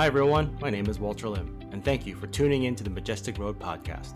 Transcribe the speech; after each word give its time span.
Hi, 0.00 0.06
everyone. 0.06 0.56
My 0.62 0.70
name 0.70 0.86
is 0.86 0.98
Walter 0.98 1.28
Lim, 1.28 1.60
and 1.72 1.84
thank 1.84 2.06
you 2.06 2.14
for 2.14 2.26
tuning 2.26 2.62
in 2.62 2.74
to 2.74 2.82
the 2.82 2.88
Majestic 2.88 3.36
Road 3.36 3.58
podcast. 3.58 4.14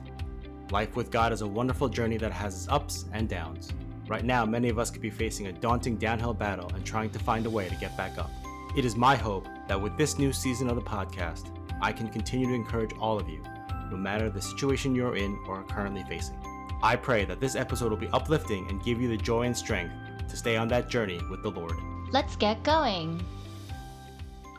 Life 0.70 0.96
with 0.96 1.10
God 1.10 1.30
is 1.30 1.42
a 1.42 1.46
wonderful 1.46 1.90
journey 1.90 2.16
that 2.16 2.32
has 2.32 2.54
its 2.54 2.68
ups 2.70 3.04
and 3.12 3.28
downs. 3.28 3.70
Right 4.08 4.24
now, 4.24 4.46
many 4.46 4.70
of 4.70 4.78
us 4.78 4.90
could 4.90 5.02
be 5.02 5.10
facing 5.10 5.48
a 5.48 5.52
daunting 5.52 5.96
downhill 5.96 6.32
battle 6.32 6.70
and 6.74 6.86
trying 6.86 7.10
to 7.10 7.18
find 7.18 7.44
a 7.44 7.50
way 7.50 7.68
to 7.68 7.74
get 7.74 7.94
back 7.98 8.16
up. 8.16 8.30
It 8.74 8.86
is 8.86 8.96
my 8.96 9.14
hope 9.14 9.46
that 9.68 9.78
with 9.78 9.94
this 9.98 10.18
new 10.18 10.32
season 10.32 10.70
of 10.70 10.76
the 10.76 10.80
podcast, 10.80 11.54
I 11.82 11.92
can 11.92 12.08
continue 12.08 12.46
to 12.46 12.54
encourage 12.54 12.94
all 12.98 13.20
of 13.20 13.28
you, 13.28 13.42
no 13.90 13.98
matter 13.98 14.30
the 14.30 14.40
situation 14.40 14.94
you're 14.94 15.16
in 15.16 15.38
or 15.46 15.56
are 15.56 15.64
currently 15.64 16.04
facing. 16.04 16.38
I 16.82 16.96
pray 16.96 17.26
that 17.26 17.40
this 17.40 17.56
episode 17.56 17.90
will 17.90 17.98
be 17.98 18.08
uplifting 18.14 18.66
and 18.70 18.82
give 18.82 19.02
you 19.02 19.08
the 19.08 19.18
joy 19.18 19.42
and 19.42 19.54
strength 19.54 19.92
to 20.30 20.34
stay 20.34 20.56
on 20.56 20.68
that 20.68 20.88
journey 20.88 21.20
with 21.28 21.42
the 21.42 21.50
Lord. 21.50 21.76
Let's 22.10 22.36
get 22.36 22.62
going. 22.62 23.22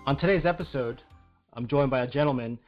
On 0.06 0.16
today's 0.16 0.46
episode, 0.46 1.02
I'm 1.56 1.68
joined 1.68 1.90
by 1.90 2.02
a 2.02 2.08
gentleman 2.08 2.60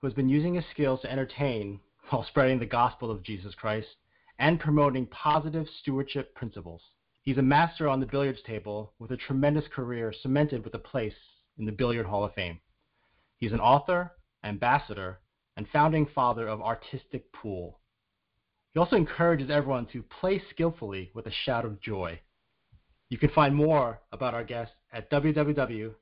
who 0.00 0.08
has 0.08 0.14
been 0.14 0.28
using 0.28 0.54
his 0.54 0.64
skills 0.72 1.00
to 1.02 1.10
entertain 1.10 1.78
while 2.10 2.24
spreading 2.24 2.58
the 2.58 2.66
gospel 2.66 3.08
of 3.08 3.22
Jesus 3.22 3.54
Christ 3.54 3.86
and 4.40 4.58
promoting 4.58 5.06
positive 5.06 5.68
stewardship 5.80 6.34
principles. 6.34 6.82
He's 7.22 7.38
a 7.38 7.42
master 7.42 7.88
on 7.88 8.00
the 8.00 8.06
billiards 8.06 8.42
table 8.44 8.94
with 8.98 9.12
a 9.12 9.16
tremendous 9.16 9.66
career 9.72 10.12
cemented 10.22 10.64
with 10.64 10.74
a 10.74 10.78
place 10.80 11.14
in 11.56 11.66
the 11.66 11.72
Billiard 11.72 12.06
Hall 12.06 12.24
of 12.24 12.34
Fame. 12.34 12.58
He's 13.36 13.52
an 13.52 13.60
author, 13.60 14.10
ambassador, 14.42 15.20
and 15.56 15.68
founding 15.68 16.06
father 16.12 16.48
of 16.48 16.60
Artistic 16.60 17.32
Pool. 17.32 17.78
He 18.74 18.80
also 18.80 18.96
encourages 18.96 19.50
everyone 19.50 19.86
to 19.92 20.02
play 20.02 20.42
skillfully 20.50 21.12
with 21.14 21.26
a 21.26 21.32
shout 21.44 21.64
of 21.64 21.80
joy. 21.80 22.18
You 23.08 23.18
can 23.18 23.30
find 23.30 23.54
more 23.54 24.00
about 24.10 24.34
our 24.34 24.42
guest 24.42 24.72
at 24.92 25.10
www 25.12 25.94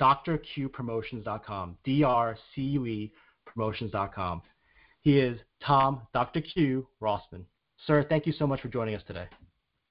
drcuepromotions.com, 0.00 1.76
D-R-C-U-E 1.84 3.12
promotions.com. 3.46 4.42
He 5.02 5.18
is 5.18 5.38
Tom, 5.62 6.02
Dr. 6.12 6.40
Cue 6.40 6.86
Rossman. 7.00 7.44
Sir, 7.86 8.04
thank 8.08 8.26
you 8.26 8.32
so 8.32 8.46
much 8.46 8.60
for 8.60 8.68
joining 8.68 8.94
us 8.94 9.02
today. 9.06 9.26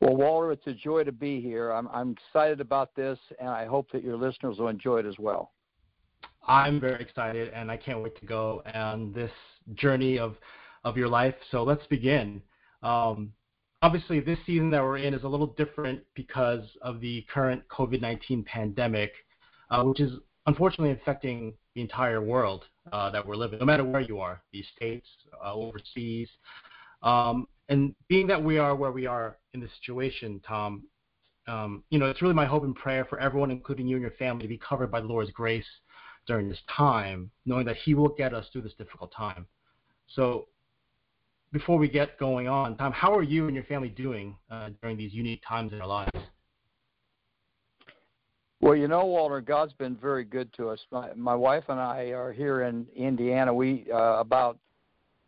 Well, 0.01 0.15
Walter, 0.15 0.51
it's 0.51 0.67
a 0.67 0.73
joy 0.73 1.03
to 1.03 1.11
be 1.11 1.41
here. 1.41 1.71
I'm, 1.71 1.87
I'm 1.89 2.11
excited 2.11 2.61
about 2.61 2.95
this, 2.95 3.19
and 3.39 3.49
I 3.49 3.65
hope 3.65 3.91
that 3.91 4.03
your 4.03 4.15
listeners 4.15 4.57
will 4.57 4.69
enjoy 4.69 4.99
it 4.99 5.05
as 5.05 5.19
well. 5.19 5.51
I'm 6.47 6.79
very 6.79 7.01
excited, 7.01 7.51
and 7.53 7.69
I 7.69 7.77
can't 7.77 8.01
wait 8.01 8.17
to 8.19 8.25
go 8.25 8.63
on 8.73 9.11
this 9.11 9.31
journey 9.75 10.17
of, 10.17 10.35
of 10.83 10.95
your 10.95 11.09
life. 11.09 11.35
So 11.51 11.63
let's 11.63 11.85
begin. 11.87 12.41
Um, 12.81 13.33
obviously, 13.81 14.21
this 14.21 14.39
season 14.45 14.69
that 14.71 14.81
we're 14.81 14.99
in 14.99 15.13
is 15.13 15.23
a 15.23 15.27
little 15.27 15.47
different 15.57 16.01
because 16.15 16.63
of 16.81 17.01
the 17.01 17.25
current 17.33 17.61
COVID 17.69 17.99
19 17.99 18.43
pandemic 18.43 19.11
uh, 19.69 19.83
which 19.83 19.99
is 19.99 20.13
unfortunately 20.45 20.91
affecting 20.91 21.53
the 21.75 21.81
entire 21.81 22.21
world 22.21 22.65
uh, 22.91 23.09
that 23.11 23.25
we're 23.25 23.35
living, 23.35 23.59
no 23.59 23.65
matter 23.65 23.83
where 23.83 24.01
you 24.01 24.19
are, 24.19 24.41
these 24.51 24.65
states, 24.75 25.07
uh, 25.43 25.53
overseas. 25.53 26.29
Um, 27.03 27.47
and 27.69 27.95
being 28.07 28.27
that 28.27 28.43
we 28.43 28.57
are 28.57 28.75
where 28.75 28.91
we 28.91 29.05
are 29.05 29.37
in 29.53 29.59
this 29.59 29.69
situation, 29.79 30.41
Tom, 30.45 30.83
um, 31.47 31.83
you 31.89 31.99
know, 31.99 32.07
it's 32.07 32.21
really 32.21 32.33
my 32.33 32.45
hope 32.45 32.63
and 32.63 32.75
prayer 32.75 33.05
for 33.05 33.19
everyone, 33.19 33.51
including 33.51 33.87
you 33.87 33.95
and 33.95 34.01
your 34.01 34.11
family, 34.11 34.43
to 34.43 34.47
be 34.47 34.57
covered 34.57 34.91
by 34.91 35.01
the 35.01 35.07
Lord's 35.07 35.31
grace 35.31 35.65
during 36.27 36.49
this 36.49 36.59
time, 36.75 37.31
knowing 37.45 37.65
that 37.65 37.75
He 37.77 37.93
will 37.93 38.09
get 38.09 38.33
us 38.33 38.45
through 38.51 38.63
this 38.63 38.73
difficult 38.77 39.11
time. 39.15 39.47
So, 40.07 40.47
before 41.51 41.77
we 41.77 41.89
get 41.89 42.19
going 42.19 42.47
on, 42.47 42.77
Tom, 42.77 42.91
how 42.91 43.15
are 43.15 43.23
you 43.23 43.45
and 43.45 43.55
your 43.55 43.63
family 43.63 43.89
doing 43.89 44.35
uh, 44.51 44.69
during 44.81 44.97
these 44.97 45.13
unique 45.13 45.41
times 45.47 45.73
in 45.73 45.81
our 45.81 45.87
lives? 45.87 46.11
Well, 48.61 48.75
you 48.75 48.89
know, 48.89 49.05
Walter, 49.05 49.39
God's 49.39 49.73
been 49.73 49.95
very 49.95 50.25
good 50.25 50.51
to 50.53 50.69
us. 50.69 50.79
My, 50.91 51.13
my 51.15 51.35
wife 51.35 51.63
and 51.69 51.79
I 51.79 52.11
are 52.11 52.33
here 52.33 52.63
in 52.63 52.85
Indiana. 52.93 53.53
We 53.53 53.87
uh, 53.91 54.19
about 54.19 54.59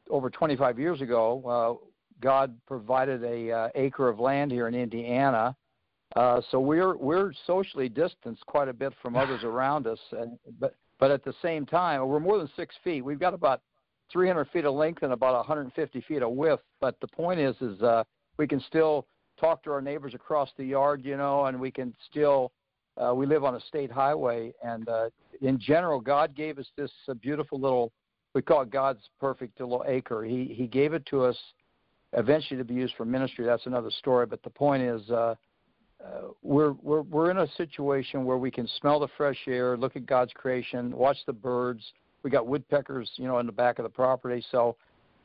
over 0.10 0.30
25 0.30 0.78
years 0.78 1.00
ago, 1.00 1.80
uh, 1.82 1.86
God 2.20 2.54
provided 2.68 3.24
a 3.24 3.52
uh, 3.52 3.70
acre 3.76 4.10
of 4.10 4.20
land 4.20 4.52
here 4.52 4.68
in 4.68 4.76
Indiana. 4.76 5.56
Uh, 6.18 6.42
so 6.52 6.60
we're 6.60 6.98
we're 6.98 7.32
socially 7.48 7.88
distanced 7.88 8.46
quite 8.48 8.68
a 8.68 8.74
bit 8.74 8.92
from 9.02 9.16
others 9.16 9.44
around 9.46 9.88
us, 9.88 10.00
and, 10.12 10.38
but 10.60 10.76
but 11.00 11.10
at 11.10 11.24
the 11.24 11.34
same 11.42 11.66
time, 11.66 12.06
we're 12.06 12.20
more 12.20 12.38
than 12.38 12.50
six 12.58 12.76
feet. 12.84 13.02
We've 13.02 13.20
got 13.20 13.34
about 13.34 13.62
300 14.12 14.50
feet 14.50 14.66
of 14.66 14.76
length 14.76 15.04
and 15.04 15.14
about 15.14 15.36
150 15.36 16.02
feet 16.02 16.22
of 16.22 16.32
width. 16.32 16.62
But 16.82 17.00
the 17.00 17.08
point 17.08 17.40
is, 17.40 17.56
is 17.62 17.82
uh, 17.82 18.04
we 18.38 18.46
can 18.46 18.60
still 18.68 19.08
talk 19.40 19.64
to 19.64 19.72
our 19.72 19.82
neighbors 19.82 20.14
across 20.14 20.50
the 20.58 20.66
yard, 20.66 21.04
you 21.04 21.16
know, 21.16 21.46
and 21.46 21.60
we 21.60 21.72
can 21.72 21.96
still 22.10 22.52
uh, 22.98 23.14
we 23.14 23.26
live 23.26 23.44
on 23.44 23.56
a 23.56 23.62
state 23.62 23.92
highway, 23.92 24.54
and 24.64 24.88
uh, 24.90 25.10
in 25.42 25.60
general, 25.60 26.00
God 26.00 26.36
gave 26.36 26.60
us 26.60 26.68
this 26.78 26.92
uh, 27.08 27.14
beautiful 27.16 27.60
little. 27.60 27.92
We 28.34 28.42
call 28.42 28.62
it 28.62 28.70
God's 28.70 29.02
perfect 29.20 29.60
little 29.60 29.84
acre. 29.88 30.24
He 30.24 30.54
He 30.56 30.68
gave 30.68 30.94
it 30.94 31.06
to 31.08 31.24
us, 31.24 31.38
eventually 32.14 32.58
to 32.58 32.64
be 32.64 32.74
used 32.74 32.94
for 32.96 33.06
ministry. 33.06 33.46
That's 33.46 33.66
another 33.66 33.92
story. 33.92 34.26
But 34.26 34.44
the 34.44 34.50
point 34.50 34.84
is, 34.84 35.10
uh, 35.10 35.36
uh, 36.04 36.22
we're 36.42 36.74
we're 36.82 37.02
we're 37.02 37.32
in 37.32 37.38
a 37.38 37.48
situation 37.56 38.26
where 38.26 38.38
we 38.38 38.52
can 38.52 38.68
smell 38.80 39.00
the 39.00 39.08
fresh 39.18 39.40
air, 39.48 39.78
look 39.78 39.96
at 39.96 40.06
God's 40.06 40.32
creation, 40.34 40.96
watch 40.96 41.18
the 41.26 41.34
birds. 41.34 41.84
We 42.24 42.30
got 42.30 42.46
woodpeckers, 42.46 43.10
you 43.16 43.26
know, 43.26 43.40
in 43.40 43.46
the 43.46 43.52
back 43.52 43.80
of 43.80 43.84
the 43.84 43.90
property. 43.90 44.44
So 44.52 44.76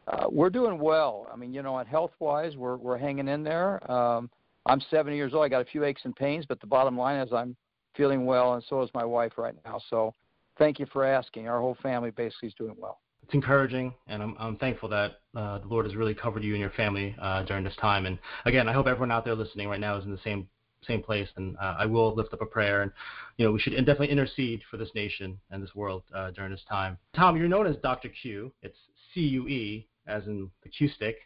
uh, 0.09 0.27
we're 0.31 0.51
doing 0.51 0.79
well. 0.79 1.29
I 1.33 1.37
mean, 1.37 1.53
you 1.53 1.63
know, 1.63 1.79
and 1.79 1.89
health 1.89 2.13
wise, 2.21 2.57
we're 2.57 2.77
we're 2.77 2.99
hanging 2.99 3.29
in 3.29 3.43
there. 3.43 3.91
Um, 3.91 4.31
I'm 4.67 4.81
70 4.91 5.17
years 5.17 5.33
old. 5.33 5.45
I 5.45 5.49
got 5.49 5.63
a 5.63 5.67
few 5.67 5.85
aches 5.85 6.03
and 6.05 6.15
pains, 6.15 6.45
but 6.47 6.61
the 6.61 6.67
bottom 6.67 6.99
line 6.99 7.21
is 7.21 7.33
I'm 7.33 7.57
feeling 7.97 8.27
well, 8.27 8.55
and 8.55 8.65
so 8.69 8.83
is 8.83 8.91
my 8.95 9.05
wife 9.05 9.33
right 9.37 9.55
now. 9.65 9.81
So 9.89 10.13
thank 10.59 10.79
you 10.79 10.87
for 10.93 11.05
asking. 11.05 11.49
Our 11.49 11.61
whole 11.61 11.77
family 11.83 12.11
basically 12.11 12.49
is 12.49 12.55
doing 12.55 12.75
well. 12.79 13.01
It's 13.23 13.35
encouraging, 13.35 13.93
and 14.07 14.23
I'm, 14.23 14.37
I'm 14.39 14.57
thankful 14.57 14.89
that 14.91 15.21
uh, 15.35 15.59
the 15.59 15.67
Lord 15.67 15.85
has 15.87 15.97
really 15.97 16.15
covered 16.15 16.45
you 16.45 16.53
and 16.53 16.61
your 16.61 16.71
family 16.71 17.17
uh, 17.21 17.43
during 17.43 17.65
this 17.65 17.75
time. 17.81 18.07
And 18.07 18.19
again, 18.45 18.69
I 18.69 18.73
hope 18.73 18.87
everyone 18.87 19.11
out 19.11 19.25
there 19.25 19.35
listening 19.35 19.69
right 19.69 19.81
now 19.81 19.97
is 19.97 20.05
in 20.05 20.11
the 20.11 20.21
same 20.23 20.49
same 20.87 21.03
place. 21.03 21.29
And 21.37 21.57
uh, 21.57 21.75
I 21.79 21.87
will 21.87 22.15
lift 22.15 22.33
up 22.33 22.43
a 22.43 22.47
prayer, 22.47 22.83
and 22.83 22.93
you 23.37 23.45
know 23.45 23.53
we 23.53 23.59
should 23.59 23.75
definitely 23.75 24.11
intercede 24.11 24.63
for 24.71 24.77
this 24.77 24.91
nation 24.95 25.39
and 25.51 25.63
this 25.63 25.75
world 25.75 26.05
uh, 26.15 26.31
during 26.33 26.53
this 26.53 26.63
time. 26.69 26.99
Tom, 27.15 27.37
you're 27.37 27.49
known 27.49 27.67
as 27.67 27.77
Dr. 27.83 28.09
Cue. 28.09 28.53
It's 28.63 28.77
C 29.13 29.21
U 29.23 29.49
E, 29.49 29.89
as 30.07 30.27
in 30.27 30.49
the 30.63 30.69
cue 30.69 30.89
stick, 30.89 31.17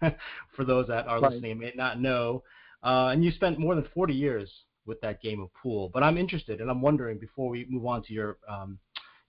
for 0.54 0.64
those 0.64 0.86
that 0.88 1.08
are 1.08 1.20
right. 1.20 1.32
listening 1.32 1.52
and 1.52 1.60
may 1.60 1.72
not 1.74 2.00
know. 2.00 2.42
Uh, 2.82 3.10
and 3.12 3.24
you 3.24 3.30
spent 3.30 3.58
more 3.58 3.74
than 3.74 3.86
40 3.94 4.12
years 4.12 4.50
with 4.86 5.00
that 5.00 5.22
game 5.22 5.40
of 5.40 5.48
pool. 5.54 5.90
But 5.92 6.02
I'm 6.02 6.18
interested, 6.18 6.60
and 6.60 6.70
I'm 6.70 6.80
wondering 6.80 7.18
before 7.18 7.48
we 7.48 7.66
move 7.68 7.86
on 7.86 8.02
to 8.04 8.12
your 8.12 8.38
um, 8.48 8.78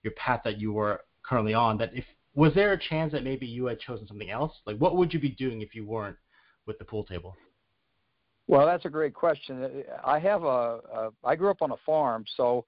your 0.02 0.12
path 0.14 0.42
that 0.44 0.58
you 0.58 0.72
were 0.72 1.00
currently 1.22 1.54
on, 1.54 1.78
that 1.78 1.90
if 1.94 2.04
was 2.34 2.52
there 2.54 2.72
a 2.72 2.78
chance 2.78 3.12
that 3.12 3.22
maybe 3.22 3.46
you 3.46 3.66
had 3.66 3.78
chosen 3.78 4.06
something 4.06 4.30
else? 4.30 4.52
Like, 4.66 4.76
what 4.78 4.96
would 4.96 5.14
you 5.14 5.20
be 5.20 5.30
doing 5.30 5.62
if 5.62 5.74
you 5.74 5.86
weren't 5.86 6.16
with 6.66 6.78
the 6.78 6.84
pool 6.84 7.04
table? 7.04 7.36
Well, 8.46 8.66
that's 8.66 8.84
a 8.84 8.90
great 8.90 9.14
question. 9.14 9.84
I 10.04 10.18
have 10.18 10.42
a, 10.42 10.46
a 10.46 11.10
I 11.22 11.36
grew 11.36 11.50
up 11.50 11.62
on 11.62 11.70
a 11.70 11.76
farm, 11.86 12.24
so 12.36 12.64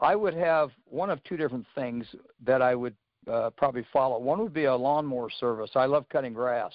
I 0.00 0.16
would 0.16 0.34
have 0.34 0.70
one 0.86 1.10
of 1.10 1.22
two 1.24 1.36
different 1.36 1.66
things 1.74 2.06
that 2.44 2.60
I 2.60 2.74
would 2.74 2.96
uh, 3.30 3.50
probably 3.50 3.86
follow. 3.92 4.18
One 4.18 4.40
would 4.40 4.54
be 4.54 4.64
a 4.64 4.74
lawnmower 4.74 5.30
service. 5.30 5.70
I 5.76 5.86
love 5.86 6.06
cutting 6.08 6.32
grass. 6.32 6.72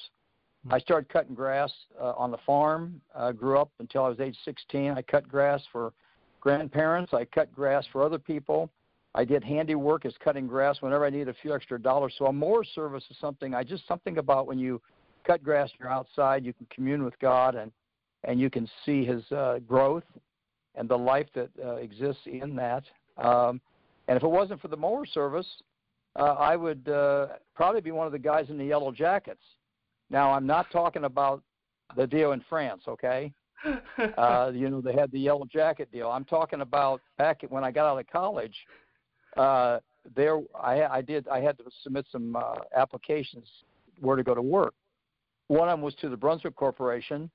I 0.70 0.80
started 0.80 1.10
cutting 1.10 1.36
grass 1.36 1.72
uh, 2.00 2.12
on 2.18 2.32
the 2.32 2.38
farm. 2.46 3.00
Uh, 3.16 3.32
grew 3.32 3.58
up 3.58 3.72
until 3.80 4.04
I 4.04 4.10
was 4.10 4.20
age 4.20 4.38
16. 4.44 4.92
I 4.92 5.02
cut 5.02 5.28
grass 5.28 5.62
for 5.72 5.94
grandparents. 6.42 7.14
I 7.14 7.26
cut 7.26 7.54
grass 7.54 7.86
for 7.92 8.04
other 8.04 8.20
people. 8.20 8.70
I 9.16 9.24
did 9.24 9.44
handiwork 9.44 10.06
as 10.06 10.14
cutting 10.24 10.46
grass 10.46 10.82
whenever 10.82 11.06
I 11.06 11.10
needed 11.10 11.30
a 11.30 11.34
few 11.42 11.54
extra 11.56 11.80
dollars. 11.80 12.14
So 12.18 12.26
a 12.26 12.34
mower 12.34 12.64
service 12.64 13.04
is 13.10 13.18
something 13.20 13.54
I 13.54 13.64
just 13.64 13.88
something 13.88 14.18
about 14.18 14.46
when 14.46 14.60
you 14.60 14.82
cut 15.26 15.44
grass 15.44 15.70
you're 15.80 15.90
outside, 15.90 16.46
you 16.46 16.54
can 16.54 16.68
commune 16.70 17.04
with 17.04 17.18
God 17.20 17.56
and 17.56 17.72
and 18.24 18.40
you 18.40 18.50
can 18.50 18.70
see 18.86 19.06
His 19.06 19.24
uh, 19.32 19.60
growth 19.66 20.04
and 20.76 20.90
the 20.90 20.98
life 20.98 21.28
that 21.34 21.50
uh, 21.64 21.76
exists 21.76 22.22
in 22.26 22.56
that. 22.58 22.84
Um, 23.18 23.62
and 24.08 24.18
if 24.18 24.24
it 24.24 24.28
wasn't 24.30 24.62
for 24.62 24.68
the 24.68 24.78
mower 24.78 25.06
service, 25.06 25.48
uh, 26.18 26.36
I 26.38 26.56
would 26.56 26.88
uh, 26.90 27.28
probably 27.56 27.82
be 27.82 27.92
one 27.92 28.06
of 28.06 28.12
the 28.12 28.20
guys 28.20 28.50
in 28.50 28.58
the 28.58 28.66
yellow 28.66 28.92
jackets 28.92 29.42
now, 30.10 30.32
I'm 30.32 30.46
not 30.46 30.72
talking 30.72 31.04
about 31.04 31.42
the 31.96 32.08
deal 32.08 32.32
in 32.32 32.44
France, 32.50 32.84
okay? 32.88 33.34
uh, 34.18 34.52
you 34.54 34.70
know, 34.70 34.82
they 34.82 34.94
had 34.94 35.12
the 35.12 35.20
yellow 35.20 35.46
jacket 35.52 35.92
deal. 35.92 36.10
I'm 36.10 36.26
talking 36.26 36.62
about 36.62 37.02
back 37.18 37.42
when 37.50 37.64
I 37.64 37.72
got 37.72 37.90
out 37.90 38.00
of 38.00 38.08
college. 38.08 38.56
Uh, 39.36 39.80
there, 40.16 40.40
I, 40.60 40.84
I 40.84 41.02
did. 41.02 41.28
I 41.28 41.40
had 41.40 41.58
to 41.58 41.64
submit 41.84 42.06
some 42.12 42.36
uh, 42.36 42.56
applications 42.76 43.48
where 44.00 44.16
to 44.16 44.24
go 44.24 44.36
to 44.36 44.42
work. 44.42 44.74
One 45.48 45.70
of 45.70 45.74
them 45.74 45.82
was 45.82 45.96
to 45.96 46.10
the 46.10 46.18
Brunswick 46.18 46.56
Corporation 46.56 47.30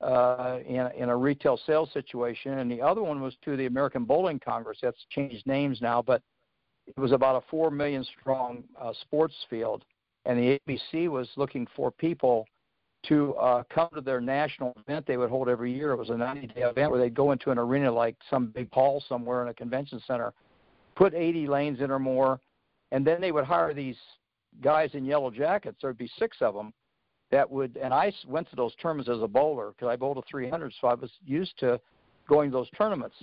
uh, 0.00 0.58
in, 0.66 0.88
in 0.96 1.08
a 1.08 1.16
retail 1.16 1.58
sales 1.66 1.90
situation, 1.92 2.58
and 2.58 2.70
the 2.70 2.80
other 2.80 3.02
one 3.02 3.20
was 3.20 3.34
to 3.44 3.56
the 3.56 3.66
American 3.66 4.04
Bowling 4.04 4.40
Congress. 4.40 4.78
That's 4.82 5.04
changed 5.10 5.46
names 5.46 5.80
now, 5.80 6.02
but 6.02 6.22
it 6.86 6.98
was 6.98 7.12
about 7.12 7.36
a 7.36 7.46
four 7.50 7.70
million 7.70 8.04
strong 8.20 8.64
uh, 8.80 8.92
sports 9.02 9.34
field 9.48 9.84
and 10.24 10.38
the 10.38 10.60
ABC 10.68 11.08
was 11.08 11.28
looking 11.36 11.66
for 11.74 11.90
people 11.90 12.46
to 13.04 13.34
uh, 13.34 13.62
come 13.68 13.88
to 13.94 14.00
their 14.00 14.20
national 14.20 14.72
event 14.86 15.06
they 15.06 15.16
would 15.16 15.30
hold 15.30 15.48
every 15.48 15.72
year. 15.72 15.92
It 15.92 15.96
was 15.96 16.10
a 16.10 16.12
90-day 16.12 16.62
event 16.62 16.90
where 16.90 17.00
they'd 17.00 17.14
go 17.14 17.32
into 17.32 17.50
an 17.50 17.58
arena 17.58 17.90
like 17.90 18.16
some 18.30 18.46
big 18.46 18.72
hall 18.72 19.02
somewhere 19.08 19.42
in 19.42 19.48
a 19.48 19.54
convention 19.54 20.00
center, 20.06 20.32
put 20.94 21.12
80 21.12 21.48
lanes 21.48 21.80
in 21.80 21.90
or 21.90 21.98
more, 21.98 22.38
and 22.92 23.04
then 23.04 23.20
they 23.20 23.32
would 23.32 23.44
hire 23.44 23.74
these 23.74 23.96
guys 24.62 24.90
in 24.94 25.04
yellow 25.04 25.30
jackets. 25.30 25.78
There'd 25.82 25.98
be 25.98 26.10
six 26.18 26.36
of 26.40 26.54
them 26.54 26.72
that 27.32 27.50
would, 27.50 27.76
and 27.82 27.92
I 27.92 28.12
went 28.28 28.48
to 28.50 28.56
those 28.56 28.74
tournaments 28.80 29.10
as 29.10 29.22
a 29.22 29.26
bowler 29.26 29.70
because 29.70 29.88
I 29.88 29.96
bowled 29.96 30.18
a 30.18 30.22
300, 30.30 30.72
so 30.80 30.86
I 30.86 30.94
was 30.94 31.10
used 31.24 31.58
to 31.58 31.80
going 32.28 32.50
to 32.50 32.56
those 32.56 32.70
tournaments. 32.76 33.16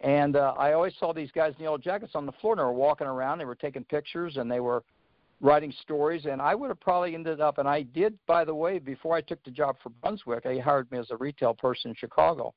And 0.00 0.36
uh, 0.36 0.54
I 0.58 0.74
always 0.74 0.92
saw 1.00 1.12
these 1.12 1.30
guys 1.32 1.54
in 1.56 1.64
yellow 1.64 1.78
jackets 1.78 2.12
on 2.14 2.26
the 2.26 2.32
floor, 2.32 2.52
and 2.52 2.60
they 2.60 2.64
were 2.64 2.72
walking 2.72 3.06
around, 3.06 3.38
they 3.38 3.44
were 3.44 3.54
taking 3.54 3.84
pictures, 3.84 4.36
and 4.36 4.50
they 4.50 4.60
were 4.60 4.84
writing 5.40 5.72
stories. 5.82 6.26
And 6.26 6.40
I 6.42 6.54
would 6.54 6.68
have 6.68 6.80
probably 6.80 7.14
ended 7.14 7.40
up, 7.40 7.58
and 7.58 7.68
I 7.68 7.82
did, 7.82 8.18
by 8.26 8.44
the 8.44 8.54
way, 8.54 8.78
before 8.78 9.16
I 9.16 9.20
took 9.20 9.42
the 9.44 9.50
job 9.50 9.76
for 9.82 9.90
Brunswick, 9.90 10.44
they 10.44 10.58
hired 10.58 10.90
me 10.90 10.98
as 10.98 11.10
a 11.10 11.16
retail 11.16 11.54
person 11.54 11.90
in 11.90 11.94
Chicago. 11.94 12.54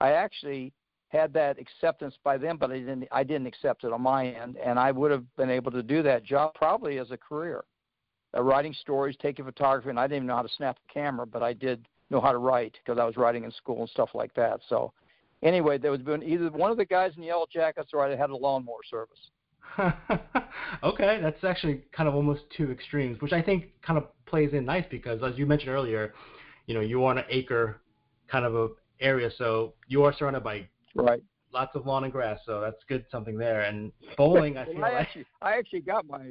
I 0.00 0.12
actually 0.12 0.72
had 1.08 1.32
that 1.32 1.58
acceptance 1.58 2.16
by 2.24 2.36
them, 2.36 2.56
but 2.56 2.70
I 2.72 2.78
didn't. 2.78 3.08
I 3.12 3.22
didn't 3.22 3.46
accept 3.46 3.84
it 3.84 3.92
on 3.92 4.02
my 4.02 4.26
end, 4.26 4.56
and 4.56 4.78
I 4.78 4.90
would 4.90 5.12
have 5.12 5.24
been 5.36 5.50
able 5.50 5.70
to 5.70 5.82
do 5.82 6.02
that 6.02 6.24
job 6.24 6.54
probably 6.54 6.98
as 6.98 7.12
a 7.12 7.16
career, 7.16 7.64
uh, 8.36 8.42
writing 8.42 8.74
stories, 8.74 9.16
taking 9.22 9.44
photography, 9.44 9.90
and 9.90 10.00
I 10.00 10.08
didn't 10.08 10.16
even 10.16 10.26
know 10.26 10.36
how 10.36 10.42
to 10.42 10.48
snap 10.56 10.76
a 10.88 10.92
camera, 10.92 11.24
but 11.24 11.42
I 11.42 11.52
did 11.52 11.86
know 12.10 12.20
how 12.20 12.32
to 12.32 12.38
write 12.38 12.76
because 12.84 12.98
I 12.98 13.04
was 13.04 13.16
writing 13.16 13.44
in 13.44 13.52
school 13.52 13.80
and 13.80 13.88
stuff 13.88 14.10
like 14.12 14.34
that. 14.34 14.60
So, 14.68 14.92
anyway, 15.42 15.78
there 15.78 15.92
was 15.92 16.02
been 16.02 16.22
either 16.22 16.50
one 16.50 16.72
of 16.72 16.76
the 16.76 16.84
guys 16.84 17.12
in 17.14 17.22
the 17.22 17.28
yellow 17.28 17.46
jackets 17.50 17.90
or 17.92 18.04
I 18.04 18.16
had 18.16 18.30
a 18.30 18.36
lawnmower 18.36 18.82
service. 18.90 19.30
okay, 20.82 21.20
that's 21.20 21.42
actually 21.44 21.82
kind 21.92 22.08
of 22.08 22.14
almost 22.14 22.42
two 22.56 22.70
extremes, 22.70 23.20
which 23.20 23.32
I 23.32 23.42
think 23.42 23.66
kind 23.82 23.98
of 23.98 24.04
plays 24.26 24.52
in 24.52 24.64
nice 24.64 24.84
because, 24.90 25.22
as 25.22 25.36
you 25.36 25.46
mentioned 25.46 25.70
earlier, 25.70 26.14
you 26.66 26.74
know, 26.74 26.80
you 26.80 27.04
are 27.04 27.10
on 27.10 27.18
an 27.18 27.24
acre 27.28 27.80
kind 28.28 28.44
of 28.44 28.54
a 28.54 28.68
area, 29.00 29.30
so 29.36 29.74
you 29.88 30.04
are 30.04 30.14
surrounded 30.14 30.44
by 30.44 30.66
Right. 30.94 31.22
Lots 31.52 31.74
of 31.76 31.86
lawn 31.86 32.04
and 32.04 32.12
grass, 32.12 32.40
so 32.46 32.60
that's 32.60 32.82
good 32.88 33.04
something 33.10 33.36
there. 33.36 33.62
And 33.62 33.92
bowling, 34.16 34.56
I 34.56 34.64
well, 34.66 34.74
feel 34.74 34.84
I 34.84 34.92
like 34.92 35.06
actually, 35.06 35.26
I 35.42 35.52
actually 35.54 35.80
got 35.80 36.06
my, 36.06 36.22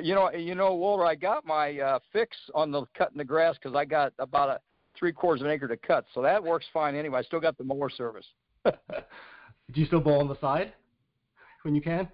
you 0.00 0.14
know, 0.14 0.30
you 0.32 0.54
know, 0.54 0.74
Walter, 0.74 1.04
I 1.04 1.14
got 1.14 1.44
my 1.44 1.78
uh, 1.78 1.98
fix 2.12 2.36
on 2.54 2.70
the 2.70 2.84
cutting 2.96 3.18
the 3.18 3.24
grass 3.24 3.56
because 3.60 3.76
I 3.76 3.84
got 3.84 4.12
about 4.18 4.48
a 4.48 4.60
three 4.98 5.12
quarters 5.12 5.40
of 5.42 5.46
an 5.46 5.52
acre 5.52 5.68
to 5.68 5.76
cut, 5.76 6.06
so 6.14 6.22
that 6.22 6.42
works 6.42 6.66
fine 6.72 6.94
anyway. 6.94 7.18
I 7.18 7.22
still 7.22 7.40
got 7.40 7.58
the 7.58 7.64
mower 7.64 7.90
service. 7.90 8.26
Do 8.64 8.72
you 9.80 9.86
still 9.86 10.00
bowl 10.00 10.20
on 10.20 10.28
the 10.28 10.38
side 10.40 10.72
when 11.62 11.74
you 11.74 11.82
can? 11.82 12.08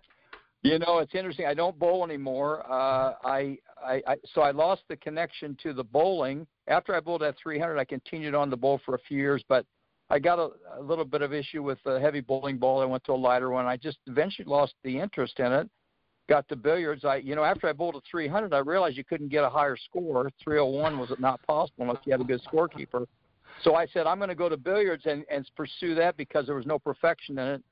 You 0.62 0.78
know, 0.81 0.99
it's 0.99 1.14
interesting. 1.14 1.46
I 1.46 1.55
don't 1.55 1.78
bowl 1.78 2.05
anymore. 2.05 2.64
Uh, 2.69 3.14
I, 3.25 3.58
I, 3.84 4.02
I, 4.06 4.16
so 4.34 4.40
I 4.40 4.50
lost 4.50 4.82
the 4.88 4.96
connection 4.96 5.56
to 5.62 5.72
the 5.72 5.84
bowling 5.84 6.46
after 6.66 6.94
I 6.94 7.00
bowled 7.00 7.22
at 7.22 7.37
300. 7.40 7.78
I 7.78 7.84
continued 7.84 8.34
on 8.34 8.50
the 8.50 8.56
bowl 8.56 8.81
for 8.84 8.96
a 8.96 8.99
few 9.06 9.19
years, 9.19 9.44
but 9.49 9.64
I 10.10 10.19
got 10.19 10.38
a, 10.38 10.50
a 10.78 10.82
little 10.82 11.05
bit 11.05 11.22
of 11.22 11.32
issue 11.32 11.62
with 11.62 11.78
a 11.87 12.00
heavy 12.00 12.20
bowling 12.20 12.58
ball. 12.58 12.81
I 12.81 12.87
went 12.87 13.05
to 13.05 13.12
a 13.12 13.14
lighter 13.14 13.50
one. 13.50 13.66
I 13.66 13.76
just 13.76 13.99
eventually 14.06 14.46
lost 14.46 14.75
the 14.82 14.99
interest 14.99 15.38
in 15.38 15.52
it. 15.52 15.70
Got 16.28 16.49
to 16.49 16.56
billiards. 16.56 17.04
I, 17.04 17.16
you 17.16 17.37
know, 17.37 17.44
after 17.44 17.69
I 17.69 17.72
bowled 17.72 17.94
a 17.94 18.00
300, 18.11 18.52
I 18.52 18.58
realized 18.58 18.96
you 18.96 19.04
couldn't 19.04 19.28
get 19.28 19.44
a 19.44 19.49
higher 19.49 19.76
score. 19.76 20.28
301 20.43 20.99
was 20.99 21.11
not 21.19 21.40
possible 21.46 21.84
unless 21.84 21.99
you 22.04 22.12
had 22.12 22.20
a 22.20 22.25
good 22.25 22.43
scorekeeper. 22.43 23.06
So 23.62 23.75
I 23.75 23.87
said 23.87 24.06
I'm 24.06 24.19
going 24.19 24.28
to 24.28 24.34
go 24.34 24.49
to 24.49 24.56
billiards 24.56 25.06
and 25.06 25.25
and 25.31 25.49
pursue 25.56 25.94
that 25.96 26.16
because 26.16 26.46
there 26.46 26.54
was 26.54 26.66
no 26.66 26.78
perfection 26.78 27.38
in 27.38 27.49
it. 27.49 27.62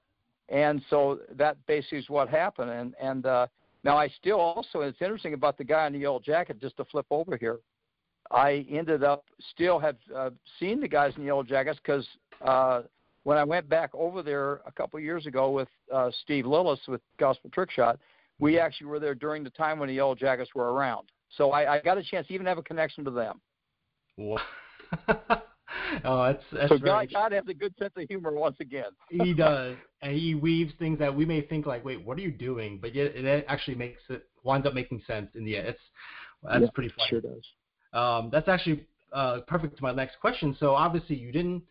And 0.48 0.82
so 0.90 1.20
that 1.37 1.56
basically 1.66 1.98
is 1.98 2.08
what 2.08 2.28
happened. 2.28 2.70
And 2.70 2.94
and 3.00 3.26
uh, 3.26 3.46
now 3.84 3.96
I 3.96 4.08
still 4.08 4.38
also. 4.38 4.81
It's 4.81 5.00
interesting 5.00 5.34
about 5.34 5.58
the 5.58 5.64
guy 5.64 5.87
in 5.87 5.93
the 5.93 6.00
yellow 6.00 6.20
jacket. 6.20 6.60
Just 6.60 6.76
to 6.78 6.84
flip 6.84 7.06
over 7.10 7.37
here, 7.37 7.58
I 8.31 8.66
ended 8.70 9.02
up 9.02 9.25
still 9.52 9.78
have 9.78 9.96
uh, 10.14 10.31
seen 10.58 10.81
the 10.81 10.88
guys 10.88 11.12
in 11.16 11.22
the 11.22 11.26
yellow 11.26 11.43
jackets 11.43 11.78
because 11.84 12.06
uh, 12.44 12.82
when 13.25 13.38
I 13.38 13.44
went 13.44 13.69
back 13.69 13.90
over 13.94 14.22
there 14.22 14.60
a 14.66 14.72
couple 14.72 14.98
of 14.98 15.04
years 15.04 15.26
ago 15.26 15.50
with 15.50 15.69
uh, 15.93 16.10
Steve 16.22 16.44
Lillis 16.44 16.78
with 16.87 17.00
Gospel 17.19 17.50
Trick 17.50 17.70
Shot, 17.70 17.99
we 18.38 18.58
actually 18.58 18.87
were 18.87 19.00
there 19.00 19.14
during 19.14 19.42
the 19.42 19.50
time 19.50 19.78
when 19.78 19.88
the 19.88 19.94
Yellow 19.94 20.14
Jackets 20.14 20.54
were 20.54 20.72
around. 20.72 21.08
So 21.37 21.50
I, 21.50 21.75
I 21.75 21.81
got 21.81 21.99
a 21.99 22.04
chance 22.04 22.28
to 22.28 22.34
even 22.34 22.46
have 22.46 22.58
a 22.58 22.62
connection 22.62 23.04
to 23.04 23.10
them. 23.10 23.40
oh, 26.04 26.24
that's 26.24 26.42
that's 26.52 26.68
so 26.68 26.78
very... 26.78 27.06
God, 27.06 27.12
God 27.12 27.32
has 27.32 27.44
a 27.48 27.54
good 27.54 27.74
sense 27.78 27.92
of 27.96 28.08
humor 28.08 28.32
once 28.32 28.56
again. 28.60 28.90
he 29.10 29.34
does, 29.34 29.76
and 30.02 30.16
he 30.16 30.34
weaves 30.34 30.72
things 30.78 30.98
that 30.98 31.14
we 31.14 31.24
may 31.24 31.42
think 31.42 31.66
like, 31.66 31.84
wait, 31.84 32.04
what 32.04 32.18
are 32.18 32.22
you 32.22 32.32
doing? 32.32 32.78
But 32.80 32.94
yet 32.94 33.12
it 33.14 33.44
actually 33.48 33.76
makes 33.76 34.00
it 34.08 34.26
winds 34.42 34.66
up 34.66 34.74
making 34.74 35.02
sense 35.06 35.28
in 35.34 35.44
the 35.44 35.56
end. 35.56 35.68
It's 35.68 35.80
that's 36.42 36.62
yeah, 36.62 36.68
pretty 36.74 36.92
funny. 36.96 37.08
Sure 37.08 37.20
does. 37.20 37.44
Um, 37.92 38.30
that's 38.30 38.48
actually 38.48 38.86
uh, 39.12 39.40
perfect 39.46 39.76
to 39.76 39.82
my 39.82 39.92
next 39.92 40.20
question. 40.20 40.56
So 40.58 40.74
obviously 40.74 41.16
you 41.16 41.32
didn't 41.32 41.62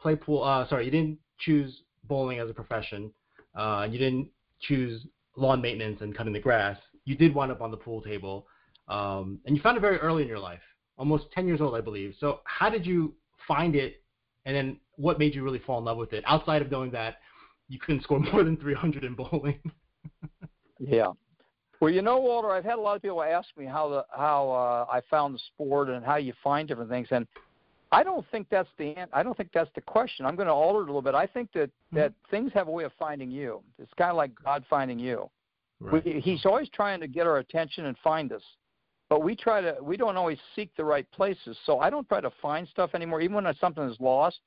play 0.00 0.16
pool. 0.16 0.42
Uh, 0.42 0.68
sorry, 0.68 0.84
you 0.84 0.90
didn't 0.90 1.18
choose 1.38 1.82
bowling 2.04 2.38
as 2.38 2.50
a 2.50 2.54
profession. 2.54 3.12
Uh, 3.54 3.86
you 3.90 3.98
didn't 3.98 4.28
choose 4.60 5.06
lawn 5.36 5.60
maintenance 5.60 6.00
and 6.00 6.16
cutting 6.16 6.32
the 6.32 6.40
grass. 6.40 6.78
You 7.04 7.16
did 7.16 7.34
wind 7.34 7.50
up 7.50 7.62
on 7.62 7.70
the 7.70 7.76
pool 7.76 8.02
table, 8.02 8.46
um, 8.88 9.40
and 9.46 9.56
you 9.56 9.62
found 9.62 9.76
it 9.76 9.80
very 9.80 9.96
early 9.98 10.22
in 10.22 10.28
your 10.28 10.38
life, 10.38 10.60
almost 10.98 11.24
10 11.32 11.46
years 11.46 11.60
old, 11.60 11.74
I 11.74 11.80
believe. 11.80 12.14
So 12.20 12.40
how 12.44 12.68
did 12.68 12.84
you 12.84 13.14
find 13.50 13.74
it, 13.74 14.00
and 14.44 14.54
then 14.54 14.78
what 14.94 15.18
made 15.18 15.34
you 15.34 15.42
really 15.42 15.58
fall 15.58 15.80
in 15.80 15.84
love 15.84 15.96
with 15.96 16.12
it, 16.12 16.22
outside 16.24 16.62
of 16.62 16.70
knowing 16.70 16.92
that 16.92 17.16
you 17.68 17.80
couldn't 17.80 18.04
score 18.04 18.20
more 18.32 18.44
than 18.44 18.56
300 18.56 19.02
in 19.02 19.14
bowling? 19.14 19.58
yeah. 20.78 21.08
Well, 21.80 21.90
you 21.90 22.00
know, 22.00 22.20
Walter, 22.20 22.50
I've 22.50 22.64
had 22.64 22.74
a 22.74 22.80
lot 22.80 22.94
of 22.94 23.02
people 23.02 23.22
ask 23.22 23.48
me 23.56 23.64
how 23.64 23.88
the 23.88 24.04
how 24.14 24.50
uh, 24.50 24.92
I 24.92 25.00
found 25.10 25.34
the 25.34 25.40
sport 25.54 25.88
and 25.88 26.04
how 26.04 26.16
you 26.16 26.32
find 26.44 26.68
different 26.68 26.90
things, 26.90 27.08
and 27.10 27.26
I 27.90 28.04
don't 28.04 28.24
think 28.30 28.46
that's 28.50 28.68
the 28.78 28.94
I 29.12 29.22
don't 29.22 29.36
think 29.36 29.50
that's 29.52 29.70
the 29.74 29.80
question. 29.80 30.26
I'm 30.26 30.36
going 30.36 30.46
to 30.46 30.52
alter 30.52 30.80
it 30.80 30.82
a 30.82 30.86
little 30.86 31.02
bit. 31.02 31.14
I 31.14 31.26
think 31.26 31.50
that 31.54 31.68
mm-hmm. 31.68 31.96
that 31.96 32.12
things 32.30 32.52
have 32.52 32.68
a 32.68 32.70
way 32.70 32.84
of 32.84 32.92
finding 32.98 33.30
you. 33.30 33.62
It's 33.78 33.92
kind 33.96 34.10
of 34.10 34.16
like 34.16 34.30
God 34.44 34.62
finding 34.68 34.98
you. 34.98 35.30
Right. 35.80 36.04
We, 36.04 36.20
he's 36.20 36.44
always 36.44 36.68
trying 36.68 37.00
to 37.00 37.08
get 37.08 37.26
our 37.26 37.38
attention 37.38 37.86
and 37.86 37.96
find 38.04 38.30
us, 38.32 38.42
but 39.10 39.22
we 39.22 39.36
try 39.36 39.60
to 39.60 39.76
we 39.82 39.98
don't 39.98 40.16
always 40.16 40.38
seek 40.56 40.70
the 40.76 40.84
right 40.84 41.10
places. 41.10 41.58
So 41.66 41.80
I 41.80 41.90
don't 41.90 42.08
try 42.08 42.22
to 42.22 42.30
find 42.40 42.66
stuff 42.68 42.94
anymore. 42.94 43.20
Even 43.20 43.34
when 43.34 43.54
something 43.60 43.84
is 43.84 44.00
lost, 44.00 44.38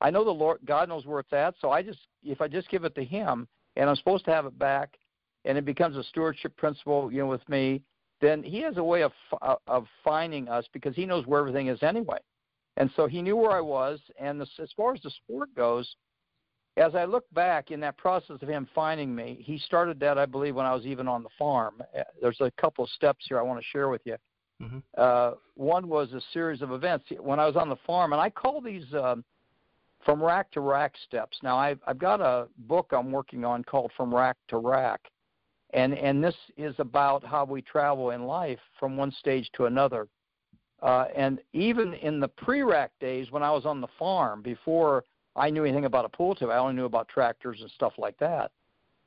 I 0.00 0.10
know 0.10 0.24
the 0.24 0.30
Lord 0.30 0.60
God 0.64 0.88
knows 0.88 1.06
where 1.06 1.20
it's 1.20 1.32
at. 1.32 1.54
So 1.60 1.70
I 1.70 1.82
just 1.82 1.98
if 2.22 2.40
I 2.40 2.46
just 2.46 2.68
give 2.68 2.84
it 2.84 2.94
to 2.94 3.04
Him 3.04 3.48
and 3.76 3.90
I'm 3.90 3.96
supposed 3.96 4.24
to 4.26 4.30
have 4.30 4.46
it 4.46 4.56
back, 4.58 4.98
and 5.44 5.58
it 5.58 5.64
becomes 5.64 5.96
a 5.96 6.04
stewardship 6.04 6.56
principle, 6.56 7.10
you 7.10 7.18
know, 7.18 7.26
with 7.26 7.48
me, 7.48 7.82
then 8.20 8.44
He 8.44 8.60
has 8.60 8.76
a 8.76 8.84
way 8.84 9.02
of 9.02 9.12
of 9.66 9.86
finding 10.04 10.48
us 10.48 10.66
because 10.72 10.94
He 10.94 11.06
knows 11.06 11.26
where 11.26 11.40
everything 11.40 11.66
is 11.66 11.82
anyway. 11.82 12.18
And 12.76 12.90
so 12.96 13.06
he 13.06 13.22
knew 13.22 13.36
where 13.36 13.52
I 13.52 13.60
was. 13.60 14.00
And 14.18 14.40
as 14.40 14.48
far 14.76 14.94
as 14.94 15.00
the 15.02 15.10
sport 15.10 15.54
goes, 15.54 15.94
as 16.76 16.94
I 16.94 17.04
look 17.04 17.24
back 17.34 17.70
in 17.70 17.80
that 17.80 17.96
process 17.98 18.36
of 18.40 18.48
him 18.48 18.66
finding 18.74 19.14
me, 19.14 19.42
he 19.44 19.58
started 19.58 20.00
that, 20.00 20.18
I 20.18 20.26
believe, 20.26 20.54
when 20.54 20.66
I 20.66 20.74
was 20.74 20.86
even 20.86 21.06
on 21.06 21.22
the 21.22 21.28
farm. 21.38 21.82
Uh, 21.96 22.02
there's 22.20 22.40
a 22.40 22.50
couple 22.52 22.84
of 22.84 22.90
steps 22.90 23.24
here 23.28 23.38
I 23.38 23.42
want 23.42 23.60
to 23.60 23.66
share 23.66 23.88
with 23.88 24.02
you. 24.04 24.16
Mm-hmm. 24.62 24.78
Uh, 24.96 25.32
one 25.54 25.88
was 25.88 26.12
a 26.12 26.20
series 26.32 26.62
of 26.62 26.72
events 26.72 27.06
when 27.20 27.38
I 27.38 27.46
was 27.46 27.56
on 27.56 27.68
the 27.68 27.76
farm, 27.86 28.12
and 28.12 28.20
I 28.20 28.30
call 28.30 28.60
these 28.60 28.84
um, 28.94 29.24
from 30.04 30.22
rack 30.22 30.50
to 30.52 30.60
rack 30.60 30.94
steps. 31.06 31.36
Now, 31.42 31.58
I've, 31.58 31.80
I've 31.86 31.98
got 31.98 32.20
a 32.20 32.48
book 32.58 32.92
I'm 32.92 33.10
working 33.12 33.44
on 33.44 33.64
called 33.64 33.92
From 33.96 34.14
Rack 34.14 34.36
to 34.48 34.58
Rack, 34.58 35.00
and 35.74 35.94
and 35.94 36.22
this 36.22 36.36
is 36.56 36.74
about 36.78 37.24
how 37.24 37.44
we 37.44 37.60
travel 37.62 38.10
in 38.10 38.24
life 38.24 38.60
from 38.78 38.96
one 38.96 39.12
stage 39.12 39.50
to 39.56 39.66
another. 39.66 40.08
Uh, 40.80 41.06
and 41.14 41.38
even 41.52 41.94
in 41.94 42.18
the 42.18 42.26
pre-rack 42.26 42.90
days 43.00 43.30
when 43.30 43.42
I 43.42 43.52
was 43.52 43.64
on 43.66 43.80
the 43.80 43.86
farm, 43.98 44.42
before 44.42 45.04
I 45.34 45.50
knew 45.50 45.64
anything 45.64 45.84
about 45.84 46.04
a 46.04 46.08
pool 46.08 46.34
tip, 46.34 46.50
I 46.50 46.58
only 46.58 46.74
knew 46.74 46.84
about 46.84 47.08
tractors 47.08 47.58
and 47.60 47.70
stuff 47.70 47.94
like 47.98 48.18
that. 48.18 48.50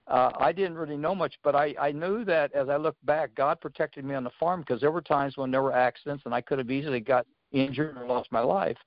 Uh, 0.08 0.32
I 0.40 0.52
didn't 0.52 0.78
really 0.78 0.98
know 0.98 1.16
much, 1.16 1.34
but 1.44 1.56
I, 1.56 1.74
I 1.80 1.92
knew 1.92 2.24
that 2.26 2.54
as 2.54 2.70
I 2.70 2.78
look 2.78 2.96
back, 3.06 3.34
God 3.34 3.60
protected 3.60 4.06
me 4.06 4.14
on 4.14 4.24
the 4.24 4.32
farm 4.40 4.62
because 4.62 4.80
there 4.80 4.92
were 4.92 5.02
times 5.02 5.36
when 5.36 5.50
there 5.50 5.64
were 5.64 5.74
accidents 5.74 6.24
and 6.26 6.34
I 6.34 6.42
could 6.42 6.60
have 6.60 6.70
easily 6.70 7.00
got 7.00 7.26
injured 7.52 7.98
or 7.98 8.06
lost 8.06 8.32
my 8.32 8.42
life. 8.42 8.78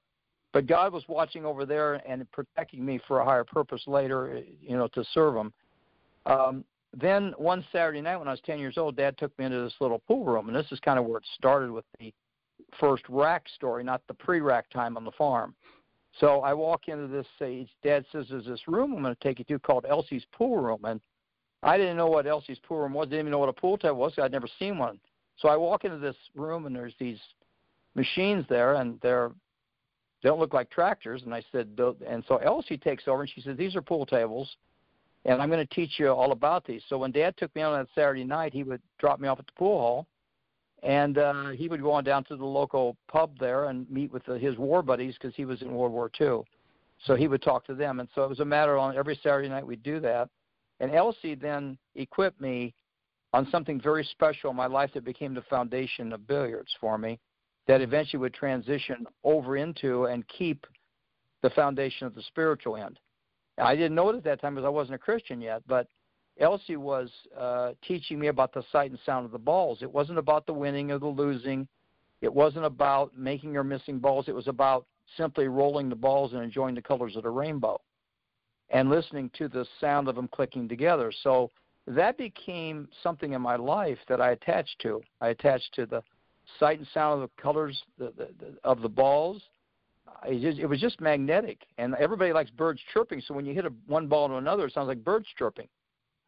But 0.53 0.67
God 0.67 0.93
was 0.93 1.03
watching 1.09 1.45
over 1.45 1.67
there 1.67 1.95
and 2.09 2.31
protecting 2.31 2.85
me 2.85 3.01
for 3.07 3.21
a 3.21 3.25
higher 3.25 3.45
purpose 3.45 3.83
later, 3.87 4.43
you 4.63 4.77
know, 4.77 4.89
to 4.89 5.05
serve 5.13 5.37
Him. 5.37 5.53
Um, 6.27 6.65
then 6.97 7.35
one 7.37 7.65
Saturday 7.71 8.01
night 8.01 8.17
when 8.17 8.29
I 8.29 8.33
was 8.33 8.41
10 8.47 8.59
years 8.59 8.79
old, 8.79 8.97
Dad 8.97 9.19
took 9.19 9.37
me 9.39 9.45
into 9.45 9.63
this 9.63 9.75
little 9.81 9.99
pool 9.99 10.25
room, 10.25 10.49
and 10.49 10.57
this 10.57 10.71
is 10.71 10.81
kind 10.81 10.99
of 10.99 11.05
where 11.05 11.19
it 11.19 11.27
started 11.37 11.71
with 11.71 11.85
the 11.99 12.13
first 12.81 13.05
rack 13.09 13.45
story, 13.55 13.85
not 13.85 14.03
the 14.09 14.15
pre-rack 14.15 14.71
time 14.71 14.97
on 14.97 15.05
the 15.05 15.13
farm. 15.13 15.55
So 16.21 16.41
I 16.41 16.53
walk 16.55 16.89
into 16.89 17.07
this. 17.07 17.27
Say, 17.39 17.67
Dad 17.83 18.05
says, 18.11 18.27
"There's 18.31 18.47
this 18.47 18.67
room 18.67 18.93
I'm 18.95 19.03
going 19.03 19.15
to 19.15 19.21
take 19.21 19.39
you 19.39 19.45
to 19.47 19.59
called 19.59 19.87
Elsie's 19.89 20.25
Pool 20.33 20.59
Room," 20.59 20.85
and 20.85 21.01
I 21.63 21.77
didn't 21.77 21.97
know 21.97 22.09
what 22.09 22.27
Elsie's 22.27 22.59
Pool 22.61 22.81
Room 22.81 22.95
was. 22.95 23.07
Didn't 23.09 23.21
even 23.21 23.33
know 23.33 23.39
what 23.39 23.49
a 23.49 23.53
pool 23.53 23.79
table 23.79 23.97
was. 23.97 24.13
I'd 24.19 24.33
never 24.33 24.49
seen 24.59 24.79
one. 24.79 24.99
So 25.37 25.49
I 25.49 25.57
walk 25.57 25.85
into 25.85 25.99
this 25.99 26.17
room, 26.35 26.67
and 26.67 26.75
there's 26.75 26.95
these 26.99 27.21
machines 27.95 28.45
there, 28.49 28.75
and 28.75 28.99
they're 29.01 29.31
they 30.23 30.29
don't 30.29 30.41
look 30.41 30.55
like 30.55 30.71
tractors. 30.71 31.23
And 31.23 31.33
I 31.33 31.43
said, 31.53 31.79
and 32.07 32.25
so 32.27 32.39
Elsie 32.39 32.77
takes 32.77 33.07
over, 33.07 33.23
and 33.23 33.31
she 33.31 33.41
says, 33.41 33.57
"These 33.57 33.77
are 33.77 33.83
pool 33.83 34.07
tables." 34.07 34.57
And 35.25 35.43
I'm 35.43 35.51
going 35.51 35.67
to 35.67 35.75
teach 35.75 35.99
you 35.99 36.09
all 36.09 36.33
about 36.33 36.65
these. 36.65 36.83
So 36.89 36.97
when 36.97 37.11
Dad 37.11 37.37
took 37.37 37.55
me 37.55 37.63
on 37.63 37.77
that 37.77 37.89
Saturday 37.95 38.25
night, 38.25 38.53
he 38.53 38.63
would 38.63 38.81
drop 38.99 39.21
me 39.21 39.29
off 39.29 39.39
at 39.39 39.47
the 39.47 39.53
pool 39.53 39.79
hall, 39.79 40.07
and 40.83 41.19
uh, 41.19 41.49
he 41.49 41.69
would 41.69 41.83
go 41.83 41.93
on 41.93 42.05
down 42.05 42.25
to 42.25 42.37
the 42.37 42.45
local 42.45 42.97
pub 43.09 43.33
there 43.39 43.67
and 43.67 43.91
meet 43.91 44.13
with 44.13 44.25
the, 44.25 44.39
his 44.39 44.57
war 44.57 44.83
buddies 44.83 45.15
because 45.15 45.35
he 45.35 45.45
was 45.45 45.63
in 45.63 45.75
World 45.75 45.93
War 45.93 46.11
II. 46.21 46.43
So 47.05 47.15
he 47.15 47.29
would 47.29 47.43
talk 47.43 47.65
to 47.67 47.75
them, 47.75 48.01
and 48.01 48.09
so 48.15 48.25
it 48.25 48.29
was 48.29 48.41
a 48.41 48.45
matter 48.45 48.77
on 48.77 48.97
every 48.97 49.19
Saturday 49.23 49.49
night 49.49 49.67
we'd 49.67 49.83
do 49.83 50.01
that. 50.01 50.29
And 50.81 50.93
Elsie 50.93 51.35
then 51.35 51.79
equipped 51.95 52.41
me 52.41 52.75
on 53.33 53.49
something 53.51 53.81
very 53.81 54.05
special 54.05 54.51
in 54.51 54.57
my 54.57 54.67
life 54.67 54.91
that 54.95 55.05
became 55.05 55.35
the 55.35 55.43
foundation 55.43 56.13
of 56.13 56.27
billiards 56.27 56.71
for 56.81 56.99
me, 56.99 57.19
that 57.67 57.81
eventually 57.81 58.21
would 58.21 58.35
transition 58.35 59.07
over 59.23 59.57
into 59.57 60.07
and 60.07 60.27
keep 60.29 60.67
the 61.43 61.51
foundation 61.51 62.07
of 62.07 62.15
the 62.15 62.23
spiritual 62.23 62.77
end. 62.77 62.99
I 63.59 63.75
didn't 63.75 63.95
know 63.95 64.09
it 64.11 64.17
at 64.17 64.25
that 64.25 64.41
time 64.41 64.55
because 64.55 64.67
I 64.67 64.71
wasn't 64.71 64.95
a 64.95 64.99
Christian 64.99 65.41
yet, 65.41 65.63
but 65.67 65.89
Elsie 66.41 66.77
was 66.77 67.11
uh, 67.37 67.73
teaching 67.87 68.19
me 68.19 68.29
about 68.29 68.53
the 68.53 68.63
sight 68.71 68.91
and 68.91 69.01
sound 69.05 69.27
of 69.27 69.33
the 69.33 69.39
balls. 69.39 69.79
It 69.83 69.93
wasn't 69.93 70.19
about 70.19 70.47
the 70.47 70.53
winning 70.53 70.91
or 70.91 70.99
the 70.99 71.07
losing. 71.07 71.67
It 72.21 72.33
wasn't 72.33 72.65
about 72.65 73.17
making 73.17 73.57
or 73.57 73.65
missing 73.65 73.99
balls. 73.99 74.27
It 74.29 74.35
was 74.35 74.49
about 74.49 74.87
simply 75.17 75.49
rolling 75.49 75.89
the 75.89 75.97
balls 75.97 76.33
and 76.33 76.43
enjoying 76.43 76.75
the 76.75 76.83
colors 76.83 77.17
of 77.17 77.23
the 77.23 77.31
rainbow 77.31 77.81
and 78.71 78.91
listening 78.91 79.31
to 79.39 79.49
the 79.49 79.67
sound 79.81 80.09
of 80.09 80.17
them 80.17 80.29
clicking 80.29 80.69
together. 80.69 81.13
So 81.23 81.51
that 81.87 82.19
became 82.19 82.89
something 83.03 83.33
in 83.33 83.41
my 83.41 83.57
life 83.57 83.99
that 84.09 84.21
I 84.21 84.33
attached 84.33 84.77
to. 84.83 85.01
I 85.21 85.29
attached 85.29 85.73
to 85.75 85.87
the 85.87 86.03
sight 86.61 86.79
and 86.79 86.87
sound 86.93 87.23
of 87.23 87.31
the 87.31 87.43
colors 87.43 87.83
of 88.65 88.83
the 88.83 88.89
balls. 88.89 89.43
It 90.27 90.69
was 90.69 90.81
just 90.81 91.01
magnetic, 91.01 91.67
and 91.79 91.95
everybody 91.95 92.33
likes 92.33 92.51
birds 92.51 92.81
chirping. 92.93 93.23
So 93.23 93.35
when 93.35 93.47
you 93.47 93.55
hit 93.55 93.65
a, 93.65 93.73
one 93.87 94.07
ball 94.07 94.29
to 94.29 94.35
another, 94.35 94.67
it 94.67 94.73
sounds 94.73 94.89
like 94.89 95.03
birds 95.05 95.27
chirping. 95.39 95.69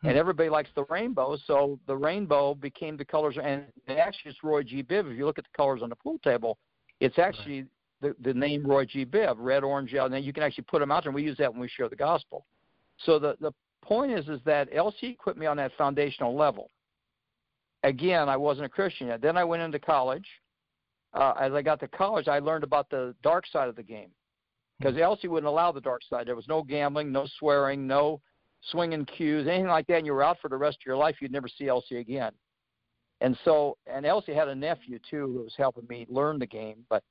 Hmm. 0.02 0.08
And 0.08 0.18
everybody 0.18 0.48
likes 0.48 0.70
the 0.74 0.84
rainbow, 0.84 1.36
so 1.46 1.78
the 1.86 1.96
rainbow 1.96 2.54
became 2.54 2.96
the 2.96 3.04
colors. 3.04 3.36
And 3.42 3.64
actually, 3.88 4.30
it's 4.30 4.42
Roy 4.42 4.62
G. 4.62 4.82
Biv. 4.82 5.10
If 5.10 5.18
you 5.18 5.26
look 5.26 5.38
at 5.38 5.44
the 5.44 5.56
colors 5.56 5.82
on 5.82 5.88
the 5.88 5.96
pool 5.96 6.18
table, 6.24 6.58
it's 7.00 7.18
actually 7.18 7.66
the, 8.00 8.14
the 8.22 8.32
name 8.32 8.64
Roy 8.66 8.84
G. 8.84 9.04
Biv, 9.04 9.36
red, 9.38 9.62
orange, 9.62 9.92
yellow. 9.92 10.12
And 10.12 10.24
you 10.24 10.32
can 10.32 10.42
actually 10.42 10.64
put 10.64 10.80
them 10.80 10.90
out 10.90 11.04
there, 11.04 11.10
and 11.10 11.14
we 11.14 11.22
use 11.22 11.36
that 11.38 11.52
when 11.52 11.60
we 11.60 11.68
share 11.68 11.88
the 11.88 11.96
gospel. 11.96 12.46
So 13.04 13.18
the, 13.18 13.36
the 13.40 13.52
point 13.82 14.12
is, 14.12 14.28
is 14.28 14.40
that 14.44 14.68
Elsie 14.74 15.08
equipped 15.08 15.38
me 15.38 15.46
on 15.46 15.56
that 15.58 15.72
foundational 15.76 16.36
level. 16.36 16.70
Again, 17.82 18.28
I 18.28 18.36
wasn't 18.36 18.66
a 18.66 18.68
Christian 18.68 19.08
yet. 19.08 19.22
Then 19.22 19.36
I 19.36 19.44
went 19.44 19.62
into 19.62 19.78
college. 19.78 20.26
Uh, 21.12 21.32
as 21.40 21.52
I 21.52 21.62
got 21.62 21.80
to 21.80 21.88
college, 21.88 22.28
I 22.28 22.38
learned 22.38 22.62
about 22.62 22.88
the 22.88 23.14
dark 23.22 23.44
side 23.46 23.68
of 23.68 23.74
the 23.74 23.82
game 23.82 24.10
because 24.78 24.94
hmm. 24.94 25.02
Elsie 25.02 25.28
wouldn't 25.28 25.48
allow 25.48 25.72
the 25.72 25.80
dark 25.80 26.02
side. 26.08 26.26
There 26.26 26.36
was 26.36 26.46
no 26.46 26.62
gambling, 26.62 27.10
no 27.10 27.26
swearing, 27.38 27.86
no 27.86 28.20
swinging 28.70 29.04
cues, 29.06 29.46
anything 29.46 29.66
like 29.66 29.86
that. 29.86 29.98
And 29.98 30.06
you 30.06 30.12
were 30.12 30.22
out 30.22 30.38
for 30.40 30.48
the 30.48 30.56
rest 30.56 30.78
of 30.82 30.86
your 30.86 30.96
life. 30.96 31.16
You'd 31.20 31.32
never 31.32 31.48
see 31.48 31.68
Elsie 31.68 31.98
again. 31.98 32.32
And 33.20 33.38
so, 33.44 33.76
and 33.86 34.06
Elsie 34.06 34.34
had 34.34 34.48
a 34.48 34.54
nephew 34.54 34.98
too 35.10 35.26
who 35.34 35.42
was 35.44 35.54
helping 35.56 35.86
me 35.88 36.06
learn 36.08 36.38
the 36.38 36.46
game, 36.46 36.84
but 36.88 37.02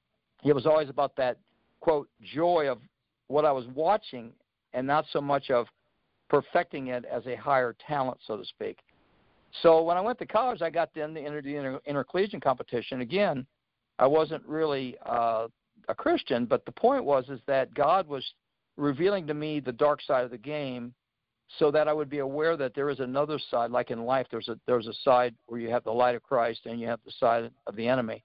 it 0.43 0.53
was 0.53 0.65
always 0.65 0.89
about 0.89 1.15
that 1.17 1.37
quote 1.81 2.09
joy 2.21 2.67
of 2.69 2.79
what 3.27 3.45
I 3.45 3.51
was 3.51 3.65
watching, 3.75 4.31
and 4.73 4.87
not 4.87 5.05
so 5.11 5.21
much 5.21 5.51
of 5.51 5.67
perfecting 6.29 6.87
it 6.87 7.05
as 7.05 7.25
a 7.27 7.35
higher 7.35 7.75
talent, 7.87 8.17
so 8.25 8.37
to 8.37 8.45
speak. 8.45 8.79
So 9.61 9.83
when 9.83 9.97
I 9.97 10.01
went 10.01 10.19
to 10.19 10.25
college, 10.25 10.61
I 10.61 10.69
got 10.69 10.89
then 10.93 11.13
the 11.13 11.19
inter, 11.19 11.41
the 11.41 11.55
inter, 11.55 11.79
intercollegiate 11.85 12.41
competition. 12.43 13.01
Again, 13.01 13.45
I 13.97 14.07
wasn't 14.07 14.45
really 14.45 14.95
uh, 15.05 15.47
a 15.87 15.95
Christian, 15.95 16.45
but 16.45 16.65
the 16.65 16.71
point 16.71 17.03
was 17.03 17.29
is 17.29 17.39
that 17.47 17.73
God 17.73 18.07
was 18.07 18.25
revealing 18.77 19.27
to 19.27 19.33
me 19.33 19.59
the 19.59 19.71
dark 19.71 20.01
side 20.01 20.23
of 20.23 20.31
the 20.31 20.37
game, 20.37 20.93
so 21.57 21.71
that 21.71 21.87
I 21.87 21.93
would 21.93 22.09
be 22.09 22.19
aware 22.19 22.55
that 22.57 22.75
there 22.75 22.89
is 22.89 22.99
another 22.99 23.39
side. 23.49 23.71
Like 23.71 23.89
in 23.89 24.05
life, 24.05 24.27
there's 24.29 24.49
a 24.49 24.59
there's 24.67 24.87
a 24.87 24.93
side 25.03 25.33
where 25.47 25.59
you 25.59 25.69
have 25.69 25.83
the 25.83 25.91
light 25.91 26.15
of 26.15 26.21
Christ 26.21 26.61
and 26.65 26.79
you 26.79 26.87
have 26.87 26.99
the 27.05 27.11
side 27.19 27.49
of 27.65 27.75
the 27.75 27.87
enemy, 27.87 28.23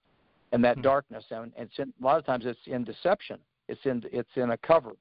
and 0.52 0.62
that 0.64 0.74
mm-hmm. 0.74 0.82
darkness. 0.82 1.24
And 1.30 1.52
it's 1.56 1.78
in, 1.78 1.92
a 2.00 2.04
lot 2.04 2.18
of 2.18 2.26
times 2.26 2.44
it's 2.46 2.60
in 2.66 2.84
deception. 2.84 3.38
It's 3.68 3.80
in 3.84 4.02
it's 4.12 4.28
in 4.36 4.50
a 4.50 4.58
cover, 4.58 4.92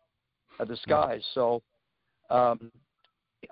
a 0.60 0.66
disguise. 0.66 1.22
Mm-hmm. 1.36 1.40
So 1.40 1.64
um, 2.30 2.72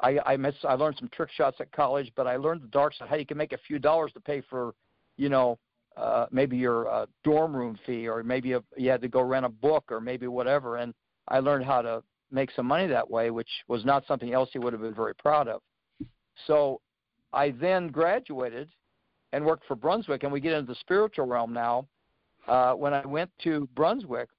I 0.01 0.19
I, 0.25 0.37
miss, 0.37 0.55
I 0.63 0.75
learned 0.75 0.95
some 0.99 1.09
trick 1.09 1.29
shots 1.31 1.57
at 1.59 1.71
college, 1.73 2.11
but 2.15 2.25
I 2.25 2.37
learned 2.37 2.61
the 2.61 2.67
dark 2.67 2.93
side 2.93 3.09
how 3.09 3.17
you 3.17 3.25
can 3.25 3.37
make 3.37 3.51
a 3.51 3.59
few 3.67 3.77
dollars 3.77 4.13
to 4.13 4.21
pay 4.21 4.41
for, 4.49 4.73
you 5.17 5.27
know, 5.27 5.59
uh, 5.97 6.27
maybe 6.31 6.55
your 6.55 6.89
uh, 6.89 7.05
dorm 7.25 7.53
room 7.53 7.77
fee, 7.85 8.07
or 8.07 8.23
maybe 8.23 8.53
a, 8.53 8.63
you 8.77 8.89
had 8.89 9.01
to 9.01 9.09
go 9.09 9.21
rent 9.21 9.45
a 9.45 9.49
book, 9.49 9.83
or 9.91 9.99
maybe 9.99 10.27
whatever. 10.27 10.77
And 10.77 10.93
I 11.27 11.39
learned 11.39 11.65
how 11.65 11.81
to 11.81 12.01
make 12.31 12.51
some 12.55 12.65
money 12.65 12.88
that 12.88 13.09
way, 13.09 13.31
which 13.31 13.50
was 13.67 13.85
not 13.85 14.05
something 14.07 14.33
else 14.33 14.50
he 14.53 14.59
would 14.59 14.73
have 14.73 14.81
been 14.81 14.93
very 14.93 15.15
proud 15.15 15.47
of. 15.47 15.61
So 16.47 16.81
I 17.33 17.51
then 17.51 17.89
graduated 17.89 18.69
and 19.33 19.45
worked 19.45 19.65
for 19.67 19.75
Brunswick, 19.75 20.23
and 20.23 20.31
we 20.31 20.39
get 20.39 20.53
into 20.53 20.73
the 20.73 20.79
spiritual 20.79 21.25
realm 21.25 21.53
now. 21.53 21.88
Uh, 22.47 22.73
when 22.73 22.93
I 22.93 23.05
went 23.05 23.29
to 23.43 23.67
Brunswick, 23.75 24.29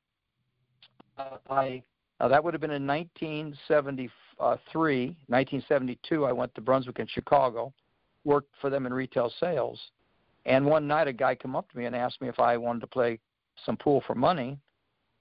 uh, 1.19 1.37
I 1.49 1.83
uh, 2.21 2.29
that 2.29 2.43
would 2.43 2.55
have 2.55 2.61
been 2.61 2.71
in 2.71 2.87
1974 2.87 4.11
1973, 4.43 5.07
1972, 5.29 6.25
I 6.25 6.33
went 6.33 6.55
to 6.55 6.61
Brunswick 6.61 6.99
in 6.99 7.07
Chicago, 7.07 7.73
worked 8.25 8.53
for 8.61 8.71
them 8.71 8.87
in 8.87 8.93
retail 8.93 9.33
sales. 9.39 9.81
And 10.45 10.67
one 10.67 10.89
night, 10.89 11.07
a 11.07 11.13
guy 11.13 11.37
came 11.37 11.55
up 11.55 11.71
to 11.71 11.79
me 11.79 11.85
and 11.85 11.95
asked 11.95 12.21
me 12.21 12.29
if 12.29 12.41
I 12.41 12.57
wanted 12.57 12.81
to 12.81 12.87
play 12.89 13.21
some 13.65 13.77
pool 13.77 14.03
for 14.07 14.15
money. 14.15 14.59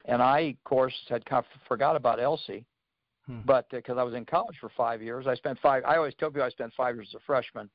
And 0.05 0.21
I, 0.21 0.39
of 0.39 0.63
course, 0.63 0.93
had 1.09 1.25
kind 1.25 1.43
of 1.43 1.61
forgot 1.67 1.95
about 1.95 2.19
Elsie. 2.19 2.65
Hmm. 3.27 3.39
But 3.45 3.69
because 3.69 3.97
uh, 3.97 4.01
I 4.01 4.03
was 4.03 4.15
in 4.15 4.25
college 4.25 4.55
for 4.59 4.69
five 4.75 5.01
years, 5.01 5.27
I 5.27 5.35
spent 5.35 5.59
five. 5.59 5.83
I 5.85 5.97
always 5.97 6.15
tell 6.19 6.29
people 6.29 6.43
I 6.43 6.49
spent 6.49 6.73
five 6.75 6.95
years 6.95 7.09
as 7.11 7.15
a 7.15 7.25
freshman, 7.25 7.69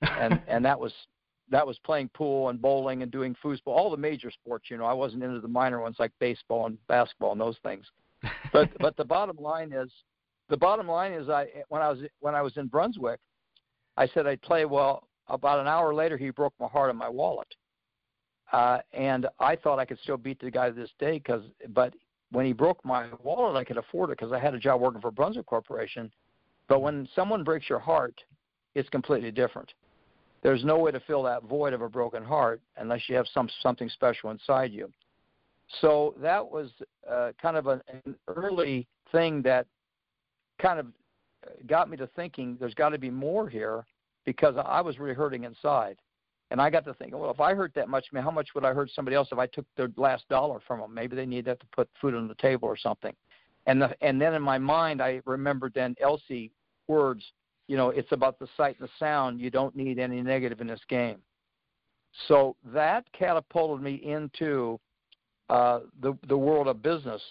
and 0.00 0.40
and 0.48 0.64
that 0.64 0.78
was 0.78 0.92
that 1.50 1.66
was 1.66 1.78
playing 1.84 2.10
pool 2.14 2.48
and 2.48 2.60
bowling 2.60 3.02
and 3.02 3.10
doing 3.10 3.36
foosball, 3.44 3.68
all 3.68 3.90
the 3.90 3.96
major 3.96 4.30
sports. 4.30 4.70
You 4.70 4.78
know, 4.78 4.84
I 4.84 4.92
wasn't 4.92 5.22
into 5.22 5.40
the 5.40 5.48
minor 5.48 5.80
ones 5.80 5.96
like 5.98 6.12
baseball 6.20 6.66
and 6.66 6.78
basketball 6.86 7.32
and 7.32 7.40
those 7.40 7.58
things. 7.62 7.84
But 8.52 8.70
but 8.78 8.96
the 8.96 9.04
bottom 9.04 9.36
line 9.36 9.72
is, 9.72 9.90
the 10.48 10.56
bottom 10.56 10.88
line 10.88 11.12
is, 11.12 11.28
I 11.28 11.48
when 11.68 11.82
I 11.82 11.90
was 11.90 12.00
when 12.20 12.34
I 12.34 12.42
was 12.42 12.56
in 12.56 12.68
Brunswick, 12.68 13.20
I 13.96 14.06
said 14.08 14.26
I'd 14.26 14.42
play. 14.42 14.64
Well, 14.64 15.08
about 15.28 15.60
an 15.60 15.66
hour 15.66 15.92
later, 15.94 16.16
he 16.16 16.30
broke 16.30 16.54
my 16.60 16.68
heart 16.68 16.90
on 16.90 16.96
my 16.96 17.08
wallet, 17.08 17.48
uh, 18.52 18.78
and 18.92 19.26
I 19.40 19.56
thought 19.56 19.78
I 19.78 19.84
could 19.84 19.98
still 20.02 20.16
beat 20.16 20.40
the 20.40 20.50
guy 20.50 20.70
this 20.70 20.90
day. 20.98 21.18
Because, 21.18 21.42
but 21.70 21.94
when 22.30 22.46
he 22.46 22.52
broke 22.52 22.84
my 22.84 23.06
wallet, 23.22 23.56
I 23.56 23.64
could 23.64 23.78
afford 23.78 24.10
it 24.10 24.18
because 24.18 24.32
I 24.32 24.38
had 24.38 24.54
a 24.54 24.58
job 24.58 24.80
working 24.80 25.00
for 25.00 25.10
Brunswick 25.10 25.46
Corporation. 25.46 26.10
But 26.68 26.80
when 26.80 27.08
someone 27.14 27.44
breaks 27.44 27.68
your 27.68 27.78
heart, 27.78 28.14
it's 28.74 28.88
completely 28.88 29.30
different. 29.30 29.72
There's 30.42 30.64
no 30.64 30.78
way 30.78 30.90
to 30.90 31.00
fill 31.00 31.22
that 31.24 31.44
void 31.44 31.72
of 31.72 31.82
a 31.82 31.88
broken 31.88 32.24
heart 32.24 32.60
unless 32.76 33.08
you 33.08 33.14
have 33.16 33.26
some 33.32 33.48
something 33.62 33.88
special 33.88 34.30
inside 34.30 34.72
you. 34.72 34.90
So 35.80 36.14
that 36.20 36.44
was 36.44 36.70
uh, 37.10 37.30
kind 37.40 37.56
of 37.56 37.66
an, 37.68 37.80
an 38.04 38.16
early 38.28 38.86
thing 39.12 39.42
that 39.42 39.66
kind 40.60 40.78
of 40.78 40.86
got 41.66 41.88
me 41.88 41.96
to 41.96 42.06
thinking 42.08 42.56
there's 42.58 42.74
got 42.74 42.90
to 42.90 42.98
be 42.98 43.10
more 43.10 43.48
here 43.48 43.84
because 44.24 44.54
I 44.64 44.80
was 44.80 44.98
really 44.98 45.14
hurting 45.14 45.44
inside. 45.44 45.96
And 46.52 46.60
I 46.60 46.68
got 46.68 46.84
to 46.84 46.92
thinking, 46.92 47.18
well, 47.18 47.30
if 47.30 47.40
I 47.40 47.54
hurt 47.54 47.72
that 47.76 47.88
much, 47.88 48.04
how 48.12 48.30
much 48.30 48.50
would 48.54 48.62
I 48.62 48.74
hurt 48.74 48.90
somebody 48.94 49.16
else 49.16 49.28
if 49.32 49.38
I 49.38 49.46
took 49.46 49.64
their 49.74 49.88
last 49.96 50.28
dollar 50.28 50.60
from 50.66 50.80
them? 50.80 50.92
Maybe 50.92 51.16
they 51.16 51.24
need 51.24 51.46
that 51.46 51.58
to 51.60 51.66
put 51.74 51.88
food 51.98 52.14
on 52.14 52.28
the 52.28 52.34
table 52.34 52.68
or 52.68 52.76
something. 52.76 53.14
And 53.66 53.80
the, 53.80 53.96
and 54.02 54.20
then 54.20 54.34
in 54.34 54.42
my 54.42 54.58
mind, 54.58 55.00
I 55.00 55.22
remembered 55.24 55.72
then 55.74 55.96
Elsie 55.98 56.52
words. 56.88 57.24
You 57.68 57.78
know, 57.78 57.88
it's 57.88 58.12
about 58.12 58.38
the 58.38 58.48
sight 58.54 58.76
and 58.78 58.86
the 58.86 58.92
sound. 58.98 59.40
You 59.40 59.48
don't 59.48 59.74
need 59.74 59.98
any 59.98 60.20
negative 60.20 60.60
in 60.60 60.66
this 60.66 60.80
game. 60.90 61.20
So 62.28 62.54
that 62.66 63.10
catapulted 63.18 63.82
me 63.82 63.94
into 64.04 64.78
uh, 65.48 65.80
the 66.02 66.18
the 66.28 66.36
world 66.36 66.68
of 66.68 66.82
business 66.82 67.22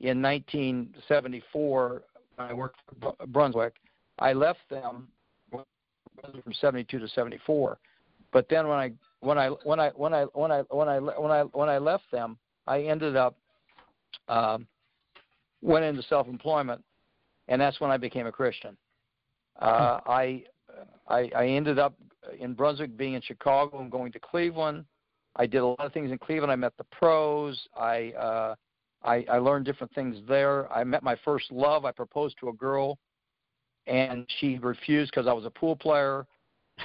in 0.00 0.20
1974 0.20 2.02
I 2.38 2.52
worked 2.52 2.80
for 3.00 3.14
Brunswick. 3.28 3.76
I 4.18 4.34
left 4.34 4.68
them 4.68 5.08
from 5.50 6.52
72 6.60 6.98
to 6.98 7.08
74. 7.08 7.78
But 8.32 8.48
then 8.48 8.68
when 8.68 8.78
I 8.78 8.92
when 9.20 9.38
I 9.38 9.48
when 9.48 9.80
I 9.80 9.88
when 9.90 10.12
I 10.14 10.24
when 10.32 10.50
I 10.50 10.62
when 10.70 10.88
I 10.88 10.98
when 10.98 11.30
I 11.30 11.42
when 11.42 11.68
I 11.68 11.78
left 11.78 12.04
them, 12.12 12.38
I 12.66 12.82
ended 12.82 13.16
up 13.16 13.36
um, 14.28 14.66
went 15.62 15.84
into 15.84 16.02
self-employment, 16.02 16.82
and 17.48 17.60
that's 17.60 17.80
when 17.80 17.90
I 17.90 17.96
became 17.96 18.26
a 18.26 18.32
Christian. 18.32 18.76
Uh, 19.60 20.00
hmm. 20.00 20.10
I, 20.10 20.44
I 21.08 21.30
I 21.36 21.46
ended 21.46 21.78
up 21.78 21.94
in 22.38 22.54
Brunswick, 22.54 22.96
being 22.96 23.14
in 23.14 23.22
Chicago, 23.22 23.80
and 23.80 23.90
going 23.90 24.12
to 24.12 24.18
Cleveland. 24.18 24.84
I 25.36 25.46
did 25.46 25.58
a 25.58 25.66
lot 25.66 25.80
of 25.80 25.92
things 25.92 26.10
in 26.10 26.18
Cleveland. 26.18 26.50
I 26.50 26.56
met 26.56 26.72
the 26.78 26.84
pros. 26.84 27.60
I 27.76 28.12
uh, 28.12 28.54
I, 29.04 29.24
I 29.30 29.38
learned 29.38 29.64
different 29.64 29.94
things 29.94 30.16
there. 30.26 30.70
I 30.72 30.82
met 30.84 31.02
my 31.02 31.16
first 31.24 31.50
love. 31.52 31.84
I 31.84 31.92
proposed 31.92 32.36
to 32.40 32.48
a 32.48 32.52
girl, 32.52 32.98
and 33.86 34.26
she 34.40 34.58
refused 34.58 35.12
because 35.12 35.26
I 35.26 35.32
was 35.32 35.44
a 35.44 35.50
pool 35.50 35.76
player, 35.76 36.26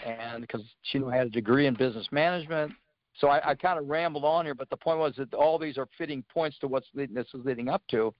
and 0.06 0.42
because 0.42 0.62
she 0.84 1.00
had 1.00 1.28
a 1.28 1.30
degree 1.30 1.68
in 1.68 1.74
business 1.74 2.08
management. 2.12 2.72
So 3.20 3.28
I, 3.28 3.52
I 3.52 3.56
kind 3.56 3.78
of 3.78 3.88
rambled 3.88 4.24
on 4.24 4.46
here, 4.46 4.56
but 4.56 4.70
the 4.70 4.78
point 4.78 5.00
was 5.00 5.14
that 5.18 5.34
all 5.34 5.60
these 5.60 5.78
are 5.78 5.88
fitting 5.98 6.24
points 6.34 6.58
to 6.60 6.68
what's 6.68 6.88
this 6.94 7.28
is 7.34 7.46
leading 7.46 7.70
up 7.70 7.84
to. 7.92 8.14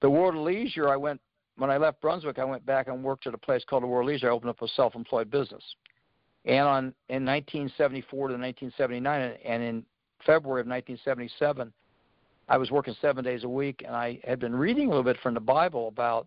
The 0.00 0.10
World 0.10 0.34
of 0.34 0.42
Leisure, 0.42 0.88
I 0.88 0.96
went 0.96 1.20
when 1.56 1.70
I 1.70 1.76
left 1.76 2.00
Brunswick. 2.00 2.38
I 2.38 2.44
went 2.44 2.64
back 2.64 2.88
and 2.88 3.02
worked 3.02 3.26
at 3.26 3.34
a 3.34 3.38
place 3.38 3.64
called 3.68 3.82
the 3.82 3.86
World 3.86 4.08
of 4.08 4.12
Leisure. 4.12 4.28
I 4.28 4.32
opened 4.32 4.50
up 4.50 4.62
a 4.62 4.68
self-employed 4.68 5.30
business, 5.30 5.64
and 6.44 6.68
on 6.68 6.84
in 7.08 7.24
1974 7.24 8.28
to 8.28 8.34
1979, 8.34 9.36
and 9.44 9.62
in 9.62 9.84
February 10.24 10.60
of 10.60 10.66
1977. 10.66 11.72
I 12.50 12.56
was 12.56 12.70
working 12.70 12.94
seven 13.00 13.24
days 13.24 13.44
a 13.44 13.48
week, 13.48 13.82
and 13.86 13.94
I 13.94 14.20
had 14.24 14.40
been 14.40 14.56
reading 14.56 14.86
a 14.86 14.88
little 14.88 15.04
bit 15.04 15.18
from 15.22 15.34
the 15.34 15.40
Bible 15.40 15.88
about, 15.88 16.26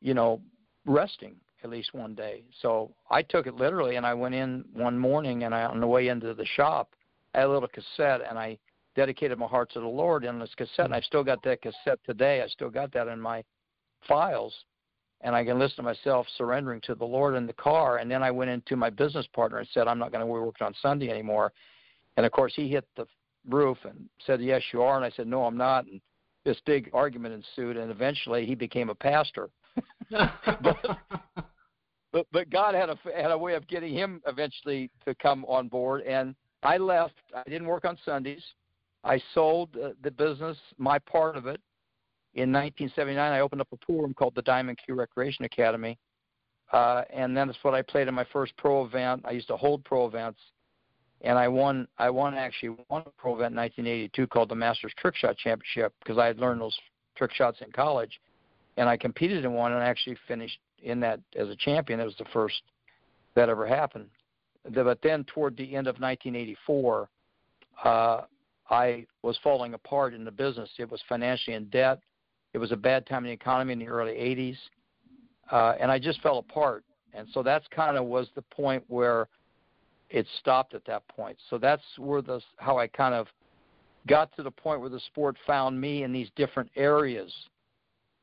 you 0.00 0.14
know, 0.14 0.40
resting 0.86 1.36
at 1.64 1.70
least 1.70 1.94
one 1.94 2.14
day. 2.14 2.44
So 2.60 2.92
I 3.10 3.22
took 3.22 3.46
it 3.46 3.54
literally, 3.54 3.96
and 3.96 4.06
I 4.06 4.14
went 4.14 4.34
in 4.34 4.64
one 4.72 4.98
morning, 4.98 5.44
and 5.44 5.54
I 5.54 5.64
on 5.64 5.80
the 5.80 5.86
way 5.86 6.08
into 6.08 6.34
the 6.34 6.44
shop, 6.44 6.90
I 7.34 7.40
had 7.40 7.48
a 7.48 7.52
little 7.52 7.68
cassette, 7.68 8.20
and 8.28 8.38
I 8.38 8.58
dedicated 8.94 9.38
my 9.38 9.46
heart 9.46 9.72
to 9.72 9.80
the 9.80 9.86
Lord 9.86 10.24
in 10.24 10.38
this 10.38 10.54
cassette, 10.56 10.84
and 10.84 10.94
I've 10.94 11.04
still 11.04 11.24
got 11.24 11.42
that 11.42 11.62
cassette 11.62 11.98
today. 12.06 12.42
I 12.42 12.46
still 12.48 12.70
got 12.70 12.92
that 12.92 13.08
in 13.08 13.20
my 13.20 13.42
files, 14.06 14.54
and 15.22 15.34
I 15.34 15.44
can 15.44 15.58
listen 15.58 15.76
to 15.76 15.82
myself 15.82 16.26
surrendering 16.36 16.80
to 16.82 16.94
the 16.94 17.04
Lord 17.04 17.34
in 17.34 17.46
the 17.46 17.54
car. 17.54 17.96
And 17.96 18.10
then 18.10 18.22
I 18.22 18.30
went 18.30 18.50
into 18.50 18.76
my 18.76 18.90
business 18.90 19.26
partner 19.34 19.58
and 19.58 19.68
said, 19.72 19.88
I'm 19.88 19.98
not 19.98 20.12
going 20.12 20.20
to 20.20 20.26
work 20.26 20.56
on 20.60 20.74
Sunday 20.80 21.08
anymore. 21.08 21.52
And 22.16 22.26
of 22.26 22.30
course, 22.30 22.52
he 22.54 22.68
hit 22.68 22.86
the 22.96 23.06
roof 23.48 23.78
and 23.84 24.08
said, 24.26 24.40
Yes, 24.40 24.62
you 24.72 24.82
are. 24.82 24.96
And 24.96 25.04
I 25.04 25.10
said, 25.16 25.26
No, 25.26 25.44
I'm 25.44 25.56
not. 25.56 25.86
And 25.86 26.00
this 26.44 26.58
big 26.66 26.90
argument 26.92 27.34
ensued, 27.34 27.76
and 27.76 27.90
eventually 27.90 28.44
he 28.44 28.54
became 28.54 28.90
a 28.90 28.94
pastor. 28.94 29.48
but, 30.10 30.98
but 32.14 32.26
but 32.32 32.48
God 32.48 32.74
had 32.74 32.88
a 32.88 32.98
had 33.14 33.32
a 33.32 33.36
way 33.36 33.54
of 33.54 33.66
getting 33.66 33.92
him 33.92 34.22
eventually 34.26 34.90
to 35.04 35.14
come 35.16 35.44
on 35.46 35.68
board, 35.68 36.02
and 36.02 36.34
I 36.62 36.78
left. 36.78 37.16
I 37.34 37.42
didn't 37.42 37.66
work 37.66 37.84
on 37.84 37.98
Sundays. 38.04 38.42
I 39.02 39.20
sold 39.34 39.76
uh, 39.76 39.90
the 40.02 40.12
business, 40.12 40.56
my 40.78 40.98
part 41.00 41.36
of 41.36 41.46
it. 41.46 41.60
In 42.34 42.50
1979, 42.50 43.18
I 43.18 43.40
opened 43.40 43.60
up 43.60 43.68
a 43.72 43.76
pool 43.76 44.02
room 44.02 44.14
called 44.14 44.34
the 44.34 44.42
Diamond 44.42 44.78
Q 44.84 44.94
Recreation 44.94 45.44
Academy, 45.44 45.98
uh, 46.72 47.02
and 47.12 47.36
then 47.36 47.48
that's 47.48 47.58
what 47.62 47.74
I 47.74 47.82
played 47.82 48.08
in 48.08 48.14
my 48.14 48.26
first 48.32 48.56
pro 48.56 48.84
event. 48.84 49.22
I 49.24 49.32
used 49.32 49.48
to 49.48 49.56
hold 49.56 49.84
pro 49.84 50.06
events, 50.06 50.40
and 51.20 51.36
I 51.36 51.48
won. 51.48 51.88
I 51.98 52.10
won 52.10 52.34
actually 52.34 52.76
won 52.88 53.02
a 53.06 53.10
pro 53.18 53.34
event 53.34 53.52
in 53.52 53.58
1982 53.58 54.26
called 54.28 54.50
the 54.50 54.54
Masters 54.54 54.92
Trick 54.98 55.16
Shot 55.16 55.36
Championship 55.36 55.92
because 55.98 56.16
I 56.16 56.26
had 56.26 56.38
learned 56.38 56.60
those 56.60 56.78
trick 57.16 57.32
shots 57.32 57.58
in 57.60 57.72
college, 57.72 58.20
and 58.76 58.88
I 58.88 58.96
competed 58.96 59.44
in 59.44 59.52
one 59.52 59.72
and 59.72 59.82
actually 59.82 60.16
finished 60.26 60.58
in 60.82 61.00
that 61.00 61.20
as 61.36 61.48
a 61.48 61.56
champion. 61.56 62.00
It 62.00 62.04
was 62.04 62.16
the 62.18 62.26
first 62.32 62.62
that 63.34 63.48
ever 63.48 63.66
happened. 63.66 64.08
But 64.72 65.00
then 65.02 65.24
toward 65.24 65.56
the 65.56 65.74
end 65.74 65.86
of 65.86 65.96
1984, 66.00 67.08
uh, 67.84 68.20
I 68.70 69.06
was 69.22 69.38
falling 69.42 69.74
apart 69.74 70.14
in 70.14 70.24
the 70.24 70.30
business. 70.30 70.70
It 70.78 70.90
was 70.90 71.02
financially 71.08 71.54
in 71.54 71.66
debt. 71.66 72.00
It 72.54 72.58
was 72.58 72.72
a 72.72 72.76
bad 72.76 73.06
time 73.06 73.24
in 73.24 73.28
the 73.28 73.32
economy 73.32 73.72
in 73.72 73.78
the 73.78 73.88
early 73.88 74.12
80s, 74.12 74.56
uh, 75.50 75.74
and 75.80 75.90
I 75.90 75.98
just 75.98 76.20
fell 76.22 76.38
apart. 76.38 76.84
And 77.12 77.28
so 77.32 77.42
that's 77.42 77.66
kind 77.70 77.96
of 77.96 78.06
was 78.06 78.28
the 78.34 78.42
point 78.42 78.82
where 78.88 79.28
it 80.08 80.26
stopped 80.38 80.74
at 80.74 80.84
that 80.86 81.06
point. 81.08 81.36
So 81.50 81.58
that's 81.58 81.82
where 81.98 82.22
the 82.22 82.40
how 82.58 82.78
I 82.78 82.86
kind 82.86 83.14
of 83.14 83.26
got 84.06 84.34
to 84.36 84.42
the 84.42 84.50
point 84.50 84.80
where 84.80 84.90
the 84.90 85.00
sport 85.00 85.36
found 85.46 85.80
me 85.80 86.04
in 86.04 86.12
these 86.12 86.28
different 86.36 86.70
areas, 86.76 87.32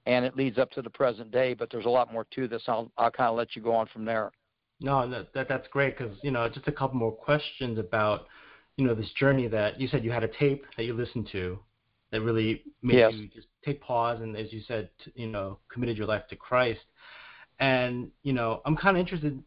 and 0.06 0.26
it 0.26 0.36
leads 0.36 0.58
up 0.58 0.72
to 0.72 0.82
the 0.82 0.90
present 0.90 1.32
day. 1.32 1.54
But 1.54 1.70
there's 1.72 1.86
a 1.86 1.90
lot 1.90 2.12
more 2.12 2.26
to 2.36 2.48
this. 2.48 2.64
I'll 2.68 2.92
I'll 2.98 3.12
kind 3.12 3.30
of 3.30 3.38
let 3.38 3.56
you 3.56 3.62
go 3.62 3.74
on 3.74 3.88
from 3.88 4.06
there. 4.06 4.32
No, 4.80 5.08
that, 5.10 5.34
that 5.34 5.48
that's 5.48 5.68
great 5.68 5.98
because 5.98 6.18
you 6.24 6.32
know 6.32 6.50
just 6.50 6.68
a 6.68 6.72
couple 6.72 6.98
more 6.98 7.12
questions 7.12 7.78
about 7.78 8.28
you 8.78 8.86
know 8.86 8.96
this 8.96 9.12
journey 9.20 9.48
that 9.48 9.80
you 9.80 9.88
said 9.88 10.04
you 10.04 10.12
had 10.12 10.24
a 10.24 10.28
tape 10.28 10.66
that 10.76 10.84
you 10.84 10.94
listened 10.94 11.30
to 11.32 11.60
that 12.12 12.22
really 12.22 12.64
made 12.82 12.98
yes. 12.98 13.14
you 13.14 13.28
just 13.28 13.48
take 13.64 13.80
pause 13.80 14.20
and 14.22 14.36
as 14.36 14.52
you 14.52 14.62
said 14.68 14.90
you 15.14 15.28
know 15.28 15.60
committed 15.72 15.98
your 15.98 16.08
life 16.08 16.24
to 16.30 16.36
Christ 16.36 16.82
and 17.60 18.10
you 18.24 18.34
know 18.34 18.62
I'm 18.66 18.76
kind 18.76 18.98
of 18.98 19.02
interested 19.02 19.42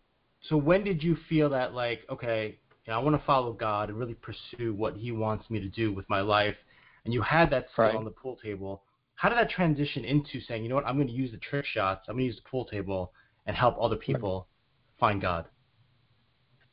so 0.49 0.57
when 0.57 0.85
did 0.85 1.03
you 1.03 1.17
feel 1.29 1.51
that 1.51 1.75
like 1.75 2.03
okay 2.09 2.59
you 2.87 2.93
know, 2.93 3.01
I 3.01 3.03
want 3.03 3.19
to 3.19 3.27
follow 3.27 3.53
God 3.53 3.89
and 3.89 3.99
really 3.99 4.15
pursue 4.15 4.73
what 4.73 4.95
He 4.97 5.11
wants 5.11 5.51
me 5.51 5.59
to 5.59 5.69
do 5.69 5.93
with 5.93 6.09
my 6.09 6.21
life 6.21 6.57
and 7.05 7.13
you 7.13 7.23
had 7.23 7.51
that 7.51 7.67
skill 7.73 7.87
right. 7.87 7.97
on 7.97 8.05
the 8.05 8.11
pool 8.11 8.39
table 8.43 8.83
how 9.17 9.29
did 9.29 9.39
that 9.39 9.51
transition 9.51 10.05
into 10.05 10.41
saying 10.41 10.63
you 10.63 10.69
know 10.69 10.75
what 10.75 10.87
I'm 10.87 10.97
going 10.97 11.09
to 11.09 11.13
use 11.13 11.31
the 11.31 11.39
trick 11.39 11.65
shots 11.67 12.07
I'm 12.09 12.15
going 12.15 12.25
to 12.25 12.27
use 12.27 12.37
the 12.37 12.49
pool 12.49 12.65
table 12.65 13.13
and 13.47 13.57
help 13.57 13.77
other 13.81 13.97
people 13.97 14.49
find 14.99 15.21
God 15.21 15.47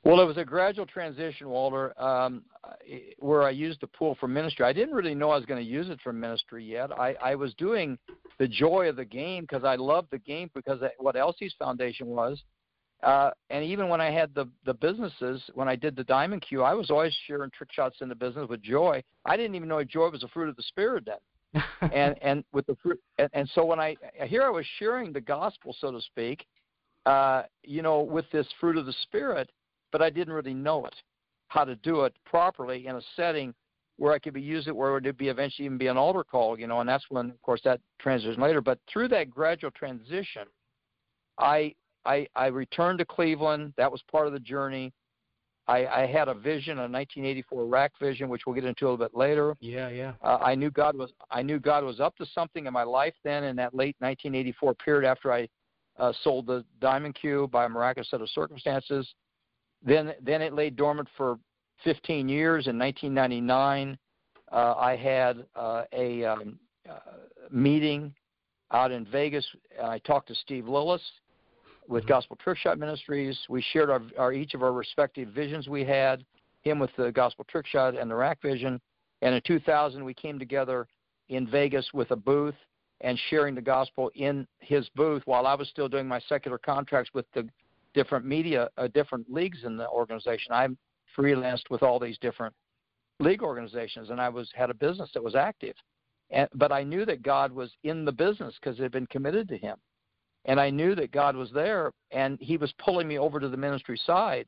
well, 0.04 0.20
it 0.20 0.26
was 0.26 0.38
a 0.38 0.46
gradual 0.46 0.88
transition, 0.88 1.48
Walter, 1.48 2.00
um, 2.02 2.44
where 3.20 3.44
I 3.44 3.52
used 3.52 3.82
the 3.82 3.88
pool 3.88 4.18
for 4.20 4.28
ministry. 4.28 4.66
I 4.66 4.74
didn't 4.74 4.96
really 4.96 5.14
know 5.14 5.30
I 5.30 5.38
was 5.38 5.46
going 5.46 5.64
to 5.64 5.70
use 5.70 5.90
it 5.90 6.00
for 6.04 6.12
ministry 6.12 6.66
yet. 6.66 6.92
I, 6.92 7.14
I 7.22 7.36
was 7.36 7.54
doing 7.54 8.00
the 8.40 8.48
joy 8.48 8.90
of 8.90 8.96
the 8.96 9.06
game 9.06 9.44
because 9.44 9.64
I 9.64 9.76
loved 9.76 10.08
the 10.10 10.18
game 10.18 10.50
because 10.56 10.82
of 10.82 10.90
what 10.98 11.16
Elsie's 11.16 11.54
Foundation 11.60 12.08
was. 12.08 12.42
Uh, 13.04 13.32
and 13.52 13.64
even 13.64 13.90
when 13.90 14.00
I 14.00 14.12
had 14.12 14.34
the 14.36 14.48
the 14.64 14.76
businesses, 14.76 15.42
when 15.56 15.68
I 15.68 15.76
did 15.76 15.96
the 15.96 16.04
Diamond 16.04 16.44
Q, 16.48 16.62
I 16.62 16.76
was 16.76 16.92
always 16.92 17.16
sharing 17.26 17.50
trick 17.50 17.72
shots 17.72 17.98
in 18.02 18.10
the 18.10 18.16
business 18.16 18.48
with 18.48 18.62
joy. 18.62 19.04
I 19.26 19.38
didn't 19.38 19.56
even 19.56 19.68
know 19.68 19.84
joy 19.84 20.10
was 20.10 20.24
a 20.24 20.28
fruit 20.28 20.50
of 20.50 20.56
the 20.56 20.64
spirit 20.64 21.06
then. 21.06 21.18
And 21.82 22.16
and 22.22 22.44
with 22.54 22.66
the 22.68 22.76
fruit, 22.82 23.00
and, 23.18 23.30
and 23.34 23.50
so 23.54 23.66
when 23.66 23.80
I 23.80 23.96
here 24.26 24.44
I 24.44 24.50
was 24.50 24.66
sharing 24.80 25.12
the 25.12 25.22
gospel, 25.22 25.76
so 25.80 25.92
to 25.92 26.02
speak, 26.02 26.46
uh, 27.06 27.44
you 27.64 27.82
know, 27.82 28.02
with 28.02 28.26
this 28.32 28.48
fruit 28.60 28.78
of 28.78 28.86
the 28.86 28.94
spirit, 29.04 29.50
but 29.92 30.02
I 30.02 30.10
didn't 30.10 30.34
really 30.34 30.54
know 30.54 30.86
it, 30.86 30.96
how 31.50 31.66
to 31.66 31.76
do 31.78 32.02
it 32.02 32.14
properly 32.26 32.88
in 32.88 32.96
a 32.96 33.02
setting 33.16 33.54
where 33.98 34.14
I 34.14 34.20
could 34.20 34.34
be 34.34 34.42
use 34.42 34.68
it 34.68 34.76
where 34.76 34.90
it 34.98 35.04
would 35.04 35.18
be 35.18 35.28
eventually 35.28 35.66
even 35.66 35.78
be 35.78 35.88
an 35.88 35.98
altar 35.98 36.24
call, 36.24 36.58
you 36.60 36.66
know, 36.66 36.80
and 36.80 36.90
that's 36.90 37.06
when, 37.10 37.30
of 37.30 37.42
course, 37.42 37.62
that 37.66 37.80
transition 38.00 38.42
later. 38.42 38.62
But 38.62 38.80
through 38.92 39.10
that 39.10 39.30
gradual 39.30 39.72
transition, 39.72 40.44
I 41.38 41.76
I, 42.06 42.28
I 42.36 42.48
returned 42.48 43.00
to 43.00 43.06
Cleveland. 43.06 43.74
That 43.78 43.92
was 43.92 44.02
part 44.12 44.26
of 44.28 44.34
the 44.34 44.40
journey. 44.40 44.92
I, 45.72 46.02
I 46.02 46.06
had 46.06 46.28
a 46.28 46.34
vision, 46.34 46.80
a 46.80 46.82
1984 46.82 47.66
rack 47.66 47.94
vision, 47.98 48.28
which 48.28 48.42
we'll 48.46 48.56
get 48.56 48.66
into 48.66 48.86
a 48.86 48.88
little 48.90 48.98
bit 48.98 49.16
later. 49.16 49.56
Yeah, 49.62 49.88
yeah. 49.90 50.14
Uh, 50.22 50.38
I 50.42 50.54
knew 50.54 50.70
God 50.70 50.98
was 50.98 51.12
I 51.30 51.42
knew 51.42 51.60
God 51.60 51.86
was 51.86 52.02
up 52.02 52.16
to 52.18 52.26
something 52.26 52.66
in 52.66 52.74
my 52.74 52.84
life 52.84 53.14
then 53.24 53.46
in 53.46 53.56
that 53.56 53.74
late 53.74 53.96
1984 54.00 54.74
period 54.76 55.08
after 55.08 55.32
I 55.32 55.48
uh, 55.98 56.12
sold 56.24 56.48
the 56.48 56.66
Diamond 56.82 57.16
Q 57.16 57.48
by 57.52 57.66
a 57.66 57.70
miraculous 57.70 58.10
set 58.10 58.22
of 58.22 58.30
circumstances. 58.30 59.08
Then 59.82 60.14
then 60.22 60.42
it 60.42 60.54
lay 60.54 60.70
dormant 60.70 61.08
for 61.16 61.40
15 61.86 62.28
years. 62.28 62.68
In 62.68 62.78
1999, 62.78 63.98
uh, 64.52 64.74
I 64.78 64.98
had 64.98 65.46
uh, 65.56 65.84
a 65.94 66.26
um, 66.26 66.60
uh, 66.90 67.00
meeting 67.50 68.14
out 68.72 68.92
in 68.92 69.06
Vegas. 69.06 69.48
I 69.82 70.00
talked 70.00 70.28
to 70.28 70.36
Steve 70.36 70.66
Lillis 70.66 71.02
with. 71.92 72.08
Gospel 72.08 72.38
Trick 72.38 72.58
Shot 72.58 72.80
Ministries. 72.80 73.38
We 73.50 73.64
shared 73.74 73.90
our, 73.90 74.02
our, 74.18 74.34
each 74.34 74.54
of 74.54 74.64
our 74.64 74.74
respective 74.74 75.30
visions 75.30 75.68
we 75.68 75.84
had. 75.84 76.26
Him 76.64 76.80
with 76.80 76.92
the 76.98 77.12
Gospel 77.12 77.46
Trick 77.50 77.68
Shot 77.68 77.98
and 77.98 78.10
the 78.10 78.16
Rack 78.16 78.42
vision. 78.42 78.80
And 79.22 79.36
in 79.36 79.42
2000, 79.46 80.04
we 80.04 80.14
came 80.14 80.40
together 80.40 80.88
in 81.30 81.48
Vegas 81.48 81.88
with 81.94 82.12
a 82.12 82.16
booth 82.16 82.56
and 83.02 83.20
sharing 83.30 83.56
the 83.56 83.62
gospel 83.62 84.12
in 84.16 84.48
his 84.60 84.88
booth 84.96 85.24
while 85.26 85.48
I 85.48 85.56
was 85.56 85.68
still 85.70 85.88
doing 85.88 86.08
my 86.08 86.20
secular 86.30 86.58
contracts 86.58 87.12
with 87.14 87.26
the 87.34 87.48
different 87.94 88.26
media, 88.26 88.70
uh, 88.78 88.88
different 88.94 89.32
leagues 89.32 89.64
in 89.64 89.76
the 89.76 89.88
organization. 89.90 90.52
I 90.52 90.68
freelanced 91.18 91.70
with 91.70 91.84
all 91.84 92.00
these 92.00 92.18
different 92.20 92.54
league 93.20 93.44
organizations, 93.44 94.10
and 94.10 94.22
I 94.22 94.30
was 94.30 94.50
had 94.56 94.70
a 94.70 94.74
business 94.74 95.10
that 95.14 95.24
was 95.24 95.36
active. 95.36 95.76
And, 96.30 96.48
but 96.56 96.72
I 96.72 96.84
knew 96.84 97.06
that 97.06 97.24
God 97.24 97.52
was 97.52 97.72
in 97.84 98.06
the 98.06 98.12
business 98.12 98.56
because 98.62 98.80
it 98.80 98.84
had 98.84 98.92
been 98.92 99.08
committed 99.08 99.48
to 99.50 99.58
Him, 99.58 99.78
and 100.46 100.60
I 100.60 100.70
knew 100.70 100.96
that 100.96 101.12
God 101.12 101.36
was 101.36 101.52
there, 101.52 101.92
and 102.12 102.38
He 102.42 102.58
was 102.58 102.74
pulling 102.78 103.08
me 103.08 103.18
over 103.18 103.40
to 103.40 103.50
the 103.50 103.58
ministry 103.58 104.00
side. 104.06 104.48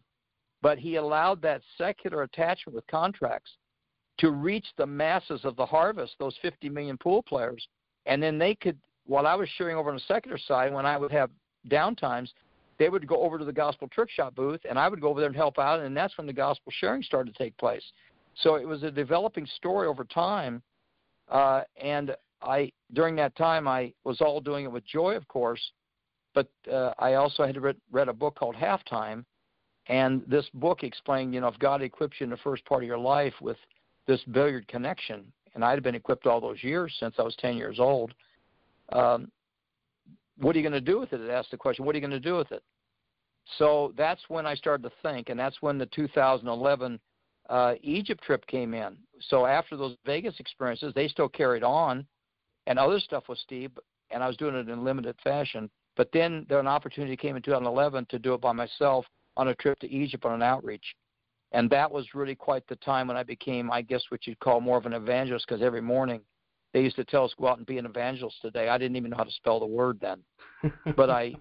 But 0.61 0.79
He 0.79 0.95
allowed 0.95 1.41
that 1.41 1.61
secular 1.77 2.23
attachment 2.23 2.75
with 2.75 2.87
contracts 2.87 3.51
to 4.19 4.31
reach 4.31 4.67
the 4.77 4.85
masses 4.85 5.41
of 5.43 5.55
the 5.55 5.65
harvest, 5.65 6.15
those 6.19 6.37
50 6.41 6.69
million 6.69 6.97
pool 6.97 7.23
players, 7.23 7.67
and 8.05 8.21
then 8.21 8.37
they 8.37 8.55
could. 8.55 8.77
While 9.05 9.27
I 9.27 9.35
was 9.35 9.49
sharing 9.57 9.75
over 9.75 9.89
on 9.89 9.97
the 9.97 10.03
secular 10.07 10.37
side, 10.37 10.71
when 10.71 10.85
I 10.85 10.95
would 10.95 11.11
have 11.11 11.29
downtimes, 11.69 12.29
they 12.77 12.89
would 12.89 13.07
go 13.07 13.21
over 13.21 13.37
to 13.37 13.45
the 13.45 13.53
gospel 13.53 13.87
trick 13.87 14.09
shot 14.09 14.35
booth 14.35 14.61
and 14.67 14.77
I 14.79 14.87
would 14.87 15.01
go 15.01 15.09
over 15.09 15.19
there 15.19 15.27
and 15.27 15.35
help 15.35 15.59
out 15.59 15.79
and 15.79 15.95
that's 15.95 16.17
when 16.17 16.27
the 16.27 16.33
gospel 16.33 16.71
sharing 16.79 17.03
started 17.03 17.33
to 17.33 17.43
take 17.43 17.57
place. 17.57 17.83
So 18.35 18.55
it 18.55 18.67
was 18.67 18.83
a 18.83 18.91
developing 18.91 19.45
story 19.45 19.87
over 19.87 20.03
time. 20.03 20.61
Uh, 21.29 21.61
and 21.81 22.15
I 22.41 22.71
during 22.93 23.15
that 23.17 23.35
time 23.35 23.67
I 23.67 23.93
was 24.03 24.21
all 24.21 24.41
doing 24.41 24.65
it 24.65 24.71
with 24.71 24.85
joy 24.85 25.15
of 25.15 25.27
course, 25.27 25.61
but 26.33 26.47
uh, 26.71 26.93
I 26.99 27.15
also 27.15 27.45
had 27.45 27.61
read, 27.61 27.77
read 27.91 28.09
a 28.09 28.13
book 28.13 28.35
called 28.35 28.55
Halftime 28.55 29.25
and 29.87 30.23
this 30.27 30.45
book 30.53 30.83
explained, 30.83 31.33
you 31.33 31.41
know, 31.41 31.47
if 31.47 31.59
God 31.59 31.81
equips 31.81 32.17
you 32.19 32.25
in 32.25 32.29
the 32.29 32.37
first 32.37 32.65
part 32.65 32.83
of 32.83 32.87
your 32.87 32.97
life 32.97 33.33
with 33.41 33.57
this 34.07 34.21
billiard 34.31 34.67
connection, 34.67 35.23
and 35.55 35.63
I'd 35.63 35.83
been 35.83 35.95
equipped 35.95 36.25
all 36.25 36.39
those 36.39 36.63
years 36.63 36.93
since 36.99 37.15
I 37.19 37.23
was 37.23 37.35
10 37.37 37.57
years 37.57 37.79
old, 37.79 38.13
um, 38.91 39.29
what 40.37 40.55
are 40.55 40.59
you 40.59 40.67
going 40.67 40.73
to 40.73 40.91
do 40.91 40.99
with 40.99 41.13
it? 41.13 41.21
It 41.21 41.29
asked 41.29 41.51
the 41.51 41.57
question, 41.57 41.85
what 41.85 41.95
are 41.95 41.97
you 41.97 42.07
going 42.07 42.11
to 42.11 42.19
do 42.19 42.35
with 42.35 42.51
it? 42.51 42.63
So 43.57 43.93
that's 43.97 44.21
when 44.29 44.45
I 44.45 44.55
started 44.55 44.83
to 44.83 44.91
think, 45.01 45.29
and 45.29 45.39
that's 45.39 45.61
when 45.61 45.77
the 45.77 45.85
2011 45.87 46.99
uh, 47.49 47.73
Egypt 47.81 48.23
trip 48.23 48.47
came 48.47 48.73
in. 48.73 48.95
So 49.27 49.45
after 49.45 49.75
those 49.75 49.97
Vegas 50.05 50.35
experiences, 50.39 50.93
they 50.95 51.09
still 51.09 51.27
carried 51.27 51.63
on, 51.63 52.05
and 52.67 52.79
other 52.79 53.01
stuff 53.01 53.27
was 53.27 53.39
steep, 53.39 53.77
and 54.11 54.23
I 54.23 54.27
was 54.27 54.37
doing 54.37 54.55
it 54.55 54.69
in 54.69 54.85
limited 54.85 55.17
fashion. 55.23 55.69
But 55.95 56.09
then 56.11 56.45
there 56.49 56.59
an 56.59 56.67
opportunity 56.67 57.15
came 57.15 57.35
in 57.35 57.41
2011 57.41 58.07
to 58.09 58.19
do 58.19 58.33
it 58.33 58.41
by 58.41 58.51
myself 58.51 59.05
on 59.37 59.49
a 59.49 59.55
trip 59.55 59.79
to 59.79 59.89
Egypt 59.89 60.25
on 60.25 60.33
an 60.33 60.41
outreach. 60.41 60.95
And 61.51 61.69
that 61.69 61.91
was 61.91 62.15
really 62.15 62.35
quite 62.35 62.67
the 62.67 62.75
time 62.77 63.07
when 63.07 63.17
I 63.17 63.23
became, 63.23 63.71
I 63.71 63.81
guess, 63.83 64.01
what 64.09 64.25
you'd 64.25 64.39
call 64.39 64.59
more 64.59 64.77
of 64.77 64.87
an 64.87 64.93
evangelist, 64.93 65.45
because 65.47 65.61
every 65.61 65.81
morning 65.81 66.21
they 66.73 66.81
used 66.81 66.95
to 66.95 67.05
tell 67.05 67.25
us 67.25 67.33
go 67.39 67.47
out 67.47 67.57
and 67.57 67.67
be 67.67 67.77
an 67.77 67.85
evangelist 67.85 68.37
today. 68.41 68.69
I 68.69 68.77
didn't 68.79 68.97
even 68.97 69.11
know 69.11 69.17
how 69.17 69.23
to 69.23 69.31
spell 69.31 69.59
the 69.59 69.65
word 69.65 69.99
then, 70.01 70.19
but 70.95 71.09
I 71.09 71.35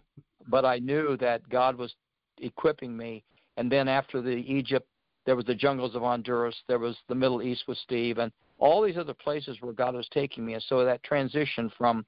but 0.48 0.64
I 0.64 0.78
knew 0.78 1.16
that 1.18 1.48
God 1.48 1.76
was 1.76 1.94
equipping 2.38 2.94
me. 2.94 3.24
And 3.56 3.70
then 3.70 3.88
after 3.88 4.20
the 4.20 4.30
Egypt, 4.30 4.86
there 5.24 5.36
was 5.36 5.44
the 5.44 5.54
jungles 5.54 5.94
of 5.94 6.02
Honduras, 6.02 6.56
there 6.68 6.78
was 6.78 6.96
the 7.08 7.14
Middle 7.14 7.42
East 7.42 7.64
with 7.68 7.78
Steve, 7.78 8.18
and 8.18 8.32
all 8.58 8.82
these 8.82 8.98
other 8.98 9.14
places 9.14 9.56
where 9.60 9.72
God 9.72 9.94
was 9.94 10.08
taking 10.12 10.44
me. 10.44 10.54
And 10.54 10.64
so 10.68 10.84
that 10.84 11.02
transition 11.02 11.70
from 11.78 12.04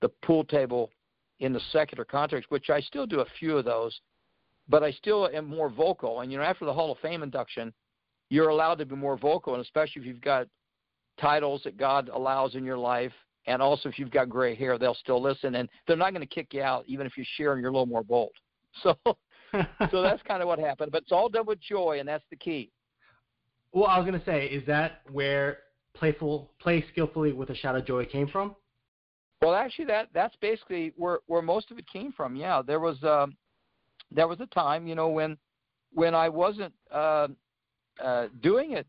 the 0.00 0.08
pool 0.24 0.44
table 0.44 0.90
in 1.40 1.52
the 1.52 1.60
secular 1.72 2.04
context, 2.04 2.50
which 2.50 2.70
I 2.70 2.80
still 2.80 3.06
do 3.06 3.20
a 3.20 3.26
few 3.38 3.56
of 3.58 3.64
those, 3.64 3.98
but 4.68 4.82
I 4.82 4.90
still 4.92 5.28
am 5.32 5.46
more 5.46 5.68
vocal. 5.68 6.20
And 6.20 6.32
you 6.32 6.38
know, 6.38 6.44
after 6.44 6.64
the 6.64 6.72
Hall 6.72 6.92
of 6.92 6.98
Fame 6.98 7.22
induction, 7.22 7.72
you're 8.28 8.48
allowed 8.48 8.76
to 8.76 8.86
be 8.86 8.96
more 8.96 9.16
vocal, 9.16 9.54
and 9.54 9.62
especially 9.62 10.02
if 10.02 10.06
you've 10.06 10.20
got 10.20 10.46
titles 11.20 11.62
that 11.64 11.76
God 11.76 12.10
allows 12.12 12.54
in 12.54 12.64
your 12.64 12.78
life, 12.78 13.12
and 13.46 13.62
also 13.62 13.88
if 13.88 13.98
you've 13.98 14.10
got 14.10 14.28
gray 14.28 14.54
hair, 14.54 14.78
they'll 14.78 14.94
still 14.94 15.22
listen, 15.22 15.54
and 15.56 15.68
they're 15.86 15.96
not 15.96 16.12
going 16.12 16.26
to 16.26 16.34
kick 16.34 16.52
you 16.52 16.62
out 16.62 16.84
even 16.86 17.06
if 17.06 17.16
you 17.16 17.24
share 17.36 17.52
and 17.52 17.60
you're 17.60 17.70
a 17.70 17.72
little 17.72 17.86
more 17.86 18.04
bold. 18.04 18.32
So, 18.82 18.94
so 19.90 20.02
that's 20.02 20.20
kind 20.24 20.42
of 20.42 20.48
what 20.48 20.58
happened. 20.58 20.92
But 20.92 21.04
it's 21.04 21.12
all 21.12 21.30
done 21.30 21.46
with 21.46 21.58
joy, 21.60 21.98
and 21.98 22.06
that's 22.06 22.24
the 22.28 22.36
key. 22.36 22.70
Well, 23.72 23.86
I 23.86 23.96
was 23.96 24.06
going 24.06 24.18
to 24.18 24.26
say, 24.26 24.46
is 24.46 24.66
that 24.66 25.00
where 25.10 25.58
playful, 25.94 26.50
play 26.60 26.84
skillfully 26.92 27.32
with 27.32 27.48
a 27.48 27.54
shout 27.54 27.74
of 27.74 27.86
joy 27.86 28.04
came 28.04 28.28
from? 28.28 28.54
Well, 29.42 29.54
actually, 29.54 29.84
that 29.86 30.08
that's 30.14 30.34
basically 30.40 30.92
where 30.96 31.20
where 31.26 31.42
most 31.42 31.70
of 31.70 31.78
it 31.78 31.86
came 31.90 32.12
from. 32.12 32.36
Yeah, 32.36 32.62
there 32.66 32.80
was 32.80 33.02
um, 33.04 33.36
there 34.10 34.28
was 34.28 34.40
a 34.40 34.46
time, 34.46 34.86
you 34.86 34.94
know, 34.94 35.08
when 35.08 35.36
when 35.92 36.14
I 36.14 36.28
wasn't 36.28 36.72
uh, 36.90 37.28
uh, 38.02 38.28
doing 38.42 38.72
it 38.72 38.86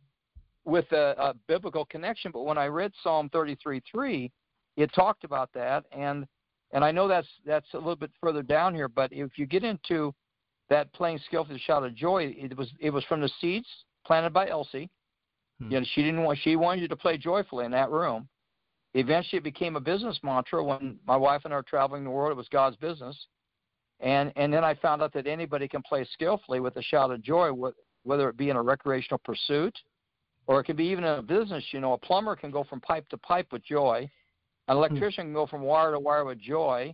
with 0.66 0.92
a, 0.92 1.16
a 1.18 1.34
biblical 1.48 1.86
connection, 1.86 2.32
but 2.32 2.44
when 2.44 2.58
I 2.58 2.68
read 2.68 2.92
Psalm 3.04 3.30
33:3, 3.30 4.32
it 4.76 4.94
talked 4.94 5.24
about 5.24 5.52
that, 5.54 5.86
and 5.92 6.26
and 6.72 6.84
I 6.84 6.92
know 6.92 7.08
that's 7.08 7.28
that's 7.46 7.74
a 7.74 7.78
little 7.78 7.96
bit 7.96 8.12
further 8.22 8.42
down 8.42 8.74
here, 8.74 8.88
but 8.88 9.12
if 9.12 9.38
you 9.38 9.46
get 9.46 9.64
into 9.64 10.14
that 10.70 10.92
playing 10.94 11.20
skillfully 11.26 11.60
shout 11.60 11.84
of 11.84 11.96
joy, 11.96 12.36
it 12.38 12.58
was 12.58 12.70
it 12.80 12.90
was 12.90 13.04
from 13.06 13.22
the 13.22 13.30
seeds 13.42 13.68
planted 14.06 14.34
by 14.34 14.50
Elsie. 14.50 14.90
Hmm. 15.60 15.72
You 15.72 15.80
know, 15.80 15.86
she 15.94 16.04
didn't 16.04 16.24
want 16.24 16.40
she 16.42 16.56
wanted 16.56 16.82
you 16.82 16.88
to 16.90 16.96
play 16.96 17.18
joyfully 17.18 17.66
in 17.66 17.72
that 17.72 17.90
room. 17.90 18.28
Eventually, 18.98 19.38
it 19.38 19.44
became 19.44 19.76
a 19.76 19.80
business 19.80 20.20
mantra 20.24 20.64
when 20.64 20.98
my 21.06 21.16
wife 21.16 21.42
and 21.46 21.54
I 21.54 21.58
were 21.58 21.64
traveling 21.64 22.04
the 22.04 22.10
world. 22.10 22.32
It 22.32 22.36
was 22.36 22.48
God's 22.50 22.76
business, 22.78 23.16
and 24.00 24.34
and 24.36 24.52
then 24.52 24.64
I 24.64 24.74
found 24.74 25.04
out 25.04 25.14
that 25.14 25.28
anybody 25.28 25.68
can 25.68 25.84
play 25.84 26.04
skillfully 26.14 26.60
with 26.60 26.76
a 26.78 26.82
shout 26.82 27.12
of 27.12 27.22
joy, 27.22 27.52
whether 28.04 28.28
it 28.28 28.38
be 28.38 28.50
in 28.50 28.56
a 28.56 28.62
recreational 28.62 29.20
pursuit, 29.20 29.78
or 30.48 30.60
it 30.60 30.64
can 30.64 30.76
be 30.76 30.86
even 30.86 31.04
in 31.04 31.20
a 31.20 31.22
business. 31.22 31.64
You 31.72 31.80
know, 31.80 31.94
a 31.94 31.98
plumber 32.00 32.36
can 32.36 32.50
go 32.50 32.64
from 32.64 32.82
pipe 32.82 33.08
to 33.10 33.18
pipe 33.18 33.46
with 33.52 33.64
joy. 33.64 34.10
An 34.68 34.76
hmm. 34.76 34.80
electrician 34.80 35.26
can 35.26 35.34
go 35.34 35.46
from 35.46 35.62
wire 35.62 35.92
to 35.92 36.00
wire 36.00 36.26
with 36.26 36.40
joy. 36.40 36.92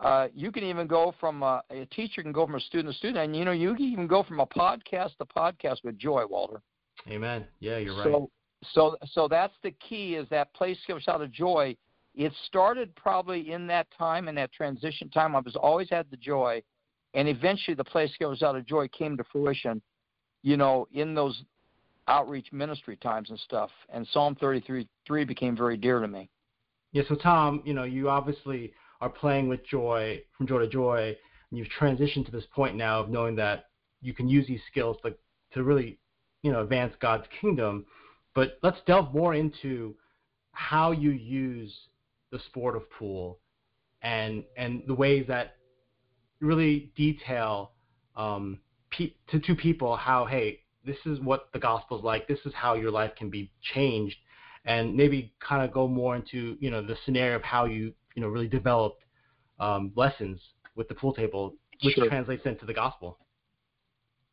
Uh, 0.00 0.26
you 0.34 0.50
can 0.50 0.64
even 0.64 0.88
go 0.88 1.14
from 1.20 1.44
a, 1.44 1.62
a 1.70 1.86
teacher 1.86 2.20
can 2.20 2.32
go 2.32 2.46
from 2.46 2.56
a 2.56 2.60
student 2.60 2.92
to 2.92 2.98
student, 2.98 3.18
and 3.18 3.36
you 3.36 3.44
know 3.44 3.52
you 3.52 3.76
can 3.76 3.84
even 3.84 4.08
go 4.08 4.24
from 4.24 4.40
a 4.40 4.46
podcast 4.46 5.16
to 5.18 5.24
podcast 5.24 5.84
with 5.84 5.96
joy, 5.98 6.24
Walter. 6.28 6.60
Amen. 7.08 7.46
Yeah, 7.60 7.78
you're 7.78 7.96
right. 7.96 8.06
So, 8.06 8.28
so, 8.72 8.96
so 9.12 9.28
that's 9.28 9.54
the 9.62 9.72
key 9.72 10.14
is 10.14 10.28
that 10.30 10.52
place 10.54 10.78
comes 10.86 11.08
out 11.08 11.20
of 11.20 11.30
joy 11.32 11.76
it 12.14 12.32
started 12.46 12.94
probably 12.94 13.52
in 13.52 13.66
that 13.66 13.88
time, 13.96 14.28
in 14.28 14.34
that 14.36 14.52
transition 14.52 15.08
time. 15.10 15.34
I 15.34 15.40
was 15.40 15.56
always 15.56 15.90
had 15.90 16.06
the 16.10 16.16
joy, 16.16 16.62
and 17.12 17.28
eventually 17.28 17.74
the 17.74 17.84
place 17.84 18.12
goes 18.20 18.42
out 18.42 18.54
of 18.56 18.66
joy 18.66 18.88
came 18.88 19.16
to 19.16 19.24
fruition. 19.32 19.82
You 20.42 20.56
know, 20.56 20.86
in 20.92 21.14
those 21.14 21.42
outreach 22.06 22.52
ministry 22.52 22.96
times 22.96 23.30
and 23.30 23.38
stuff. 23.40 23.70
And 23.88 24.06
Psalm 24.12 24.36
33 24.36 24.86
3 25.06 25.24
became 25.24 25.56
very 25.56 25.76
dear 25.76 26.00
to 26.00 26.06
me. 26.06 26.28
Yeah. 26.92 27.02
So 27.08 27.14
Tom, 27.14 27.62
you 27.64 27.72
know, 27.72 27.84
you 27.84 28.10
obviously 28.10 28.72
are 29.00 29.08
playing 29.08 29.48
with 29.48 29.66
joy 29.66 30.22
from 30.36 30.46
joy 30.46 30.58
to 30.60 30.68
joy, 30.68 31.16
and 31.50 31.58
you've 31.58 31.68
transitioned 31.80 32.26
to 32.26 32.32
this 32.32 32.44
point 32.54 32.76
now 32.76 33.00
of 33.00 33.08
knowing 33.08 33.34
that 33.36 33.66
you 34.02 34.12
can 34.12 34.28
use 34.28 34.46
these 34.46 34.60
skills 34.70 34.98
to 35.04 35.14
to 35.54 35.64
really, 35.64 35.98
you 36.42 36.52
know, 36.52 36.62
advance 36.62 36.94
God's 37.00 37.26
kingdom. 37.40 37.86
But 38.34 38.58
let's 38.62 38.78
delve 38.86 39.14
more 39.14 39.34
into 39.34 39.94
how 40.52 40.92
you 40.92 41.10
use 41.10 41.72
the 42.30 42.38
sport 42.46 42.76
of 42.76 42.90
pool 42.90 43.38
and 44.02 44.44
and 44.56 44.82
the 44.86 44.94
ways 44.94 45.26
that 45.28 45.56
really 46.40 46.92
detail 46.96 47.72
um, 48.16 48.58
pe- 48.90 49.14
to 49.28 49.38
to 49.40 49.54
people 49.54 49.96
how 49.96 50.26
hey 50.26 50.60
this 50.84 50.96
is 51.06 51.18
what 51.20 51.48
the 51.52 51.58
gospel 51.58 51.98
is 51.98 52.04
like. 52.04 52.28
This 52.28 52.40
is 52.44 52.52
how 52.54 52.74
your 52.74 52.90
life 52.90 53.12
can 53.16 53.30
be 53.30 53.50
changed. 53.74 54.16
And 54.66 54.94
maybe 54.96 55.32
kind 55.46 55.62
of 55.62 55.72
go 55.72 55.86
more 55.86 56.16
into 56.16 56.56
you 56.60 56.70
know 56.70 56.82
the 56.82 56.96
scenario 57.04 57.36
of 57.36 57.42
how 57.42 57.66
you 57.66 57.92
you 58.14 58.22
know 58.22 58.28
really 58.28 58.48
developed 58.48 59.04
um, 59.60 59.92
lessons 59.94 60.40
with 60.74 60.88
the 60.88 60.94
pool 60.94 61.12
table 61.12 61.54
which 61.82 61.94
sure. 61.94 62.08
translates 62.08 62.46
into 62.46 62.64
the 62.64 62.72
gospel. 62.72 63.18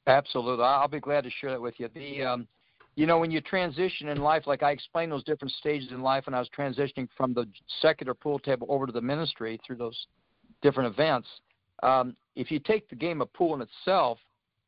Absolutely. 0.07 0.63
I'll 0.63 0.87
be 0.87 0.99
glad 0.99 1.23
to 1.25 1.29
share 1.29 1.51
that 1.51 1.61
with 1.61 1.79
you. 1.79 1.89
The 1.93 2.23
um, 2.23 2.47
you 2.95 3.05
know, 3.05 3.19
when 3.19 3.31
you 3.31 3.39
transition 3.41 4.09
in 4.09 4.17
life, 4.17 4.47
like 4.47 4.63
I 4.63 4.71
explained 4.71 5.11
those 5.11 5.23
different 5.23 5.53
stages 5.53 5.91
in 5.91 6.01
life 6.01 6.25
when 6.25 6.33
I 6.33 6.39
was 6.39 6.49
transitioning 6.57 7.07
from 7.15 7.33
the 7.33 7.47
secular 7.81 8.13
pool 8.13 8.37
table 8.37 8.67
over 8.69 8.85
to 8.85 8.91
the 8.91 9.01
ministry 9.01 9.59
through 9.65 9.77
those 9.77 10.07
different 10.61 10.93
events. 10.93 11.27
Um, 11.83 12.15
if 12.35 12.51
you 12.51 12.59
take 12.59 12.89
the 12.89 12.95
game 12.95 13.21
of 13.21 13.31
pool 13.33 13.55
in 13.55 13.61
itself, 13.61 14.19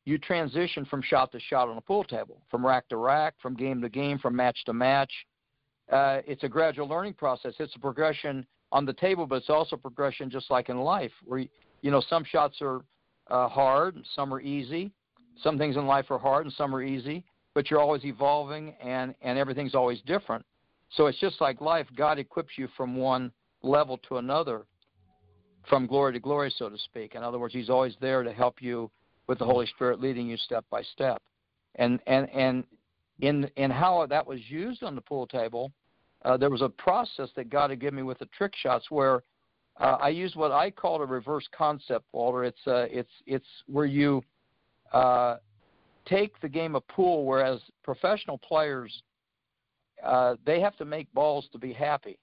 you 0.06 0.18
transition 0.18 0.84
from 0.84 1.02
shot 1.02 1.32
to 1.32 1.40
shot 1.40 1.68
on 1.68 1.76
a 1.76 1.80
pool 1.80 2.04
table, 2.04 2.42
from 2.50 2.64
rack 2.64 2.88
to 2.88 2.96
rack, 2.96 3.34
from 3.40 3.56
game 3.56 3.80
to 3.82 3.88
game, 3.88 4.18
from 4.18 4.36
match 4.36 4.58
to 4.66 4.72
match. 4.72 5.12
Uh, 5.90 6.20
it's 6.26 6.44
a 6.44 6.48
gradual 6.48 6.88
learning 6.88 7.14
process. 7.14 7.54
It's 7.58 7.76
a 7.76 7.78
progression 7.78 8.46
on 8.72 8.84
the 8.86 8.92
table, 8.94 9.26
but 9.26 9.36
it's 9.36 9.50
also 9.50 9.76
progression 9.76 10.30
just 10.30 10.50
like 10.50 10.68
in 10.68 10.78
life, 10.78 11.12
where 11.24 11.44
you 11.82 11.90
know 11.90 12.02
some 12.08 12.24
shots 12.24 12.56
are 12.60 12.80
uh, 13.30 13.48
hard, 13.48 13.96
and 13.96 14.04
some 14.14 14.32
are 14.32 14.40
easy. 14.40 14.92
Some 15.42 15.58
things 15.58 15.76
in 15.76 15.86
life 15.86 16.10
are 16.10 16.18
hard, 16.18 16.46
and 16.46 16.54
some 16.54 16.74
are 16.74 16.82
easy 16.82 17.24
but 17.54 17.70
you're 17.70 17.80
always 17.80 18.04
evolving 18.04 18.74
and, 18.82 19.14
and 19.22 19.38
everything's 19.38 19.74
always 19.74 20.00
different. 20.02 20.44
So 20.90 21.06
it's 21.06 21.18
just 21.18 21.40
like 21.40 21.60
life. 21.60 21.86
God 21.96 22.18
equips 22.18 22.52
you 22.56 22.68
from 22.76 22.96
one 22.96 23.32
level 23.62 23.98
to 24.08 24.18
another, 24.18 24.66
from 25.68 25.86
glory 25.86 26.12
to 26.12 26.20
glory, 26.20 26.52
so 26.56 26.68
to 26.68 26.78
speak. 26.78 27.14
In 27.14 27.22
other 27.22 27.38
words, 27.38 27.54
He's 27.54 27.70
always 27.70 27.94
there 28.00 28.22
to 28.22 28.32
help 28.32 28.60
you 28.60 28.90
with 29.26 29.38
the 29.38 29.44
Holy 29.44 29.66
Spirit 29.66 30.00
leading 30.00 30.28
you 30.28 30.36
step 30.36 30.64
by 30.70 30.82
step. 30.82 31.20
And 31.76 32.00
and 32.06 32.28
and 32.30 32.64
in 33.20 33.50
in 33.56 33.70
how 33.70 34.06
that 34.06 34.26
was 34.26 34.40
used 34.48 34.82
on 34.82 34.94
the 34.94 35.00
pool 35.00 35.26
table, 35.26 35.72
uh, 36.24 36.36
there 36.36 36.50
was 36.50 36.62
a 36.62 36.68
process 36.68 37.30
that 37.36 37.50
God 37.50 37.70
had 37.70 37.80
given 37.80 37.96
me 37.96 38.02
with 38.02 38.18
the 38.18 38.26
trick 38.26 38.52
shots 38.54 38.90
where 38.90 39.22
uh, 39.80 39.96
I 40.00 40.10
used 40.10 40.36
what 40.36 40.52
I 40.52 40.70
call 40.70 41.02
a 41.02 41.06
reverse 41.06 41.48
concept, 41.56 42.04
Walter. 42.12 42.44
It's 42.44 42.66
uh, 42.66 42.86
it's 42.90 43.10
it's 43.26 43.46
where 43.66 43.86
you 43.86 44.22
uh, 44.92 45.36
take 46.06 46.40
the 46.40 46.48
game 46.48 46.74
of 46.74 46.86
pool, 46.88 47.24
whereas 47.24 47.60
professional 47.82 48.38
players, 48.38 49.02
uh, 50.04 50.36
they 50.44 50.60
have 50.60 50.76
to 50.76 50.84
make 50.84 51.12
balls 51.12 51.48
to 51.52 51.58
be 51.58 51.72
happy, 51.72 52.18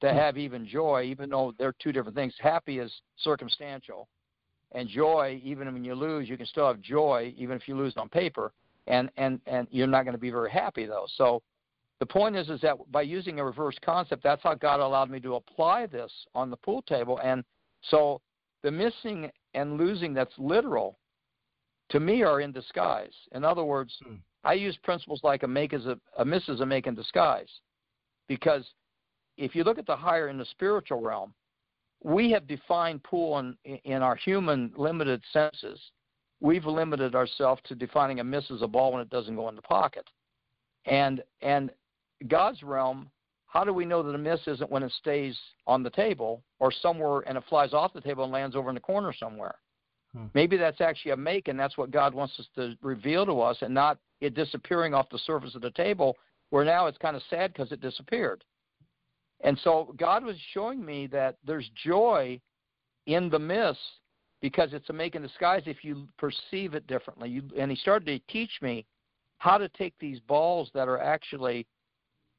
to 0.00 0.10
hmm. 0.10 0.16
have 0.16 0.36
even 0.36 0.66
joy, 0.66 1.04
even 1.04 1.30
though 1.30 1.54
they're 1.58 1.74
two 1.80 1.92
different 1.92 2.16
things. 2.16 2.34
Happy 2.38 2.78
is 2.78 2.92
circumstantial, 3.18 4.08
and 4.72 4.88
joy, 4.88 5.40
even 5.44 5.72
when 5.72 5.84
you 5.84 5.94
lose, 5.94 6.28
you 6.28 6.36
can 6.36 6.46
still 6.46 6.66
have 6.66 6.80
joy, 6.80 7.32
even 7.36 7.56
if 7.56 7.68
you 7.68 7.76
lose 7.76 7.94
on 7.96 8.08
paper, 8.08 8.52
and 8.86 9.10
and 9.16 9.40
and 9.46 9.68
you're 9.70 9.86
not 9.86 10.04
going 10.04 10.14
to 10.14 10.20
be 10.20 10.30
very 10.30 10.50
happy 10.50 10.86
though. 10.86 11.06
So. 11.16 11.42
The 12.00 12.06
point 12.06 12.34
is, 12.34 12.48
is 12.48 12.60
that 12.62 12.78
by 12.90 13.02
using 13.02 13.38
a 13.38 13.44
reverse 13.44 13.76
concept, 13.80 14.24
that's 14.24 14.42
how 14.42 14.54
God 14.54 14.80
allowed 14.80 15.08
me 15.08 15.20
to 15.20 15.36
apply 15.36 15.86
this 15.86 16.10
on 16.34 16.50
the 16.50 16.56
pool 16.56 16.82
table. 16.82 17.20
And 17.22 17.44
so 17.90 18.20
the 18.64 18.72
missing 18.72 19.30
and 19.54 19.76
losing 19.76 20.12
that's 20.12 20.32
literal 20.36 20.98
to 21.92 22.00
me 22.00 22.22
are 22.22 22.40
in 22.40 22.52
disguise. 22.52 23.14
In 23.32 23.44
other 23.44 23.64
words, 23.64 23.94
hmm. 24.04 24.16
I 24.44 24.54
use 24.54 24.76
principles 24.82 25.20
like 25.22 25.44
a 25.44 25.48
make 25.48 25.72
is 25.72 25.86
a, 25.86 25.98
a 26.18 26.24
miss 26.24 26.48
is 26.48 26.60
a 26.60 26.66
make 26.66 26.86
in 26.86 26.94
disguise. 26.94 27.48
Because 28.28 28.64
if 29.36 29.54
you 29.54 29.62
look 29.62 29.78
at 29.78 29.86
the 29.86 29.94
higher 29.94 30.28
in 30.28 30.38
the 30.38 30.44
spiritual 30.46 31.00
realm, 31.00 31.34
we 32.02 32.30
have 32.32 32.48
defined 32.48 33.04
pool 33.04 33.38
in, 33.38 33.56
in 33.84 34.02
our 34.02 34.16
human 34.16 34.72
limited 34.76 35.22
senses. 35.32 35.78
We've 36.40 36.64
limited 36.64 37.14
ourselves 37.14 37.60
to 37.66 37.76
defining 37.76 38.18
a 38.18 38.24
miss 38.24 38.50
as 38.50 38.62
a 38.62 38.66
ball 38.66 38.92
when 38.92 39.02
it 39.02 39.10
doesn't 39.10 39.36
go 39.36 39.48
in 39.48 39.54
the 39.54 39.62
pocket. 39.62 40.08
And 40.86 41.22
and 41.42 41.70
God's 42.26 42.62
realm, 42.62 43.10
how 43.46 43.64
do 43.64 43.72
we 43.72 43.84
know 43.84 44.02
that 44.02 44.14
a 44.14 44.18
miss 44.18 44.40
isn't 44.46 44.70
when 44.70 44.82
it 44.82 44.92
stays 44.98 45.38
on 45.66 45.82
the 45.82 45.90
table 45.90 46.42
or 46.58 46.72
somewhere 46.72 47.20
and 47.20 47.38
it 47.38 47.44
flies 47.48 47.72
off 47.72 47.92
the 47.92 48.00
table 48.00 48.24
and 48.24 48.32
lands 48.32 48.56
over 48.56 48.70
in 48.70 48.74
the 48.74 48.80
corner 48.80 49.12
somewhere? 49.12 49.56
Hmm. 50.14 50.26
Maybe 50.34 50.56
that's 50.56 50.80
actually 50.80 51.12
a 51.12 51.16
make, 51.16 51.48
and 51.48 51.58
that's 51.58 51.78
what 51.78 51.90
God 51.90 52.14
wants 52.14 52.38
us 52.38 52.46
to 52.56 52.74
reveal 52.82 53.24
to 53.26 53.40
us, 53.40 53.58
and 53.62 53.72
not 53.72 53.98
it 54.20 54.34
disappearing 54.34 54.94
off 54.94 55.08
the 55.10 55.18
surface 55.18 55.54
of 55.54 55.62
the 55.62 55.70
table, 55.70 56.16
where 56.50 56.64
now 56.64 56.86
it's 56.86 56.98
kind 56.98 57.16
of 57.16 57.22
sad 57.30 57.52
because 57.52 57.72
it 57.72 57.80
disappeared. 57.80 58.44
And 59.42 59.58
so 59.64 59.94
God 59.96 60.24
was 60.24 60.36
showing 60.52 60.84
me 60.84 61.06
that 61.08 61.36
there's 61.44 61.68
joy 61.82 62.40
in 63.06 63.28
the 63.28 63.38
miss 63.38 63.76
because 64.40 64.72
it's 64.72 64.88
a 64.90 64.92
make 64.92 65.14
in 65.14 65.22
disguise 65.22 65.62
if 65.66 65.84
you 65.84 66.06
perceive 66.18 66.74
it 66.74 66.86
differently. 66.86 67.28
You, 67.28 67.42
and 67.56 67.70
He 67.70 67.76
started 67.76 68.06
to 68.06 68.32
teach 68.32 68.52
me 68.60 68.84
how 69.38 69.58
to 69.58 69.68
take 69.70 69.94
these 69.98 70.20
balls 70.20 70.70
that 70.74 70.88
are 70.88 71.00
actually 71.00 71.66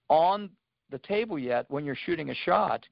on 0.10 0.50
the 0.90 1.00
table 1.00 1.40
yet 1.40 1.66
when 1.70 1.84
you're 1.84 1.98
shooting 2.06 2.30
a 2.30 2.36
shot 2.36 2.86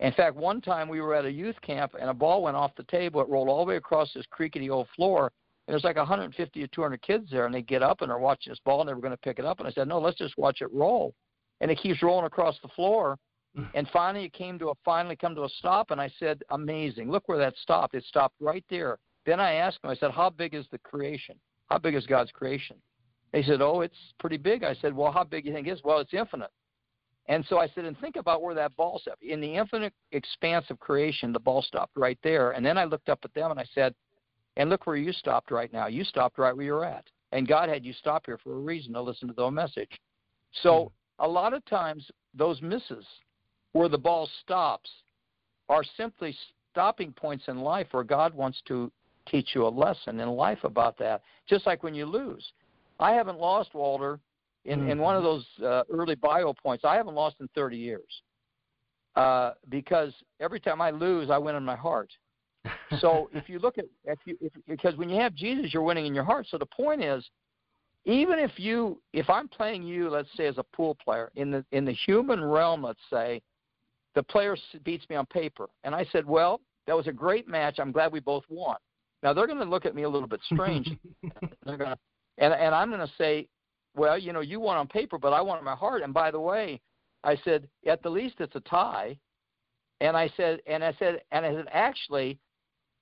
In 0.00 0.12
fact, 0.12 0.36
one 0.36 0.60
time 0.60 0.88
we 0.88 1.00
were 1.00 1.14
at 1.14 1.24
a 1.24 1.30
youth 1.30 1.60
camp 1.62 1.94
and 1.98 2.10
a 2.10 2.14
ball 2.14 2.42
went 2.42 2.56
off 2.56 2.74
the 2.76 2.82
table. 2.84 3.20
It 3.20 3.28
rolled 3.28 3.48
all 3.48 3.64
the 3.64 3.68
way 3.70 3.76
across 3.76 4.12
this 4.12 4.26
creaky 4.30 4.68
old 4.68 4.88
floor. 4.96 5.30
And 5.66 5.72
there's 5.72 5.84
like 5.84 5.96
150 5.96 6.62
or 6.62 6.66
200 6.66 7.00
kids 7.00 7.30
there, 7.30 7.46
and 7.46 7.54
they 7.54 7.62
get 7.62 7.82
up 7.82 8.02
and 8.02 8.10
they're 8.10 8.18
watching 8.18 8.50
this 8.50 8.60
ball 8.64 8.80
and 8.80 8.88
they 8.88 8.92
were 8.92 9.00
going 9.00 9.12
to 9.12 9.18
pick 9.18 9.38
it 9.38 9.46
up. 9.46 9.60
And 9.60 9.68
I 9.68 9.70
said, 9.70 9.88
no, 9.88 9.98
let's 9.98 10.18
just 10.18 10.36
watch 10.36 10.60
it 10.60 10.72
roll. 10.72 11.14
And 11.60 11.70
it 11.70 11.78
keeps 11.78 12.02
rolling 12.02 12.26
across 12.26 12.56
the 12.60 12.68
floor. 12.68 13.16
Mm. 13.56 13.68
And 13.74 13.88
finally, 13.92 14.24
it 14.24 14.32
came 14.32 14.58
to 14.58 14.70
a 14.70 14.74
finally 14.84 15.16
come 15.16 15.34
to 15.36 15.44
a 15.44 15.48
stop. 15.48 15.90
And 15.90 16.00
I 16.00 16.12
said, 16.18 16.42
amazing! 16.50 17.10
Look 17.10 17.28
where 17.28 17.38
that 17.38 17.54
stopped. 17.62 17.94
It 17.94 18.04
stopped 18.04 18.34
right 18.40 18.64
there. 18.68 18.98
Then 19.24 19.40
I 19.40 19.54
asked 19.54 19.78
him. 19.82 19.90
I 19.90 19.94
said, 19.94 20.10
how 20.10 20.28
big 20.28 20.54
is 20.54 20.66
the 20.70 20.78
creation? 20.78 21.36
How 21.70 21.78
big 21.78 21.94
is 21.94 22.04
God's 22.04 22.32
creation? 22.32 22.76
He 23.32 23.42
said, 23.42 23.62
oh, 23.62 23.80
it's 23.80 23.96
pretty 24.20 24.36
big. 24.36 24.64
I 24.64 24.74
said, 24.74 24.94
well, 24.94 25.10
how 25.10 25.24
big 25.24 25.44
do 25.44 25.50
you 25.50 25.54
think 25.54 25.66
it 25.66 25.72
is? 25.72 25.80
Well, 25.82 25.98
it's 25.98 26.12
infinite. 26.12 26.50
And 27.26 27.44
so 27.48 27.58
I 27.58 27.68
said, 27.68 27.84
and 27.84 27.98
think 27.98 28.16
about 28.16 28.42
where 28.42 28.54
that 28.54 28.76
ball 28.76 28.98
stopped. 28.98 29.22
In 29.22 29.40
the 29.40 29.54
infinite 29.54 29.94
expanse 30.12 30.66
of 30.68 30.78
creation, 30.78 31.32
the 31.32 31.40
ball 31.40 31.62
stopped 31.62 31.96
right 31.96 32.18
there. 32.22 32.50
And 32.50 32.64
then 32.64 32.76
I 32.76 32.84
looked 32.84 33.08
up 33.08 33.20
at 33.24 33.32
them 33.32 33.50
and 33.50 33.58
I 33.58 33.64
said, 33.74 33.94
and 34.56 34.70
look 34.70 34.86
where 34.86 34.96
you 34.96 35.12
stopped 35.12 35.50
right 35.50 35.72
now. 35.72 35.86
You 35.86 36.04
stopped 36.04 36.38
right 36.38 36.54
where 36.54 36.66
you're 36.66 36.84
at. 36.84 37.04
And 37.32 37.48
God 37.48 37.68
had 37.68 37.84
you 37.84 37.92
stop 37.94 38.26
here 38.26 38.38
for 38.38 38.54
a 38.54 38.60
reason 38.60 38.92
to 38.92 39.02
listen 39.02 39.26
to 39.28 39.34
the 39.34 39.50
message. 39.50 39.90
So 40.62 40.92
hmm. 41.18 41.24
a 41.24 41.28
lot 41.28 41.54
of 41.54 41.64
times, 41.64 42.08
those 42.34 42.60
misses 42.62 43.06
where 43.72 43.88
the 43.88 43.98
ball 43.98 44.28
stops 44.42 44.90
are 45.68 45.82
simply 45.96 46.36
stopping 46.70 47.12
points 47.12 47.44
in 47.48 47.60
life 47.60 47.88
where 47.90 48.04
God 48.04 48.34
wants 48.34 48.60
to 48.68 48.92
teach 49.26 49.50
you 49.54 49.66
a 49.66 49.68
lesson 49.68 50.20
in 50.20 50.28
life 50.28 50.62
about 50.64 50.98
that. 50.98 51.22
Just 51.48 51.66
like 51.66 51.82
when 51.82 51.94
you 51.94 52.06
lose. 52.06 52.44
I 53.00 53.12
haven't 53.12 53.40
lost, 53.40 53.74
Walter, 53.74 54.20
in, 54.64 54.80
mm-hmm. 54.80 54.90
in 54.90 54.98
one 54.98 55.16
of 55.16 55.22
mm-hmm. 55.22 55.62
those 55.62 55.70
uh, 55.70 55.82
early 55.92 56.14
bio 56.14 56.52
points. 56.52 56.84
I 56.84 56.96
haven't 56.96 57.14
lost 57.14 57.36
in 57.40 57.48
30 57.54 57.76
years 57.76 58.22
uh, 59.16 59.52
because 59.68 60.12
every 60.40 60.60
time 60.60 60.80
I 60.80 60.90
lose, 60.90 61.30
I 61.30 61.38
win 61.38 61.54
in 61.54 61.64
my 61.64 61.76
heart. 61.76 62.10
so 62.98 63.28
if 63.34 63.48
you 63.48 63.58
look 63.58 63.78
at 63.78 63.84
if 64.04 64.18
you 64.24 64.36
if, 64.40 64.52
because 64.66 64.96
when 64.96 65.10
you 65.10 65.20
have 65.20 65.34
Jesus, 65.34 65.72
you're 65.74 65.82
winning 65.82 66.06
in 66.06 66.14
your 66.14 66.24
heart. 66.24 66.46
So 66.50 66.56
the 66.56 66.66
point 66.66 67.04
is, 67.04 67.24
even 68.06 68.38
if 68.38 68.52
you 68.56 69.00
if 69.12 69.28
I'm 69.28 69.48
playing 69.48 69.82
you, 69.82 70.08
let's 70.08 70.28
say 70.36 70.46
as 70.46 70.58
a 70.58 70.62
pool 70.62 70.96
player 71.02 71.30
in 71.36 71.50
the 71.50 71.64
in 71.72 71.84
the 71.84 71.92
human 71.92 72.42
realm, 72.42 72.82
let's 72.82 73.00
say, 73.10 73.42
the 74.14 74.22
player 74.22 74.56
beats 74.84 75.04
me 75.10 75.16
on 75.16 75.26
paper, 75.26 75.68
and 75.84 75.94
I 75.94 76.06
said, 76.10 76.24
well, 76.24 76.60
that 76.86 76.96
was 76.96 77.06
a 77.06 77.12
great 77.12 77.48
match. 77.48 77.78
I'm 77.78 77.92
glad 77.92 78.12
we 78.12 78.20
both 78.20 78.44
won. 78.48 78.76
Now 79.22 79.32
they're 79.34 79.46
going 79.46 79.58
to 79.58 79.64
look 79.64 79.86
at 79.86 79.94
me 79.94 80.02
a 80.02 80.08
little 80.08 80.28
bit 80.28 80.40
strange. 80.50 80.90
they're 81.66 81.76
going 81.76 81.90
to, 81.90 81.98
and 82.38 82.54
and 82.54 82.74
I'm 82.74 82.88
going 82.88 83.06
to 83.06 83.12
say, 83.18 83.46
well, 83.96 84.18
you 84.18 84.32
know, 84.32 84.40
you 84.40 84.60
won 84.60 84.76
on 84.76 84.86
paper, 84.86 85.18
but 85.18 85.32
I 85.32 85.40
won 85.40 85.58
in 85.58 85.64
my 85.64 85.74
heart. 85.74 86.02
And 86.02 86.12
by 86.12 86.30
the 86.30 86.40
way, 86.40 86.80
I 87.22 87.36
said, 87.44 87.68
at 87.86 88.02
the 88.02 88.10
least 88.10 88.36
it's 88.40 88.56
a 88.56 88.60
tie. 88.60 89.18
And 90.00 90.16
I 90.16 90.30
said, 90.36 90.60
and 90.66 90.84
I 90.84 90.92
said, 90.98 91.22
and 91.30 91.46
I 91.46 91.52
said, 91.54 91.66
actually, 91.72 92.38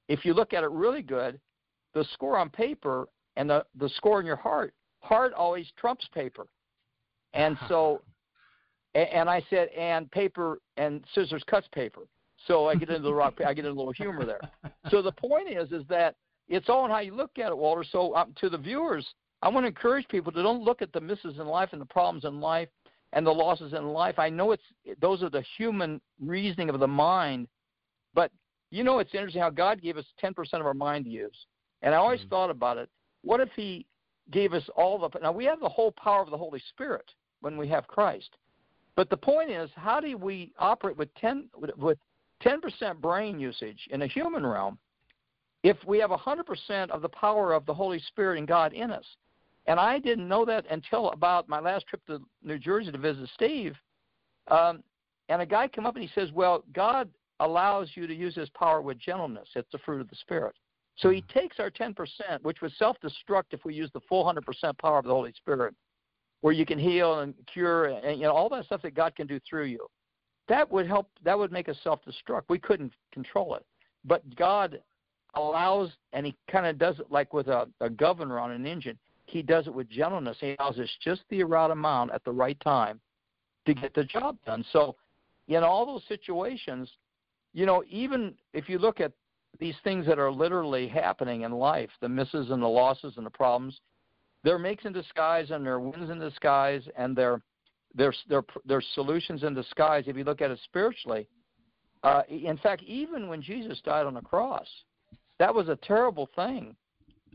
if 0.08 0.24
you 0.24 0.34
look 0.34 0.52
at 0.52 0.62
it 0.62 0.70
really 0.70 1.02
good, 1.02 1.40
the 1.94 2.04
score 2.12 2.36
on 2.36 2.50
paper 2.50 3.08
and 3.36 3.48
the 3.48 3.64
the 3.78 3.88
score 3.96 4.20
in 4.20 4.26
your 4.26 4.36
heart, 4.36 4.74
heart 5.00 5.32
always 5.32 5.66
trumps 5.78 6.06
paper. 6.14 6.46
And 7.32 7.56
so, 7.68 8.02
and 8.94 9.28
I 9.28 9.42
said, 9.48 9.68
and 9.68 10.10
paper 10.10 10.60
and 10.76 11.04
scissors 11.14 11.42
cuts 11.46 11.66
paper. 11.74 12.02
So 12.46 12.68
I 12.68 12.74
get 12.74 12.90
into 12.90 13.02
the 13.02 13.14
rock. 13.14 13.34
I 13.44 13.54
get 13.54 13.64
into 13.64 13.76
a 13.76 13.78
little 13.78 13.92
humor 13.92 14.24
there. 14.24 14.40
So 14.90 15.00
the 15.00 15.12
point 15.12 15.48
is, 15.48 15.70
is 15.70 15.84
that 15.88 16.16
it's 16.48 16.68
all 16.68 16.84
in 16.84 16.90
how 16.90 16.98
you 16.98 17.14
look 17.14 17.38
at 17.38 17.50
it, 17.50 17.56
Walter. 17.56 17.84
So 17.90 18.14
um, 18.16 18.34
to 18.40 18.48
the 18.48 18.58
viewers, 18.58 19.06
I 19.42 19.48
want 19.48 19.64
to 19.64 19.68
encourage 19.68 20.06
people 20.08 20.32
to 20.32 20.42
don't 20.42 20.62
look 20.62 20.82
at 20.82 20.92
the 20.92 21.00
misses 21.00 21.38
in 21.38 21.46
life 21.46 21.70
and 21.72 21.80
the 21.80 21.86
problems 21.86 22.24
in 22.24 22.40
life 22.40 22.68
and 23.12 23.26
the 23.26 23.30
losses 23.30 23.72
in 23.72 23.84
life. 23.88 24.18
I 24.18 24.30
know 24.30 24.52
it's 24.52 24.62
those 25.00 25.22
are 25.22 25.30
the 25.30 25.44
human 25.56 26.00
reasoning 26.20 26.70
of 26.70 26.80
the 26.80 26.86
mind, 26.86 27.48
but 28.14 28.30
you 28.70 28.84
know 28.84 29.00
it's 29.00 29.14
interesting 29.14 29.42
how 29.42 29.50
God 29.50 29.82
gave 29.82 29.96
us 29.96 30.06
10% 30.22 30.34
of 30.54 30.66
our 30.66 30.74
mind 30.74 31.04
to 31.06 31.10
use. 31.10 31.46
And 31.82 31.94
I 31.94 31.98
always 31.98 32.20
mm-hmm. 32.20 32.30
thought 32.30 32.50
about 32.50 32.78
it. 32.78 32.88
What 33.22 33.40
if 33.40 33.50
He 33.56 33.86
gave 34.30 34.52
us 34.52 34.64
all 34.76 34.98
the 34.98 35.18
now 35.20 35.32
we 35.32 35.44
have 35.44 35.60
the 35.60 35.68
whole 35.68 35.92
power 35.92 36.22
of 36.22 36.30
the 36.30 36.38
Holy 36.38 36.62
Spirit 36.70 37.10
when 37.40 37.56
we 37.56 37.68
have 37.68 37.86
Christ. 37.88 38.36
But 38.94 39.10
the 39.10 39.16
point 39.16 39.50
is, 39.50 39.70
how 39.74 40.00
do 40.00 40.16
we 40.16 40.52
operate 40.58 40.96
with 40.96 41.12
10 41.14 41.48
with 41.76 41.98
10% 42.42 43.00
brain 43.00 43.40
usage 43.40 43.88
in 43.90 44.02
a 44.02 44.06
human 44.06 44.44
realm 44.46 44.78
if 45.62 45.76
we 45.86 45.98
have 45.98 46.10
100% 46.10 46.90
of 46.90 47.02
the 47.02 47.08
power 47.08 47.52
of 47.52 47.64
the 47.66 47.74
Holy 47.74 48.00
Spirit 48.00 48.38
and 48.38 48.48
God 48.48 48.72
in 48.72 48.90
us? 48.90 49.04
And 49.66 49.78
I 49.78 49.98
didn't 49.98 50.28
know 50.28 50.44
that 50.44 50.66
until 50.70 51.10
about 51.10 51.48
my 51.48 51.60
last 51.60 51.86
trip 51.86 52.04
to 52.06 52.20
New 52.42 52.58
Jersey 52.58 52.90
to 52.90 52.98
visit 52.98 53.28
Steve. 53.34 53.74
Um, 54.48 54.82
and 55.28 55.40
a 55.40 55.46
guy 55.46 55.68
came 55.68 55.86
up 55.86 55.94
and 55.94 56.04
he 56.04 56.10
says, 56.14 56.32
Well, 56.32 56.64
God 56.74 57.08
allows 57.40 57.90
you 57.94 58.06
to 58.06 58.14
use 58.14 58.34
his 58.34 58.48
power 58.50 58.82
with 58.82 58.98
gentleness. 58.98 59.48
It's 59.54 59.70
the 59.72 59.78
fruit 59.78 60.00
of 60.00 60.08
the 60.08 60.16
Spirit. 60.16 60.54
So 60.96 61.10
he 61.10 61.22
mm-hmm. 61.22 61.38
takes 61.38 61.58
our 61.58 61.70
10%, 61.70 61.94
which 62.42 62.60
would 62.60 62.72
self 62.78 62.96
destruct 63.02 63.52
if 63.52 63.64
we 63.64 63.74
use 63.74 63.90
the 63.94 64.00
full 64.08 64.24
100% 64.24 64.78
power 64.78 64.98
of 64.98 65.04
the 65.04 65.10
Holy 65.10 65.32
Spirit, 65.32 65.74
where 66.40 66.52
you 66.52 66.66
can 66.66 66.78
heal 66.78 67.20
and 67.20 67.34
cure 67.52 67.86
and 67.86 68.18
you 68.18 68.24
know 68.24 68.32
all 68.32 68.48
that 68.50 68.64
stuff 68.66 68.82
that 68.82 68.94
God 68.94 69.14
can 69.14 69.26
do 69.26 69.38
through 69.48 69.66
you. 69.66 69.86
That 70.48 70.70
would 70.70 70.86
help. 70.86 71.08
That 71.24 71.38
would 71.38 71.52
make 71.52 71.68
us 71.68 71.76
self 71.84 72.00
destruct. 72.04 72.42
We 72.48 72.58
couldn't 72.58 72.92
control 73.12 73.54
it, 73.54 73.64
but 74.04 74.22
God 74.34 74.80
allows, 75.34 75.90
and 76.12 76.26
He 76.26 76.34
kind 76.50 76.66
of 76.66 76.78
does 76.78 76.98
it 76.98 77.10
like 77.10 77.32
with 77.32 77.46
a, 77.46 77.68
a 77.80 77.88
governor 77.88 78.38
on 78.38 78.50
an 78.50 78.66
engine 78.66 78.98
he 79.32 79.42
does 79.42 79.66
it 79.66 79.74
with 79.74 79.88
gentleness. 79.88 80.36
He 80.40 80.56
allows 80.58 80.78
us 80.78 80.88
just 81.02 81.22
the 81.30 81.42
right 81.44 81.70
amount 81.70 82.12
at 82.12 82.24
the 82.24 82.32
right 82.32 82.58
time 82.60 83.00
to 83.66 83.74
get 83.74 83.94
the 83.94 84.04
job 84.04 84.36
done. 84.44 84.64
So, 84.72 84.96
in 85.48 85.62
all 85.62 85.86
those 85.86 86.02
situations, 86.08 86.90
you 87.52 87.66
know, 87.66 87.82
even 87.88 88.34
if 88.52 88.68
you 88.68 88.78
look 88.78 89.00
at 89.00 89.12
these 89.58 89.74
things 89.84 90.06
that 90.06 90.18
are 90.18 90.30
literally 90.30 90.88
happening 90.88 91.42
in 91.42 91.52
life, 91.52 91.90
the 92.00 92.08
misses 92.08 92.50
and 92.50 92.62
the 92.62 92.66
losses 92.66 93.14
and 93.16 93.26
the 93.26 93.30
problems, 93.30 93.80
they're 94.44 94.58
makes 94.58 94.84
in 94.84 94.92
disguise 94.92 95.50
and 95.50 95.64
they're 95.64 95.80
wins 95.80 96.10
in 96.10 96.18
disguise 96.18 96.82
and 96.96 97.16
they're, 97.16 97.42
they're 97.94 98.82
solutions 98.94 99.42
in 99.42 99.54
disguise. 99.54 100.04
If 100.06 100.16
you 100.16 100.24
look 100.24 100.40
at 100.40 100.50
it 100.50 100.60
spiritually, 100.64 101.26
uh, 102.02 102.22
in 102.28 102.56
fact, 102.58 102.82
even 102.82 103.28
when 103.28 103.42
Jesus 103.42 103.80
died 103.84 104.06
on 104.06 104.14
the 104.14 104.20
cross, 104.20 104.66
that 105.38 105.54
was 105.54 105.68
a 105.68 105.76
terrible 105.76 106.28
thing 106.34 106.74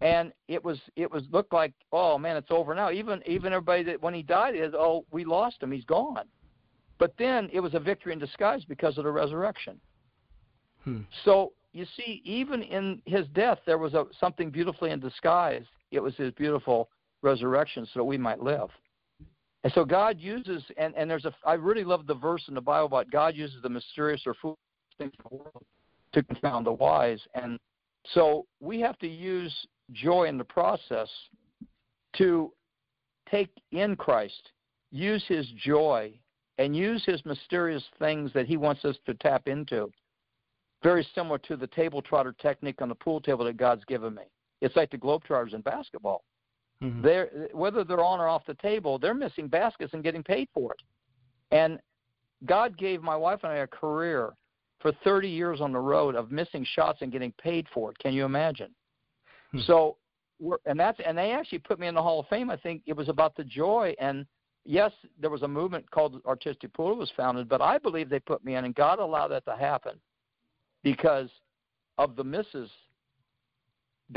and 0.01 0.31
it 0.47 0.63
was 0.63 0.79
it 0.95 1.11
was 1.11 1.23
looked 1.31 1.53
like 1.53 1.73
oh 1.91 2.17
man 2.17 2.37
it's 2.37 2.51
over 2.51 2.75
now. 2.75 2.91
Even 2.91 3.21
even 3.25 3.53
everybody 3.53 3.83
that 3.83 4.01
when 4.01 4.13
he 4.13 4.23
died 4.23 4.55
is 4.55 4.73
oh 4.75 5.05
we 5.11 5.25
lost 5.25 5.61
him. 5.61 5.71
He's 5.71 5.85
gone. 5.85 6.25
But 6.99 7.13
then 7.17 7.49
it 7.53 7.59
was 7.59 7.73
a 7.73 7.79
victory 7.79 8.13
in 8.13 8.19
disguise 8.19 8.65
because 8.65 8.97
of 8.97 9.03
the 9.03 9.11
resurrection. 9.11 9.79
Hmm. 10.83 11.01
so 11.25 11.53
you 11.73 11.85
see 11.97 12.21
even 12.23 12.63
in 12.63 13.01
his 13.05 13.27
death 13.33 13.59
there 13.65 13.77
was 13.77 13.93
a 13.93 14.05
something 14.19 14.49
beautifully 14.49 14.91
in 14.91 14.99
disguise. 14.99 15.65
It 15.91 15.99
was 15.99 16.15
his 16.15 16.31
beautiful 16.33 16.89
resurrection 17.21 17.85
so 17.85 17.99
that 17.99 18.03
we 18.03 18.17
might 18.17 18.41
live. 18.41 18.69
And 19.63 19.73
so 19.73 19.83
god 19.83 20.19
uses 20.19 20.63
and 20.77 20.95
and 20.95 21.09
there's 21.09 21.25
a 21.25 21.33
i 21.45 21.53
really 21.53 21.83
love 21.83 22.07
the 22.07 22.13
verse 22.13 22.43
in 22.47 22.53
the 22.53 22.61
bible 22.61 22.85
about 22.85 23.09
god 23.11 23.35
uses 23.35 23.61
the 23.63 23.69
mysterious 23.69 24.21
or 24.25 24.35
foolish 24.35 24.57
things 24.97 25.11
in 25.17 25.29
the 25.29 25.35
world 25.35 25.63
to 26.13 26.23
confound 26.23 26.65
the 26.65 26.71
wise. 26.71 27.21
And 27.33 27.59
so 28.13 28.45
we 28.59 28.79
have 28.81 28.97
to 28.99 29.07
use 29.07 29.53
joy 29.91 30.25
in 30.25 30.37
the 30.37 30.43
process 30.43 31.09
to 32.17 32.51
take 33.29 33.49
in 33.71 33.95
Christ, 33.95 34.51
use 34.91 35.23
his 35.27 35.47
joy, 35.63 36.13
and 36.57 36.75
use 36.75 37.03
his 37.05 37.23
mysterious 37.25 37.83
things 37.99 38.31
that 38.33 38.47
he 38.47 38.57
wants 38.57 38.83
us 38.85 38.95
to 39.05 39.13
tap 39.15 39.47
into. 39.47 39.91
Very 40.83 41.07
similar 41.13 41.37
to 41.39 41.55
the 41.55 41.67
table 41.67 42.01
trotter 42.01 42.33
technique 42.39 42.81
on 42.81 42.89
the 42.89 42.95
pool 42.95 43.21
table 43.21 43.45
that 43.45 43.57
God's 43.57 43.85
given 43.85 44.15
me. 44.15 44.23
It's 44.61 44.75
like 44.75 44.89
the 44.89 44.97
Globetrotters 44.97 45.53
in 45.53 45.61
basketball. 45.61 46.23
Mm-hmm. 46.81 47.01
They're, 47.01 47.29
whether 47.53 47.83
they're 47.83 48.03
on 48.03 48.19
or 48.19 48.27
off 48.27 48.45
the 48.45 48.53
table, 48.55 48.99
they're 48.99 49.13
missing 49.13 49.47
baskets 49.47 49.93
and 49.93 50.03
getting 50.03 50.23
paid 50.23 50.47
for 50.53 50.73
it. 50.73 50.79
And 51.51 51.79
God 52.45 52.77
gave 52.77 53.01
my 53.01 53.15
wife 53.15 53.39
and 53.43 53.51
I 53.51 53.57
a 53.57 53.67
career 53.67 54.33
for 54.79 54.91
30 55.03 55.27
years 55.27 55.61
on 55.61 55.71
the 55.71 55.79
road 55.79 56.15
of 56.15 56.31
missing 56.31 56.65
shots 56.75 56.99
and 57.01 57.11
getting 57.11 57.33
paid 57.41 57.67
for 57.73 57.89
it. 57.91 57.97
Can 57.97 58.13
you 58.13 58.25
imagine? 58.25 58.69
Hmm. 59.51 59.59
So, 59.65 59.97
and 60.65 60.79
that's 60.79 60.99
and 61.05 61.17
they 61.17 61.31
actually 61.31 61.59
put 61.59 61.79
me 61.79 61.87
in 61.87 61.95
the 61.95 62.01
Hall 62.01 62.19
of 62.19 62.27
Fame. 62.27 62.49
I 62.49 62.57
think 62.57 62.81
it 62.85 62.95
was 62.95 63.09
about 63.09 63.35
the 63.35 63.43
joy 63.43 63.95
and 63.99 64.25
yes, 64.67 64.91
there 65.19 65.29
was 65.29 65.41
a 65.41 65.47
movement 65.47 65.89
called 65.89 66.21
Artistic 66.25 66.73
Pool 66.73 66.95
was 66.95 67.11
founded, 67.17 67.49
but 67.49 67.61
I 67.61 67.77
believe 67.77 68.09
they 68.09 68.19
put 68.19 68.43
me 68.43 68.55
in, 68.55 68.65
and 68.65 68.75
God 68.75 68.99
allowed 68.99 69.29
that 69.29 69.45
to 69.45 69.55
happen 69.55 69.93
because 70.83 71.29
of 71.97 72.15
the 72.15 72.23
misses 72.23 72.69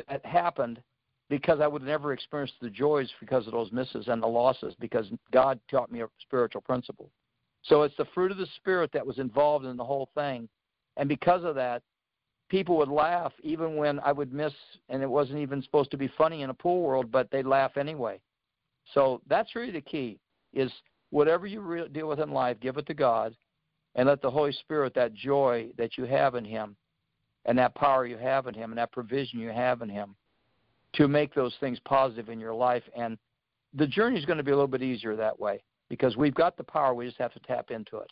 that 0.08 0.24
happened. 0.26 0.82
Because 1.30 1.60
I 1.60 1.68
would 1.68 1.82
never 1.82 2.12
experience 2.12 2.50
the 2.60 2.68
joys 2.68 3.08
because 3.20 3.46
of 3.46 3.52
those 3.52 3.70
misses 3.70 4.08
and 4.08 4.20
the 4.20 4.26
losses, 4.26 4.74
because 4.80 5.06
God 5.30 5.60
taught 5.70 5.92
me 5.92 6.02
a 6.02 6.08
spiritual 6.20 6.60
principle. 6.60 7.08
So 7.62 7.82
it's 7.82 7.96
the 7.96 8.06
fruit 8.06 8.32
of 8.32 8.36
the 8.36 8.48
Spirit 8.56 8.90
that 8.92 9.06
was 9.06 9.20
involved 9.20 9.64
in 9.64 9.76
the 9.76 9.84
whole 9.84 10.08
thing. 10.16 10.48
And 10.96 11.08
because 11.08 11.44
of 11.44 11.54
that, 11.54 11.82
people 12.50 12.76
would 12.76 12.88
laugh 12.88 13.32
even 13.42 13.76
when 13.76 14.00
I 14.00 14.12
would 14.12 14.32
miss, 14.32 14.52
and 14.88 15.02
it 15.02 15.08
wasn't 15.08 15.38
even 15.38 15.62
supposed 15.62 15.90
to 15.92 15.96
be 15.96 16.10
funny 16.18 16.42
in 16.42 16.50
a 16.50 16.54
pool 16.54 16.82
world, 16.82 17.10
but 17.10 17.30
they'd 17.30 17.46
laugh 17.46 17.76
anyway. 17.76 18.20
So 18.92 19.22
that's 19.28 19.54
really 19.54 19.70
the 19.70 19.80
key: 19.80 20.18
is 20.52 20.70
whatever 21.10 21.46
you 21.46 21.60
re- 21.60 21.88
deal 21.88 22.08
with 22.08 22.20
in 22.20 22.32
life, 22.32 22.58
give 22.60 22.76
it 22.76 22.86
to 22.86 22.94
God, 22.94 23.34
and 23.94 24.08
let 24.08 24.20
the 24.20 24.30
Holy 24.30 24.52
Spirit, 24.52 24.94
that 24.94 25.14
joy 25.14 25.68
that 25.78 25.96
you 25.96 26.04
have 26.04 26.34
in 26.34 26.44
Him, 26.44 26.76
and 27.46 27.56
that 27.56 27.74
power 27.74 28.04
you 28.04 28.18
have 28.18 28.46
in 28.46 28.54
Him, 28.54 28.70
and 28.70 28.78
that 28.78 28.92
provision 28.92 29.38
you 29.38 29.50
have 29.50 29.80
in 29.80 29.88
Him, 29.88 30.14
to 30.94 31.08
make 31.08 31.32
those 31.34 31.54
things 31.60 31.78
positive 31.84 32.28
in 32.28 32.40
your 32.40 32.54
life. 32.54 32.82
And 32.96 33.16
the 33.74 33.86
journey 33.86 34.18
is 34.18 34.24
going 34.24 34.38
to 34.38 34.44
be 34.44 34.50
a 34.50 34.56
little 34.56 34.68
bit 34.68 34.82
easier 34.82 35.14
that 35.16 35.38
way 35.38 35.62
because 35.88 36.16
we've 36.16 36.34
got 36.34 36.56
the 36.56 36.64
power. 36.64 36.94
We 36.94 37.06
just 37.06 37.18
have 37.18 37.32
to 37.34 37.40
tap 37.40 37.70
into 37.70 37.98
it. 37.98 38.10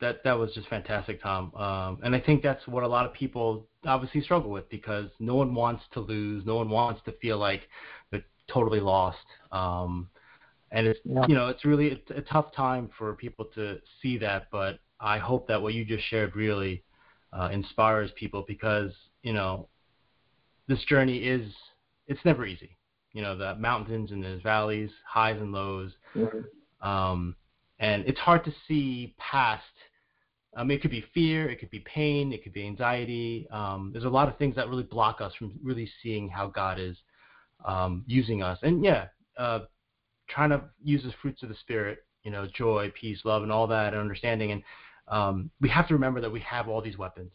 That 0.00 0.22
that 0.24 0.34
was 0.38 0.52
just 0.52 0.68
fantastic, 0.68 1.22
Tom. 1.22 1.54
Um, 1.54 1.98
and 2.02 2.14
I 2.14 2.20
think 2.20 2.42
that's 2.42 2.66
what 2.66 2.82
a 2.82 2.88
lot 2.88 3.06
of 3.06 3.14
people 3.14 3.66
obviously 3.86 4.20
struggle 4.20 4.50
with 4.50 4.68
because 4.68 5.08
no 5.18 5.34
one 5.34 5.54
wants 5.54 5.84
to 5.92 6.00
lose. 6.00 6.44
No 6.44 6.56
one 6.56 6.68
wants 6.68 7.00
to 7.06 7.12
feel 7.12 7.38
like 7.38 7.62
they're 8.10 8.24
totally 8.52 8.80
lost. 8.80 9.24
Um, 9.52 10.08
and 10.72 10.86
it's 10.86 11.00
yeah. 11.04 11.24
you 11.28 11.34
know 11.34 11.48
it's 11.48 11.64
really 11.64 11.86
it's 11.88 12.10
a 12.10 12.20
tough 12.20 12.52
time 12.54 12.90
for 12.98 13.14
people 13.14 13.46
to 13.54 13.78
see 14.02 14.18
that. 14.18 14.48
But 14.50 14.80
I 15.00 15.18
hope 15.18 15.48
that 15.48 15.60
what 15.60 15.74
you 15.74 15.84
just 15.84 16.04
shared 16.04 16.36
really 16.36 16.82
uh, 17.32 17.48
inspires 17.52 18.10
people 18.16 18.44
because 18.46 18.92
you 19.22 19.32
know 19.32 19.68
this 20.68 20.82
journey 20.84 21.18
is 21.18 21.52
it's 22.06 22.24
never 22.24 22.44
easy. 22.44 22.76
You 23.12 23.22
know 23.22 23.36
the 23.36 23.54
mountains 23.54 24.10
and 24.10 24.22
the 24.22 24.40
valleys, 24.42 24.90
highs 25.06 25.40
and 25.40 25.52
lows. 25.52 25.92
Mm-hmm. 26.14 26.86
Um, 26.86 27.36
and 27.78 28.04
it's 28.06 28.18
hard 28.18 28.44
to 28.44 28.52
see 28.66 29.14
past. 29.18 29.62
Um, 30.56 30.70
it 30.70 30.80
could 30.80 30.90
be 30.90 31.04
fear, 31.12 31.50
it 31.50 31.60
could 31.60 31.70
be 31.70 31.80
pain, 31.80 32.32
it 32.32 32.42
could 32.42 32.52
be 32.52 32.64
anxiety. 32.64 33.46
Um, 33.50 33.90
there's 33.92 34.06
a 34.06 34.10
lot 34.10 34.28
of 34.28 34.38
things 34.38 34.56
that 34.56 34.68
really 34.68 34.84
block 34.84 35.20
us 35.20 35.34
from 35.38 35.52
really 35.62 35.90
seeing 36.02 36.28
how 36.28 36.46
God 36.46 36.78
is 36.78 36.96
um, 37.64 38.04
using 38.06 38.42
us. 38.42 38.58
And 38.62 38.82
yeah, 38.82 39.06
uh, 39.36 39.60
trying 40.28 40.50
to 40.50 40.62
use 40.82 41.02
the 41.02 41.12
fruits 41.20 41.42
of 41.42 41.50
the 41.50 41.56
spirit, 41.56 41.98
you 42.22 42.30
know, 42.30 42.46
joy, 42.54 42.90
peace, 42.98 43.20
love, 43.24 43.42
and 43.42 43.52
all 43.52 43.66
that, 43.66 43.92
and 43.92 44.00
understanding. 44.00 44.52
And 44.52 44.62
um, 45.08 45.50
we 45.60 45.68
have 45.68 45.86
to 45.88 45.94
remember 45.94 46.20
that 46.22 46.32
we 46.32 46.40
have 46.40 46.68
all 46.68 46.80
these 46.80 46.98
weapons. 46.98 47.32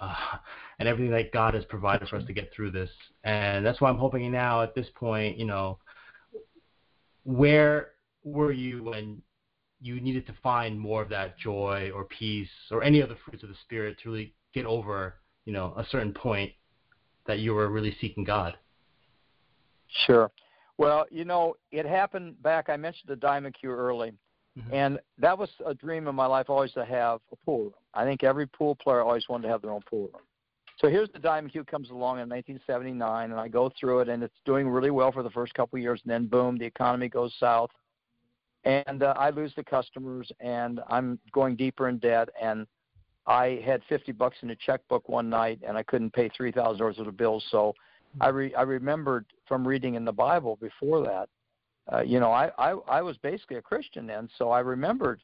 Uh, 0.00 0.14
and 0.78 0.88
everything 0.88 1.12
that 1.12 1.32
God 1.32 1.54
has 1.54 1.64
provided 1.64 2.08
for 2.08 2.16
us 2.16 2.26
to 2.26 2.32
get 2.32 2.50
through 2.54 2.70
this. 2.70 2.90
And 3.24 3.64
that's 3.64 3.80
why 3.80 3.88
I'm 3.88 3.96
hoping 3.96 4.30
now 4.30 4.62
at 4.62 4.74
this 4.74 4.88
point, 4.94 5.38
you 5.38 5.46
know, 5.46 5.78
where 7.22 7.92
were 8.24 8.52
you 8.52 8.84
when 8.84 9.22
you 9.80 10.00
needed 10.00 10.26
to 10.26 10.34
find 10.42 10.78
more 10.78 11.02
of 11.02 11.08
that 11.10 11.38
joy 11.38 11.90
or 11.94 12.04
peace 12.04 12.48
or 12.70 12.82
any 12.82 13.02
other 13.02 13.16
fruits 13.24 13.42
of 13.42 13.48
the 13.48 13.56
spirit 13.62 13.96
to 14.02 14.10
really 14.10 14.34
get 14.54 14.66
over, 14.66 15.16
you 15.44 15.52
know, 15.52 15.74
a 15.76 15.84
certain 15.90 16.12
point 16.12 16.52
that 17.26 17.40
you 17.40 17.54
were 17.54 17.68
really 17.68 17.96
seeking 18.00 18.24
God? 18.24 18.56
Sure. 20.06 20.30
Well, 20.78 21.06
you 21.10 21.24
know, 21.24 21.54
it 21.72 21.86
happened 21.86 22.42
back. 22.42 22.68
I 22.68 22.76
mentioned 22.76 23.08
the 23.08 23.16
Diamond 23.16 23.56
Cue 23.58 23.70
early, 23.70 24.12
mm-hmm. 24.58 24.74
and 24.74 24.98
that 25.18 25.36
was 25.36 25.48
a 25.64 25.74
dream 25.74 26.06
in 26.06 26.14
my 26.14 26.26
life 26.26 26.50
always 26.50 26.72
to 26.72 26.84
have 26.84 27.20
a 27.32 27.36
pool 27.44 27.64
room. 27.64 27.72
I 27.94 28.04
think 28.04 28.24
every 28.24 28.46
pool 28.46 28.74
player 28.74 29.00
always 29.00 29.28
wanted 29.28 29.44
to 29.44 29.48
have 29.48 29.62
their 29.62 29.70
own 29.70 29.82
pool 29.88 30.10
room. 30.12 30.22
So 30.78 30.90
here's 30.90 31.08
the 31.12 31.18
Diamond 31.18 31.52
Cue 31.52 31.64
comes 31.64 31.88
along 31.88 32.18
in 32.18 32.28
1979, 32.28 33.30
and 33.30 33.40
I 33.40 33.48
go 33.48 33.72
through 33.80 34.00
it, 34.00 34.08
and 34.10 34.22
it's 34.22 34.34
doing 34.44 34.68
really 34.68 34.90
well 34.90 35.10
for 35.10 35.22
the 35.22 35.30
first 35.30 35.54
couple 35.54 35.78
of 35.78 35.82
years, 35.82 36.00
and 36.04 36.12
then 36.12 36.26
boom, 36.26 36.58
the 36.58 36.66
economy 36.66 37.08
goes 37.08 37.32
south, 37.40 37.70
and 38.66 39.02
uh, 39.04 39.14
I 39.16 39.30
lose 39.30 39.52
the 39.56 39.62
customers, 39.62 40.30
and 40.40 40.80
I'm 40.88 41.18
going 41.32 41.54
deeper 41.54 41.88
in 41.88 41.98
debt, 41.98 42.28
and 42.40 42.66
I 43.26 43.62
had 43.64 43.80
50 43.88 44.12
bucks 44.12 44.36
in 44.42 44.50
a 44.50 44.56
checkbook 44.56 45.08
one 45.08 45.30
night, 45.30 45.60
and 45.66 45.78
I 45.78 45.84
couldn't 45.84 46.12
pay 46.12 46.28
three 46.36 46.52
thousand 46.52 46.78
dollars 46.80 46.98
of 46.98 47.06
the 47.06 47.12
bills. 47.12 47.44
So 47.50 47.74
I 48.20 48.28
re- 48.28 48.54
I 48.54 48.62
remembered 48.62 49.24
from 49.46 49.66
reading 49.66 49.94
in 49.94 50.04
the 50.04 50.12
Bible 50.12 50.58
before 50.60 51.02
that, 51.02 51.28
uh, 51.92 52.02
you 52.02 52.18
know, 52.18 52.32
I, 52.32 52.50
I 52.58 52.72
I 52.88 53.02
was 53.02 53.16
basically 53.18 53.56
a 53.56 53.62
Christian 53.62 54.06
then, 54.06 54.28
so 54.36 54.50
I 54.50 54.60
remembered 54.60 55.20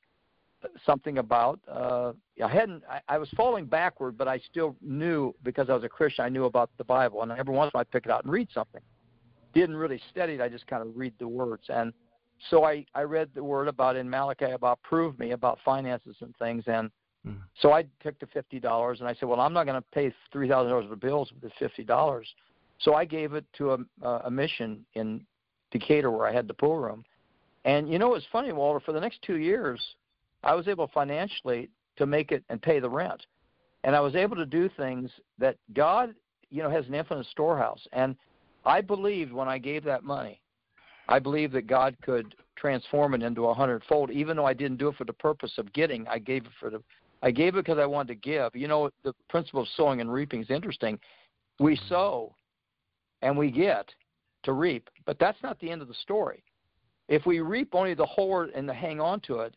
something 0.87 1.19
about 1.19 1.59
uh 1.69 2.13
I 2.41 2.49
hadn't 2.49 2.85
I, 2.89 3.01
I 3.09 3.19
was 3.19 3.29
falling 3.37 3.65
backward 3.65 4.17
but 4.17 4.29
I 4.29 4.39
still 4.39 4.77
knew 4.81 5.35
because 5.43 5.69
I 5.69 5.75
was 5.75 5.83
a 5.83 5.89
Christian 5.89 6.25
I 6.25 6.29
knew 6.29 6.45
about 6.45 6.71
the 6.79 6.85
Bible 6.85 7.23
and 7.23 7.33
every 7.33 7.53
once 7.53 7.67
in 7.67 7.71
a 7.75 7.79
while 7.79 7.81
I'd 7.81 7.91
pick 7.91 8.05
it 8.05 8.13
out 8.13 8.23
and 8.23 8.33
read 8.33 8.47
something. 8.55 8.81
Didn't 9.55 9.75
really 9.75 10.01
study 10.13 10.35
it, 10.35 10.41
I 10.41 10.49
just 10.49 10.69
kind 10.69 10.81
of 10.81 10.97
read 10.97 11.15
the 11.19 11.27
words 11.27 11.65
and 11.69 11.93
so 12.51 12.65
I, 12.65 12.85
I 12.95 13.03
read 13.03 13.31
the 13.35 13.45
word 13.45 13.69
about 13.69 13.97
in 13.97 14.09
Malachi 14.09 14.51
about 14.51 14.83
prove 14.83 15.19
me 15.19 15.33
about 15.33 15.59
finances 15.65 16.17
and 16.21 16.35
things 16.37 16.65
and 16.67 16.91
mm. 17.27 17.37
so 17.61 17.73
I 17.73 17.85
took 18.03 18.19
the 18.19 18.27
fifty 18.27 18.61
dollars 18.61 19.01
and 19.01 19.09
I 19.09 19.15
said, 19.15 19.29
Well 19.29 19.41
I'm 19.41 19.53
not 19.53 19.67
gonna 19.67 19.85
pay 19.93 20.13
three 20.33 20.49
thousand 20.49 20.71
dollars 20.71 20.91
of 20.91 21.01
bills 21.01 21.31
with 21.33 21.43
the 21.43 21.51
fifty 21.59 21.85
dollars. 21.85 22.29
So 22.81 22.95
I 22.95 23.05
gave 23.05 23.35
it 23.35 23.45
to 23.59 23.73
a, 23.73 24.09
a 24.25 24.31
mission 24.31 24.85
in 24.95 25.25
Decatur 25.71 26.11
where 26.11 26.27
I 26.27 26.33
had 26.33 26.49
the 26.49 26.55
pool 26.55 26.79
room. 26.79 27.05
And 27.65 27.89
you 27.89 27.99
know 27.99 28.15
it's 28.15 28.27
funny, 28.33 28.53
Walter, 28.53 28.81
for 28.81 28.93
the 28.93 29.01
next 29.01 29.23
two 29.23 29.39
years 29.39 29.81
I 30.43 30.55
was 30.55 30.69
able 30.69 30.89
financially 30.93 31.71
to 31.97 32.07
make 32.07 32.33
it 32.33 32.45
and 32.49 32.61
pay 32.61 32.81
the 32.81 32.91
rent. 32.91 33.27
And 33.85 33.95
I 33.95 34.01
was 34.01 34.15
able 34.15 34.37
to 34.37 34.47
do 34.47 34.69
things 34.77 35.11
that 35.39 35.57
God, 35.75 36.15
you 36.51 36.63
know, 36.63 36.71
has 36.71 36.87
an 36.87 36.95
infinite 36.95 37.27
storehouse. 37.27 37.87
And 37.93 38.17
I 38.65 38.81
believed 38.81 39.33
when 39.33 39.49
I 39.49 39.59
gave 39.59 39.85
that 39.85 40.05
money 40.05 40.42
I 41.13 41.19
believe 41.19 41.53
that 41.53 41.67
God 41.67 41.95
could 42.01 42.35
transform 42.57 43.13
it 43.13 43.23
into 43.23 43.45
a 43.45 43.53
hundredfold, 43.53 44.11
even 44.11 44.35
though 44.35 44.47
I 44.47 44.55
didn't 44.55 44.79
do 44.79 44.89
it 44.89 44.97
for 44.97 45.05
the 45.05 45.13
purpose 45.13 45.53
of 45.59 45.71
getting. 45.75 46.09
I 46.09 46.19
gave 46.19 46.47
it 46.47 46.53
for 46.59 46.71
the, 46.71 46.83
I 47.23 47.31
gave 47.31 47.55
it 47.55 47.67
because 47.67 47.79
I 47.79 47.85
wanted 47.85 48.09
to 48.09 48.15
give. 48.15 48.57
You 48.57 48.67
know, 48.67 48.89
the 49.05 49.13
principle 49.29 49.61
of 49.61 49.69
sowing 49.77 50.01
and 50.01 50.11
reaping 50.11 50.41
is 50.41 50.49
interesting. 50.49 50.99
We 51.61 51.77
mm-hmm. 51.77 51.89
sow, 51.89 52.35
and 53.21 53.37
we 53.37 53.51
get 53.51 53.91
to 54.45 54.53
reap, 54.55 54.89
but 55.05 55.19
that's 55.19 55.37
not 55.43 55.61
the 55.61 55.71
end 55.71 55.83
of 55.83 55.89
the 55.89 55.95
story. 56.03 56.43
If 57.09 57.27
we 57.27 57.41
reap 57.41 57.75
only 57.75 57.93
the 57.93 58.07
hoard 58.07 58.49
and 58.55 58.67
the 58.67 58.73
hang 58.73 58.99
on 58.99 59.21
to 59.27 59.41
it, 59.41 59.55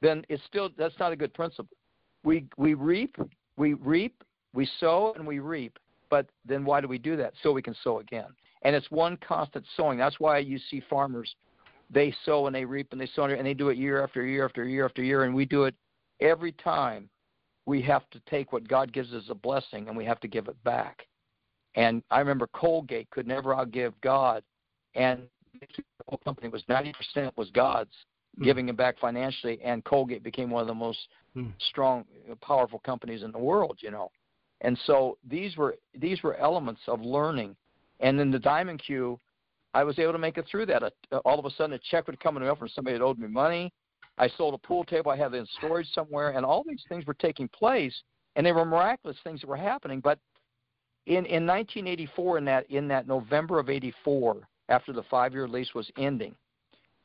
then 0.00 0.24
it's 0.30 0.42
still 0.48 0.70
that's 0.78 0.98
not 0.98 1.12
a 1.12 1.16
good 1.16 1.34
principle. 1.34 1.76
We 2.24 2.46
we 2.56 2.72
reap, 2.72 3.16
we 3.58 3.74
reap, 3.74 4.24
we 4.54 4.66
sow, 4.80 5.12
and 5.16 5.26
we 5.26 5.38
reap. 5.38 5.78
But 6.08 6.30
then 6.46 6.64
why 6.64 6.80
do 6.80 6.88
we 6.88 6.96
do 6.96 7.14
that? 7.18 7.34
So 7.42 7.52
we 7.52 7.60
can 7.60 7.76
sow 7.84 7.98
again 7.98 8.28
and 8.64 8.74
it's 8.74 8.90
one 8.90 9.16
constant 9.26 9.64
sowing. 9.76 9.98
That's 9.98 10.18
why 10.18 10.38
you 10.38 10.58
see 10.70 10.82
farmers 10.88 11.34
they 11.90 12.14
sow 12.24 12.46
and 12.46 12.54
they 12.54 12.64
reap 12.64 12.88
and 12.92 13.00
they 13.00 13.08
sow 13.14 13.24
and 13.24 13.46
they 13.46 13.54
do 13.54 13.68
it 13.68 13.76
year 13.76 14.02
after 14.02 14.24
year 14.24 14.44
after 14.44 14.64
year 14.64 14.84
after 14.84 15.02
year, 15.02 15.24
and 15.24 15.34
we 15.34 15.44
do 15.44 15.64
it 15.64 15.74
every 16.20 16.52
time. 16.52 17.08
We 17.66 17.80
have 17.82 18.08
to 18.10 18.20
take 18.28 18.52
what 18.52 18.68
God 18.68 18.92
gives 18.92 19.14
as 19.14 19.30
a 19.30 19.34
blessing 19.34 19.88
and 19.88 19.96
we 19.96 20.04
have 20.04 20.20
to 20.20 20.28
give 20.28 20.48
it 20.48 20.64
back. 20.64 21.06
And 21.76 22.02
I 22.10 22.18
remember 22.18 22.46
Colgate 22.54 23.08
could 23.10 23.26
never 23.26 23.54
outgive 23.54 23.94
God, 24.02 24.42
and 24.94 25.22
the 25.60 25.66
whole 26.06 26.20
company 26.24 26.48
was 26.48 26.62
ninety 26.68 26.92
percent 26.92 27.36
was 27.36 27.50
God's 27.50 27.94
mm. 28.38 28.44
giving 28.44 28.68
it 28.68 28.76
back 28.76 28.98
financially, 28.98 29.60
and 29.64 29.84
Colgate 29.84 30.22
became 30.22 30.50
one 30.50 30.60
of 30.60 30.68
the 30.68 30.74
most 30.74 30.98
mm. 31.36 31.52
strong, 31.70 32.04
powerful 32.42 32.80
companies 32.80 33.22
in 33.22 33.32
the 33.32 33.38
world. 33.38 33.78
You 33.80 33.90
know, 33.90 34.10
and 34.60 34.78
so 34.86 35.18
these 35.28 35.56
were 35.56 35.76
these 35.98 36.22
were 36.22 36.36
elements 36.36 36.82
of 36.86 37.00
learning 37.00 37.56
and 38.04 38.20
in 38.20 38.30
the 38.30 38.38
Diamond 38.38 38.82
Cue, 38.84 39.18
I 39.72 39.82
was 39.82 39.98
able 39.98 40.12
to 40.12 40.18
make 40.18 40.36
it 40.36 40.44
through 40.48 40.66
that. 40.66 40.92
All 41.24 41.38
of 41.38 41.46
a 41.46 41.50
sudden, 41.50 41.72
a 41.72 41.78
check 41.90 42.06
would 42.06 42.20
come 42.20 42.36
in 42.36 42.42
the 42.42 42.46
mail 42.46 42.54
from 42.54 42.68
somebody 42.68 42.96
that 42.96 43.02
owed 43.02 43.18
me 43.18 43.26
money. 43.26 43.72
I 44.18 44.28
sold 44.28 44.54
a 44.54 44.58
pool 44.58 44.84
table 44.84 45.10
I 45.10 45.16
had 45.16 45.32
in 45.34 45.46
storage 45.56 45.88
somewhere, 45.92 46.30
and 46.36 46.44
all 46.44 46.62
these 46.68 46.84
things 46.88 47.06
were 47.06 47.14
taking 47.14 47.48
place, 47.48 47.94
and 48.36 48.44
they 48.44 48.52
were 48.52 48.66
miraculous 48.66 49.16
things 49.24 49.40
that 49.40 49.48
were 49.48 49.56
happening. 49.56 50.00
But 50.00 50.18
in 51.06 51.24
in 51.24 51.46
1984, 51.46 52.38
in 52.38 52.44
that 52.44 52.70
in 52.70 52.86
that 52.88 53.08
November 53.08 53.58
of 53.58 53.70
'84, 53.70 54.46
after 54.68 54.92
the 54.92 55.02
five-year 55.04 55.48
lease 55.48 55.74
was 55.74 55.90
ending, 55.96 56.36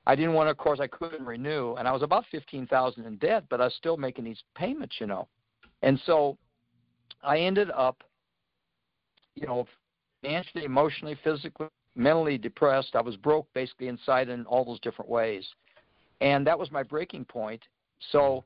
I 0.06 0.16
didn't 0.16 0.34
want 0.34 0.48
to. 0.48 0.52
Of 0.52 0.58
course, 0.58 0.82
I 0.82 0.88
couldn't 0.88 1.26
renew, 1.26 1.76
and 1.76 1.88
I 1.88 1.94
was 1.94 2.04
about 2.04 2.26
fifteen 2.30 2.68
thousand 2.68 3.06
in 3.06 3.16
debt, 3.18 3.46
but 3.50 3.62
I 3.62 3.66
was 3.66 3.76
still 3.76 3.96
making 3.96 4.26
these 4.26 4.44
payments, 4.54 4.98
you 5.00 5.08
know. 5.08 5.30
And 5.82 6.00
so, 6.06 6.38
I 7.24 7.40
ended 7.40 7.72
up, 7.72 8.04
you 9.36 9.48
know, 9.48 9.66
financially, 10.22 10.66
emotionally, 10.66 11.18
physically, 11.24 11.68
mentally 11.96 12.38
depressed. 12.38 12.96
I 12.96 13.02
was 13.02 13.16
broke 13.16 13.48
basically 13.54 13.88
inside 13.88 14.30
in 14.30 14.46
all 14.46 14.66
those 14.66 14.80
different 14.80 15.10
ways. 15.10 15.48
And 16.22 16.46
that 16.48 16.58
was 16.58 16.72
my 16.72 16.84
breaking 16.84 17.26
point. 17.26 17.62
So 18.12 18.44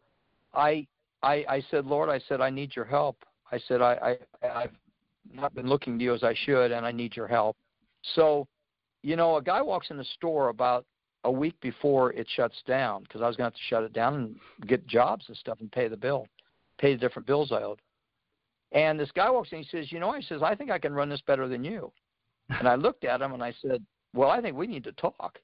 I 0.54 0.88
I, 1.22 1.46
I 1.48 1.64
said, 1.72 1.86
Lord, 1.86 2.10
I 2.10 2.20
said, 2.28 2.42
I 2.42 2.50
need 2.50 2.76
your 2.76 2.86
help. 2.86 3.24
I 3.52 3.60
said, 3.68 3.82
I, 3.82 4.18
I 4.42 4.48
I've 4.48 4.76
not 5.34 5.56
been 5.56 5.68
looking 5.68 5.98
to 5.98 6.04
you 6.04 6.14
as 6.14 6.24
I 6.24 6.36
should 6.46 6.72
and 6.72 6.86
I 6.86 6.92
need 6.92 7.16
your 7.16 7.28
help. 7.28 7.56
So, 8.16 8.48
you 9.04 9.16
know, 9.16 9.38
a 9.38 9.42
guy 9.42 9.62
walks 9.62 9.90
in 9.90 9.98
the 9.98 10.04
store 10.16 10.50
about 10.50 10.86
a 11.24 11.32
week 11.32 11.56
before 11.62 12.12
it 12.14 12.28
shuts 12.36 12.62
down 12.68 13.04
because 13.04 13.22
I 13.22 13.28
was 13.28 13.38
going 13.38 13.50
to 13.50 13.56
have 13.56 13.60
to 13.60 13.68
shut 13.70 13.84
it 13.84 13.94
down 13.94 14.16
and 14.16 14.68
get 14.68 14.86
jobs 14.86 15.26
and 15.30 15.38
stuff 15.38 15.60
and 15.62 15.72
pay 15.72 15.88
the 15.88 15.96
bill, 15.96 16.28
pay 16.78 16.94
the 16.94 17.00
different 17.00 17.26
bills 17.26 17.52
I 17.52 17.62
owed. 17.62 17.80
And 18.74 19.00
this 19.00 19.12
guy 19.12 19.30
walks 19.30 19.52
in, 19.52 19.60
he 19.60 19.68
says, 19.70 19.92
You 19.92 20.00
know, 20.00 20.12
he 20.14 20.24
says, 20.24 20.42
I 20.44 20.56
think 20.56 20.72
I 20.72 20.80
can 20.80 20.94
run 20.94 21.10
this 21.10 21.22
better 21.26 21.48
than 21.48 21.64
you. 21.64 21.92
And 22.50 22.68
I 22.68 22.76
looked 22.76 23.06
at 23.06 23.22
him 23.22 23.34
and 23.34 23.42
I 23.42 23.54
said, 23.62 23.84
Well, 24.14 24.30
I 24.30 24.42
think 24.42 24.58
we 24.58 24.68
need 24.68 24.84
to 24.84 24.92
talk. 24.94 25.40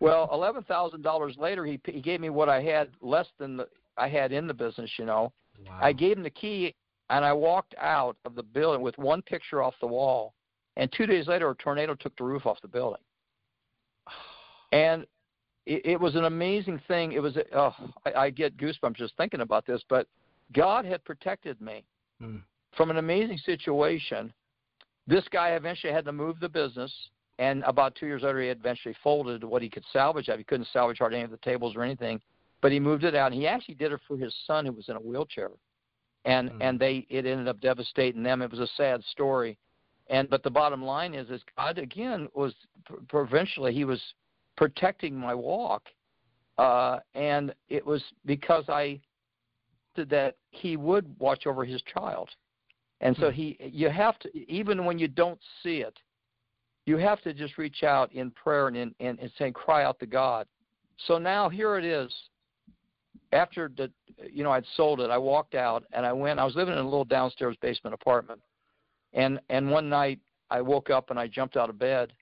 well, 0.00 0.28
eleven 0.32 0.62
thousand 0.62 1.02
dollars 1.02 1.36
later, 1.36 1.64
he 1.66 1.80
he 1.84 2.00
gave 2.00 2.20
me 2.20 2.30
what 2.30 2.48
I 2.48 2.62
had 2.62 2.90
less 3.00 3.26
than 3.38 3.56
the 3.56 3.68
I 3.96 4.08
had 4.08 4.30
in 4.32 4.46
the 4.46 4.54
business. 4.54 4.90
You 4.98 5.04
know, 5.04 5.32
wow. 5.66 5.78
I 5.82 5.92
gave 5.92 6.16
him 6.16 6.22
the 6.22 6.30
key, 6.30 6.74
and 7.10 7.24
I 7.24 7.32
walked 7.32 7.74
out 7.80 8.16
of 8.24 8.36
the 8.36 8.42
building 8.42 8.82
with 8.82 8.96
one 8.98 9.20
picture 9.22 9.62
off 9.62 9.74
the 9.80 9.86
wall. 9.86 10.34
And 10.76 10.92
two 10.92 11.06
days 11.06 11.26
later, 11.26 11.50
a 11.50 11.54
tornado 11.56 11.94
took 11.96 12.16
the 12.16 12.24
roof 12.24 12.46
off 12.46 12.60
the 12.62 12.68
building. 12.68 13.02
And 14.70 15.06
it, 15.64 15.80
it 15.86 16.00
was 16.00 16.14
an 16.14 16.26
amazing 16.26 16.78
thing. 16.88 17.12
It 17.12 17.20
was 17.20 17.38
oh, 17.54 17.74
I, 18.04 18.12
I 18.12 18.30
get 18.30 18.58
goosebumps 18.58 18.96
just 18.96 19.16
thinking 19.16 19.40
about 19.40 19.64
this. 19.64 19.82
But 19.88 20.06
God 20.52 20.84
had 20.84 21.02
protected 21.04 21.58
me 21.62 21.84
mm. 22.22 22.42
From 22.78 22.90
an 22.90 22.96
amazing 22.96 23.38
situation. 23.38 24.32
This 25.06 25.24
guy 25.30 25.50
eventually 25.50 25.92
had 25.92 26.04
to 26.06 26.12
move 26.12 26.38
the 26.40 26.48
business, 26.48 26.92
and 27.38 27.62
about 27.64 27.94
two 27.96 28.06
years 28.06 28.22
later, 28.22 28.40
he 28.40 28.48
eventually 28.48 28.94
folded 29.02 29.42
what 29.42 29.60
he 29.60 29.68
could 29.68 29.84
salvage. 29.92 30.30
He 30.34 30.44
couldn't 30.44 30.68
salvage 30.72 30.98
hardly 30.98 31.18
any 31.18 31.24
of 31.24 31.30
the 31.32 31.38
tables 31.38 31.74
or 31.76 31.82
anything, 31.82 32.20
but 32.62 32.70
he 32.72 32.78
moved 32.78 33.04
it 33.04 33.16
out. 33.16 33.32
And 33.32 33.40
he 33.40 33.48
actually 33.48 33.74
did 33.74 33.92
it 33.92 34.00
for 34.06 34.16
his 34.16 34.34
son 34.46 34.64
who 34.64 34.72
was 34.72 34.88
in 34.88 34.96
a 34.96 35.00
wheelchair, 35.00 35.50
and 36.24 36.50
mm. 36.50 36.58
and 36.60 36.78
they 36.78 37.04
it 37.10 37.26
ended 37.26 37.48
up 37.48 37.60
devastating 37.60 38.22
them. 38.22 38.42
It 38.42 38.50
was 38.50 38.60
a 38.60 38.68
sad 38.76 39.02
story, 39.10 39.58
and 40.08 40.30
but 40.30 40.44
the 40.44 40.50
bottom 40.50 40.82
line 40.82 41.14
is, 41.14 41.28
is 41.30 41.42
God 41.56 41.78
again 41.78 42.28
was 42.34 42.54
provincially 43.08 43.74
he 43.74 43.84
was 43.84 44.00
protecting 44.56 45.16
my 45.16 45.34
walk, 45.34 45.82
uh, 46.58 46.98
and 47.14 47.52
it 47.68 47.84
was 47.84 48.04
because 48.24 48.64
I 48.68 49.00
that 49.96 50.36
he 50.50 50.76
would 50.76 51.12
watch 51.18 51.46
over 51.46 51.64
his 51.64 51.82
child, 51.82 52.28
and 53.00 53.16
so 53.16 53.30
hmm. 53.30 53.36
he 53.36 53.56
you 53.60 53.88
have 53.88 54.18
to 54.20 54.52
even 54.52 54.84
when 54.84 54.98
you 54.98 55.08
don't 55.08 55.40
see 55.62 55.78
it, 55.78 55.96
you 56.86 56.96
have 56.96 57.20
to 57.22 57.32
just 57.32 57.58
reach 57.58 57.82
out 57.82 58.12
in 58.12 58.30
prayer 58.30 58.68
and 58.68 58.76
in, 58.76 58.94
and, 59.00 59.18
and 59.18 59.30
saying 59.38 59.52
cry 59.52 59.84
out 59.84 59.98
to 60.00 60.06
God. 60.06 60.46
So 61.06 61.18
now 61.18 61.48
here 61.48 61.78
it 61.78 61.84
is. 61.84 62.12
After 63.32 63.70
the 63.76 63.90
you 64.32 64.42
know 64.42 64.50
I'd 64.50 64.64
sold 64.76 65.00
it, 65.00 65.10
I 65.10 65.18
walked 65.18 65.54
out 65.54 65.84
and 65.92 66.04
I 66.06 66.12
went. 66.12 66.40
I 66.40 66.44
was 66.44 66.56
living 66.56 66.74
in 66.74 66.80
a 66.80 66.84
little 66.84 67.04
downstairs 67.04 67.56
basement 67.60 67.94
apartment 67.94 68.40
and 69.12 69.40
and 69.48 69.70
one 69.70 69.88
night 69.88 70.20
I 70.50 70.60
woke 70.60 70.90
up 70.90 71.10
and 71.10 71.18
I 71.18 71.26
jumped 71.26 71.56
out 71.56 71.70
of 71.70 71.78
bed, 71.78 72.12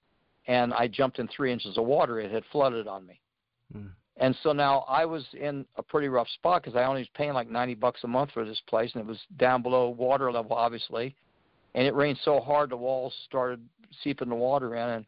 and 0.47 0.73
I 0.75 0.89
jumped 0.89 1.19
in 1.19 1.29
three 1.29 1.53
inches 1.53 1.79
of 1.79 1.85
water. 1.85 2.21
It 2.21 2.31
had 2.31 2.45
flooded 2.51 2.87
on 2.87 3.07
me. 3.07 3.21
Mm. 3.75 3.91
And 4.19 4.37
so 4.43 4.53
now 4.53 4.85
I 4.89 5.05
was 5.05 5.25
in 5.39 5.67
a 5.77 5.83
pretty 5.83 6.09
rough 6.09 6.29
spot 6.31 6.63
because 6.63 6.77
I 6.77 6.85
only 6.85 7.03
was 7.03 7.09
paying 7.15 7.35
like 7.35 7.51
90 7.51 7.75
bucks 7.75 8.01
a 8.05 8.09
month 8.09 8.31
for 8.33 8.45
this 8.45 8.61
place, 8.67 8.91
and 8.95 9.03
it 9.03 9.07
was 9.07 9.21
down 9.37 9.63
below 9.63 9.91
water 9.91 10.33
level, 10.33 10.57
obviously. 10.57 11.15
And 11.75 11.87
it 11.87 11.95
rained 11.95 12.19
so 12.25 12.41
hard 12.41 12.71
the 12.71 12.77
walls 12.77 13.13
started 13.27 13.61
seeping 14.03 14.31
the 14.31 14.35
water 14.35 14.75
in. 14.75 14.89
And 14.89 15.07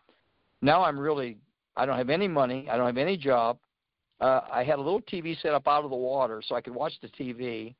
now 0.61 0.83
I'm 0.83 0.99
really, 0.99 1.39
I 1.77 1.87
don't 1.87 1.97
have 1.97 2.11
any 2.11 2.29
money. 2.29 2.69
I 2.71 2.77
don't 2.77 2.87
have 2.87 2.99
any 2.99 3.17
job. 3.17 3.59
Uh, 4.21 4.41
I 4.53 4.65
had 4.65 4.79
a 4.79 4.83
little 4.83 5.01
TV 5.01 5.41
set 5.41 5.55
up 5.55 5.67
out 5.67 5.85
of 5.85 5.91
the 5.91 5.97
water 5.97 6.43
so 6.47 6.55
I 6.55 6.61
could 6.61 6.75
watch 6.75 6.93
the 7.01 7.09
TV. 7.09 7.75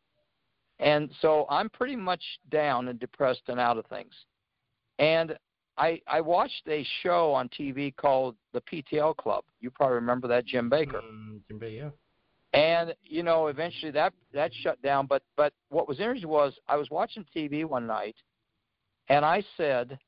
And 0.79 1.11
so 1.21 1.47
I'm 1.51 1.69
pretty 1.69 1.97
much 1.97 2.23
down 2.51 2.89
and 2.89 2.99
depressed 2.99 3.43
and 3.49 3.61
out 3.61 3.77
of 3.77 3.85
things. 3.87 4.13
And 4.99 5.37
I 5.79 6.01
I 6.07 6.21
watched 6.21 6.63
a 6.69 6.85
show 7.03 7.33
on 7.33 7.49
TV 7.49 7.95
called 7.97 8.37
the 8.53 8.61
PTL 8.61 9.17
Club. 9.17 9.45
You 9.61 9.71
probably 9.71 9.95
remember 9.95 10.29
that 10.29 10.45
Jim 10.45 10.69
Bakker. 10.69 11.03
Mm, 11.03 11.41
Jim 11.49 11.59
Bakker, 11.59 11.77
yeah. 11.77 11.91
And 12.59 12.95
you 13.03 13.23
know, 13.23 13.47
eventually 13.47 13.93
that 13.93 14.13
that 14.35 14.51
shut 14.63 14.81
down. 14.83 15.07
But 15.07 15.23
but 15.37 15.53
what 15.71 15.89
was 15.89 16.01
interesting 16.01 16.29
was 16.29 16.55
I 16.69 16.77
was 16.77 16.91
watching 16.91 17.25
TV 17.35 17.65
one 17.65 17.87
night, 17.87 18.17
and 19.09 19.25
I 19.25 19.43
said, 19.57 19.99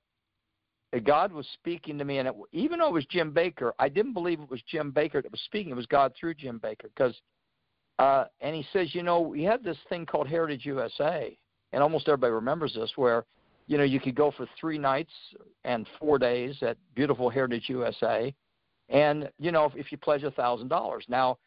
that 0.93 1.05
God 1.05 1.33
was 1.33 1.47
speaking 1.55 1.99
to 1.99 2.05
me, 2.05 2.19
and 2.19 2.29
it, 2.29 2.35
even 2.53 2.81
though 2.81 2.89
it 2.89 2.93
was 2.95 3.07
Jim 3.07 3.33
Bakker, 3.33 3.73
I 3.79 3.89
didn't 3.89 4.13
believe 4.13 4.41
it 4.41 4.51
was 4.51 4.63
Jim 4.69 4.93
Bakker 4.93 5.23
that 5.23 5.31
was 5.31 5.41
speaking. 5.45 5.71
It 5.71 5.77
was 5.77 5.87
God 5.87 6.13
through 6.19 6.35
Jim 6.35 6.61
Bakker 6.63 6.91
because 6.95 7.15
uh, 7.99 8.25
and 8.41 8.57
he 8.57 8.65
says, 8.73 8.95
you 8.95 9.03
know, 9.03 9.21
we 9.21 9.43
had 9.43 9.63
this 9.63 9.77
thing 9.89 10.07
called 10.07 10.27
Heritage 10.27 10.65
USA, 10.65 11.37
and 11.73 11.83
almost 11.83 12.09
everybody 12.09 12.33
remembers 12.33 12.75
this, 12.75 12.93
where 12.97 13.25
you 13.71 13.79
know 13.79 13.85
you 13.85 14.01
could 14.01 14.17
go 14.17 14.33
for 14.33 14.49
three 14.61 14.79
nights 14.79 15.13
and 15.65 15.87
four 16.01 16.19
days 16.19 16.57
at 16.61 16.77
beautiful 16.97 17.31
Heritage 17.31 17.67
USA, 17.69 18.35
and 18.89 19.31
you 19.39 19.53
know 19.53 19.65
if, 19.67 19.77
if 19.77 19.93
you 19.93 19.97
pledge 19.97 20.25
a 20.25 20.33
thousand 20.33 20.67
dollars. 20.67 21.05
Now, 21.09 21.39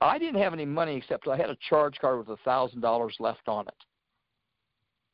I 0.00 0.16
didn't 0.16 0.40
have 0.40 0.52
any 0.52 0.64
money 0.64 0.94
except 0.94 1.26
I 1.26 1.36
had 1.36 1.50
a 1.50 1.56
charge 1.68 1.98
card 2.00 2.18
with 2.18 2.28
a 2.28 2.36
thousand 2.44 2.82
dollars 2.82 3.16
left 3.18 3.48
on 3.48 3.66
it, 3.66 3.74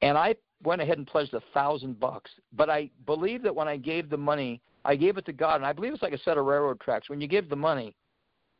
and 0.02 0.18
I 0.18 0.34
went 0.62 0.82
ahead 0.82 0.98
and 0.98 1.06
pledged 1.06 1.32
a 1.32 1.40
thousand 1.54 1.98
bucks. 1.98 2.30
But 2.52 2.68
I 2.68 2.90
believe 3.06 3.42
that 3.42 3.54
when 3.54 3.66
I 3.66 3.78
gave 3.78 4.10
the 4.10 4.18
money, 4.18 4.60
I 4.84 4.94
gave 4.94 5.16
it 5.16 5.24
to 5.24 5.32
God, 5.32 5.56
and 5.56 5.64
I 5.64 5.72
believe 5.72 5.94
it's 5.94 6.02
like 6.02 6.12
a 6.12 6.18
set 6.18 6.36
of 6.36 6.44
railroad 6.44 6.80
tracks. 6.80 7.08
When 7.08 7.18
you 7.18 7.28
give 7.28 7.48
the 7.48 7.56
money, 7.56 7.96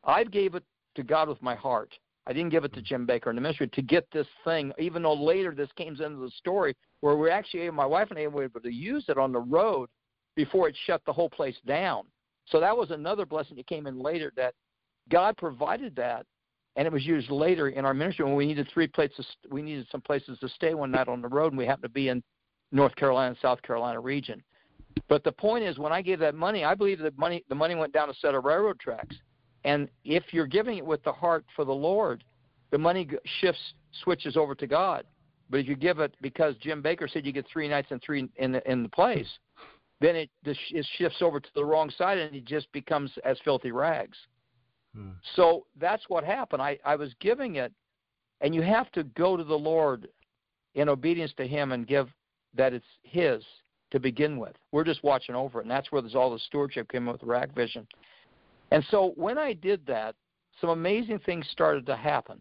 I 0.03 0.25
gave 0.25 0.55
it 0.55 0.65
to 0.95 1.03
God 1.03 1.29
with 1.29 1.43
my 1.43 1.55
heart. 1.55 1.93
I 2.27 2.33
didn't 2.33 2.51
give 2.51 2.65
it 2.65 2.73
to 2.75 2.83
Jim 2.83 3.07
Bakker 3.07 3.29
in 3.29 3.37
the 3.37 3.43
ministry 3.43 3.69
to 3.69 3.83
get 3.83 4.07
this 4.13 4.27
thing, 4.45 4.73
even 4.79 5.03
though 5.03 5.15
later 5.15 5.55
this 5.55 5.71
came 5.77 5.95
into 5.95 6.17
the 6.17 6.31
story 6.37 6.75
where 7.01 7.17
we 7.17 7.31
actually, 7.31 7.71
my 7.71 7.87
wife 7.87 8.11
and 8.11 8.19
I 8.19 8.27
were 8.27 8.45
able 8.45 8.61
to 8.61 8.73
use 8.73 9.05
it 9.09 9.19
on 9.19 9.33
the 9.33 9.41
road 9.41 9.89
before 10.35 10.69
it 10.69 10.77
shut 10.87 11.03
the 11.07 11.13
whole 11.13 11.31
place 11.31 11.57
down. 11.67 12.05
So 12.47 12.61
that 12.61 12.77
was 12.77 12.91
another 12.91 13.27
blessing 13.27 13.57
that 13.57 13.67
came 13.67 13.87
in 13.87 14.01
later 14.01 14.33
that 14.37 14.55
God 15.09 15.37
provided 15.37 15.95
that, 15.97 16.27
and 16.75 16.87
it 16.87 16.93
was 16.93 17.07
used 17.07 17.31
later 17.31 17.69
in 17.69 17.85
our 17.85 17.95
ministry 17.95 18.25
when 18.25 18.35
we 18.35 18.47
needed 18.47 18.69
three 18.73 18.89
places. 18.89 19.27
We 19.51 19.63
needed 19.63 19.87
some 19.91 20.01
places 20.01 20.39
to 20.41 20.49
stay 20.49 20.75
one 20.75 20.91
night 20.91 21.09
on 21.09 21.23
the 21.23 21.29
road, 21.29 21.53
and 21.53 21.59
we 21.59 21.67
happened 21.67 21.85
to 21.85 21.89
be 21.89 22.09
in 22.09 22.23
North 22.73 22.95
Carolina 22.97 23.31
and 23.31 23.39
South 23.41 23.63
Carolina 23.63 24.01
region. 24.01 24.43
But 25.09 25.25
the 25.25 25.33
point 25.33 25.65
is, 25.65 25.79
when 25.79 25.93
I 25.93 26.03
gave 26.03 26.19
that 26.21 26.35
money, 26.35 26.65
I 26.65 26.75
believe 26.75 26.99
that 27.01 27.19
money 27.19 27.45
the 27.49 27.55
money 27.55 27.75
went 27.75 27.93
down 27.93 28.11
a 28.11 28.15
set 28.15 28.35
of 28.35 28.45
railroad 28.45 28.81
tracks. 28.81 29.17
And 29.67 29.89
if 30.05 30.23
you're 30.31 30.47
giving 30.47 30.79
it 30.79 30.87
with 30.87 31.03
the 31.03 31.13
heart 31.13 31.45
for 31.57 31.65
the 31.65 31.73
Lord, 31.73 32.23
the 32.71 32.79
money 32.79 33.09
shifts 33.41 33.75
switches 34.05 34.37
over 34.37 34.55
to 34.55 34.67
God. 34.67 35.05
But 35.51 35.59
if 35.59 35.67
you 35.67 35.75
give 35.75 35.99
it 35.99 36.15
because 36.23 36.55
Jim 36.61 36.83
Bakker 36.83 37.11
said 37.11 37.27
you 37.27 37.33
get 37.33 37.47
three 37.53 37.69
nights 37.69 37.89
and 37.91 38.01
three 38.01 38.29
in 38.37 38.53
the, 38.53 38.71
in 38.71 38.85
the 38.85 38.89
place, 38.89 39.29
then 40.01 40.15
it 40.15 40.31
it 40.45 40.87
shifts 40.97 41.21
over 41.21 41.41
to 41.41 41.49
the 41.57 41.65
wrong 41.65 41.91
side 41.91 42.19
and 42.19 42.35
it 42.35 42.45
just 42.45 42.71
becomes 42.73 43.11
as 43.25 43.39
filthy 43.45 43.73
rags. 43.73 44.17
Hmm. 44.95 45.11
So 45.35 45.67
that's 45.81 46.05
what 46.09 46.23
happened. 46.23 46.63
I, 46.63 46.79
I 46.85 46.95
was 46.95 47.13
giving 47.21 47.57
it, 47.57 47.73
and 48.41 48.55
you 48.55 48.63
have 48.63 48.93
to 48.93 49.03
go 49.03 49.37
to 49.37 49.45
the 49.45 49.55
Lord 49.55 50.09
in 50.77 50.89
obedience 50.89 51.33
to 51.39 51.47
Him 51.47 51.73
and 51.73 51.89
give 51.89 52.09
that 52.55 52.73
it's 52.73 52.87
His 53.03 53.43
to 53.91 53.99
begin 53.99 54.39
with. 54.39 54.55
We're 54.71 54.85
just 54.85 55.03
watching 55.03 55.35
over 55.35 55.59
it, 55.59 55.63
and 55.63 55.71
that's 55.71 55.91
where 55.91 56.03
there's 56.03 56.15
all 56.15 56.33
the 56.33 56.39
stewardship 56.39 56.89
came 56.89 57.07
with 57.07 57.23
Rack 57.25 57.53
Vision. 57.55 57.87
And 58.71 58.85
so 58.91 59.13
when 59.17 59.39
I 59.39 59.53
did 59.53 59.87
that, 59.87 60.15
some 60.61 60.71
amazing 60.71 61.21
things 61.21 61.47
started 61.53 61.87
to 61.87 61.97
happen. 61.97 62.41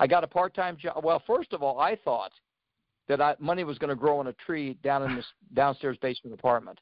I 0.00 0.06
got 0.06 0.24
a 0.24 0.26
part-time 0.26 0.76
job. 0.76 1.04
Well, 1.04 1.22
first 1.26 1.52
of 1.52 1.62
all, 1.62 1.80
I 1.80 1.96
thought 1.96 2.32
that 3.08 3.20
I, 3.20 3.34
money 3.38 3.64
was 3.64 3.78
going 3.78 3.90
to 3.90 3.96
grow 3.96 4.18
on 4.18 4.28
a 4.28 4.32
tree 4.34 4.76
down 4.82 5.02
in 5.02 5.16
this 5.16 5.26
downstairs 5.54 5.96
basement 6.00 6.34
apartment. 6.34 6.78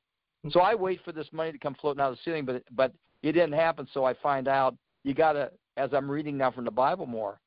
So 0.51 0.61
I 0.61 0.75
wait 0.75 1.01
for 1.05 1.13
this 1.13 1.27
money 1.33 1.53
to 1.53 1.59
come 1.59 1.77
floating 1.81 2.01
out 2.01 2.11
of 2.11 2.17
the 2.17 2.23
ceiling, 2.25 2.45
but 2.45 2.63
but 2.73 2.93
it 3.23 3.33
didn't 3.33 3.53
happen. 3.53 3.89
So 3.93 4.05
I 4.05 4.15
find 4.15 4.47
out 4.49 4.77
you 5.03 5.15
got 5.15 5.33
to, 5.33 5.51
as 5.77 5.91
I'm 5.93 6.11
reading 6.11 6.37
now 6.37 6.51
from 6.51 6.65
the 6.65 6.71
Bible 6.71 7.07
more, 7.07 7.41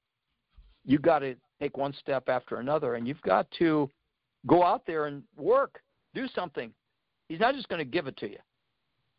you 0.86 0.98
got 0.98 1.20
to 1.20 1.36
take 1.62 1.78
one 1.78 1.94
step 2.00 2.30
after 2.30 2.60
another, 2.60 2.96
and 2.96 3.08
you've 3.08 3.22
got 3.22 3.50
to 3.60 3.90
go 4.48 4.64
out 4.64 4.86
there 4.86 5.06
and 5.06 5.24
work, 5.38 5.82
do 6.14 6.28
something. 6.34 6.72
He's 7.28 7.40
not 7.40 7.54
just 7.54 7.70
going 7.70 7.80
to 7.80 7.90
give 7.90 8.08
it 8.08 8.18
to 8.18 8.30
you. 8.30 8.40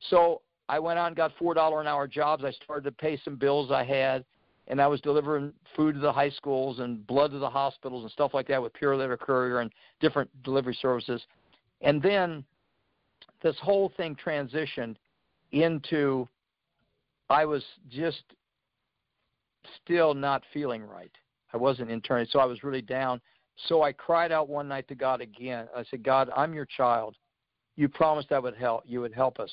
So 0.09 0.43
I 0.71 0.79
went 0.79 1.01
out 1.01 1.09
and 1.09 1.17
got 1.17 1.33
four 1.37 1.53
dollar 1.53 1.81
an 1.81 1.89
hour 1.89 2.07
jobs. 2.07 2.45
I 2.45 2.53
started 2.53 2.85
to 2.85 2.93
pay 2.93 3.21
some 3.25 3.35
bills 3.35 3.73
I 3.73 3.83
had, 3.83 4.25
and 4.69 4.81
I 4.81 4.87
was 4.87 5.01
delivering 5.01 5.53
food 5.75 5.97
to 5.97 6.01
the 6.01 6.13
high 6.13 6.31
schools 6.31 6.79
and 6.79 7.05
blood 7.09 7.33
to 7.33 7.41
the 7.41 7.51
hospitals 7.51 8.05
and 8.05 8.13
stuff 8.13 8.35
like 8.35 8.47
that 8.47 8.63
with 8.63 8.73
Pure 8.75 8.99
Letter 8.99 9.17
Courier 9.17 9.59
and 9.59 9.73
different 9.99 10.31
delivery 10.45 10.79
services. 10.81 11.21
And 11.81 12.01
then 12.01 12.45
this 13.43 13.57
whole 13.61 13.93
thing 13.97 14.17
transitioned 14.25 14.95
into 15.51 16.29
I 17.29 17.45
was 17.45 17.65
just 17.89 18.23
still 19.83 20.15
not 20.15 20.45
feeling 20.53 20.85
right. 20.85 21.11
I 21.53 21.57
wasn't 21.57 21.91
internally, 21.91 22.29
so 22.31 22.39
I 22.39 22.45
was 22.45 22.63
really 22.63 22.83
down. 22.83 23.21
So 23.67 23.83
I 23.83 23.91
cried 23.91 24.31
out 24.31 24.49
one 24.49 24.69
night 24.69 24.87
to 24.87 24.95
God 24.95 25.21
again. 25.21 25.67
I 25.77 25.83
said, 25.91 26.05
God, 26.05 26.31
I'm 26.37 26.55
your 26.55 26.67
child. 26.77 27.17
You 27.75 27.89
promised 27.89 28.31
I 28.31 28.39
would 28.39 28.55
help. 28.55 28.85
You 28.87 29.01
would 29.01 29.13
help 29.13 29.41
us 29.41 29.51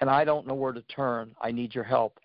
and 0.00 0.10
I 0.10 0.24
don't 0.24 0.46
know 0.46 0.54
where 0.54 0.72
to 0.72 0.82
turn. 0.82 1.34
I 1.40 1.50
need 1.50 1.74
your 1.74 1.84
help. 1.84 2.18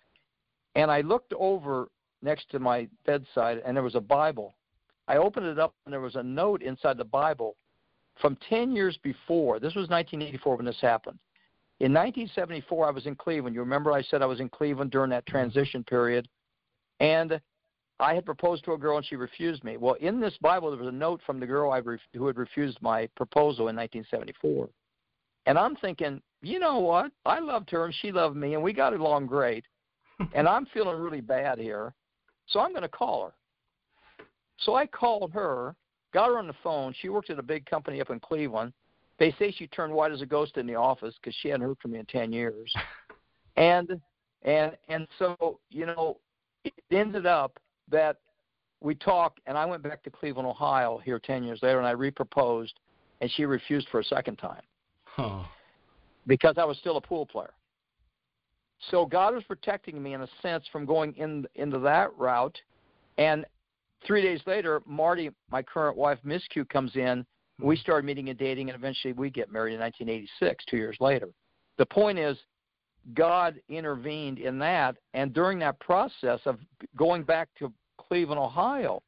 And 0.75 0.89
I 0.89 1.01
looked 1.01 1.33
over 1.33 1.89
next 2.21 2.49
to 2.51 2.59
my 2.59 2.87
bedside, 3.05 3.61
and 3.65 3.75
there 3.75 3.83
was 3.83 3.95
a 3.95 4.01
Bible. 4.01 4.55
I 5.07 5.17
opened 5.17 5.45
it 5.45 5.59
up, 5.59 5.73
and 5.85 5.93
there 5.93 6.01
was 6.01 6.15
a 6.15 6.23
note 6.23 6.61
inside 6.61 6.97
the 6.97 7.05
Bible 7.05 7.55
from 8.21 8.37
10 8.49 8.73
years 8.73 8.97
before. 9.03 9.59
This 9.59 9.75
was 9.75 9.89
1984 9.89 10.55
when 10.55 10.65
this 10.65 10.81
happened. 10.81 11.19
In 11.81 11.91
1974, 11.91 12.87
I 12.87 12.91
was 12.91 13.05
in 13.05 13.15
Cleveland. 13.15 13.53
You 13.53 13.61
remember 13.61 13.91
I 13.91 14.01
said 14.01 14.21
I 14.21 14.25
was 14.25 14.39
in 14.39 14.49
Cleveland 14.49 14.91
during 14.91 15.09
that 15.09 15.25
transition 15.25 15.83
period, 15.83 16.27
and 16.99 17.39
I 17.99 18.13
had 18.13 18.25
proposed 18.25 18.65
to 18.65 18.73
a 18.73 18.77
girl 18.77 18.97
and 18.97 19.05
she 19.05 19.15
refused 19.15 19.63
me. 19.63 19.77
Well, 19.77 19.95
in 19.95 20.19
this 20.19 20.37
Bible, 20.41 20.69
there 20.69 20.79
was 20.79 20.87
a 20.87 20.91
note 20.91 21.21
from 21.25 21.39
the 21.39 21.45
girl 21.45 21.71
I 21.71 21.81
who 22.13 22.27
had 22.27 22.37
refused 22.37 22.77
my 22.81 23.07
proposal 23.15 23.67
in 23.69 23.75
1974. 23.75 24.69
And 25.45 25.57
I'm 25.57 25.75
thinking, 25.77 26.21
you 26.47 26.59
know 26.59 26.79
what? 26.79 27.11
I 27.25 27.39
loved 27.39 27.69
her 27.71 27.85
and 27.85 27.93
she 28.01 28.11
loved 28.11 28.35
me 28.35 28.53
and 28.53 28.63
we 28.63 28.73
got 28.73 28.93
along 28.93 29.27
great. 29.27 29.65
and 30.33 30.47
I'm 30.47 30.65
feeling 30.67 30.97
really 30.97 31.21
bad 31.21 31.59
here. 31.59 31.93
So 32.47 32.59
I'm 32.59 32.71
going 32.71 32.83
to 32.83 32.89
call 32.89 33.25
her. 33.25 33.33
So 34.59 34.75
I 34.75 34.85
called 34.85 35.31
her, 35.33 35.75
got 36.13 36.27
her 36.27 36.37
on 36.37 36.47
the 36.47 36.55
phone. 36.63 36.93
She 37.01 37.09
worked 37.09 37.29
at 37.29 37.39
a 37.39 37.43
big 37.43 37.65
company 37.65 37.99
up 37.99 38.09
in 38.09 38.19
Cleveland. 38.19 38.71
They 39.17 39.33
say 39.37 39.51
she 39.51 39.67
turned 39.67 39.93
white 39.93 40.11
as 40.11 40.21
a 40.21 40.25
ghost 40.25 40.57
in 40.57 40.67
the 40.67 40.75
office 40.75 41.15
because 41.21 41.35
she 41.41 41.49
hadn't 41.49 41.65
heard 41.65 41.77
from 41.81 41.91
me 41.91 41.99
in 41.99 42.05
10 42.05 42.31
years. 42.31 42.73
and 43.57 43.99
And 44.43 44.77
and 44.87 45.07
so 45.17 45.59
you 45.69 45.85
know, 45.85 46.19
it 46.63 46.73
ended 46.91 47.25
up 47.25 47.59
that 47.89 48.17
we 48.81 48.95
talked, 48.95 49.39
and 49.47 49.57
I 49.57 49.65
went 49.65 49.81
back 49.83 50.03
to 50.03 50.11
Cleveland, 50.11 50.47
Ohio, 50.47 50.99
here 51.03 51.19
ten 51.19 51.43
years 51.43 51.59
later, 51.63 51.79
and 51.79 51.87
I 51.87 51.93
reproposed, 51.93 52.73
and 53.21 53.31
she 53.31 53.45
refused 53.45 53.87
for 53.89 53.99
a 53.99 54.03
second 54.03 54.37
time 54.37 54.61
Huh. 55.05 55.43
Because 56.27 56.55
I 56.57 56.65
was 56.65 56.77
still 56.77 56.97
a 56.97 57.01
pool 57.01 57.25
player. 57.25 57.53
So 58.91 59.05
God 59.05 59.33
was 59.33 59.43
protecting 59.43 60.01
me 60.01 60.13
in 60.13 60.21
a 60.21 60.27
sense 60.41 60.65
from 60.71 60.85
going 60.85 61.13
in 61.13 61.45
into 61.55 61.79
that 61.79 62.15
route. 62.17 62.57
And 63.17 63.45
three 64.05 64.21
days 64.21 64.41
later, 64.45 64.81
Marty, 64.85 65.29
my 65.51 65.61
current 65.61 65.97
wife, 65.97 66.19
Miss 66.23 66.43
Cue, 66.49 66.65
comes 66.65 66.95
in. 66.95 67.25
We 67.59 67.75
hmm. 67.75 67.81
started 67.81 68.05
meeting 68.05 68.29
and 68.29 68.37
dating, 68.37 68.69
and 68.69 68.77
eventually 68.77 69.13
we 69.13 69.29
get 69.29 69.51
married 69.51 69.73
in 69.73 69.79
1986, 69.79 70.65
two 70.65 70.77
years 70.77 70.97
later. 70.99 71.29
The 71.77 71.85
point 71.85 72.19
is, 72.19 72.37
God 73.13 73.61
intervened 73.69 74.39
in 74.39 74.57
that, 74.59 74.95
and 75.13 75.33
during 75.33 75.59
that 75.59 75.79
process 75.79 76.39
of 76.45 76.57
going 76.97 77.23
back 77.23 77.49
to 77.59 77.71
Cleveland, 77.97 78.39
Ohio, 78.39 79.03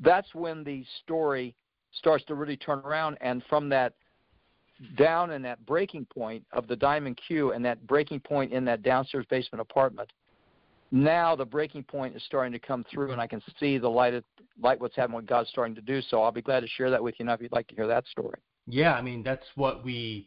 that's 0.00 0.34
when 0.34 0.62
the 0.62 0.84
story 1.02 1.54
starts 1.92 2.24
to 2.26 2.34
really 2.34 2.56
turn 2.56 2.80
around. 2.80 3.16
And 3.20 3.42
from 3.48 3.68
that 3.70 3.94
down 4.96 5.30
in 5.32 5.42
that 5.42 5.64
breaking 5.66 6.06
point 6.06 6.44
of 6.52 6.66
the 6.66 6.76
Diamond 6.76 7.18
Cue 7.26 7.52
and 7.52 7.64
that 7.64 7.86
breaking 7.86 8.20
point 8.20 8.52
in 8.52 8.64
that 8.66 8.82
downstairs 8.82 9.26
basement 9.30 9.60
apartment, 9.60 10.12
now 10.92 11.34
the 11.34 11.44
breaking 11.44 11.82
point 11.82 12.14
is 12.14 12.22
starting 12.24 12.52
to 12.52 12.58
come 12.58 12.84
through, 12.90 13.12
and 13.12 13.20
I 13.20 13.26
can 13.26 13.42
see 13.58 13.78
the 13.78 13.88
light, 13.88 14.14
of, 14.14 14.24
light 14.60 14.80
what's 14.80 14.94
happening, 14.94 15.16
what 15.16 15.26
God's 15.26 15.48
starting 15.48 15.74
to 15.74 15.80
do. 15.80 16.00
So 16.00 16.22
I'll 16.22 16.32
be 16.32 16.42
glad 16.42 16.60
to 16.60 16.68
share 16.68 16.90
that 16.90 17.02
with 17.02 17.16
you 17.18 17.24
now 17.24 17.34
if 17.34 17.40
you'd 17.40 17.52
like 17.52 17.66
to 17.68 17.74
hear 17.74 17.86
that 17.86 18.06
story. 18.06 18.38
Yeah, 18.68 18.94
I 18.94 19.02
mean 19.02 19.22
that's 19.22 19.46
what 19.54 19.84
we 19.84 20.26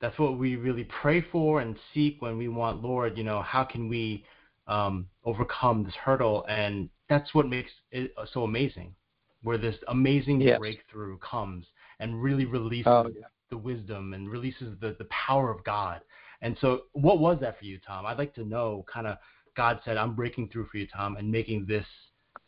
that's 0.00 0.18
what 0.18 0.38
we 0.38 0.56
really 0.56 0.84
pray 0.84 1.24
for 1.32 1.60
and 1.60 1.76
seek 1.94 2.20
when 2.20 2.36
we 2.36 2.48
want 2.48 2.82
Lord, 2.82 3.16
you 3.16 3.24
know, 3.24 3.42
how 3.42 3.62
can 3.64 3.88
we 3.88 4.24
um, 4.66 5.06
overcome 5.24 5.84
this 5.84 5.94
hurdle? 5.94 6.44
And 6.48 6.88
that's 7.08 7.34
what 7.34 7.48
makes 7.48 7.70
it 7.92 8.12
so 8.32 8.42
amazing, 8.42 8.94
where 9.42 9.58
this 9.58 9.76
amazing 9.88 10.40
Yes. 10.40 10.58
breakthrough 10.58 11.18
comes 11.18 11.66
and 12.00 12.20
really 12.20 12.44
releases 12.44 12.86
Oh, 12.86 13.08
yeah. 13.14 13.26
The 13.52 13.58
wisdom 13.58 14.14
and 14.14 14.30
releases 14.30 14.74
the, 14.80 14.96
the 14.98 15.04
power 15.04 15.50
of 15.50 15.62
God. 15.62 16.00
And 16.40 16.56
so, 16.60 16.84
what 16.94 17.20
was 17.20 17.38
that 17.42 17.58
for 17.58 17.66
you, 17.66 17.78
Tom? 17.86 18.06
I'd 18.06 18.18
like 18.18 18.34
to 18.34 18.44
know 18.44 18.84
kind 18.92 19.06
of 19.06 19.18
God 19.56 19.78
said, 19.84 19.96
I'm 19.96 20.14
breaking 20.14 20.48
through 20.48 20.66
for 20.66 20.78
you, 20.78 20.88
Tom, 20.88 21.16
and 21.16 21.30
making 21.30 21.66
this 21.66 21.84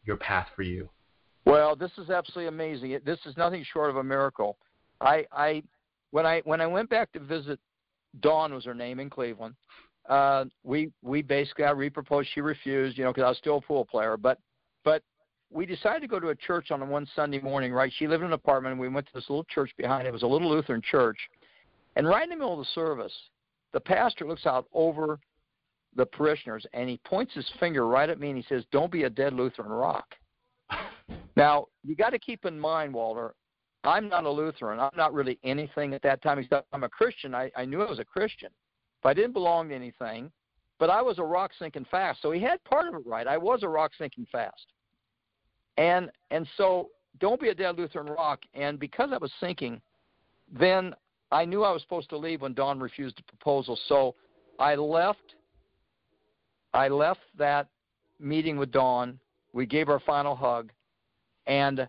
your 0.05 0.17
path 0.17 0.49
for 0.57 0.63
you. 0.63 0.89
Well, 1.45 1.77
this 1.77 1.91
is 1.99 2.09
absolutely 2.09 2.49
amazing. 2.49 2.99
This 3.05 3.19
is 3.27 3.37
nothing 3.37 3.65
short 3.71 3.91
of 3.91 3.97
a 3.97 4.03
miracle. 4.03 4.57
I, 5.01 5.27
I, 5.31 5.63
when 6.11 6.25
I 6.25 6.41
when 6.45 6.63
I 6.63 6.67
went 6.67 6.89
back 6.89 7.13
to 7.13 7.21
visit, 7.21 7.61
Dawn 8.21 8.55
was 8.55 8.65
her 8.65 8.75
name 8.75 8.99
in 8.99 9.11
Cleveland. 9.11 9.55
Uh, 10.09 10.47
we 10.63 10.91
we 11.03 11.21
basically 11.21 11.65
I 11.65 11.73
reproposed. 11.73 12.27
She 12.35 12.41
refused, 12.41 12.97
you 12.97 13.05
know, 13.05 13.13
because 13.13 13.25
I 13.25 13.29
was 13.29 13.39
still 13.39 13.59
a 13.59 13.61
pool 13.61 13.85
player. 13.85 14.17
But 14.17 14.39
but 14.85 15.03
we 15.55 15.65
decided 15.65 16.01
to 16.01 16.09
go 16.09 16.21
to 16.21 16.29
a 16.29 16.35
church 16.35 16.71
on 16.71 16.87
one 16.89 17.07
Sunday 17.15 17.41
morning. 17.41 17.73
Right, 17.73 17.93
she 17.97 18.07
lived 18.07 18.23
in 18.23 18.29
an 18.29 18.33
apartment. 18.33 18.73
and 18.73 18.81
We 18.81 18.89
went 18.89 19.07
to 19.07 19.13
this 19.15 19.31
little 19.31 19.45
church 19.45 19.71
behind. 19.79 20.07
It 20.07 20.13
was 20.13 20.23
a 20.23 20.27
little 20.27 20.51
Lutheran 20.51 20.83
church, 20.83 21.19
and 21.97 22.07
right 22.07 22.25
in 22.25 22.31
the 22.31 22.37
middle 22.37 22.53
of 22.53 22.59
the 22.59 22.71
service, 22.75 23.13
the 23.73 23.81
pastor 23.81 24.27
looks 24.27 24.47
out 24.47 24.67
over 24.73 25.19
the 25.97 26.05
parishioners 26.05 26.67
and 26.73 26.89
he 26.89 26.99
points 27.05 27.33
his 27.35 27.49
finger 27.61 27.87
right 27.87 28.11
at 28.11 28.19
me 28.19 28.29
and 28.29 28.37
he 28.37 28.45
says, 28.49 28.65
"Don't 28.73 28.91
be 28.91 29.05
a 29.05 29.11
dead 29.11 29.33
Lutheran 29.33 29.71
rock." 29.71 30.07
Now, 31.37 31.67
you 31.83 31.97
got 31.97 32.11
to 32.11 32.19
keep 32.21 32.45
in 32.45 32.59
mind, 32.59 32.95
Walter, 32.95 33.35
I'm 33.83 34.09
not 34.09 34.25
a 34.25 34.31
Lutheran. 34.31 34.79
I'm 34.79 34.97
not 34.97 35.13
really 35.13 35.39
anything 35.45 35.93
at 35.93 36.03
that 36.03 36.23
time 36.23 36.39
except 36.39 36.69
I'm 36.73 36.85
a 36.85 36.89
Christian. 36.89 37.35
I, 37.35 37.51
I 37.57 37.65
knew 37.65 37.83
I 37.83 37.91
was 37.91 37.99
a 37.99 38.05
Christian, 38.05 38.51
but 39.03 39.11
I 39.11 39.15
didn't 39.15 39.33
belong 39.33 39.69
to 39.69 39.75
anything. 39.75 40.31
But 40.79 40.91
I 40.91 41.03
was 41.03 41.19
a 41.19 41.23
rock 41.23 41.53
sinking 41.59 41.87
fast. 41.91 42.23
So 42.23 42.31
he 42.31 42.41
had 42.41 42.63
part 42.65 42.89
of 42.89 42.95
it 42.95 43.07
right. 43.07 43.27
I 43.27 43.37
was 43.37 43.63
a 43.63 43.69
rock 43.69 43.93
sinking 43.97 44.27
fast. 44.33 44.67
And 45.77 46.11
and 46.31 46.47
so 46.57 46.91
don't 47.21 47.41
be 47.41 47.49
a 47.49 47.55
dead 47.55 47.77
Lutheran 47.77 48.07
rock. 48.07 48.41
And 48.55 48.79
because 48.79 49.11
I 49.13 49.19
was 49.19 49.33
sinking, 49.41 49.81
then 50.53 50.95
I 51.31 51.45
knew 51.45 51.63
I 51.63 51.73
was 51.73 51.83
supposed 51.83 52.11
to 52.11 52.17
leave 52.17 52.43
when 52.43 52.55
Dawn 52.55 52.81
refused 52.81 53.19
the 53.19 53.23
proposal. 53.23 53.79
So 53.89 54.15
I 54.59 54.75
left 54.75 55.35
I 56.73 56.89
left 56.89 57.21
that 57.39 57.69
meeting 58.19 58.57
with 58.57 58.73
Dawn. 58.73 59.19
We 59.53 59.67
gave 59.67 59.89
our 59.89 60.01
final 60.01 60.35
hug 60.35 60.71
and 61.47 61.89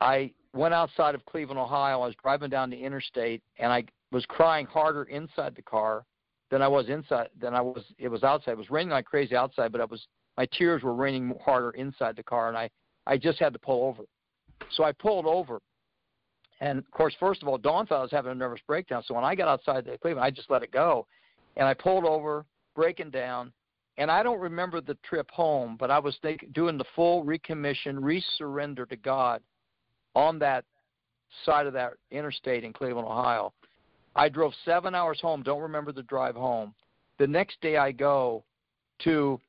I 0.00 0.32
went 0.52 0.74
outside 0.74 1.14
of 1.14 1.24
Cleveland, 1.26 1.58
Ohio. 1.58 2.00
I 2.00 2.06
was 2.06 2.14
driving 2.22 2.50
down 2.50 2.70
the 2.70 2.76
interstate, 2.76 3.42
and 3.58 3.72
I 3.72 3.84
was 4.12 4.24
crying 4.26 4.66
harder 4.66 5.04
inside 5.04 5.54
the 5.56 5.62
car 5.62 6.04
than 6.50 6.62
I 6.62 6.68
was 6.68 6.88
inside. 6.88 7.30
Than 7.40 7.54
I 7.54 7.60
was. 7.60 7.82
It 7.98 8.08
was 8.08 8.22
outside. 8.22 8.52
It 8.52 8.58
was 8.58 8.70
raining 8.70 8.90
like 8.90 9.06
crazy 9.06 9.34
outside, 9.34 9.72
but 9.72 9.80
I 9.80 9.84
was. 9.84 10.06
My 10.36 10.46
tears 10.46 10.82
were 10.82 10.94
raining 10.94 11.34
harder 11.44 11.70
inside 11.70 12.16
the 12.16 12.22
car, 12.22 12.48
and 12.48 12.56
I 12.56 12.70
I 13.06 13.16
just 13.16 13.38
had 13.38 13.52
to 13.52 13.58
pull 13.58 13.86
over. 13.86 14.04
So 14.70 14.84
I 14.84 14.92
pulled 14.92 15.26
over, 15.26 15.60
and 16.60 16.78
of 16.78 16.90
course, 16.90 17.14
first 17.20 17.42
of 17.42 17.48
all, 17.48 17.58
Dawn 17.58 17.86
thought 17.86 17.98
I 17.98 18.02
was 18.02 18.10
having 18.10 18.32
a 18.32 18.34
nervous 18.34 18.60
breakdown. 18.66 19.02
So 19.06 19.14
when 19.14 19.24
I 19.24 19.34
got 19.34 19.48
outside 19.48 19.84
the 19.84 19.98
Cleveland, 19.98 20.24
I 20.24 20.30
just 20.30 20.50
let 20.50 20.62
it 20.62 20.72
go, 20.72 21.06
and 21.56 21.66
I 21.68 21.74
pulled 21.74 22.04
over, 22.04 22.44
breaking 22.74 23.10
down. 23.10 23.52
And 23.96 24.10
I 24.10 24.24
don't 24.24 24.40
remember 24.40 24.80
the 24.80 24.98
trip 25.04 25.30
home, 25.30 25.76
but 25.78 25.88
I 25.88 26.00
was 26.00 26.16
think, 26.20 26.52
doing 26.52 26.76
the 26.76 26.84
full 26.96 27.24
recommission, 27.24 28.00
resurrender 28.00 28.88
to 28.88 28.96
God 28.96 29.40
on 30.16 30.38
that 30.40 30.64
side 31.44 31.66
of 31.66 31.72
that 31.74 31.92
interstate 32.10 32.64
in 32.64 32.72
Cleveland, 32.72 33.06
Ohio. 33.06 33.52
I 34.16 34.28
drove 34.28 34.52
seven 34.64 34.94
hours 34.96 35.20
home. 35.20 35.42
Don't 35.42 35.60
remember 35.62 35.92
the 35.92 36.02
drive 36.02 36.34
home. 36.34 36.74
The 37.18 37.26
next 37.26 37.60
day, 37.60 37.76
I 37.76 37.92
go 37.92 38.42
to 39.04 39.40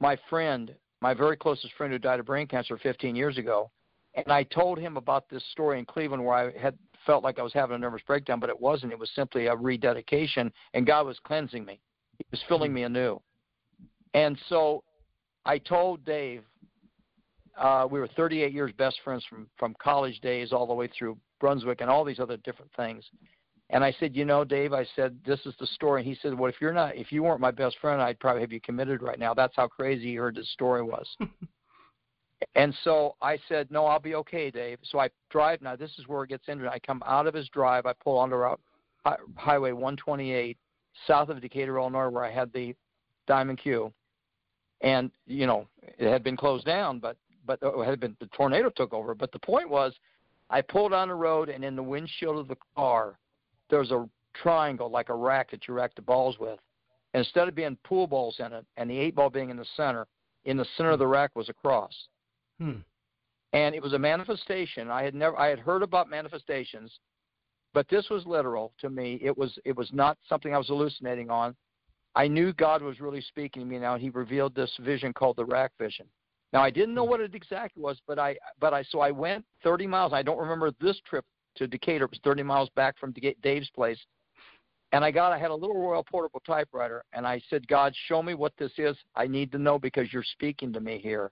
my 0.00 0.16
friend, 0.28 0.74
my 1.00 1.14
very 1.14 1.36
closest 1.36 1.72
friend 1.74 1.92
who 1.92 1.98
died 1.98 2.20
of 2.20 2.26
brain 2.26 2.46
cancer 2.46 2.76
15 2.76 3.14
years 3.14 3.38
ago, 3.38 3.70
and 4.14 4.32
I 4.32 4.42
told 4.42 4.78
him 4.78 4.96
about 4.96 5.28
this 5.28 5.44
story 5.52 5.78
in 5.78 5.84
Cleveland 5.84 6.24
where 6.24 6.34
I 6.34 6.58
had 6.58 6.76
felt 7.06 7.22
like 7.22 7.38
I 7.38 7.42
was 7.42 7.52
having 7.52 7.76
a 7.76 7.78
nervous 7.78 8.02
breakdown, 8.06 8.40
but 8.40 8.50
it 8.50 8.60
wasn't. 8.60 8.92
It 8.92 8.98
was 8.98 9.10
simply 9.14 9.46
a 9.46 9.54
rededication, 9.54 10.52
and 10.74 10.86
God 10.86 11.06
was 11.06 11.18
cleansing 11.24 11.64
me. 11.64 11.80
He 12.18 12.24
was 12.30 12.42
filling 12.48 12.72
me 12.72 12.82
anew. 12.82 13.20
And 14.14 14.36
so 14.48 14.82
I 15.44 15.58
told 15.58 16.04
Dave, 16.04 16.42
uh, 17.56 17.86
we 17.90 18.00
were 18.00 18.08
38 18.08 18.52
years 18.52 18.72
best 18.76 18.98
friends 19.04 19.24
from, 19.28 19.46
from 19.58 19.74
college 19.80 20.20
days 20.20 20.52
all 20.52 20.66
the 20.66 20.74
way 20.74 20.88
through 20.88 21.16
Brunswick 21.40 21.80
and 21.80 21.88
all 21.88 22.04
these 22.04 22.20
other 22.20 22.36
different 22.38 22.70
things. 22.76 23.04
And 23.72 23.84
I 23.84 23.94
said, 24.00 24.16
you 24.16 24.24
know, 24.24 24.44
Dave, 24.44 24.72
I 24.72 24.84
said, 24.96 25.16
this 25.24 25.38
is 25.46 25.54
the 25.60 25.66
story. 25.66 26.00
And 26.00 26.08
he 26.08 26.18
said, 26.20 26.36
well, 26.36 26.50
if 26.50 26.56
you're 26.60 26.72
not, 26.72 26.96
if 26.96 27.12
you 27.12 27.22
weren't 27.22 27.40
my 27.40 27.52
best 27.52 27.78
friend, 27.80 28.02
I'd 28.02 28.18
probably 28.18 28.42
have 28.42 28.52
you 28.52 28.60
committed 28.60 29.00
right 29.00 29.18
now. 29.18 29.32
That's 29.32 29.54
how 29.54 29.68
crazy 29.68 30.06
he 30.06 30.14
heard 30.16 30.34
this 30.34 30.50
story 30.52 30.82
was. 30.82 31.06
and 32.56 32.74
so 32.82 33.14
I 33.22 33.38
said, 33.48 33.70
no, 33.70 33.86
I'll 33.86 34.00
be 34.00 34.16
okay, 34.16 34.50
Dave. 34.50 34.78
So 34.82 34.98
I 34.98 35.08
drive. 35.30 35.62
Now 35.62 35.76
this 35.76 35.92
is 35.98 36.08
where 36.08 36.24
it 36.24 36.30
gets 36.30 36.48
interesting. 36.48 36.74
I 36.74 36.84
come 36.84 37.02
out 37.06 37.28
of 37.28 37.34
his 37.34 37.48
drive. 37.50 37.86
I 37.86 37.92
pull 38.02 38.18
onto 38.18 38.34
Route, 38.34 38.60
Hi- 39.04 39.16
Highway 39.36 39.70
128 39.70 40.58
south 41.06 41.28
of 41.28 41.40
Decatur, 41.40 41.78
Illinois, 41.78 42.08
where 42.08 42.24
I 42.24 42.32
had 42.32 42.52
the 42.52 42.74
Diamond 43.28 43.60
Cue. 43.60 43.92
And 44.80 45.12
you 45.26 45.46
know, 45.46 45.68
it 45.82 46.10
had 46.10 46.24
been 46.24 46.36
closed 46.36 46.66
down, 46.66 46.98
but 46.98 47.16
but 47.46 47.62
uh, 47.62 47.78
it 47.80 47.86
had 47.86 48.00
been 48.00 48.16
the 48.18 48.26
tornado 48.28 48.70
took 48.70 48.92
over. 48.92 49.14
But 49.14 49.30
the 49.30 49.38
point 49.38 49.68
was, 49.68 49.94
I 50.48 50.62
pulled 50.62 50.92
on 50.92 51.08
the 51.08 51.14
road, 51.14 51.48
and 51.48 51.64
in 51.64 51.76
the 51.76 51.82
windshield 51.82 52.38
of 52.38 52.48
the 52.48 52.56
car, 52.74 53.18
there 53.70 53.78
was 53.78 53.90
a 53.90 54.08
triangle 54.34 54.90
like 54.90 55.08
a 55.08 55.14
rack 55.14 55.50
that 55.50 55.66
you 55.66 55.74
rack 55.74 55.94
the 55.94 56.02
balls 56.02 56.38
with. 56.38 56.58
And 57.14 57.24
instead 57.24 57.48
of 57.48 57.54
being 57.54 57.76
pool 57.84 58.06
balls 58.06 58.36
in 58.38 58.52
it, 58.52 58.64
and 58.76 58.88
the 58.88 58.98
eight 58.98 59.14
ball 59.14 59.30
being 59.30 59.50
in 59.50 59.56
the 59.56 59.66
center, 59.76 60.06
in 60.44 60.56
the 60.56 60.66
center 60.76 60.90
of 60.90 60.98
the 60.98 61.06
rack 61.06 61.34
was 61.34 61.48
a 61.48 61.52
cross. 61.54 61.92
Hmm. 62.58 62.78
And 63.52 63.74
it 63.74 63.82
was 63.82 63.94
a 63.94 63.98
manifestation. 63.98 64.90
I 64.90 65.02
had 65.02 65.14
never 65.14 65.38
I 65.38 65.48
had 65.48 65.58
heard 65.58 65.82
about 65.82 66.08
manifestations, 66.08 67.00
but 67.74 67.88
this 67.88 68.08
was 68.08 68.24
literal 68.26 68.72
to 68.80 68.88
me. 68.88 69.18
It 69.22 69.36
was 69.36 69.58
it 69.64 69.76
was 69.76 69.90
not 69.92 70.18
something 70.28 70.54
I 70.54 70.58
was 70.58 70.68
hallucinating 70.68 71.30
on. 71.30 71.56
I 72.14 72.28
knew 72.28 72.52
God 72.52 72.82
was 72.82 73.00
really 73.00 73.20
speaking 73.20 73.62
to 73.62 73.68
me 73.68 73.78
now, 73.78 73.94
and 73.94 74.02
He 74.02 74.10
revealed 74.10 74.54
this 74.54 74.72
vision 74.80 75.12
called 75.12 75.36
the 75.36 75.44
rack 75.44 75.72
vision. 75.80 76.06
Now 76.52 76.62
I 76.62 76.70
didn't 76.70 76.94
know 76.94 77.04
what 77.04 77.20
it 77.20 77.34
exactly 77.34 77.82
was, 77.82 78.00
but 78.06 78.20
I 78.20 78.36
but 78.60 78.72
I 78.72 78.84
so 78.84 79.00
I 79.00 79.10
went 79.10 79.44
30 79.64 79.88
miles. 79.88 80.12
I 80.12 80.22
don't 80.22 80.38
remember 80.38 80.72
this 80.80 81.00
trip 81.08 81.24
to 81.60 81.66
Decatur. 81.66 82.06
It 82.06 82.10
was 82.10 82.20
30 82.24 82.42
miles 82.42 82.70
back 82.70 82.98
from 82.98 83.14
Dave's 83.42 83.70
place, 83.70 83.98
and 84.92 85.04
I 85.04 85.10
got 85.10 85.32
I 85.32 85.38
had 85.38 85.50
a 85.50 85.54
little 85.54 85.80
Royal 85.80 86.02
portable 86.02 86.42
typewriter, 86.46 87.04
and 87.12 87.26
I 87.26 87.40
said, 87.48 87.68
God, 87.68 87.94
show 88.08 88.22
me 88.22 88.34
what 88.34 88.52
this 88.58 88.72
is. 88.78 88.96
I 89.14 89.26
need 89.26 89.52
to 89.52 89.58
know 89.58 89.78
because 89.78 90.12
you're 90.12 90.24
speaking 90.24 90.72
to 90.72 90.80
me 90.80 90.98
here 90.98 91.30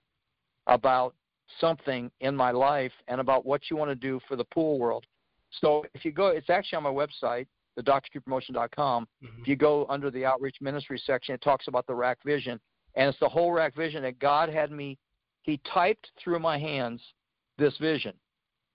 about 0.67 1.15
something 1.61 2.11
in 2.21 2.37
my 2.37 2.51
life 2.51 2.93
and 3.09 3.21
about 3.21 3.47
what 3.47 3.63
you 3.71 3.77
want 3.77 3.91
to 3.91 3.95
do 3.95 4.21
for 4.29 4.37
the 4.37 4.45
pool 4.45 4.79
world. 4.79 5.07
So 5.51 5.85
if 5.95 6.05
you 6.05 6.13
go, 6.13 6.29
it's 6.29 6.51
actually 6.51 6.77
on 6.77 6.83
my 6.83 6.91
website, 6.91 7.47
thedrcuepromotions.com. 7.79 9.09
Mhm. 9.23 9.41
If 9.41 9.49
you 9.49 9.57
go 9.57 9.87
under 9.89 10.11
the 10.11 10.27
outreach 10.27 10.61
ministry 10.61 10.99
section, 10.99 11.35
it 11.35 11.41
talks 11.41 11.69
about 11.69 11.87
the 11.87 11.95
rack 11.95 12.23
vision, 12.23 12.61
and 12.97 13.09
it's 13.09 13.19
the 13.19 13.29
whole 13.29 13.53
rack 13.53 13.75
vision 13.75 14.03
that 14.03 14.19
God 14.19 14.51
had 14.51 14.71
me. 14.71 14.99
He 15.43 15.57
typed 15.59 16.13
through 16.19 16.41
my 16.41 16.59
hands 16.59 17.15
this 17.57 17.77
vision 17.79 18.13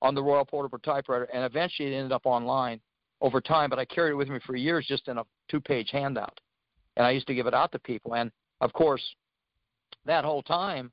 on 0.03 0.13
the 0.13 0.21
Royal 0.21 0.45
Portable 0.45 0.77
typewriter, 0.79 1.23
and 1.33 1.43
eventually 1.43 1.91
it 1.91 1.97
ended 1.97 2.11
up 2.11 2.25
online 2.25 2.79
over 3.21 3.41
time. 3.41 3.69
But 3.71 3.79
I 3.79 3.85
carried 3.85 4.11
it 4.11 4.15
with 4.15 4.29
me 4.29 4.39
for 4.45 4.55
years, 4.55 4.85
just 4.85 5.07
in 5.07 5.17
a 5.17 5.23
two-page 5.49 5.89
handout. 5.91 6.39
and 6.97 7.05
I 7.05 7.11
used 7.11 7.27
to 7.27 7.33
give 7.33 7.47
it 7.47 7.53
out 7.53 7.71
to 7.71 7.79
people. 7.79 8.15
And 8.15 8.31
of 8.61 8.73
course, 8.73 9.01
that 10.05 10.25
whole 10.25 10.43
time 10.43 10.91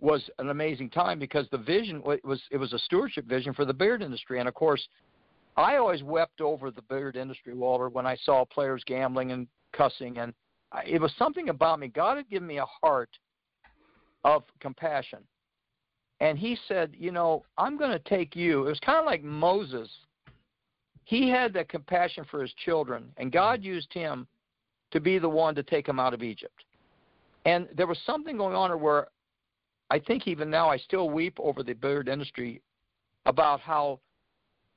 was 0.00 0.28
an 0.38 0.50
amazing 0.50 0.90
time 0.90 1.18
because 1.18 1.46
the 1.50 1.58
vision 1.58 2.02
was 2.02 2.40
it 2.50 2.56
was 2.58 2.72
a 2.72 2.78
stewardship 2.78 3.26
vision 3.26 3.54
for 3.54 3.64
the 3.64 3.72
billiard 3.72 4.02
industry. 4.02 4.38
And 4.38 4.48
of 4.48 4.54
course, 4.54 4.86
I 5.56 5.76
always 5.76 6.02
wept 6.02 6.40
over 6.40 6.70
the 6.70 6.82
billiard 6.82 7.16
industry, 7.16 7.54
Walter, 7.54 7.88
when 7.88 8.06
I 8.06 8.16
saw 8.24 8.44
players 8.44 8.82
gambling 8.86 9.32
and 9.32 9.46
cussing, 9.72 10.18
and 10.18 10.34
it 10.86 11.00
was 11.00 11.12
something 11.18 11.48
about 11.48 11.78
me. 11.78 11.88
God 11.88 12.16
had 12.16 12.28
given 12.28 12.48
me 12.48 12.58
a 12.58 12.66
heart 12.82 13.10
of 14.24 14.42
compassion. 14.60 15.20
And 16.20 16.38
he 16.38 16.56
said, 16.68 16.94
You 16.98 17.12
know, 17.12 17.44
I'm 17.58 17.76
going 17.76 17.90
to 17.90 17.98
take 17.98 18.36
you. 18.36 18.66
It 18.66 18.70
was 18.70 18.80
kind 18.80 18.98
of 18.98 19.04
like 19.04 19.22
Moses. 19.22 19.88
He 21.04 21.28
had 21.28 21.52
that 21.52 21.68
compassion 21.68 22.24
for 22.30 22.40
his 22.40 22.52
children, 22.64 23.10
and 23.18 23.30
God 23.30 23.62
used 23.62 23.92
him 23.92 24.26
to 24.90 25.00
be 25.00 25.18
the 25.18 25.28
one 25.28 25.54
to 25.54 25.62
take 25.62 25.86
them 25.86 26.00
out 26.00 26.14
of 26.14 26.22
Egypt. 26.22 26.64
And 27.44 27.68
there 27.76 27.86
was 27.86 27.98
something 28.06 28.36
going 28.38 28.54
on 28.54 28.80
where 28.80 29.08
I 29.90 29.98
think 29.98 30.26
even 30.26 30.48
now 30.48 30.70
I 30.70 30.78
still 30.78 31.10
weep 31.10 31.36
over 31.38 31.62
the 31.62 31.74
billiard 31.74 32.08
industry 32.08 32.62
about 33.26 33.60
how 33.60 34.00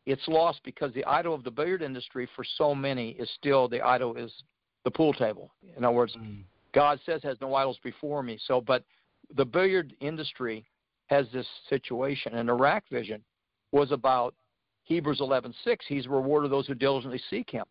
it's 0.05 0.27
lost 0.27 0.61
because 0.63 0.93
the 0.93 1.05
idol 1.05 1.33
of 1.33 1.43
the 1.43 1.51
billiard 1.51 1.81
industry 1.81 2.27
for 2.35 2.43
so 2.57 2.73
many 2.73 3.11
is 3.11 3.29
still 3.37 3.67
the 3.67 3.81
idol 3.81 4.15
is 4.15 4.31
the 4.83 4.91
pool 4.91 5.13
table. 5.13 5.51
In 5.75 5.83
other 5.83 5.95
words, 5.95 6.15
mm. 6.15 6.43
God 6.73 6.99
says 7.05 7.21
has 7.23 7.37
no 7.41 7.53
idols 7.55 7.77
before 7.83 8.23
me. 8.23 8.37
So, 8.47 8.61
but 8.61 8.83
the 9.35 9.45
billiard 9.45 9.93
industry 9.99 10.65
has 11.07 11.25
this 11.33 11.47
situation, 11.69 12.35
and 12.35 12.59
Rack 12.59 12.85
Vision 12.91 13.23
was 13.71 13.91
about 13.91 14.35
Hebrews 14.83 15.19
11:6. 15.19 15.85
He's 15.87 16.05
a 16.05 16.09
rewarder 16.09 16.45
of 16.45 16.51
those 16.51 16.67
who 16.67 16.75
diligently 16.75 17.21
seek 17.29 17.49
Him. 17.49 17.65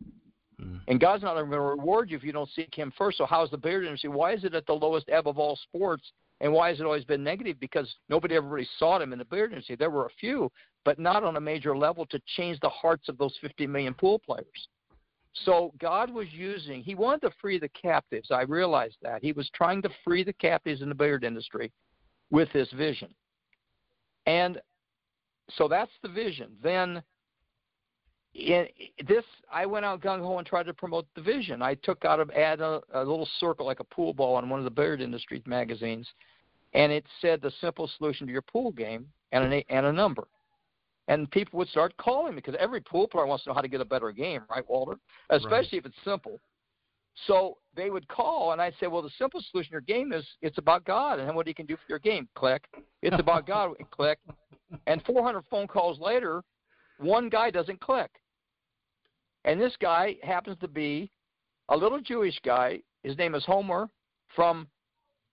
Mm. 0.61 0.81
And 0.87 0.99
God's 0.99 1.23
not 1.23 1.35
going 1.35 1.49
to 1.51 1.59
reward 1.59 2.09
you 2.09 2.17
if 2.17 2.23
you 2.23 2.31
don't 2.31 2.49
seek 2.49 2.73
Him 2.73 2.91
first. 2.97 3.17
So, 3.17 3.25
how's 3.25 3.49
the 3.49 3.57
billiard 3.57 3.85
industry? 3.85 4.09
Why 4.09 4.33
is 4.33 4.43
it 4.43 4.53
at 4.53 4.65
the 4.65 4.73
lowest 4.73 5.09
ebb 5.09 5.27
of 5.27 5.37
all 5.37 5.55
sports? 5.55 6.11
And 6.39 6.53
why 6.53 6.69
has 6.69 6.79
it 6.79 6.85
always 6.85 7.03
been 7.03 7.23
negative? 7.23 7.59
Because 7.59 7.91
nobody 8.09 8.35
ever 8.35 8.47
really 8.47 8.69
sought 8.77 9.01
Him 9.01 9.13
in 9.13 9.19
the 9.19 9.25
billiard 9.25 9.51
industry. 9.51 9.75
There 9.75 9.89
were 9.89 10.05
a 10.05 10.19
few, 10.19 10.51
but 10.85 10.99
not 10.99 11.23
on 11.23 11.37
a 11.37 11.41
major 11.41 11.75
level 11.75 12.05
to 12.07 12.21
change 12.35 12.59
the 12.59 12.69
hearts 12.69 13.09
of 13.09 13.17
those 13.17 13.35
50 13.41 13.65
million 13.67 13.93
pool 13.93 14.19
players. 14.19 14.67
So 15.45 15.73
God 15.79 16.11
was 16.11 16.27
using, 16.31 16.81
he 16.81 16.95
wanted 16.95 17.21
to 17.21 17.35
free 17.39 17.59
the 17.59 17.69
captives. 17.69 18.29
I 18.31 18.41
realized 18.41 18.97
that. 19.01 19.23
He 19.23 19.33
was 19.33 19.49
trying 19.53 19.81
to 19.83 19.89
free 20.03 20.23
the 20.23 20.33
captives 20.33 20.81
in 20.81 20.89
the 20.89 20.95
billiard 20.95 21.23
industry 21.23 21.71
with 22.31 22.51
this 22.53 22.69
vision. 22.71 23.09
And 24.27 24.61
so 25.57 25.67
that's 25.67 25.91
the 26.03 26.09
vision. 26.09 26.51
Then 26.61 27.01
in 28.35 28.67
this, 29.07 29.23
I 29.51 29.65
went 29.65 29.85
out 29.85 30.01
gung 30.01 30.19
ho 30.19 30.37
and 30.37 30.45
tried 30.45 30.67
to 30.67 30.73
promote 30.73 31.07
the 31.15 31.21
vision. 31.21 31.63
I 31.63 31.73
took 31.73 32.05
out 32.05 32.19
a, 32.19 32.39
add 32.39 32.61
a, 32.61 32.81
a 32.93 32.99
little 32.99 33.27
circle 33.39 33.65
like 33.65 33.79
a 33.79 33.85
pool 33.85 34.13
ball 34.13 34.35
on 34.35 34.47
one 34.47 34.59
of 34.59 34.65
the 34.65 34.69
billiard 34.69 35.01
industry 35.01 35.41
magazines, 35.47 36.07
and 36.73 36.91
it 36.91 37.05
said 37.21 37.41
the 37.41 37.51
simple 37.59 37.89
solution 37.97 38.27
to 38.27 38.33
your 38.33 38.43
pool 38.43 38.71
game 38.71 39.07
and 39.31 39.51
a, 39.51 39.65
and 39.69 39.87
a 39.87 39.91
number 39.91 40.27
and 41.07 41.29
people 41.31 41.57
would 41.57 41.69
start 41.69 41.95
calling 41.97 42.35
me 42.35 42.41
because 42.43 42.55
every 42.59 42.81
pool 42.81 43.07
player 43.07 43.25
wants 43.25 43.43
to 43.43 43.49
know 43.49 43.53
how 43.53 43.61
to 43.61 43.67
get 43.67 43.81
a 43.81 43.85
better 43.85 44.11
game, 44.11 44.41
right, 44.49 44.67
Walter? 44.69 44.97
Especially 45.29 45.79
right. 45.79 45.85
if 45.85 45.85
it's 45.85 45.95
simple. 46.03 46.39
So 47.25 47.57
they 47.75 47.89
would 47.89 48.07
call, 48.07 48.51
and 48.51 48.61
I'd 48.61 48.73
say, 48.79 48.87
well, 48.87 49.01
the 49.01 49.09
simple 49.17 49.41
solution 49.49 49.71
to 49.71 49.73
your 49.73 49.81
game 49.81 50.13
is 50.13 50.25
it's 50.41 50.57
about 50.57 50.85
God 50.85 51.19
and 51.19 51.35
what 51.35 51.47
He 51.47 51.53
can 51.53 51.65
do 51.65 51.75
for 51.75 51.83
your 51.89 51.99
game. 51.99 52.27
Click. 52.35 52.65
It's 53.01 53.19
about 53.19 53.47
God. 53.47 53.71
Click. 53.91 54.19
And 54.85 55.01
400 55.03 55.43
phone 55.49 55.67
calls 55.67 55.99
later, 55.99 56.43
one 56.99 57.29
guy 57.29 57.49
doesn't 57.49 57.79
click. 57.79 58.11
And 59.45 59.59
this 59.59 59.73
guy 59.81 60.17
happens 60.23 60.57
to 60.59 60.67
be 60.67 61.09
a 61.69 61.77
little 61.77 62.01
Jewish 62.01 62.37
guy. 62.43 62.79
His 63.03 63.17
name 63.17 63.33
is 63.33 63.45
Homer 63.45 63.89
from 64.35 64.67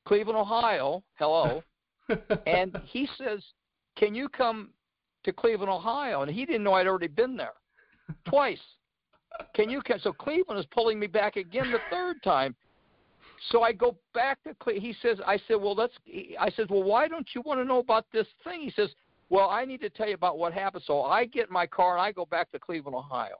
Cleveland, 0.07 0.39
Ohio. 0.39 1.03
Hello. 1.17 1.63
and 2.47 2.79
he 2.87 3.09
says, 3.19 3.43
Can 3.97 4.15
you 4.15 4.29
come 4.29 4.71
to 5.25 5.33
Cleveland, 5.33 5.71
Ohio, 5.71 6.23
and 6.23 6.31
he 6.31 6.47
didn't 6.47 6.63
know 6.63 6.75
I'd 6.75 6.87
already 6.87 7.09
been 7.09 7.37
there 7.37 7.55
twice. 8.29 8.61
Can 9.55 9.71
you? 9.71 9.83
So 10.01 10.13
Cleveland 10.13 10.61
is 10.61 10.67
pulling 10.71 10.99
me 10.99 11.07
back 11.07 11.37
again 11.37 11.71
the 11.71 11.79
third 11.91 12.23
time. 12.23 12.55
So 13.51 13.63
I 13.63 13.73
go 13.73 13.97
back 14.15 14.43
to 14.45 14.55
Cleveland. 14.55 14.87
He 14.87 14.95
says, 15.07 15.19
I 15.27 15.39
said, 15.49 15.57
well, 15.57 15.75
let's. 15.75 15.95
I 16.39 16.51
said, 16.51 16.71
well, 16.71 16.83
why 16.83 17.09
don't 17.09 17.29
you 17.35 17.43
want 17.45 17.61
to 17.61 17.65
know 17.65 17.79
about 17.79 18.07
this 18.13 18.27
thing? 18.45 18.61
He 18.63 18.71
says, 18.71 18.91
well, 19.31 19.51
I 19.51 19.65
need 19.65 19.81
to 19.81 19.91
tell 19.91 20.09
you 20.09 20.15
about 20.15 20.39
what 20.39 20.53
happened. 20.53 20.85
So 20.87 21.03
I 21.03 21.25
get 21.25 21.51
my 21.51 21.67
car 21.67 21.97
and 21.97 22.03
I 22.03 22.13
go 22.13 22.27
back 22.27 22.51
to 22.53 22.59
Cleveland, 22.59 22.97
Ohio. 22.97 23.37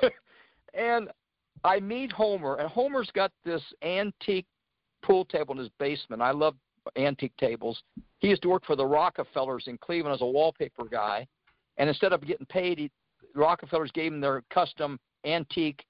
and 0.74 1.08
I 1.64 1.80
meet 1.80 2.12
Homer, 2.12 2.56
and 2.56 2.68
Homer's 2.68 3.10
got 3.14 3.30
this 3.44 3.62
antique 3.82 4.46
pool 5.02 5.24
table 5.24 5.52
in 5.54 5.58
his 5.58 5.68
basement. 5.78 6.22
I 6.22 6.32
love 6.32 6.54
antique 6.96 7.36
tables. 7.38 7.82
He 8.18 8.28
used 8.28 8.42
to 8.42 8.48
work 8.48 8.64
for 8.64 8.76
the 8.76 8.86
Rockefellers 8.86 9.64
in 9.66 9.78
Cleveland 9.78 10.14
as 10.14 10.22
a 10.22 10.26
wallpaper 10.26 10.84
guy, 10.84 11.26
and 11.78 11.88
instead 11.88 12.12
of 12.12 12.26
getting 12.26 12.46
paid, 12.46 12.78
he, 12.78 12.90
Rockefellers 13.34 13.90
gave 13.92 14.12
him 14.12 14.20
their 14.20 14.42
custom 14.50 14.98
antique, 15.24 15.84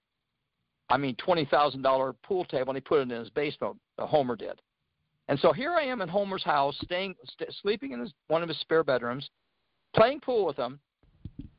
I 0.88 0.96
mean 0.96 1.14
twenty 1.16 1.44
thousand 1.44 1.82
dollar 1.82 2.12
pool 2.22 2.44
table, 2.44 2.70
and 2.70 2.76
he 2.76 2.80
put 2.80 3.00
it 3.00 3.10
in 3.10 3.18
his 3.18 3.30
basement. 3.30 3.76
Homer 3.98 4.36
did, 4.36 4.60
and 5.28 5.38
so 5.38 5.52
here 5.52 5.72
I 5.72 5.82
am 5.84 6.00
in 6.02 6.08
Homer's 6.08 6.42
house, 6.42 6.76
staying, 6.82 7.14
st- 7.24 7.54
sleeping 7.62 7.92
in 7.92 8.00
his, 8.00 8.12
one 8.28 8.42
of 8.42 8.48
his 8.48 8.60
spare 8.60 8.84
bedrooms, 8.84 9.30
playing 9.94 10.20
pool 10.20 10.44
with 10.44 10.56
him, 10.56 10.80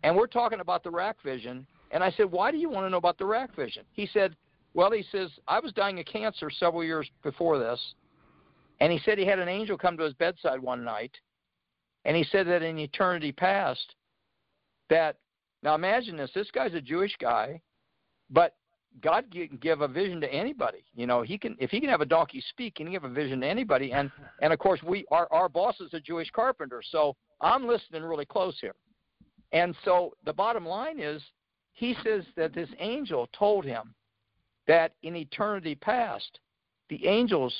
and 0.03 0.15
we're 0.15 0.27
talking 0.27 0.59
about 0.59 0.83
the 0.83 0.91
rack 0.91 1.17
vision. 1.23 1.65
And 1.91 2.03
I 2.03 2.11
said, 2.11 2.31
"Why 2.31 2.51
do 2.51 2.57
you 2.57 2.69
want 2.69 2.85
to 2.85 2.89
know 2.89 2.97
about 2.97 3.17
the 3.17 3.25
rack 3.25 3.55
vision?" 3.55 3.85
He 3.93 4.07
said, 4.07 4.35
"Well, 4.73 4.91
he 4.91 5.03
says 5.11 5.29
I 5.47 5.59
was 5.59 5.71
dying 5.73 5.99
of 5.99 6.05
cancer 6.05 6.49
several 6.49 6.83
years 6.83 7.09
before 7.23 7.59
this." 7.59 7.79
And 8.79 8.91
he 8.91 8.99
said 9.05 9.17
he 9.17 9.25
had 9.25 9.39
an 9.39 9.47
angel 9.47 9.77
come 9.77 9.95
to 9.97 10.03
his 10.03 10.13
bedside 10.15 10.59
one 10.59 10.83
night, 10.83 11.11
and 12.03 12.17
he 12.17 12.23
said 12.23 12.47
that 12.47 12.63
in 12.63 12.77
eternity 12.79 13.31
past, 13.31 13.95
that 14.89 15.17
now 15.63 15.75
imagine 15.75 16.17
this: 16.17 16.29
this 16.35 16.51
guy's 16.51 16.73
a 16.73 16.81
Jewish 16.81 17.15
guy, 17.19 17.61
but 18.29 18.55
God 19.01 19.25
can 19.31 19.57
give 19.61 19.81
a 19.81 19.87
vision 19.87 20.21
to 20.21 20.31
anybody. 20.31 20.83
You 20.93 21.07
know, 21.07 21.21
he 21.23 21.37
can 21.37 21.55
if 21.59 21.71
he 21.71 21.79
can 21.79 21.89
have 21.89 22.01
a 22.01 22.05
donkey 22.05 22.43
speak, 22.49 22.75
he 22.77 22.83
can 22.83 22.93
give 22.93 23.03
a 23.03 23.09
vision 23.09 23.41
to 23.41 23.47
anybody. 23.47 23.91
And 23.91 24.11
and 24.41 24.53
of 24.53 24.59
course, 24.59 24.83
we 24.83 25.05
our 25.09 25.27
our 25.31 25.49
boss 25.49 25.79
is 25.79 25.93
a 25.93 25.99
Jewish 25.99 26.29
carpenter, 26.31 26.81
so 26.91 27.15
I'm 27.41 27.67
listening 27.67 28.03
really 28.03 28.25
close 28.25 28.57
here. 28.61 28.75
And 29.51 29.75
so 29.85 30.13
the 30.25 30.33
bottom 30.33 30.65
line 30.65 30.99
is, 30.99 31.21
he 31.73 31.95
says 32.03 32.23
that 32.35 32.53
this 32.53 32.69
angel 32.79 33.29
told 33.37 33.65
him 33.65 33.93
that 34.67 34.93
in 35.03 35.15
eternity 35.15 35.75
past, 35.75 36.39
the 36.89 37.05
angels 37.05 37.53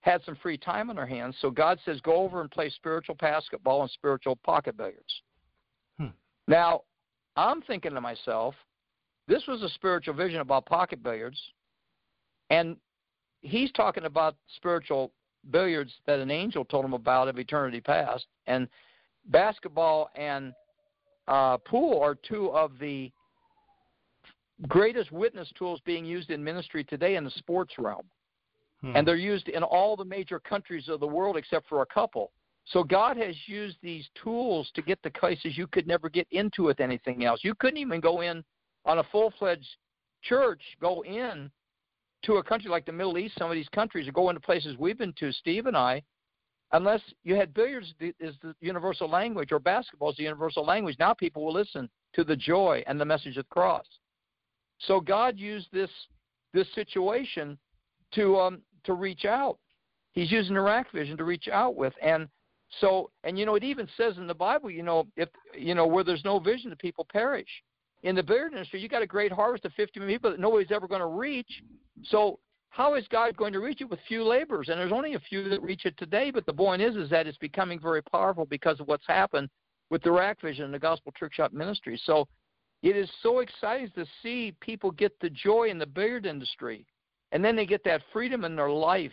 had 0.00 0.22
some 0.24 0.36
free 0.36 0.58
time 0.58 0.90
on 0.90 0.96
their 0.96 1.06
hands. 1.06 1.36
So 1.40 1.50
God 1.50 1.78
says, 1.84 2.00
go 2.00 2.16
over 2.16 2.40
and 2.40 2.50
play 2.50 2.70
spiritual 2.70 3.16
basketball 3.16 3.82
and 3.82 3.90
spiritual 3.90 4.36
pocket 4.44 4.76
billiards. 4.76 5.22
Hmm. 5.98 6.08
Now, 6.46 6.82
I'm 7.36 7.62
thinking 7.62 7.94
to 7.94 8.00
myself, 8.00 8.54
this 9.28 9.46
was 9.46 9.62
a 9.62 9.68
spiritual 9.70 10.14
vision 10.14 10.40
about 10.40 10.66
pocket 10.66 11.02
billiards, 11.02 11.40
and 12.50 12.76
he's 13.40 13.72
talking 13.72 14.04
about 14.04 14.36
spiritual 14.56 15.12
billiards 15.50 15.92
that 16.06 16.18
an 16.18 16.30
angel 16.30 16.64
told 16.64 16.84
him 16.84 16.92
about 16.92 17.28
of 17.28 17.38
eternity 17.38 17.80
past. 17.80 18.26
And 18.46 18.68
basketball 19.26 20.10
and 20.14 20.52
uh, 21.28 21.58
pool 21.58 22.00
are 22.00 22.14
two 22.14 22.50
of 22.50 22.78
the 22.78 23.10
greatest 24.68 25.10
witness 25.10 25.50
tools 25.58 25.80
being 25.84 26.04
used 26.04 26.30
in 26.30 26.42
ministry 26.42 26.84
today 26.84 27.16
in 27.16 27.24
the 27.24 27.30
sports 27.30 27.74
realm. 27.78 28.04
Hmm. 28.80 28.92
And 28.94 29.06
they're 29.06 29.16
used 29.16 29.48
in 29.48 29.62
all 29.62 29.96
the 29.96 30.04
major 30.04 30.38
countries 30.38 30.88
of 30.88 31.00
the 31.00 31.06
world 31.06 31.36
except 31.36 31.68
for 31.68 31.82
a 31.82 31.86
couple. 31.86 32.30
So 32.66 32.84
God 32.84 33.16
has 33.16 33.34
used 33.46 33.76
these 33.82 34.08
tools 34.22 34.70
to 34.74 34.82
get 34.82 35.02
to 35.02 35.10
places 35.10 35.58
you 35.58 35.66
could 35.66 35.86
never 35.86 36.08
get 36.08 36.26
into 36.30 36.62
with 36.64 36.80
anything 36.80 37.24
else. 37.24 37.40
You 37.42 37.54
couldn't 37.54 37.78
even 37.78 38.00
go 38.00 38.20
in 38.20 38.44
on 38.84 38.98
a 38.98 39.04
full 39.04 39.32
fledged 39.38 39.66
church, 40.22 40.62
go 40.80 41.02
in 41.02 41.50
to 42.24 42.34
a 42.34 42.42
country 42.42 42.70
like 42.70 42.86
the 42.86 42.92
Middle 42.92 43.18
East, 43.18 43.34
some 43.36 43.50
of 43.50 43.54
these 43.54 43.68
countries, 43.68 44.06
or 44.06 44.12
go 44.12 44.30
into 44.30 44.40
places 44.40 44.76
we've 44.78 44.98
been 44.98 45.12
to, 45.14 45.32
Steve 45.32 45.66
and 45.66 45.76
I, 45.76 46.02
unless 46.72 47.00
you 47.24 47.34
had 47.34 47.52
billiards 47.52 47.92
is 48.00 48.34
the 48.42 48.54
universal 48.60 49.08
language 49.08 49.52
or 49.52 49.58
basketball 49.58 50.10
is 50.10 50.16
the 50.16 50.22
universal 50.22 50.64
language. 50.64 50.96
Now 50.98 51.14
people 51.14 51.44
will 51.44 51.52
listen 51.52 51.88
to 52.14 52.24
the 52.24 52.36
joy 52.36 52.82
and 52.86 53.00
the 53.00 53.04
message 53.04 53.36
of 53.36 53.44
the 53.44 53.54
cross. 53.54 53.84
So 54.78 55.00
God 55.00 55.38
used 55.38 55.68
this 55.72 55.90
this 56.54 56.66
situation 56.74 57.58
to 58.14 58.38
um, 58.38 58.62
to 58.84 58.94
reach 58.94 59.24
out. 59.24 59.58
He's 60.12 60.30
using 60.30 60.56
rack 60.56 60.90
vision 60.92 61.16
to 61.16 61.24
reach 61.24 61.48
out 61.48 61.76
with. 61.76 61.94
And 62.02 62.28
so, 62.80 63.10
and 63.24 63.38
you 63.38 63.46
know, 63.46 63.54
it 63.54 63.64
even 63.64 63.88
says 63.96 64.16
in 64.16 64.26
the 64.26 64.34
Bible, 64.34 64.70
you 64.70 64.82
know, 64.82 65.06
if 65.16 65.28
you 65.56 65.74
know 65.74 65.86
where 65.86 66.04
there's 66.04 66.24
no 66.24 66.38
vision, 66.38 66.70
the 66.70 66.76
people 66.76 67.06
perish. 67.10 67.48
In 68.02 68.16
the 68.16 68.22
billiard 68.22 68.52
industry, 68.52 68.80
you 68.80 68.88
got 68.88 69.02
a 69.02 69.06
great 69.06 69.30
harvest 69.30 69.64
of 69.64 69.72
50 69.74 70.00
million 70.00 70.18
people 70.18 70.30
that 70.30 70.40
nobody's 70.40 70.72
ever 70.72 70.88
going 70.88 71.00
to 71.00 71.06
reach. 71.06 71.62
So, 72.04 72.38
how 72.70 72.94
is 72.94 73.04
God 73.10 73.36
going 73.36 73.52
to 73.52 73.60
reach 73.60 73.80
it 73.80 73.90
with 73.90 74.00
few 74.08 74.24
laborers? 74.24 74.68
And 74.68 74.80
there's 74.80 74.92
only 74.92 75.14
a 75.14 75.20
few 75.20 75.48
that 75.50 75.62
reach 75.62 75.84
it 75.84 75.96
today. 75.98 76.30
But 76.30 76.46
the 76.46 76.54
point 76.54 76.82
is, 76.82 76.96
is 76.96 77.10
that 77.10 77.26
it's 77.26 77.38
becoming 77.38 77.78
very 77.78 78.02
powerful 78.02 78.46
because 78.46 78.80
of 78.80 78.88
what's 78.88 79.06
happened 79.06 79.50
with 79.90 80.02
the 80.02 80.10
Rack 80.10 80.40
Vision 80.40 80.64
and 80.64 80.74
the 80.74 80.78
Gospel 80.78 81.12
Trick 81.16 81.34
Shot 81.34 81.52
Ministry. 81.52 82.00
So, 82.04 82.26
it 82.82 82.96
is 82.96 83.08
so 83.22 83.38
exciting 83.38 83.90
to 83.94 84.04
see 84.22 84.54
people 84.60 84.90
get 84.90 85.12
the 85.20 85.30
joy 85.30 85.68
in 85.68 85.78
the 85.78 85.86
billiard 85.86 86.26
industry 86.26 86.84
and 87.32 87.42
then 87.44 87.56
they 87.56 87.66
get 87.66 87.82
that 87.84 88.02
freedom 88.12 88.44
in 88.44 88.54
their 88.54 88.70
life 88.70 89.12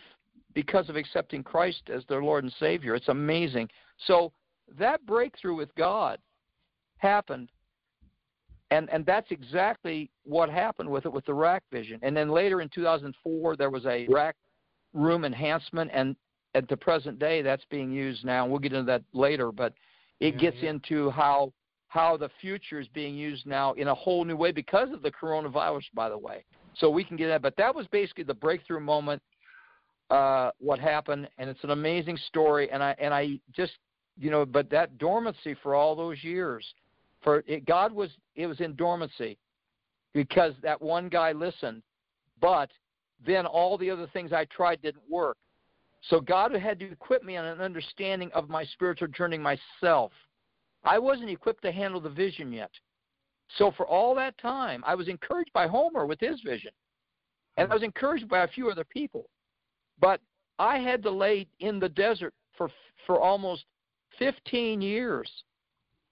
because 0.54 0.88
of 0.88 0.96
accepting 0.96 1.42
Christ 1.42 1.82
as 1.92 2.02
their 2.08 2.22
Lord 2.22 2.44
and 2.44 2.52
Savior. 2.58 2.94
It's 2.94 3.08
amazing. 3.08 3.68
So 4.06 4.32
that 4.78 5.04
breakthrough 5.06 5.56
with 5.56 5.74
God 5.74 6.18
happened 6.98 7.50
and 8.70 8.88
and 8.90 9.04
that's 9.04 9.30
exactly 9.30 10.10
what 10.24 10.48
happened 10.48 10.88
with 10.88 11.04
it 11.04 11.12
with 11.12 11.26
the 11.26 11.34
rack 11.34 11.62
vision. 11.72 11.98
And 12.02 12.16
then 12.16 12.30
later 12.30 12.60
in 12.60 12.68
2004, 12.68 13.56
there 13.56 13.70
was 13.70 13.84
a 13.86 14.06
rack 14.08 14.36
room 14.92 15.24
enhancement, 15.24 15.90
and 15.92 16.16
at 16.54 16.68
the 16.68 16.76
present 16.76 17.18
day, 17.18 17.42
that's 17.42 17.64
being 17.70 17.92
used 17.92 18.24
now. 18.24 18.46
We'll 18.46 18.58
get 18.58 18.72
into 18.72 18.86
that 18.86 19.02
later, 19.12 19.52
but 19.52 19.74
it 20.20 20.34
yeah, 20.34 20.40
gets 20.40 20.56
yeah. 20.60 20.70
into 20.70 21.10
how 21.10 21.52
how 21.88 22.16
the 22.16 22.30
future 22.40 22.78
is 22.78 22.86
being 22.88 23.16
used 23.16 23.46
now 23.46 23.72
in 23.72 23.88
a 23.88 23.94
whole 23.94 24.24
new 24.24 24.36
way 24.36 24.52
because 24.52 24.92
of 24.92 25.02
the 25.02 25.10
coronavirus, 25.10 25.84
by 25.92 26.08
the 26.08 26.18
way. 26.18 26.44
So 26.76 26.88
we 26.88 27.02
can 27.02 27.16
get 27.16 27.26
that, 27.28 27.42
but 27.42 27.56
that 27.56 27.74
was 27.74 27.86
basically 27.88 28.24
the 28.24 28.34
breakthrough 28.34 28.78
moment. 28.78 29.20
Uh, 30.10 30.50
what 30.58 30.80
happened, 30.80 31.28
and 31.38 31.48
it's 31.48 31.62
an 31.62 31.70
amazing 31.70 32.16
story, 32.26 32.68
and 32.70 32.82
I 32.82 32.96
and 32.98 33.14
I 33.14 33.38
just 33.54 33.72
you 34.18 34.30
know, 34.30 34.44
but 34.44 34.68
that 34.70 34.98
dormancy 34.98 35.54
for 35.62 35.74
all 35.74 35.94
those 35.94 36.22
years 36.22 36.66
for 37.22 37.42
it, 37.46 37.64
God 37.66 37.92
was 37.92 38.10
it 38.34 38.46
was 38.46 38.60
in 38.60 38.74
dormancy 38.74 39.38
because 40.12 40.54
that 40.62 40.80
one 40.80 41.08
guy 41.08 41.32
listened, 41.32 41.82
but 42.40 42.70
then 43.24 43.46
all 43.46 43.78
the 43.78 43.90
other 43.90 44.08
things 44.12 44.32
I 44.32 44.46
tried 44.46 44.82
didn't 44.82 45.08
work. 45.08 45.36
So 46.08 46.20
God 46.20 46.54
had 46.54 46.78
to 46.80 46.90
equip 46.90 47.22
me 47.22 47.36
on 47.36 47.44
an 47.44 47.60
understanding 47.60 48.30
of 48.32 48.48
my 48.48 48.64
spiritual 48.64 49.08
journey 49.08 49.38
myself. 49.38 50.12
I 50.82 50.98
wasn't 50.98 51.30
equipped 51.30 51.62
to 51.62 51.72
handle 51.72 52.00
the 52.00 52.08
vision 52.08 52.52
yet. 52.52 52.70
So 53.58 53.72
for 53.76 53.86
all 53.86 54.14
that 54.14 54.38
time, 54.38 54.82
I 54.86 54.94
was 54.94 55.08
encouraged 55.08 55.52
by 55.52 55.66
Homer 55.66 56.06
with 56.06 56.18
his 56.20 56.40
vision. 56.40 56.70
And 57.58 57.70
I 57.70 57.74
was 57.74 57.82
encouraged 57.82 58.28
by 58.28 58.44
a 58.44 58.48
few 58.48 58.70
other 58.70 58.84
people. 58.84 59.28
But 60.00 60.20
I 60.58 60.78
had 60.78 61.02
to 61.04 61.10
lay 61.10 61.46
in 61.60 61.78
the 61.78 61.88
desert 61.88 62.34
for 62.56 62.70
for 63.06 63.20
almost 63.20 63.64
15 64.18 64.82
years 64.82 65.30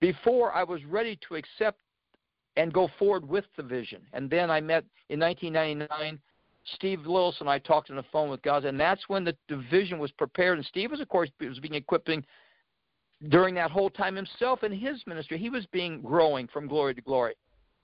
before 0.00 0.52
I 0.52 0.64
was 0.64 0.84
ready 0.84 1.18
to 1.28 1.34
accept 1.34 1.80
and 2.56 2.72
go 2.72 2.88
forward 2.98 3.28
with 3.28 3.44
the 3.56 3.62
vision. 3.62 4.02
And 4.12 4.28
then 4.30 4.50
I 4.50 4.60
met 4.60 4.84
in 5.10 5.20
1999 5.20 6.18
Steve 6.74 7.06
Lewis 7.06 7.36
and 7.40 7.48
I 7.48 7.58
talked 7.58 7.90
on 7.90 7.96
the 7.96 8.04
phone 8.12 8.28
with 8.30 8.42
God, 8.42 8.64
and 8.64 8.78
that's 8.78 9.08
when 9.08 9.24
the, 9.24 9.36
division 9.48 9.98
was 9.98 10.10
prepared. 10.12 10.58
And 10.58 10.66
Steve 10.66 10.90
was, 10.90 11.00
of 11.00 11.08
course, 11.08 11.30
was 11.40 11.58
being 11.60 11.74
equipping 11.74 12.24
during 13.28 13.54
that 13.54 13.70
whole 13.70 13.90
time 13.90 14.14
himself 14.14 14.62
in 14.64 14.72
his 14.72 15.02
ministry. 15.06 15.38
He 15.38 15.50
was 15.50 15.66
being 15.72 16.02
growing 16.02 16.46
from 16.48 16.68
glory 16.68 16.94
to 16.94 17.00
glory. 17.00 17.34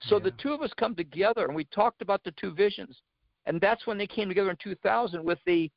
So 0.02 0.18
yeah. 0.18 0.24
the 0.24 0.30
two 0.32 0.52
of 0.52 0.62
us 0.62 0.70
come 0.76 0.94
together, 0.94 1.46
and 1.46 1.55
we 1.55 1.64
talked 1.64 2.02
about 2.02 2.22
the 2.24 2.32
two 2.32 2.52
visions, 2.52 3.00
and 3.46 3.61
that's 3.61 3.86
when 3.86 3.98
they 3.98 4.07
came 4.07 4.28
together 4.28 4.50
in 4.50 4.57
2000 4.62 5.24
with 5.24 5.38
the 5.46 5.70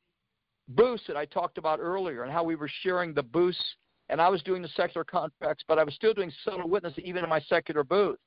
booths 0.68 1.02
that 1.06 1.16
I 1.16 1.24
talked 1.24 1.58
about 1.58 1.80
earlier, 1.80 2.22
and 2.22 2.32
how 2.32 2.44
we 2.44 2.56
were 2.56 2.70
sharing 2.82 3.14
the 3.14 3.22
booths 3.22 3.62
and 4.08 4.20
I 4.20 4.28
was 4.28 4.42
doing 4.42 4.62
the 4.62 4.68
secular 4.68 5.04
contracts, 5.04 5.64
but 5.68 5.78
I 5.78 5.84
was 5.84 5.94
still 5.94 6.14
doing 6.14 6.32
subtle 6.44 6.68
witness 6.68 6.94
even 6.98 7.24
in 7.24 7.30
my 7.30 7.40
secular 7.40 7.84
booth. 7.84 8.18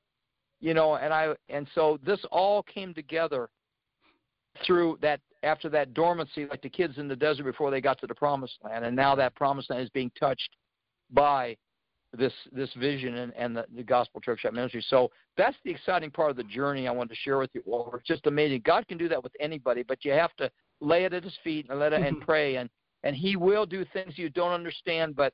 You 0.60 0.74
know, 0.74 0.94
and 0.94 1.12
I 1.12 1.34
and 1.48 1.66
so 1.74 1.98
this 2.04 2.20
all 2.30 2.62
came 2.62 2.94
together 2.94 3.48
through 4.64 4.98
that 5.02 5.20
after 5.42 5.68
that 5.70 5.92
dormancy, 5.92 6.46
like 6.46 6.62
the 6.62 6.68
kids 6.68 6.98
in 6.98 7.08
the 7.08 7.16
desert 7.16 7.44
before 7.44 7.70
they 7.72 7.80
got 7.80 7.98
to 8.00 8.06
the 8.06 8.14
promised 8.14 8.58
land, 8.62 8.84
and 8.84 8.94
now 8.94 9.16
that 9.16 9.34
promised 9.34 9.70
land 9.70 9.82
is 9.82 9.90
being 9.90 10.12
touched 10.18 10.50
by 11.10 11.56
this 12.16 12.32
this 12.52 12.72
vision 12.74 13.16
and, 13.16 13.32
and 13.34 13.56
the, 13.56 13.66
the 13.74 13.82
gospel 13.82 14.20
church 14.20 14.42
ministry. 14.52 14.84
So 14.88 15.10
that's 15.36 15.56
the 15.64 15.72
exciting 15.72 16.12
part 16.12 16.30
of 16.30 16.36
the 16.36 16.44
journey 16.44 16.86
I 16.86 16.92
wanted 16.92 17.10
to 17.10 17.20
share 17.22 17.38
with 17.38 17.50
you 17.54 17.62
all. 17.66 17.92
It's 17.96 18.06
just 18.06 18.26
amazing. 18.28 18.62
God 18.64 18.86
can 18.86 18.98
do 18.98 19.08
that 19.08 19.20
with 19.20 19.32
anybody, 19.40 19.82
but 19.82 20.04
you 20.04 20.12
have 20.12 20.34
to 20.36 20.48
lay 20.82 21.04
it 21.04 21.12
at 21.12 21.24
his 21.24 21.36
feet 21.44 21.66
and 21.70 21.78
let 21.78 21.92
it 21.92 22.02
and 22.02 22.20
pray 22.26 22.56
and 22.56 22.68
and 23.04 23.16
he 23.16 23.36
will 23.36 23.66
do 23.66 23.84
things 23.92 24.16
you 24.16 24.28
don't 24.30 24.52
understand, 24.52 25.16
but 25.16 25.32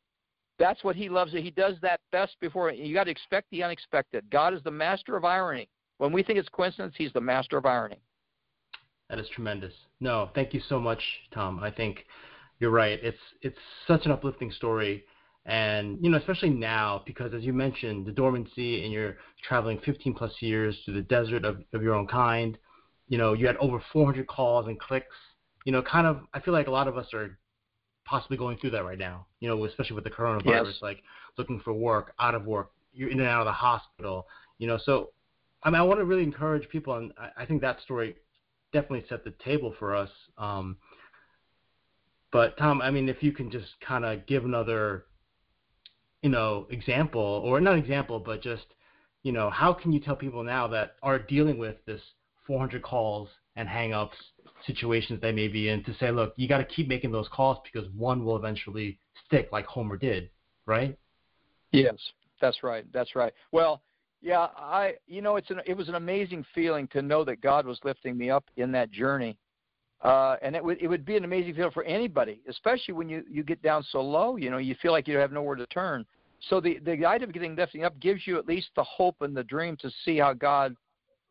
that's 0.58 0.82
what 0.82 0.96
he 0.96 1.08
loves. 1.08 1.32
He 1.32 1.50
does 1.50 1.74
that 1.82 2.00
best 2.12 2.36
before. 2.40 2.70
You 2.72 2.94
got 2.94 3.04
to 3.04 3.10
expect 3.10 3.48
the 3.50 3.62
unexpected. 3.62 4.24
God 4.30 4.54
is 4.54 4.62
the 4.62 4.70
master 4.70 5.16
of 5.16 5.24
irony. 5.24 5.68
When 5.98 6.12
we 6.12 6.22
think 6.22 6.38
it's 6.38 6.48
coincidence, 6.48 6.94
he's 6.96 7.12
the 7.12 7.20
master 7.20 7.58
of 7.58 7.66
irony. 7.66 7.98
That 9.10 9.18
is 9.18 9.28
tremendous. 9.34 9.72
No, 10.00 10.30
thank 10.34 10.52
you 10.52 10.60
so 10.68 10.78
much, 10.78 11.02
Tom. 11.32 11.60
I 11.62 11.70
think 11.70 12.04
you're 12.60 12.70
right. 12.70 12.98
It's 13.02 13.18
it's 13.42 13.58
such 13.86 14.04
an 14.04 14.12
uplifting 14.12 14.50
story, 14.52 15.04
and 15.46 15.98
you 16.02 16.10
know, 16.10 16.18
especially 16.18 16.50
now 16.50 17.02
because 17.06 17.32
as 17.32 17.42
you 17.42 17.52
mentioned, 17.52 18.06
the 18.06 18.12
dormancy, 18.12 18.84
and 18.84 18.92
you're 18.92 19.16
traveling 19.46 19.80
15 19.84 20.14
plus 20.14 20.32
years 20.40 20.76
to 20.84 20.92
the 20.92 21.02
desert 21.02 21.44
of, 21.44 21.62
of 21.72 21.82
your 21.82 21.94
own 21.94 22.06
kind. 22.06 22.58
You 23.08 23.16
know, 23.16 23.32
you 23.32 23.46
had 23.46 23.56
over 23.56 23.82
400 23.92 24.26
calls 24.26 24.66
and 24.66 24.78
clicks. 24.78 25.16
You 25.64 25.72
know, 25.72 25.82
kind 25.82 26.06
of. 26.06 26.20
I 26.34 26.40
feel 26.40 26.54
like 26.54 26.66
a 26.66 26.72
lot 26.72 26.88
of 26.88 26.96
us 26.96 27.12
are 27.14 27.38
possibly 28.04 28.36
going 28.36 28.58
through 28.58 28.70
that 28.70 28.84
right 28.84 28.98
now. 28.98 29.26
You 29.40 29.48
know, 29.48 29.64
especially 29.64 29.94
with 29.94 30.04
the 30.04 30.10
coronavirus, 30.10 30.66
yes. 30.66 30.82
like 30.82 31.02
looking 31.36 31.60
for 31.60 31.72
work, 31.72 32.14
out 32.18 32.34
of 32.34 32.46
work, 32.46 32.70
you're 32.92 33.10
in 33.10 33.20
and 33.20 33.28
out 33.28 33.40
of 33.40 33.46
the 33.46 33.52
hospital. 33.52 34.26
You 34.58 34.66
know, 34.66 34.78
so 34.82 35.10
I 35.62 35.70
mean, 35.70 35.80
I 35.80 35.84
want 35.84 36.00
to 36.00 36.04
really 36.04 36.22
encourage 36.22 36.68
people, 36.68 36.94
and 36.94 37.12
I, 37.18 37.42
I 37.42 37.46
think 37.46 37.60
that 37.62 37.80
story 37.82 38.16
definitely 38.72 39.04
set 39.08 39.24
the 39.24 39.34
table 39.44 39.74
for 39.78 39.94
us. 39.94 40.10
Um, 40.36 40.76
but 42.30 42.56
Tom, 42.58 42.82
I 42.82 42.90
mean, 42.90 43.08
if 43.08 43.22
you 43.22 43.32
can 43.32 43.50
just 43.50 43.68
kind 43.86 44.04
of 44.04 44.26
give 44.26 44.44
another, 44.44 45.04
you 46.22 46.28
know, 46.30 46.66
example, 46.70 47.42
or 47.44 47.60
not 47.60 47.78
example, 47.78 48.20
but 48.20 48.42
just, 48.42 48.66
you 49.22 49.32
know, 49.32 49.50
how 49.50 49.72
can 49.72 49.92
you 49.92 50.00
tell 50.00 50.16
people 50.16 50.42
now 50.42 50.68
that 50.68 50.96
are 51.02 51.18
dealing 51.18 51.58
with 51.58 51.76
this 51.86 52.02
400 52.46 52.82
calls 52.82 53.28
and 53.56 53.68
hangups 53.68 54.10
situations 54.66 55.20
they 55.20 55.32
may 55.32 55.48
be 55.48 55.68
in 55.68 55.84
to 55.84 55.94
say, 55.98 56.10
look, 56.10 56.34
you 56.36 56.48
got 56.48 56.58
to 56.58 56.64
keep 56.64 56.88
making 56.88 57.12
those 57.12 57.28
calls 57.32 57.58
because 57.64 57.88
one 57.96 58.24
will 58.24 58.36
eventually 58.36 58.98
stick, 59.26 59.48
like 59.52 59.66
Homer 59.66 59.96
did, 59.96 60.30
right? 60.66 60.96
Yes, 61.72 61.96
that's 62.40 62.62
right. 62.62 62.84
That's 62.92 63.14
right. 63.14 63.32
Well, 63.52 63.82
yeah, 64.20 64.48
I, 64.56 64.94
you 65.06 65.22
know, 65.22 65.36
it's 65.36 65.50
an, 65.50 65.60
it 65.66 65.76
was 65.76 65.88
an 65.88 65.94
amazing 65.94 66.44
feeling 66.54 66.88
to 66.88 67.02
know 67.02 67.24
that 67.24 67.40
God 67.40 67.66
was 67.66 67.78
lifting 67.84 68.16
me 68.16 68.30
up 68.30 68.44
in 68.56 68.72
that 68.72 68.90
journey. 68.90 69.36
Uh, 70.02 70.36
and 70.42 70.54
it 70.54 70.64
would 70.64 70.80
it 70.80 70.86
would 70.86 71.04
be 71.04 71.16
an 71.16 71.24
amazing 71.24 71.54
feeling 71.54 71.72
for 71.72 71.82
anybody, 71.82 72.40
especially 72.48 72.94
when 72.94 73.08
you 73.08 73.24
you 73.28 73.42
get 73.42 73.60
down 73.62 73.84
so 73.90 74.00
low. 74.00 74.36
You 74.36 74.48
know, 74.48 74.58
you 74.58 74.76
feel 74.80 74.92
like 74.92 75.08
you 75.08 75.16
have 75.16 75.32
nowhere 75.32 75.56
to 75.56 75.66
turn. 75.66 76.06
So 76.48 76.60
the 76.60 76.78
the 76.84 77.04
idea 77.04 77.26
of 77.26 77.32
getting 77.32 77.56
lifting 77.56 77.82
up 77.82 77.98
gives 77.98 78.24
you 78.24 78.38
at 78.38 78.46
least 78.46 78.68
the 78.76 78.84
hope 78.84 79.16
and 79.22 79.36
the 79.36 79.42
dream 79.42 79.76
to 79.78 79.90
see 80.04 80.18
how 80.18 80.34
God 80.34 80.76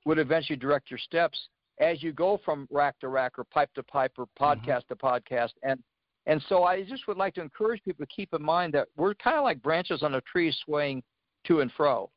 would 0.05 0.19
eventually 0.19 0.57
direct 0.57 0.91
your 0.91 0.97
steps 0.97 1.37
as 1.79 2.01
you 2.01 2.11
go 2.11 2.39
from 2.43 2.67
rack 2.71 2.99
to 2.99 3.07
rack 3.07 3.37
or 3.37 3.43
pipe 3.45 3.69
to 3.75 3.83
pipe 3.83 4.13
or 4.17 4.25
mm-hmm. 4.25 4.43
podcast 4.43 4.83
mm-hmm. 4.89 5.21
to 5.21 5.29
podcast. 5.29 5.51
And 5.63 5.81
and 6.25 6.43
so 6.49 6.65
I 6.65 6.83
just 6.83 7.07
would 7.07 7.17
like 7.17 7.33
to 7.35 7.41
encourage 7.41 7.81
people 7.83 8.05
to 8.05 8.13
keep 8.13 8.33
in 8.33 8.43
mind 8.43 8.73
that 8.73 8.89
we're 8.97 9.15
kind 9.15 9.37
of 9.37 9.43
like 9.43 9.61
branches 9.63 10.03
on 10.03 10.15
a 10.15 10.21
tree 10.21 10.53
swaying 10.65 11.01
to 11.45 11.61
and 11.61 11.71
fro. 11.71 12.09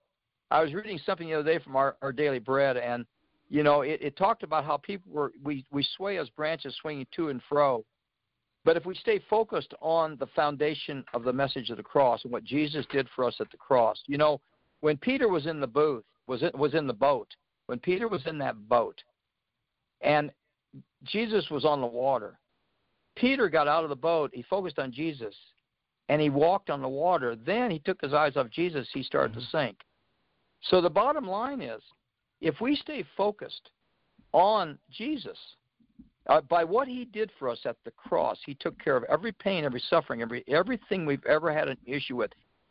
I 0.50 0.60
was 0.60 0.74
reading 0.74 0.98
something 1.06 1.28
the 1.28 1.34
other 1.34 1.52
day 1.52 1.62
from 1.62 1.76
our, 1.76 1.96
our 2.02 2.12
daily 2.12 2.40
bread, 2.40 2.76
and 2.76 3.06
you 3.48 3.62
know 3.62 3.82
it, 3.82 4.00
it 4.02 4.16
talked 4.16 4.42
about 4.42 4.64
how 4.64 4.76
people 4.78 5.12
were 5.12 5.32
we 5.42 5.64
we 5.70 5.86
sway 5.96 6.18
as 6.18 6.28
branches 6.30 6.76
swinging 6.80 7.06
to 7.14 7.28
and 7.28 7.40
fro. 7.48 7.84
But 8.64 8.76
if 8.76 8.84
we 8.84 8.94
stay 8.94 9.20
focused 9.30 9.72
on 9.80 10.16
the 10.18 10.26
foundation 10.26 11.02
of 11.14 11.22
the 11.22 11.32
message 11.32 11.70
of 11.70 11.78
the 11.78 11.82
cross 11.82 12.24
and 12.24 12.32
what 12.32 12.44
Jesus 12.44 12.84
did 12.92 13.08
for 13.14 13.24
us 13.24 13.36
at 13.40 13.50
the 13.50 13.56
cross, 13.56 13.96
you 14.06 14.18
know, 14.18 14.40
when 14.80 14.98
Peter 14.98 15.28
was 15.28 15.46
in 15.46 15.60
the 15.60 15.66
booth, 15.66 16.04
was 16.26 16.42
it 16.42 16.54
was 16.54 16.74
in 16.74 16.86
the 16.86 16.92
boat. 16.92 17.28
When 17.66 17.78
Peter 17.78 18.08
was 18.08 18.26
in 18.26 18.38
that 18.38 18.68
boat, 18.68 19.00
and 20.00 20.30
Jesus 21.04 21.48
was 21.50 21.64
on 21.64 21.80
the 21.80 21.86
water. 21.86 22.38
Peter 23.16 23.48
got 23.48 23.68
out 23.68 23.84
of 23.84 23.90
the 23.90 23.96
boat, 23.96 24.30
he 24.32 24.42
focused 24.42 24.78
on 24.78 24.92
Jesus, 24.92 25.34
and 26.08 26.20
he 26.20 26.30
walked 26.30 26.70
on 26.70 26.82
the 26.82 26.88
water. 26.88 27.36
Then 27.36 27.70
he 27.70 27.78
took 27.80 28.00
his 28.00 28.14
eyes 28.14 28.36
off 28.36 28.50
Jesus, 28.50 28.88
he 28.92 29.02
started 29.02 29.32
mm-hmm. 29.32 29.40
to 29.40 29.46
sink. 29.46 29.76
So 30.62 30.80
the 30.80 30.90
bottom 30.90 31.26
line 31.26 31.60
is 31.60 31.82
if 32.40 32.60
we 32.60 32.76
stay 32.76 33.04
focused 33.16 33.70
on 34.32 34.78
Jesus, 34.90 35.38
uh, 36.26 36.40
by 36.42 36.64
what 36.64 36.86
he 36.86 37.06
did 37.06 37.30
for 37.38 37.48
us 37.48 37.60
at 37.64 37.76
the 37.84 37.90
cross, 37.92 38.38
he 38.44 38.54
took 38.54 38.78
care 38.82 38.96
of 38.96 39.04
every 39.04 39.32
pain, 39.32 39.64
every 39.64 39.82
suffering, 39.88 40.22
every 40.22 40.44
everything 40.48 41.06
we've 41.06 41.24
ever 41.26 41.52
had 41.52 41.68
an 41.68 41.78
issue 41.86 42.16
with. 42.16 42.30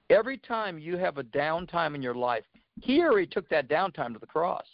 Every 0.10 0.38
time 0.38 0.80
you 0.80 0.98
have 0.98 1.18
a 1.18 1.24
downtime 1.24 1.96
in 1.96 2.02
your 2.02 2.16
life, 2.16 2.44
he 2.82 3.02
already 3.02 3.28
took 3.28 3.50
that 3.50 3.68
downtime 3.68 4.14
to 4.14 4.20
the 4.20 4.26
cross. 4.26 4.66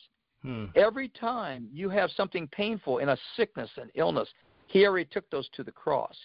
Hmm. 0.45 0.65
Every 0.75 1.09
time 1.09 1.67
you 1.73 1.89
have 1.89 2.11
something 2.11 2.47
painful 2.49 2.99
in 2.99 3.09
a 3.09 3.17
sickness 3.35 3.69
and 3.77 3.89
illness, 3.95 4.29
he 4.67 4.85
already 4.85 5.09
took 5.11 5.27
those 5.31 5.49
to 5.55 5.63
the 5.63 5.71
cross. 5.71 6.15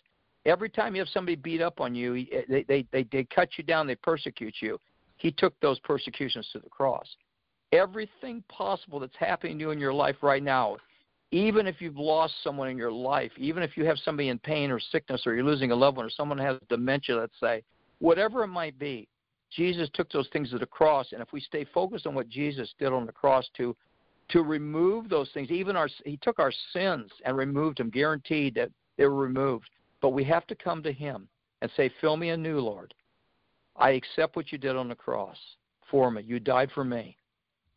Every 0.45 0.69
time 0.69 0.95
you 0.95 1.01
have 1.01 1.09
somebody 1.09 1.37
beat 1.37 1.63
up 1.63 1.81
on 1.81 1.95
you, 1.95 2.27
eh, 2.31 2.43
they, 2.47 2.63
they, 2.65 2.87
they, 2.93 3.03
they 3.11 3.25
cut 3.25 3.49
you 3.57 3.65
down, 3.65 3.87
they 3.87 3.95
persecute 3.95 4.57
you. 4.61 4.79
He 5.17 5.31
took 5.31 5.59
those 5.61 5.79
persecutions 5.81 6.47
to 6.53 6.59
the 6.59 6.69
cross. 6.69 7.07
Everything 7.73 8.45
possible 8.49 9.01
that's 9.01 9.17
happening 9.19 9.57
to 9.59 9.65
you 9.65 9.71
in 9.71 9.79
your 9.79 9.95
life 9.95 10.17
right 10.21 10.43
now, 10.43 10.77
even 11.31 11.67
if 11.67 11.81
you've 11.81 11.97
lost 11.97 12.35
someone 12.43 12.69
in 12.69 12.77
your 12.77 12.93
life, 12.93 13.33
even 13.39 13.63
if 13.63 13.75
you 13.75 13.87
have 13.87 13.97
somebody 14.05 14.29
in 14.29 14.39
pain 14.39 14.71
or 14.71 14.81
sickness 14.81 15.23
or 15.25 15.35
you're 15.35 15.45
losing 15.45 15.71
a 15.71 15.75
loved 15.75 15.97
one 15.97 16.05
or 16.05 16.11
someone 16.11 16.37
has 16.37 16.59
dementia, 16.69 17.17
let's 17.17 17.41
say, 17.41 17.63
whatever 18.01 18.45
it 18.45 18.49
might 18.49 18.79
be, 18.79 19.09
Jesus 19.51 19.89
took 19.95 20.11
those 20.13 20.29
things 20.33 20.51
to 20.51 20.59
the 20.59 20.67
cross. 20.67 21.09
And 21.13 21.23
if 21.23 21.33
we 21.33 21.41
stay 21.41 21.65
focused 21.73 22.07
on 22.07 22.15
what 22.15 22.29
Jesus 22.29 22.75
did 22.79 22.93
on 22.93 23.07
the 23.07 23.13
cross 23.13 23.47
to 23.57 23.75
to 24.31 24.43
remove 24.43 25.09
those 25.09 25.29
things. 25.33 25.51
Even 25.51 25.77
our 25.77 25.89
he 26.05 26.17
took 26.19 26.39
our 26.39 26.53
sins 26.73 27.11
and 27.25 27.37
removed 27.37 27.79
them, 27.79 27.91
guaranteed 27.91 28.55
that 28.55 28.71
they 28.97 29.07
were 29.07 29.15
removed. 29.15 29.69
But 30.01 30.11
we 30.11 30.25
have 30.25 30.47
to 30.49 30.55
come 30.55 30.83
to 30.83 30.93
him 30.93 31.29
and 31.63 31.71
say, 31.77 31.91
"Fill 32.01 32.17
me 32.17 32.31
anew, 32.31 32.61
Lord. 32.61 32.95
I 33.77 33.91
accept 33.91 34.37
what 34.37 34.53
you 34.53 34.59
did 34.59 34.77
on 34.77 34.89
the 34.89 34.95
cross 34.95 35.39
for 35.91 36.11
me. 36.11 36.23
You 36.23 36.41
died 36.41 36.71
for 36.73 36.85
me." 36.85 37.17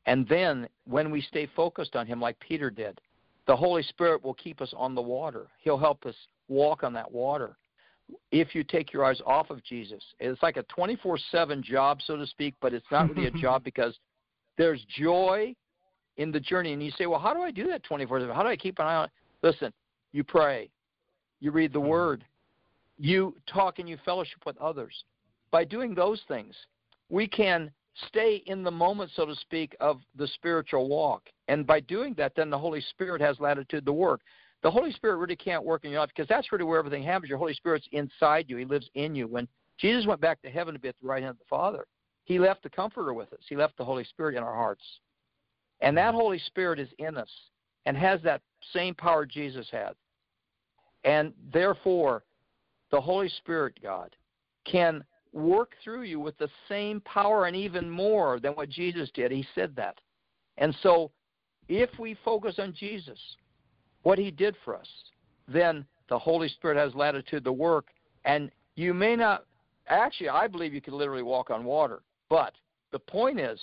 And 0.06 0.28
then 0.28 0.68
when 0.86 1.12
we 1.12 1.22
stay 1.22 1.45
focused 1.56 1.95
on 1.95 2.06
him 2.06 2.20
like 2.20 2.39
Peter 2.39 2.70
did, 2.70 2.99
the 3.47 3.56
Holy 3.56 3.84
Spirit 3.84 4.24
will 4.24 4.34
keep 4.34 4.62
us 4.62 4.74
on 4.76 4.95
the 4.95 5.01
water. 5.01 5.47
He'll 5.60 5.78
help 5.78 6.06
us 6.06 6.16
walk 6.47 6.84
on 6.84 6.93
that 6.93 7.12
water. 7.12 7.58
If 8.32 8.54
you 8.54 8.64
take 8.64 8.91
your 8.91 9.06
eyes 9.06 9.22
off 9.26 9.49
of 9.49 9.64
Jesus, 9.64 10.04
it's 10.20 10.43
like 10.43 10.58
a 10.58 10.64
24 10.64 11.18
7 11.32 11.64
job, 11.64 12.01
so 12.01 12.18
to 12.18 12.28
speak, 12.28 12.54
but 12.62 12.74
it's 12.74 12.86
not 12.91 13.10
really 13.10 13.28
a 13.28 13.32
job 13.41 13.64
because 13.64 13.97
there's 14.58 14.84
joy 14.86 15.56
in 16.18 16.32
the 16.32 16.39
journey. 16.39 16.74
And 16.74 16.84
you 16.84 16.91
say, 16.91 17.05
well, 17.05 17.20
how 17.20 17.34
do 17.34 17.41
I 17.41 17.51
do 17.51 17.68
that 17.68 17.84
24 17.84 18.22
7? 18.22 18.36
How 18.36 18.43
do 18.43 18.49
I 18.49 18.55
keep 18.55 18.80
an 18.80 18.86
eye 18.86 18.95
on 18.95 19.05
it? 19.05 19.11
Listen, 19.41 19.74
you 20.11 20.24
pray, 20.24 20.70
you 21.39 21.51
read 21.51 21.74
the 21.74 21.80
mm-hmm. 21.80 21.89
Word, 21.89 22.26
you 22.97 23.36
talk 23.47 23.80
and 23.80 23.89
you 23.89 23.97
fellowship 24.05 24.39
with 24.45 24.57
others. 24.57 25.03
By 25.51 25.66
doing 25.66 25.93
those 25.93 26.22
things, 26.28 26.55
we 27.09 27.28
can 27.28 27.72
stay 28.07 28.41
in 28.47 28.64
the 28.64 28.72
moment, 28.72 29.11
so 29.16 29.26
to 29.26 29.36
speak, 29.36 29.76
of 29.80 30.01
the 30.16 30.28
spiritual 30.28 30.88
walk. 30.88 31.30
And 31.47 31.68
by 31.68 31.80
doing 31.82 32.14
that, 32.18 32.34
then 32.36 32.49
the 32.49 32.57
Holy 32.57 32.82
Spirit 32.82 33.22
has 33.22 33.39
latitude 33.39 33.86
to 33.86 33.93
work. 33.93 34.22
The 34.64 34.72
Holy 34.72 34.91
Spirit 34.93 35.18
really 35.18 35.36
can't 35.36 35.64
work 35.64 35.84
in 35.84 35.91
your 35.91 35.99
life 35.99 36.09
because 36.16 36.30
that's 36.30 36.51
really 36.51 36.64
where 36.64 36.80
everything 36.80 37.03
happens. 37.03 37.30
Your 37.30 37.38
Holy 37.38 37.53
Spirit's 37.53 37.88
inside 37.91 38.45
you, 38.47 38.57
He 38.57 38.66
lives 38.66 38.89
in 38.95 39.14
you. 39.14 39.28
When 39.28 39.47
Jesus 39.78 40.07
went 40.07 40.22
back 40.22 40.41
to 40.41 40.49
heaven 40.49 40.74
to 40.74 40.80
be 40.80 40.88
at 40.88 40.95
the 41.01 41.07
right 41.07 41.22
hand 41.22 41.32
of 41.32 41.39
the 41.39 41.45
Father, 41.49 41.86
He 42.24 42.39
left 42.39 42.64
the 42.64 42.70
Comforter 42.70 43.14
with 43.14 43.32
us, 43.34 43.41
He 43.49 43.57
left 43.57 43.78
the 43.78 43.86
Holy 43.86 44.05
Spirit 44.05 44.36
in 44.36 44.43
our 44.43 44.55
hearts. 44.55 44.84
And 45.84 45.95
that 45.97 46.09
mm-hmm. 46.09 46.21
Holy 46.21 46.39
Spirit 46.39 46.79
is 46.79 46.89
in 46.97 47.17
us 47.17 47.29
and 47.86 47.95
has 47.95 48.21
that 48.23 48.41
same 48.73 48.95
power 48.95 49.25
Jesus 49.25 49.67
had. 49.71 49.91
And 51.03 51.34
therefore, 51.51 52.23
the 52.89 53.01
Holy 53.01 53.29
Spirit, 53.29 53.77
God, 53.84 54.15
can 54.65 55.03
work 55.34 55.73
through 55.84 56.03
you 56.03 56.19
with 56.19 56.38
the 56.38 56.49
same 56.69 57.01
power 57.01 57.45
and 57.45 57.55
even 57.55 57.89
more 57.89 58.39
than 58.39 58.53
what 58.53 58.69
Jesus 58.69 59.09
did. 59.13 59.31
He 59.31 59.45
said 59.53 59.75
that. 59.75 59.99
And 60.57 60.73
so, 60.81 61.11
if 61.67 61.89
we 61.99 62.15
focus 62.23 62.55
on 62.59 62.73
Jesus, 62.77 63.19
what 64.03 64.19
he 64.19 64.31
did 64.31 64.55
for 64.63 64.75
us, 64.75 64.88
then 65.47 65.86
the 66.09 66.19
Holy 66.19 66.47
Spirit 66.47 66.77
has 66.77 66.95
latitude 66.95 67.43
to 67.43 67.51
work. 67.51 67.88
And 68.25 68.51
you 68.75 68.93
may 68.93 69.15
not, 69.15 69.45
actually, 69.88 70.29
I 70.29 70.47
believe 70.47 70.73
you 70.73 70.81
can 70.81 70.97
literally 70.97 71.23
walk 71.23 71.49
on 71.49 71.65
water. 71.65 72.03
But 72.29 72.53
the 72.91 72.99
point 72.99 73.39
is, 73.39 73.59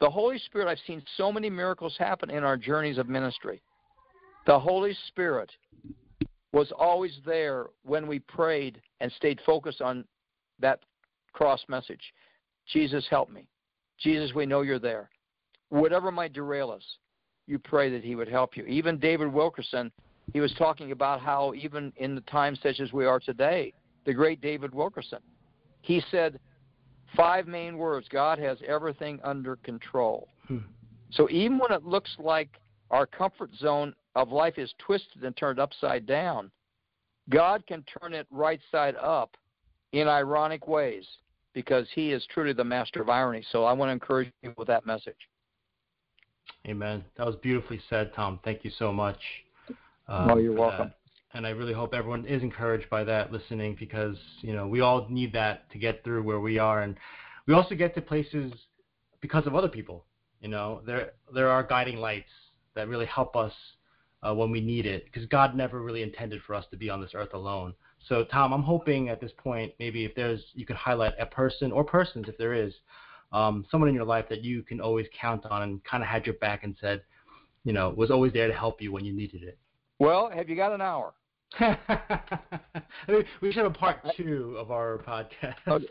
the 0.00 0.10
Holy 0.10 0.38
Spirit, 0.38 0.68
I've 0.68 0.78
seen 0.86 1.02
so 1.16 1.32
many 1.32 1.50
miracles 1.50 1.96
happen 1.98 2.30
in 2.30 2.44
our 2.44 2.56
journeys 2.56 2.98
of 2.98 3.08
ministry. 3.08 3.62
The 4.46 4.58
Holy 4.58 4.96
Spirit 5.08 5.50
was 6.52 6.72
always 6.78 7.18
there 7.26 7.66
when 7.84 8.06
we 8.06 8.20
prayed 8.20 8.80
and 9.00 9.12
stayed 9.12 9.40
focused 9.44 9.82
on 9.82 10.04
that 10.60 10.80
cross 11.32 11.62
message. 11.68 12.00
Jesus, 12.72 13.06
help 13.10 13.30
me. 13.30 13.46
Jesus, 13.98 14.34
we 14.34 14.46
know 14.46 14.62
you're 14.62 14.78
there. 14.78 15.10
Whatever 15.70 16.10
might 16.10 16.32
derail 16.32 16.70
us, 16.70 16.82
you 17.46 17.58
pray 17.58 17.90
that 17.90 18.04
he 18.04 18.14
would 18.14 18.28
help 18.28 18.56
you. 18.56 18.64
Even 18.64 18.98
David 18.98 19.32
Wilkerson, 19.32 19.90
he 20.32 20.40
was 20.40 20.54
talking 20.54 20.92
about 20.92 21.20
how 21.20 21.52
even 21.54 21.92
in 21.96 22.14
the 22.14 22.20
times 22.22 22.58
such 22.62 22.80
as 22.80 22.92
we 22.92 23.04
are 23.04 23.20
today, 23.20 23.72
the 24.04 24.14
great 24.14 24.40
David 24.40 24.74
Wilkerson, 24.74 25.20
he 25.82 26.02
said 26.10 26.38
five 27.16 27.46
main 27.46 27.78
words 27.78 28.06
God 28.10 28.38
has 28.38 28.58
everything 28.66 29.20
under 29.24 29.56
control. 29.56 30.28
Hmm. 30.46 30.58
So 31.10 31.28
even 31.30 31.58
when 31.58 31.72
it 31.72 31.84
looks 31.84 32.14
like 32.18 32.50
our 32.90 33.06
comfort 33.06 33.50
zone 33.58 33.94
of 34.14 34.30
life 34.30 34.58
is 34.58 34.72
twisted 34.78 35.24
and 35.24 35.36
turned 35.36 35.58
upside 35.58 36.06
down, 36.06 36.50
God 37.30 37.66
can 37.66 37.84
turn 38.00 38.12
it 38.12 38.26
right 38.30 38.60
side 38.70 38.96
up 38.96 39.36
in 39.92 40.08
ironic 40.08 40.66
ways 40.66 41.06
because 41.54 41.86
he 41.94 42.12
is 42.12 42.26
truly 42.32 42.52
the 42.52 42.64
master 42.64 43.02
of 43.02 43.08
irony. 43.08 43.44
So 43.50 43.64
I 43.64 43.72
want 43.72 43.88
to 43.88 43.92
encourage 43.92 44.30
you 44.42 44.54
with 44.56 44.68
that 44.68 44.86
message. 44.86 45.16
Amen. 46.66 47.04
That 47.16 47.26
was 47.26 47.36
beautifully 47.36 47.80
said, 47.88 48.12
Tom. 48.14 48.40
Thank 48.44 48.64
you 48.64 48.70
so 48.78 48.92
much. 48.92 49.18
Um, 50.08 50.30
oh, 50.30 50.38
you're 50.38 50.52
welcome. 50.52 50.88
That. 50.88 50.97
And 51.34 51.46
I 51.46 51.50
really 51.50 51.74
hope 51.74 51.92
everyone 51.92 52.24
is 52.26 52.42
encouraged 52.42 52.88
by 52.88 53.04
that 53.04 53.32
listening 53.32 53.76
because, 53.78 54.16
you 54.40 54.54
know, 54.54 54.66
we 54.66 54.80
all 54.80 55.06
need 55.10 55.32
that 55.34 55.70
to 55.72 55.78
get 55.78 56.02
through 56.02 56.22
where 56.22 56.40
we 56.40 56.58
are. 56.58 56.82
And 56.82 56.96
we 57.46 57.54
also 57.54 57.74
get 57.74 57.94
to 57.94 58.00
places 58.00 58.52
because 59.20 59.46
of 59.46 59.54
other 59.54 59.68
people. 59.68 60.06
You 60.40 60.48
know, 60.48 60.80
there 60.86 61.12
there 61.34 61.48
are 61.48 61.62
guiding 61.62 61.98
lights 61.98 62.30
that 62.74 62.88
really 62.88 63.06
help 63.06 63.36
us 63.36 63.52
uh, 64.22 64.34
when 64.34 64.50
we 64.50 64.60
need 64.60 64.86
it 64.86 65.04
because 65.04 65.26
God 65.26 65.54
never 65.54 65.82
really 65.82 66.02
intended 66.02 66.40
for 66.46 66.54
us 66.54 66.64
to 66.70 66.76
be 66.76 66.90
on 66.90 67.00
this 67.00 67.10
earth 67.14 67.34
alone. 67.34 67.74
So, 68.08 68.24
Tom, 68.24 68.52
I'm 68.52 68.62
hoping 68.62 69.08
at 69.08 69.20
this 69.20 69.32
point, 69.36 69.72
maybe 69.78 70.04
if 70.04 70.14
there's, 70.14 70.42
you 70.54 70.64
could 70.64 70.76
highlight 70.76 71.14
a 71.18 71.26
person 71.26 71.72
or 71.72 71.84
persons, 71.84 72.26
if 72.28 72.38
there 72.38 72.54
is, 72.54 72.72
um, 73.32 73.66
someone 73.70 73.88
in 73.88 73.94
your 73.94 74.04
life 74.04 74.26
that 74.30 74.42
you 74.42 74.62
can 74.62 74.80
always 74.80 75.06
count 75.20 75.44
on 75.46 75.62
and 75.62 75.84
kind 75.84 76.02
of 76.02 76.08
had 76.08 76.24
your 76.24 76.36
back 76.36 76.64
and 76.64 76.76
said, 76.80 77.02
you 77.64 77.72
know, 77.72 77.90
was 77.90 78.10
always 78.10 78.32
there 78.32 78.46
to 78.46 78.54
help 78.54 78.80
you 78.80 78.92
when 78.92 79.04
you 79.04 79.12
needed 79.12 79.42
it. 79.42 79.58
Well, 79.98 80.30
have 80.30 80.48
you 80.48 80.56
got 80.56 80.72
an 80.72 80.80
hour? 80.80 81.14
we 81.60 83.52
should 83.52 83.56
have 83.56 83.66
a 83.66 83.70
part 83.70 83.98
two 84.16 84.56
of 84.58 84.70
our 84.70 84.98
podcast. 84.98 85.54
okay. 85.66 85.86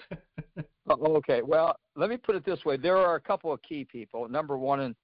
Oh, 0.90 1.16
okay. 1.18 1.42
Well, 1.42 1.78
let 1.96 2.10
me 2.10 2.18
put 2.18 2.36
it 2.36 2.46
this 2.46 2.64
way: 2.64 2.78
there 2.78 2.98
are 2.98 3.16
a 3.16 3.20
couple 3.20 3.52
of 3.52 3.62
key 3.62 3.84
people. 3.84 4.30
Number 4.30 4.58
one 4.58 4.96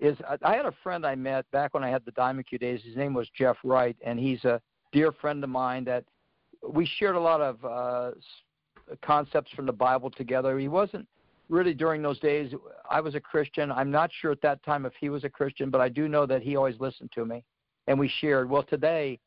is 0.00 0.16
I 0.42 0.56
had 0.56 0.66
a 0.66 0.74
friend 0.82 1.06
I 1.06 1.14
met 1.14 1.48
back 1.52 1.74
when 1.74 1.84
I 1.84 1.90
had 1.90 2.04
the 2.04 2.12
Diamond 2.12 2.46
Cue 2.46 2.58
days. 2.58 2.80
His 2.84 2.96
name 2.96 3.14
was 3.14 3.28
Jeff 3.36 3.56
Wright, 3.64 3.96
and 4.04 4.18
he's 4.18 4.44
a 4.44 4.60
dear 4.92 5.12
friend 5.12 5.42
of 5.44 5.50
mine 5.50 5.84
that 5.84 6.04
we 6.66 6.86
shared 6.98 7.16
a 7.16 7.20
lot 7.20 7.40
of 7.40 7.64
uh, 7.64 8.10
concepts 9.02 9.52
from 9.52 9.66
the 9.66 9.72
Bible 9.72 10.10
together. 10.10 10.58
He 10.58 10.68
wasn't 10.68 11.06
really 11.48 11.74
during 11.74 12.02
those 12.02 12.18
days. 12.18 12.52
I 12.90 13.00
was 13.00 13.14
a 13.14 13.20
Christian. 13.20 13.70
I'm 13.72 13.90
not 13.90 14.10
sure 14.20 14.32
at 14.32 14.42
that 14.42 14.62
time 14.64 14.86
if 14.86 14.92
he 15.00 15.08
was 15.08 15.24
a 15.24 15.28
Christian, 15.28 15.70
but 15.70 15.80
I 15.80 15.88
do 15.88 16.08
know 16.08 16.26
that 16.26 16.42
he 16.42 16.56
always 16.56 16.78
listened 16.80 17.10
to 17.14 17.24
me, 17.24 17.44
and 17.88 17.98
we 17.98 18.08
shared. 18.20 18.48
Well, 18.48 18.62
today 18.62 19.18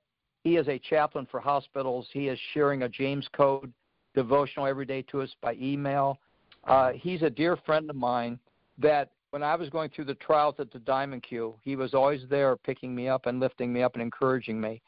he 0.45 0.55
is 0.55 0.69
a 0.69 0.79
chaplain 0.79 1.27
for 1.29 1.41
hospitals. 1.41 2.07
He 2.13 2.29
is 2.29 2.39
sharing 2.53 2.83
a 2.83 2.89
James 2.89 3.27
Code 3.33 3.73
devotional 4.15 4.65
every 4.67 4.85
day 4.85 5.01
to 5.11 5.21
us 5.21 5.29
by 5.41 5.55
email. 5.61 6.17
Uh, 6.63 6.91
he's 6.91 7.21
a 7.21 7.29
dear 7.29 7.57
friend 7.57 7.89
of 7.89 7.97
mine 7.97 8.39
that 8.77 9.11
when 9.31 9.43
I 9.43 9.55
was 9.55 9.69
going 9.69 9.89
through 9.89 10.05
the 10.05 10.15
trials 10.15 10.55
at 10.59 10.71
the 10.71 10.79
Diamond 10.79 11.23
Cue, 11.23 11.55
he 11.61 11.75
was 11.75 11.93
always 11.93 12.21
there 12.29 12.55
picking 12.55 12.95
me 12.95 13.09
up 13.09 13.25
and 13.25 13.41
lifting 13.41 13.73
me 13.73 13.83
up 13.83 13.95
and 13.95 14.01
encouraging 14.01 14.61
me 14.61 14.81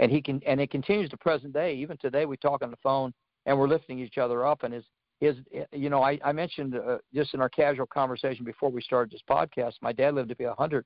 and 0.00 0.10
he 0.10 0.20
can 0.20 0.40
and 0.46 0.60
it 0.60 0.70
continues 0.70 1.10
to 1.10 1.16
present 1.16 1.52
day. 1.52 1.74
Even 1.74 1.96
today, 1.98 2.26
we 2.26 2.36
talk 2.36 2.62
on 2.62 2.70
the 2.70 2.76
phone 2.82 3.12
and 3.46 3.56
we're 3.56 3.68
lifting 3.68 3.98
each 3.98 4.18
other 4.18 4.44
up. 4.46 4.64
And 4.64 4.74
his 4.74 4.84
his 5.20 5.36
you 5.72 5.90
know 5.90 6.02
I 6.02 6.18
I 6.24 6.32
mentioned 6.32 6.74
uh, 6.74 6.98
just 7.14 7.34
in 7.34 7.40
our 7.40 7.50
casual 7.50 7.86
conversation 7.86 8.44
before 8.44 8.70
we 8.70 8.80
started 8.80 9.12
this 9.12 9.22
podcast, 9.28 9.74
my 9.82 9.92
dad 9.92 10.14
lived 10.14 10.30
to 10.30 10.36
be 10.36 10.44
a 10.44 10.54
hundred 10.54 10.84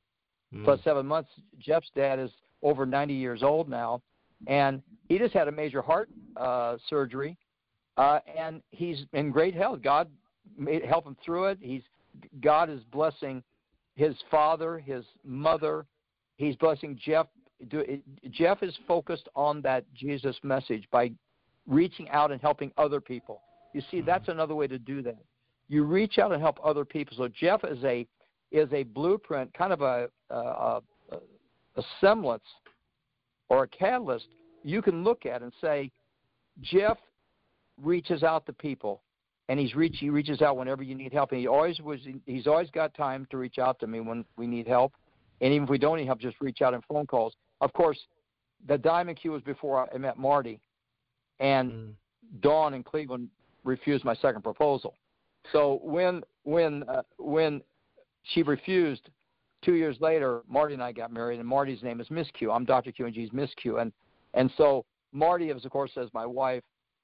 mm. 0.55 0.65
plus 0.65 0.81
seven 0.85 1.07
months. 1.07 1.31
Jeff's 1.59 1.91
dad 1.95 2.19
is 2.19 2.31
over 2.63 2.87
90 2.87 3.15
years 3.15 3.43
old 3.43 3.69
now, 3.69 4.01
and 4.47 4.83
he 5.09 5.19
just 5.19 5.35
had 5.35 5.49
a 5.49 5.53
major 5.53 5.83
heart 5.83 6.09
uh, 6.37 6.77
surgery, 6.89 7.37
uh, 7.97 8.21
and 8.37 8.63
he's 8.71 9.05
in 9.13 9.31
great 9.31 9.55
health. 9.55 9.81
God 9.83 10.09
made, 10.59 10.85
help 10.85 11.07
him 11.07 11.17
through 11.25 11.47
it. 11.47 11.59
He's 11.61 11.83
God 12.41 12.71
is 12.71 12.81
blessing 12.93 13.43
his 13.97 14.15
father, 14.31 14.79
his 14.79 15.05
mother. 15.25 15.87
He's 16.37 16.57
blessing 16.57 16.99
Jeff 17.05 17.27
do, 17.69 17.85
Jeff 18.31 18.63
is 18.63 18.77
focused 18.87 19.29
on 19.35 19.63
that 19.63 19.85
Jesus 19.95 20.37
message 20.43 20.85
by 20.91 21.11
reaching 21.67 22.09
out 22.11 22.33
and 22.33 22.41
helping 22.41 22.73
other 22.77 23.01
people. 23.01 23.43
You 23.73 23.83
see, 23.91 23.99
mm-hmm. 23.99 24.07
that's 24.07 24.29
another 24.29 24.55
way 24.55 24.67
to 24.67 24.79
do 24.79 25.03
that. 25.03 25.23
You 25.69 25.85
reach 25.85 26.19
out 26.19 26.33
and 26.33 26.43
help 26.43 26.59
other 26.63 26.85
people. 26.85 27.17
So 27.17 27.29
Jeff 27.29 27.65
is 27.65 27.83
a 27.85 28.07
is 28.55 28.73
a 28.73 28.85
blueprint, 28.85 29.53
kind 29.55 29.73
of 29.73 29.83
a 29.83 30.09
a, 30.31 30.81
a 31.77 31.83
semblance 32.01 32.45
or 33.49 33.65
a 33.65 33.69
catalyst 33.69 34.27
you 34.65 34.81
can 34.81 35.05
look 35.05 35.27
at 35.27 35.43
and 35.43 35.53
say, 35.61 35.91
Jeff 36.63 36.97
reaches 37.83 38.23
out 38.23 38.47
to 38.47 38.53
people, 38.53 39.03
and 39.49 39.61
he's 39.61 39.75
reach 39.75 39.97
he 40.01 40.09
reaches 40.09 40.41
out 40.41 40.57
whenever 40.57 40.83
you 40.83 40.95
need 40.95 41.13
help. 41.13 41.33
And 41.33 41.41
he 41.41 41.47
always 41.47 41.81
was 41.81 42.01
he's 42.27 42.47
always 42.47 42.71
got 42.71 42.95
time 42.95 43.27
to 43.31 43.37
reach 43.37 43.59
out 43.59 43.79
to 43.81 43.87
me 43.87 44.01
when 44.01 44.25
we 44.37 44.47
need 44.47 44.67
help. 44.67 44.95
And 45.41 45.53
even 45.53 45.65
if 45.65 45.71
we 45.71 45.79
don't 45.79 45.99
need 45.99 46.07
help, 46.07 46.21
just 46.21 46.41
reach 46.41 46.63
out 46.63 46.75
in 46.75 46.81
phone 46.89 47.07
calls. 47.07 47.35
Of 47.61 47.73
course, 47.73 47.99
the 48.67 48.79
Diamond 48.79 49.19
Cue 49.21 49.33
was 49.33 49.43
before 49.43 49.89
I 49.93 49.99
met 49.99 50.17
Marty, 50.17 50.61
and 51.41 51.73
mm. 51.73 51.93
Dawn 52.41 52.73
in 52.73 52.83
Cleveland 52.83 53.29
refused 53.65 54.05
my 54.05 54.15
second 54.15 54.43
proposal. 54.43 54.95
So 55.53 55.81
when 55.83 56.23
when 56.45 56.85
uh, 56.89 57.03
when 57.19 57.61
she 58.25 58.43
refused, 58.43 59.11
two 59.62 59.75
years 59.75 59.97
later, 60.01 60.43
Marty 60.49 60.75
and 60.75 60.83
I 60.83 60.93
got 60.93 61.12
married, 61.12 61.41
and 61.41 61.49
Marty's 61.49 61.83
name 61.83 62.01
is 62.01 62.11
Miss 62.11 62.29
Cue. 62.33 62.51
I'm 62.51 62.64
Dr. 62.64 62.93
Cue, 62.93 63.07
and 63.07 63.14
she's 63.14 63.33
Miss 63.33 63.51
Cue, 63.55 63.79
and 63.79 63.93
and 64.35 64.51
so 64.57 64.85
Marty, 65.12 65.51
as 65.51 65.64
of 65.64 65.70
course, 65.70 65.93
as 65.97 66.09
my 66.12 66.27
wife, 66.27 66.62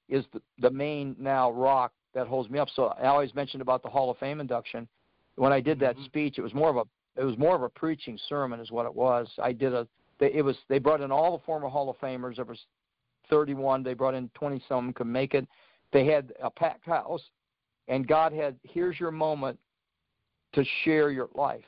is 0.09 0.25
the, 0.33 0.41
the 0.59 0.69
main 0.69 1.15
now 1.17 1.51
rock 1.51 1.93
that 2.13 2.27
holds 2.27 2.49
me 2.49 2.59
up. 2.59 2.67
So 2.75 2.87
I 3.01 3.07
always 3.07 3.33
mentioned 3.33 3.61
about 3.61 3.83
the 3.83 3.89
Hall 3.89 4.11
of 4.11 4.17
Fame 4.17 4.41
induction. 4.41 4.87
When 5.35 5.53
I 5.53 5.61
did 5.61 5.79
that 5.79 5.95
mm-hmm. 5.95 6.05
speech, 6.05 6.37
it 6.37 6.41
was 6.41 6.53
more 6.53 6.69
of 6.69 6.77
a 6.77 6.83
it 7.19 7.23
was 7.23 7.37
more 7.37 7.55
of 7.55 7.63
a 7.63 7.69
preaching 7.69 8.17
sermon, 8.29 8.59
is 8.59 8.71
what 8.71 8.85
it 8.85 8.93
was. 8.93 9.29
I 9.41 9.51
did 9.53 9.73
a. 9.73 9.87
They, 10.19 10.33
it 10.33 10.43
was 10.43 10.57
they 10.69 10.79
brought 10.79 11.01
in 11.01 11.11
all 11.11 11.37
the 11.37 11.43
former 11.43 11.69
Hall 11.69 11.89
of 11.89 11.97
Famers. 11.99 12.35
There 12.37 12.45
was 12.45 12.59
31. 13.29 13.83
They 13.83 13.93
brought 13.93 14.13
in 14.13 14.29
20 14.33 14.61
some 14.67 14.93
could 14.93 15.07
make 15.07 15.33
it. 15.33 15.47
They 15.93 16.05
had 16.05 16.33
a 16.41 16.49
packed 16.49 16.85
house, 16.85 17.21
and 17.87 18.07
God 18.07 18.33
had 18.33 18.57
here's 18.63 18.99
your 18.99 19.11
moment 19.11 19.59
to 20.53 20.63
share 20.83 21.11
your 21.11 21.29
life. 21.33 21.63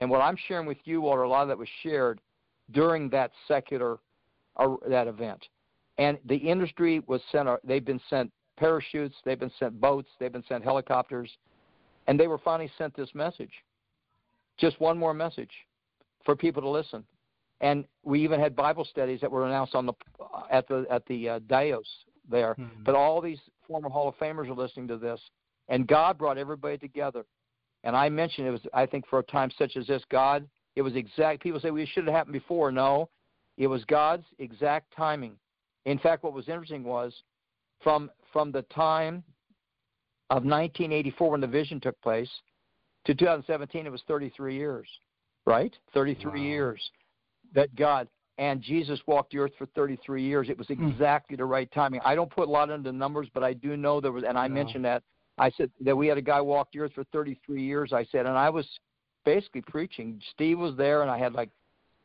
And 0.00 0.10
what 0.10 0.20
I'm 0.20 0.36
sharing 0.48 0.66
with 0.66 0.78
you, 0.84 1.00
Walter, 1.00 1.22
a 1.22 1.28
lot 1.28 1.42
of 1.42 1.48
that 1.48 1.58
was 1.58 1.68
shared 1.82 2.20
during 2.72 3.08
that 3.10 3.30
secular 3.46 3.98
uh, 4.56 4.76
that 4.88 5.06
event. 5.06 5.44
And 5.98 6.18
the 6.24 6.36
industry 6.36 7.00
was 7.06 7.20
sent. 7.30 7.48
Uh, 7.48 7.56
they've 7.64 7.84
been 7.84 8.00
sent 8.10 8.30
parachutes. 8.56 9.16
They've 9.24 9.38
been 9.38 9.52
sent 9.58 9.80
boats. 9.80 10.08
They've 10.18 10.32
been 10.32 10.44
sent 10.48 10.64
helicopters, 10.64 11.30
and 12.06 12.18
they 12.18 12.26
were 12.26 12.38
finally 12.38 12.70
sent 12.76 12.96
this 12.96 13.08
message. 13.14 13.52
Just 14.58 14.80
one 14.80 14.98
more 14.98 15.14
message 15.14 15.50
for 16.24 16.36
people 16.36 16.62
to 16.62 16.68
listen. 16.68 17.04
And 17.60 17.84
we 18.02 18.22
even 18.22 18.40
had 18.40 18.54
Bible 18.56 18.84
studies 18.84 19.20
that 19.20 19.30
were 19.30 19.46
announced 19.46 19.74
on 19.74 19.86
the 19.86 19.92
at 20.50 20.66
the 20.68 20.86
at 20.90 21.06
the 21.06 21.28
uh, 21.28 21.38
Dios 21.48 21.86
there. 22.28 22.54
Mm-hmm. 22.58 22.82
But 22.84 22.94
all 22.94 23.20
these 23.20 23.38
former 23.66 23.88
Hall 23.88 24.08
of 24.08 24.16
Famers 24.16 24.48
are 24.48 24.54
listening 24.54 24.88
to 24.88 24.96
this, 24.96 25.20
and 25.68 25.86
God 25.86 26.18
brought 26.18 26.38
everybody 26.38 26.78
together. 26.78 27.24
And 27.84 27.96
I 27.96 28.08
mentioned 28.08 28.48
it 28.48 28.50
was 28.50 28.62
I 28.72 28.86
think 28.86 29.06
for 29.06 29.20
a 29.20 29.22
time 29.22 29.50
such 29.56 29.76
as 29.76 29.86
this, 29.86 30.02
God 30.10 30.48
it 30.76 30.82
was 30.82 30.96
exact. 30.96 31.42
People 31.42 31.60
say 31.60 31.70
well, 31.70 31.82
it 31.82 31.88
should 31.92 32.04
have 32.06 32.14
happened 32.14 32.32
before. 32.32 32.72
No, 32.72 33.08
it 33.56 33.66
was 33.66 33.84
God's 33.84 34.24
exact 34.38 34.92
timing. 34.96 35.36
In 35.84 35.98
fact, 35.98 36.24
what 36.24 36.32
was 36.32 36.48
interesting 36.48 36.82
was 36.82 37.14
from 37.82 38.10
from 38.32 38.50
the 38.50 38.62
time 38.62 39.22
of 40.30 40.42
1984 40.44 41.30
when 41.30 41.40
the 41.40 41.46
vision 41.46 41.78
took 41.80 42.00
place 42.00 42.30
to 43.04 43.14
2017, 43.14 43.86
it 43.86 43.92
was 43.92 44.02
33 44.08 44.56
years, 44.56 44.88
right? 45.46 45.76
33 45.92 46.30
wow. 46.30 46.36
years 46.36 46.90
that 47.54 47.74
God 47.76 48.08
and 48.38 48.60
Jesus 48.60 48.98
walked 49.06 49.32
the 49.32 49.38
earth 49.38 49.52
for 49.58 49.66
33 49.66 50.22
years. 50.22 50.48
It 50.48 50.58
was 50.58 50.66
hmm. 50.68 50.88
exactly 50.88 51.36
the 51.36 51.44
right 51.44 51.70
timing. 51.72 52.00
I 52.04 52.14
don't 52.14 52.30
put 52.30 52.48
a 52.48 52.50
lot 52.50 52.70
into 52.70 52.90
numbers, 52.90 53.28
but 53.32 53.44
I 53.44 53.52
do 53.52 53.76
know 53.76 54.00
there 54.00 54.12
was, 54.12 54.24
and 54.24 54.38
I 54.38 54.48
mentioned 54.48 54.84
that. 54.86 55.02
I 55.38 55.50
said 55.50 55.70
that 55.80 55.96
we 55.96 56.06
had 56.06 56.18
a 56.18 56.22
guy 56.22 56.40
walk 56.40 56.68
the 56.72 56.80
earth 56.80 56.92
for 56.94 57.04
33 57.04 57.62
years. 57.62 57.92
I 57.92 58.04
said, 58.12 58.26
and 58.26 58.36
I 58.36 58.50
was 58.50 58.66
basically 59.24 59.62
preaching. 59.62 60.20
Steve 60.32 60.58
was 60.58 60.76
there, 60.76 61.02
and 61.02 61.10
I 61.10 61.18
had 61.18 61.32
like 61.32 61.50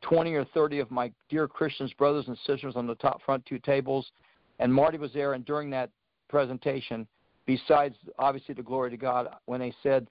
20 0.01 0.33
or 0.33 0.45
30 0.45 0.79
of 0.79 0.91
my 0.91 1.11
dear 1.29 1.47
Christians, 1.47 1.93
brothers 1.93 2.25
and 2.27 2.37
sisters, 2.45 2.75
on 2.75 2.87
the 2.87 2.95
top 2.95 3.21
front 3.23 3.45
two 3.45 3.59
tables, 3.59 4.11
and 4.59 4.73
Marty 4.73 4.97
was 4.97 5.11
there. 5.13 5.33
And 5.33 5.45
during 5.45 5.69
that 5.71 5.89
presentation, 6.27 7.07
besides 7.45 7.95
obviously 8.17 8.55
the 8.55 8.63
glory 8.63 8.89
to 8.91 8.97
God, 8.97 9.27
when 9.45 9.59
they 9.59 9.73
said 9.83 10.07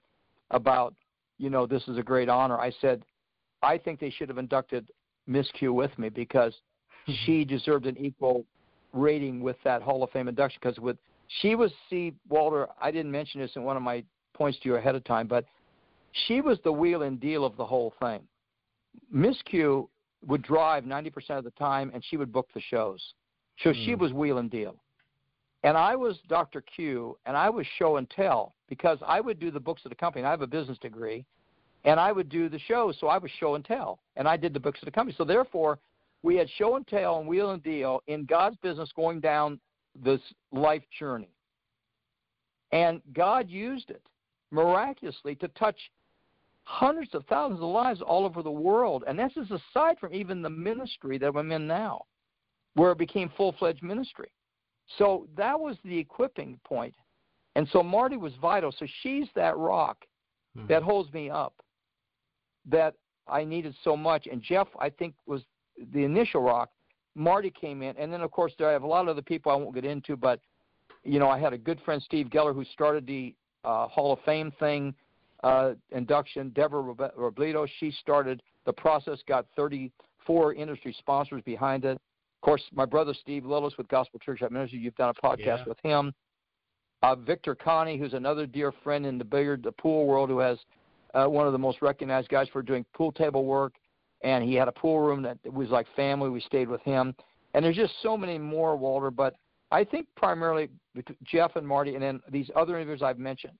about, 0.51 0.93
you 1.37 1.49
know, 1.49 1.65
this 1.65 1.87
is 1.87 1.97
a 1.97 2.03
great 2.03 2.29
honor, 2.29 2.57
I 2.57 2.71
said, 2.81 3.03
I 3.61 3.77
think 3.77 3.99
they 3.99 4.09
should 4.09 4.29
have 4.29 4.37
inducted 4.37 4.89
Miss 5.27 5.49
Cue 5.51 5.73
with 5.73 5.97
me 5.97 6.09
because 6.09 6.53
mm-hmm. 6.53 7.13
she 7.25 7.43
deserved 7.43 7.85
an 7.85 7.97
equal 7.97 8.45
rating 8.93 9.41
with 9.41 9.57
that 9.63 9.81
Hall 9.81 10.03
of 10.03 10.09
Fame 10.11 10.27
induction 10.27 10.59
because 10.61 10.79
with 10.79 10.97
she 11.29 11.55
was 11.55 11.71
see 11.89 12.13
Walter. 12.27 12.67
I 12.81 12.91
didn't 12.91 13.11
mention 13.11 13.39
this 13.39 13.51
in 13.55 13.63
one 13.63 13.77
of 13.77 13.83
my 13.83 14.03
points 14.33 14.59
to 14.59 14.69
you 14.69 14.75
ahead 14.75 14.95
of 14.95 15.03
time, 15.03 15.27
but 15.27 15.45
she 16.27 16.41
was 16.41 16.57
the 16.63 16.71
wheel 16.71 17.03
and 17.03 17.19
deal 17.19 17.45
of 17.45 17.55
the 17.55 17.65
whole 17.65 17.93
thing. 17.99 18.21
Miss 19.11 19.39
Cue 19.43 19.89
would 20.27 20.41
drive 20.41 20.83
90% 20.83 21.13
of 21.31 21.43
the 21.43 21.51
time, 21.51 21.91
and 21.93 22.03
she 22.03 22.17
would 22.17 22.33
book 22.33 22.49
the 22.53 22.61
shows. 22.61 23.01
So 23.63 23.71
mm. 23.71 23.85
she 23.85 23.93
hmm. 23.93 24.01
was 24.01 24.11
wheel 24.11 24.39
and 24.39 24.49
deal. 24.49 24.75
And 25.63 25.77
I 25.77 25.95
was 25.95 26.17
Dr. 26.27 26.61
Cue, 26.61 27.17
and 27.25 27.37
I 27.37 27.49
was 27.49 27.65
show 27.77 27.97
and 27.97 28.09
tell 28.09 28.55
because 28.67 28.97
I 29.05 29.21
would 29.21 29.39
do 29.39 29.51
the 29.51 29.59
books 29.59 29.81
of 29.85 29.89
the 29.89 29.95
company. 29.95 30.25
I 30.25 30.31
have 30.31 30.41
a 30.41 30.47
business 30.47 30.77
degree, 30.77 31.25
and 31.83 31.99
I 31.99 32.11
would 32.11 32.29
do 32.29 32.49
the 32.49 32.59
shows, 32.59 32.97
so 32.99 33.07
I 33.07 33.17
was 33.17 33.29
show 33.39 33.55
and 33.55 33.63
tell, 33.63 33.99
and 34.15 34.27
I 34.27 34.37
did 34.37 34.53
the 34.53 34.59
books 34.59 34.81
of 34.81 34.85
the 34.85 34.91
company. 34.91 35.15
So 35.17 35.25
therefore, 35.25 35.79
we 36.23 36.35
had 36.35 36.49
show 36.57 36.75
and 36.75 36.87
tell 36.87 37.19
and 37.19 37.27
wheel 37.27 37.51
and 37.51 37.61
deal 37.61 38.01
in 38.07 38.25
God's 38.25 38.57
business 38.61 38.89
going 38.95 39.19
down 39.19 39.59
this 39.95 40.21
life 40.51 40.83
journey. 40.97 41.31
And 42.71 43.01
God 43.13 43.49
used 43.49 43.89
it 43.89 44.03
miraculously 44.51 45.35
to 45.35 45.47
touch 45.49 45.77
hundreds 46.63 47.15
of 47.15 47.25
thousands 47.25 47.61
of 47.61 47.69
lives 47.69 48.01
all 48.01 48.25
over 48.25 48.43
the 48.43 48.51
world. 48.51 49.03
And 49.07 49.17
this 49.17 49.31
is 49.35 49.49
aside 49.49 49.97
from 49.99 50.13
even 50.13 50.41
the 50.41 50.49
ministry 50.49 51.17
that 51.17 51.35
I'm 51.35 51.51
in 51.51 51.67
now, 51.67 52.03
where 52.75 52.91
it 52.91 52.97
became 52.97 53.31
full 53.35 53.53
fledged 53.53 53.81
ministry. 53.81 54.31
So 54.97 55.27
that 55.35 55.59
was 55.59 55.77
the 55.83 55.97
equipping 55.97 56.59
point. 56.63 56.93
And 57.55 57.67
so 57.71 57.81
Marty 57.83 58.17
was 58.17 58.33
vital. 58.41 58.71
So 58.77 58.85
she's 59.01 59.27
that 59.35 59.57
rock 59.57 60.05
mm-hmm. 60.57 60.67
that 60.67 60.83
holds 60.83 61.11
me 61.13 61.29
up 61.29 61.53
that 62.67 62.93
I 63.27 63.43
needed 63.43 63.75
so 63.83 63.97
much. 63.97 64.27
And 64.31 64.41
Jeff, 64.41 64.67
I 64.79 64.89
think, 64.89 65.15
was 65.25 65.41
the 65.93 66.03
initial 66.03 66.41
rock. 66.41 66.69
Marty 67.15 67.51
came 67.51 67.81
in, 67.81 67.95
and 67.97 68.11
then 68.11 68.21
of 68.21 68.31
course 68.31 68.53
I 68.59 68.69
have 68.69 68.83
a 68.83 68.87
lot 68.87 69.01
of 69.01 69.07
other 69.09 69.21
people 69.21 69.51
I 69.51 69.55
won't 69.55 69.73
get 69.73 69.85
into, 69.85 70.15
but 70.15 70.39
you 71.03 71.19
know 71.19 71.29
I 71.29 71.39
had 71.39 71.53
a 71.53 71.57
good 71.57 71.79
friend 71.81 72.01
Steve 72.03 72.27
Geller 72.27 72.53
who 72.53 72.65
started 72.65 73.05
the 73.05 73.35
uh, 73.63 73.87
Hall 73.87 74.13
of 74.13 74.19
Fame 74.25 74.51
thing 74.59 74.93
uh, 75.43 75.71
induction. 75.91 76.49
Deborah 76.49 76.83
Robledo, 77.17 77.67
she 77.79 77.91
started 77.91 78.41
the 78.65 78.73
process, 78.73 79.19
got 79.27 79.45
34 79.55 80.53
industry 80.53 80.95
sponsors 80.99 81.41
behind 81.43 81.85
it. 81.85 81.91
Of 81.91 82.45
course, 82.45 82.63
my 82.71 82.85
brother 82.85 83.13
Steve 83.13 83.43
Lillis 83.43 83.77
with 83.77 83.87
Gospel 83.89 84.19
Trick 84.23 84.39
Shot 84.39 84.51
Ministry, 84.51 84.79
you've 84.79 84.95
done 84.95 85.13
a 85.17 85.25
podcast 85.25 85.39
yeah. 85.45 85.63
with 85.67 85.77
him. 85.83 86.13
Uh, 87.01 87.15
Victor 87.15 87.55
Connie, 87.55 87.97
who's 87.97 88.13
another 88.13 88.45
dear 88.45 88.73
friend 88.83 89.05
in 89.05 89.17
the 89.17 89.23
billiard, 89.23 89.63
the 89.63 89.71
pool 89.71 90.05
world, 90.05 90.29
who 90.29 90.39
has 90.39 90.57
uh, 91.13 91.25
one 91.25 91.47
of 91.47 91.53
the 91.53 91.59
most 91.59 91.81
recognized 91.81 92.29
guys 92.29 92.47
for 92.51 92.61
doing 92.61 92.85
pool 92.93 93.11
table 93.11 93.45
work, 93.45 93.73
and 94.21 94.43
he 94.43 94.55
had 94.55 94.67
a 94.67 94.71
pool 94.71 94.99
room 94.99 95.21
that 95.23 95.37
was 95.51 95.69
like 95.69 95.87
family. 95.95 96.29
We 96.29 96.41
stayed 96.41 96.67
with 96.67 96.81
him, 96.81 97.13
and 97.53 97.63
there's 97.63 97.75
just 97.75 97.93
so 98.01 98.17
many 98.17 98.37
more, 98.37 98.75
Walter. 98.75 99.11
But 99.11 99.35
I 99.71 99.83
think 99.83 100.07
primarily 100.15 100.69
Jeff 101.23 101.55
and 101.55 101.67
Marty, 101.67 101.95
and 101.95 102.03
then 102.03 102.21
these 102.31 102.49
other 102.55 102.79
individuals 102.79 103.07
I've 103.07 103.19
mentioned. 103.19 103.53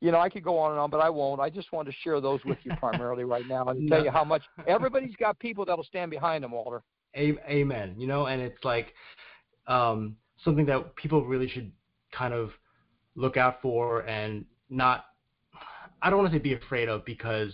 You 0.00 0.12
know, 0.12 0.20
I 0.20 0.28
could 0.28 0.44
go 0.44 0.58
on 0.58 0.72
and 0.72 0.80
on, 0.80 0.90
but 0.90 1.00
I 1.00 1.08
won't. 1.08 1.40
I 1.40 1.48
just 1.48 1.72
want 1.72 1.88
to 1.88 1.94
share 2.04 2.20
those 2.20 2.40
with 2.44 2.58
you 2.64 2.72
primarily 2.78 3.24
right 3.24 3.46
now 3.48 3.64
and 3.64 3.80
no. 3.86 3.96
tell 3.96 4.04
you 4.04 4.10
how 4.10 4.24
much 4.24 4.42
everybody's 4.66 5.16
got 5.16 5.38
people 5.38 5.64
that'll 5.64 5.84
stand 5.84 6.10
behind 6.10 6.44
them, 6.44 6.52
Walter. 6.52 6.82
Amen. 7.16 7.94
You 7.96 8.06
know, 8.06 8.26
and 8.26 8.42
it's 8.42 8.62
like 8.62 8.92
um, 9.66 10.16
something 10.44 10.66
that 10.66 10.94
people 10.96 11.24
really 11.24 11.48
should 11.48 11.72
kind 12.12 12.34
of 12.34 12.50
look 13.14 13.38
out 13.38 13.62
for 13.62 14.00
and 14.00 14.44
not 14.68 15.06
I 16.02 16.10
don't 16.10 16.18
want 16.18 16.30
to 16.30 16.38
say 16.38 16.42
be 16.42 16.54
afraid 16.54 16.88
of 16.88 17.04
because 17.04 17.52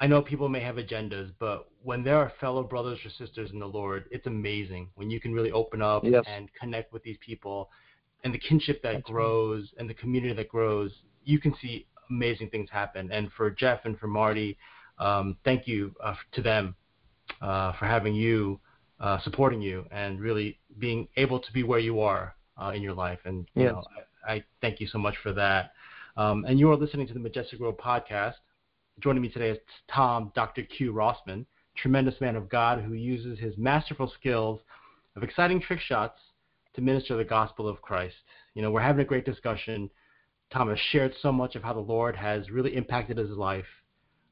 I 0.00 0.06
know 0.06 0.22
people 0.22 0.48
may 0.48 0.60
have 0.60 0.76
agendas, 0.76 1.30
but 1.38 1.68
when 1.82 2.02
there 2.02 2.16
are 2.16 2.32
fellow 2.40 2.62
brothers 2.62 2.98
or 3.04 3.10
sisters 3.10 3.50
in 3.52 3.58
the 3.58 3.66
Lord, 3.66 4.06
it's 4.10 4.26
amazing 4.26 4.88
when 4.94 5.10
you 5.10 5.20
can 5.20 5.34
really 5.34 5.52
open 5.52 5.82
up 5.82 6.04
yes. 6.04 6.24
and 6.26 6.48
connect 6.58 6.90
with 6.90 7.02
these 7.02 7.18
people 7.24 7.68
and 8.24 8.32
the 8.32 8.38
kinship 8.38 8.82
that 8.82 8.94
That's 8.94 9.04
grows 9.04 9.64
right. 9.72 9.80
and 9.80 9.90
the 9.90 9.94
community 9.94 10.32
that 10.34 10.48
grows. 10.48 10.90
You 11.24 11.38
can 11.38 11.54
see 11.60 11.86
amazing 12.08 12.48
things 12.48 12.70
happen. 12.70 13.10
And 13.12 13.30
for 13.36 13.50
Jeff 13.50 13.80
and 13.84 13.98
for 13.98 14.06
Marty, 14.06 14.56
um, 14.98 15.36
thank 15.44 15.68
you 15.68 15.94
uh, 16.02 16.14
to 16.32 16.42
them 16.42 16.74
uh, 17.42 17.72
for 17.74 17.84
having 17.84 18.14
you, 18.14 18.58
uh, 19.00 19.18
supporting 19.20 19.60
you, 19.60 19.84
and 19.90 20.18
really 20.18 20.58
being 20.78 21.08
able 21.16 21.40
to 21.40 21.52
be 21.52 21.62
where 21.62 21.78
you 21.78 22.00
are 22.00 22.34
uh, 22.60 22.72
in 22.74 22.80
your 22.82 22.94
life. 22.94 23.18
And 23.26 23.46
you 23.54 23.64
yes. 23.64 23.72
know, 23.72 23.84
I, 24.26 24.32
I 24.32 24.44
thank 24.62 24.80
you 24.80 24.86
so 24.86 24.98
much 24.98 25.16
for 25.22 25.32
that. 25.34 25.72
Um, 26.16 26.44
and 26.46 26.58
you 26.58 26.70
are 26.70 26.76
listening 26.76 27.06
to 27.06 27.14
the 27.14 27.20
Majestic 27.20 27.60
Road 27.60 27.78
podcast. 27.78 28.34
Joining 29.00 29.22
me 29.22 29.30
today 29.30 29.50
is 29.50 29.58
Tom, 29.90 30.30
Dr. 30.34 30.62
Cue. 30.62 30.92
Rossman, 30.92 31.46
tremendous 31.74 32.20
man 32.20 32.36
of 32.36 32.50
God 32.50 32.82
who 32.82 32.92
uses 32.92 33.38
his 33.38 33.56
masterful 33.56 34.12
skills 34.18 34.60
of 35.16 35.22
exciting 35.22 35.58
trick 35.58 35.80
shots 35.80 36.18
to 36.74 36.82
minister 36.82 37.16
the 37.16 37.24
gospel 37.24 37.66
of 37.66 37.80
Christ. 37.80 38.16
You 38.54 38.60
know, 38.60 38.70
we're 38.70 38.82
having 38.82 39.00
a 39.00 39.08
great 39.08 39.24
discussion. 39.24 39.88
Tom 40.52 40.68
has 40.68 40.78
shared 40.90 41.14
so 41.22 41.32
much 41.32 41.56
of 41.56 41.62
how 41.62 41.72
the 41.72 41.80
Lord 41.80 42.14
has 42.14 42.50
really 42.50 42.76
impacted 42.76 43.16
his 43.16 43.30
life 43.30 43.64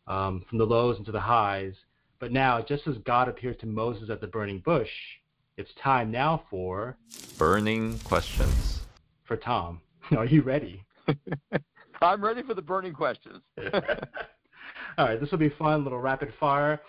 um, 0.06 0.44
from 0.50 0.58
the 0.58 0.66
lows 0.66 0.98
into 0.98 1.12
the 1.12 1.20
highs. 1.20 1.72
But 2.18 2.32
now, 2.32 2.60
just 2.60 2.86
as 2.86 2.98
God 2.98 3.28
appeared 3.28 3.60
to 3.60 3.66
Moses 3.66 4.10
at 4.10 4.20
the 4.20 4.26
burning 4.26 4.58
bush, 4.58 4.90
it's 5.56 5.70
time 5.82 6.10
now 6.10 6.42
for 6.50 6.98
burning 7.38 7.98
questions. 8.00 8.80
For 9.24 9.38
Tom, 9.38 9.80
are 10.16 10.26
you 10.26 10.42
ready? 10.42 10.84
I'm 12.02 12.22
ready 12.22 12.42
for 12.42 12.52
the 12.52 12.62
burning 12.62 12.92
questions. 12.92 13.42
All 14.98 15.04
right, 15.04 15.20
this 15.20 15.30
will 15.30 15.38
be 15.38 15.50
fun, 15.50 15.84
little 15.84 16.00
rapid 16.00 16.32
fire. 16.40 16.80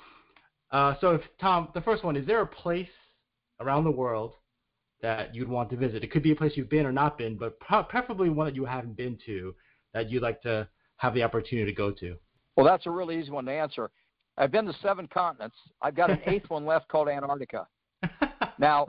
Uh, 0.72 0.96
so, 1.00 1.12
if, 1.12 1.22
Tom, 1.40 1.70
the 1.76 1.82
first 1.82 2.04
one 2.04 2.18
is 2.18 2.26
there 2.26 2.42
a 2.42 2.48
place 2.48 2.90
around 3.60 3.84
the 3.84 3.92
world 3.92 4.34
that 5.04 5.36
you'd 5.36 5.48
want 5.48 5.70
to 5.70 5.78
visit? 5.78 6.04
It 6.04 6.12
could 6.12 6.24
be 6.24 6.32
a 6.32 6.36
place 6.36 6.54
you've 6.56 6.72
been 6.72 6.88
or 6.88 6.92
not 6.92 7.20
been, 7.20 7.38
but 7.38 7.60
preferably 7.60 8.32
one 8.32 8.48
that 8.48 8.56
you 8.56 8.66
haven't 8.66 8.98
been 8.98 9.16
to 9.28 9.54
that 9.94 10.10
you'd 10.10 10.24
like 10.24 10.42
to 10.42 10.68
have 10.98 11.14
the 11.14 11.22
opportunity 11.22 11.72
to 11.72 11.76
go 11.76 11.92
to. 11.92 12.16
Well, 12.58 12.66
that's 12.66 12.88
a 12.88 12.92
really 12.92 13.20
easy 13.20 13.30
one 13.30 13.46
to 13.46 13.52
answer. 13.52 13.92
I've 14.38 14.52
been 14.52 14.66
to 14.66 14.74
seven 14.82 15.08
continents. 15.08 15.58
I've 15.80 15.96
got 15.96 16.10
an 16.10 16.20
eighth 16.26 16.50
one 16.50 16.66
left 16.66 16.88
called 16.88 17.10
Antarctica. 17.10 17.68
now, 18.58 18.88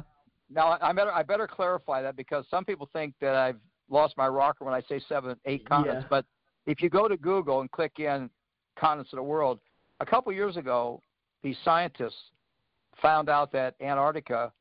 now 0.48 0.78
I 0.80 0.92
better 0.92 1.12
I 1.12 1.22
better 1.22 1.46
clarify 1.46 2.00
that 2.00 2.16
because 2.16 2.46
some 2.50 2.64
people 2.64 2.88
think 2.94 3.14
that 3.20 3.34
I've 3.34 3.58
lost 3.90 4.16
my 4.16 4.28
rocker 4.28 4.64
when 4.64 4.72
I 4.72 4.80
say 4.88 4.98
seven, 5.08 5.36
eight 5.44 5.68
continents. 5.68 6.04
Yeah. 6.04 6.08
But 6.08 6.24
if 6.66 6.80
you 6.80 6.88
go 6.88 7.06
to 7.06 7.18
Google 7.18 7.60
and 7.60 7.70
click 7.70 7.98
in 7.98 8.30
continents 8.80 9.12
of 9.12 9.18
the 9.18 9.22
world, 9.22 9.60
a 10.00 10.06
couple 10.06 10.32
years 10.32 10.56
ago, 10.56 11.02
these 11.42 11.56
scientists 11.64 12.32
found 13.02 13.28
out 13.28 13.52
that 13.52 13.74
Antarctica, 13.80 14.52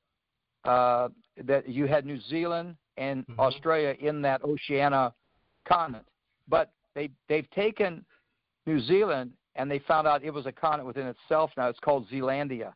uh, 0.66 1.08
that 1.46 1.68
you 1.70 1.88
had 1.88 2.06
New 2.06 2.20
Zealand 2.22 2.76
and 2.98 3.26
Mhm. 3.28 3.40
Australia 3.40 3.96
in 4.00 4.22
that 4.22 4.44
Oceania 4.44 5.14
continent, 5.66 6.06
but 6.48 6.72
they 6.94 7.10
they've 7.28 7.50
taken 7.52 8.06
New 8.66 8.80
Zealand 8.80 9.32
and 9.56 9.70
they 9.72 9.80
found 9.80 10.08
out 10.08 10.24
it 10.24 10.34
was 10.34 10.46
a 10.46 10.52
continent 10.52 10.88
within 10.88 11.08
itself 11.08 11.52
now. 11.58 11.68
It's 11.70 11.80
called 11.80 12.08
Zealandia. 12.10 12.74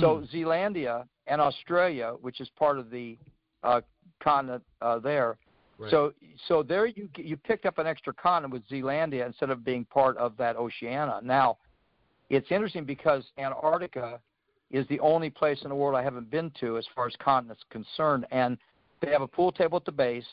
So 0.00 0.18
Hmm. 0.18 0.24
Zealandia 0.24 1.06
and 1.26 1.40
Australia, 1.40 2.14
which 2.20 2.40
is 2.40 2.48
part 2.50 2.78
of 2.78 2.90
the 2.90 3.18
uh, 3.62 3.80
continent 4.20 4.62
uh, 4.80 4.98
there, 4.98 5.38
Right. 5.78 5.90
so 5.90 6.12
so 6.48 6.62
there 6.62 6.86
you 6.86 7.08
you 7.16 7.36
picked 7.36 7.66
up 7.66 7.78
an 7.78 7.86
extra 7.86 8.12
continent 8.14 8.52
with 8.52 8.68
Zealandia 8.68 9.26
instead 9.26 9.50
of 9.50 9.64
being 9.64 9.84
part 9.86 10.16
of 10.18 10.36
that 10.36 10.56
Oceania. 10.56 11.20
Now, 11.22 11.58
it's 12.30 12.50
interesting 12.50 12.84
because 12.84 13.24
Antarctica 13.38 14.20
is 14.70 14.86
the 14.88 15.00
only 15.00 15.30
place 15.30 15.60
in 15.62 15.68
the 15.68 15.74
world 15.74 15.96
I 15.96 16.02
haven't 16.02 16.30
been 16.30 16.50
to 16.60 16.78
as 16.78 16.86
far 16.94 17.06
as 17.06 17.14
continents 17.18 17.62
concerned, 17.70 18.26
and 18.30 18.56
they 19.00 19.10
have 19.10 19.22
a 19.22 19.26
pool 19.26 19.52
table 19.52 19.76
at 19.76 19.84
the 19.84 19.92
base, 19.92 20.26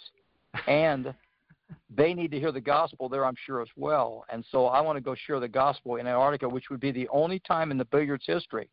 and 0.68 1.14
they 1.96 2.14
need 2.14 2.32
to 2.32 2.40
hear 2.40 2.52
the 2.52 2.62
gospel 2.62 3.10
there, 3.10 3.26
I'm 3.26 3.36
sure 3.46 3.62
as 3.62 3.68
well. 3.76 4.26
And 4.32 4.44
so 4.52 4.68
I 4.68 4.82
want 4.82 4.98
to 4.98 5.02
go 5.02 5.16
share 5.28 5.40
the 5.40 5.48
gospel 5.48 5.98
in 5.98 6.08
Antarctica, 6.08 6.48
which 6.48 6.70
would 6.70 6.80
be 6.80 6.92
the 6.92 7.08
only 7.10 7.40
time 7.40 7.72
in 7.72 7.78
the 7.78 7.86
billiards 7.86 8.24
history 8.26 8.70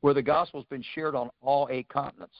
where 0.00 0.14
the 0.14 0.22
gospel's 0.22 0.66
been 0.66 0.84
shared 0.94 1.14
on 1.14 1.30
all 1.42 1.68
eight 1.70 1.88
continents. 1.88 2.34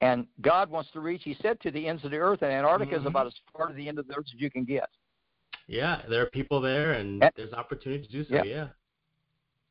And 0.00 0.26
God 0.42 0.70
wants 0.70 0.90
to 0.92 1.00
reach, 1.00 1.22
He 1.24 1.34
said, 1.42 1.60
to 1.60 1.70
the 1.70 1.86
ends 1.88 2.04
of 2.04 2.10
the 2.12 2.18
earth, 2.18 2.42
and 2.42 2.52
Antarctica 2.52 2.94
is 2.96 3.02
Mhm. 3.02 3.06
about 3.08 3.26
as 3.26 3.34
far 3.52 3.66
to 3.68 3.74
the 3.74 3.88
end 3.88 3.98
of 3.98 4.06
the 4.06 4.14
earth 4.14 4.26
as 4.32 4.40
you 4.40 4.50
can 4.50 4.64
get. 4.64 4.88
yeah, 5.66 6.02
there 6.08 6.22
are 6.22 6.26
people 6.30 6.60
there, 6.60 6.92
and 6.92 7.22
And- 7.22 7.32
there's 7.36 7.52
opportunity 7.52 8.06
to 8.06 8.10
do 8.12 8.24
so. 8.24 8.36
Yeah. 8.36 8.42
Yeah. 8.44 8.68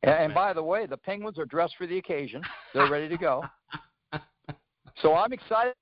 And, 0.03 0.11
and 0.25 0.33
by 0.33 0.53
the 0.53 0.61
way, 0.61 0.85
the 0.85 0.97
Penguins 0.97 1.39
are 1.39 1.45
dressed 1.45 1.75
for 1.77 1.87
the 1.87 1.97
occasion. 1.97 2.43
They're 2.73 2.89
ready 2.89 3.07
to 3.09 3.17
go. 3.17 3.43
So 5.01 5.13
I'm 5.13 5.31
excited 5.31 5.75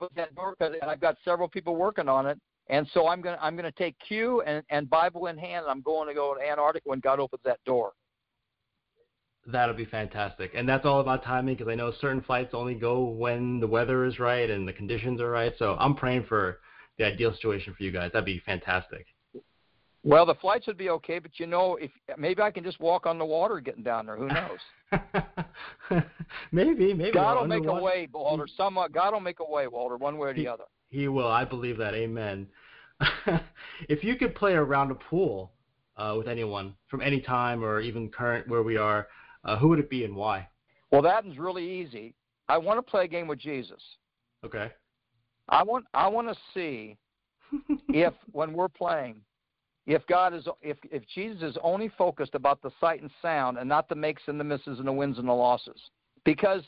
with 0.00 0.12
that 0.14 0.34
door, 0.34 0.56
'cause- 0.56 0.74
and 0.80 0.90
I've 0.90 1.00
got 1.00 1.18
several 1.22 1.48
people 1.48 1.76
working 1.76 2.08
on 2.08 2.26
it. 2.26 2.40
And 2.68 2.88
so 2.88 3.08
I'm 3.08 3.20
gonna 3.20 3.38
I'm 3.42 3.56
gonna 3.56 3.70
take 3.72 3.98
cue 3.98 4.40
and, 4.42 4.64
and 4.70 4.88
Bible 4.88 5.26
in 5.26 5.36
hand. 5.36 5.64
And 5.64 5.70
I'm 5.70 5.82
going 5.82 6.08
to 6.08 6.14
go 6.14 6.34
to 6.34 6.40
Antarctica 6.40 6.88
when 6.88 7.00
God 7.00 7.20
opens 7.20 7.42
that 7.44 7.62
door. 7.64 7.92
That'll 9.46 9.74
be 9.74 9.84
fantastic, 9.84 10.52
and 10.54 10.66
that's 10.66 10.86
all 10.86 11.00
about 11.00 11.22
timing 11.22 11.56
because 11.56 11.70
I 11.70 11.74
know 11.74 11.92
certain 12.00 12.22
flights 12.22 12.54
only 12.54 12.74
go 12.74 13.04
when 13.04 13.60
the 13.60 13.66
weather 13.66 14.06
is 14.06 14.18
right 14.18 14.48
and 14.48 14.66
the 14.66 14.72
conditions 14.72 15.20
are 15.20 15.30
right. 15.30 15.52
So 15.58 15.76
I'm 15.78 15.94
praying 15.94 16.24
for 16.28 16.60
the 16.98 17.04
ideal 17.04 17.32
situation 17.34 17.74
for 17.76 17.82
you 17.82 17.90
guys. 17.90 18.10
That'd 18.12 18.24
be 18.24 18.40
fantastic. 18.46 19.06
Well, 20.02 20.26
the 20.26 20.34
flights 20.34 20.66
would 20.66 20.76
be 20.76 20.90
okay, 20.90 21.18
but 21.18 21.32
you 21.38 21.46
know, 21.46 21.76
if 21.76 21.90
maybe 22.18 22.42
I 22.42 22.50
can 22.50 22.62
just 22.62 22.78
walk 22.78 23.06
on 23.06 23.18
the 23.18 23.24
water 23.24 23.58
getting 23.60 23.82
down 23.82 24.06
there. 24.06 24.16
Who 24.16 24.28
knows? 24.28 24.58
maybe, 26.52 26.92
maybe. 26.92 27.10
God 27.12 27.40
will 27.40 27.46
make 27.46 27.66
a 27.66 27.72
way, 27.72 28.08
Walter. 28.12 28.46
Some 28.56 28.78
God 28.92 29.14
will 29.14 29.20
make 29.20 29.40
a 29.40 29.50
way, 29.50 29.66
Walter, 29.66 29.96
one 29.96 30.18
way 30.18 30.28
or 30.30 30.34
the 30.34 30.40
He- 30.40 30.48
other. 30.48 30.64
He 30.90 31.08
will. 31.08 31.26
I 31.26 31.44
believe 31.44 31.78
that. 31.78 31.94
Amen. 31.94 32.46
if 33.88 34.04
you 34.04 34.14
could 34.16 34.34
play 34.34 34.52
around 34.52 34.90
a 34.90 34.94
pool 34.94 35.52
uh, 35.96 36.14
with 36.16 36.28
anyone 36.28 36.74
from 36.88 37.00
any 37.00 37.20
time 37.20 37.64
or 37.64 37.80
even 37.80 38.08
current 38.10 38.46
where 38.46 38.62
we 38.62 38.76
are, 38.76 39.08
uh, 39.44 39.56
who 39.56 39.68
would 39.68 39.78
it 39.78 39.90
be 39.90 40.04
and 40.04 40.14
why? 40.14 40.48
Well, 40.90 41.02
that 41.02 41.24
one's 41.24 41.38
really 41.38 41.68
easy. 41.68 42.14
I 42.48 42.58
want 42.58 42.78
to 42.78 42.82
play 42.82 43.04
a 43.04 43.08
game 43.08 43.26
with 43.26 43.38
Jesus. 43.38 43.80
Okay. 44.44 44.70
I 45.48 45.62
want 45.62 45.86
I 45.92 46.08
want 46.08 46.28
to 46.28 46.36
see 46.52 46.96
if 47.88 48.14
when 48.32 48.52
we're 48.52 48.68
playing, 48.68 49.20
if 49.86 50.06
God 50.06 50.34
is 50.34 50.46
if 50.62 50.78
if 50.90 51.02
Jesus 51.14 51.42
is 51.42 51.58
only 51.62 51.90
focused 51.96 52.34
about 52.34 52.62
the 52.62 52.70
sight 52.80 53.02
and 53.02 53.10
sound 53.20 53.58
and 53.58 53.68
not 53.68 53.88
the 53.88 53.94
makes 53.94 54.22
and 54.26 54.38
the 54.38 54.44
misses 54.44 54.78
and 54.78 54.86
the 54.86 54.92
wins 54.92 55.18
and 55.18 55.28
the 55.28 55.32
losses, 55.32 55.80
because 56.24 56.62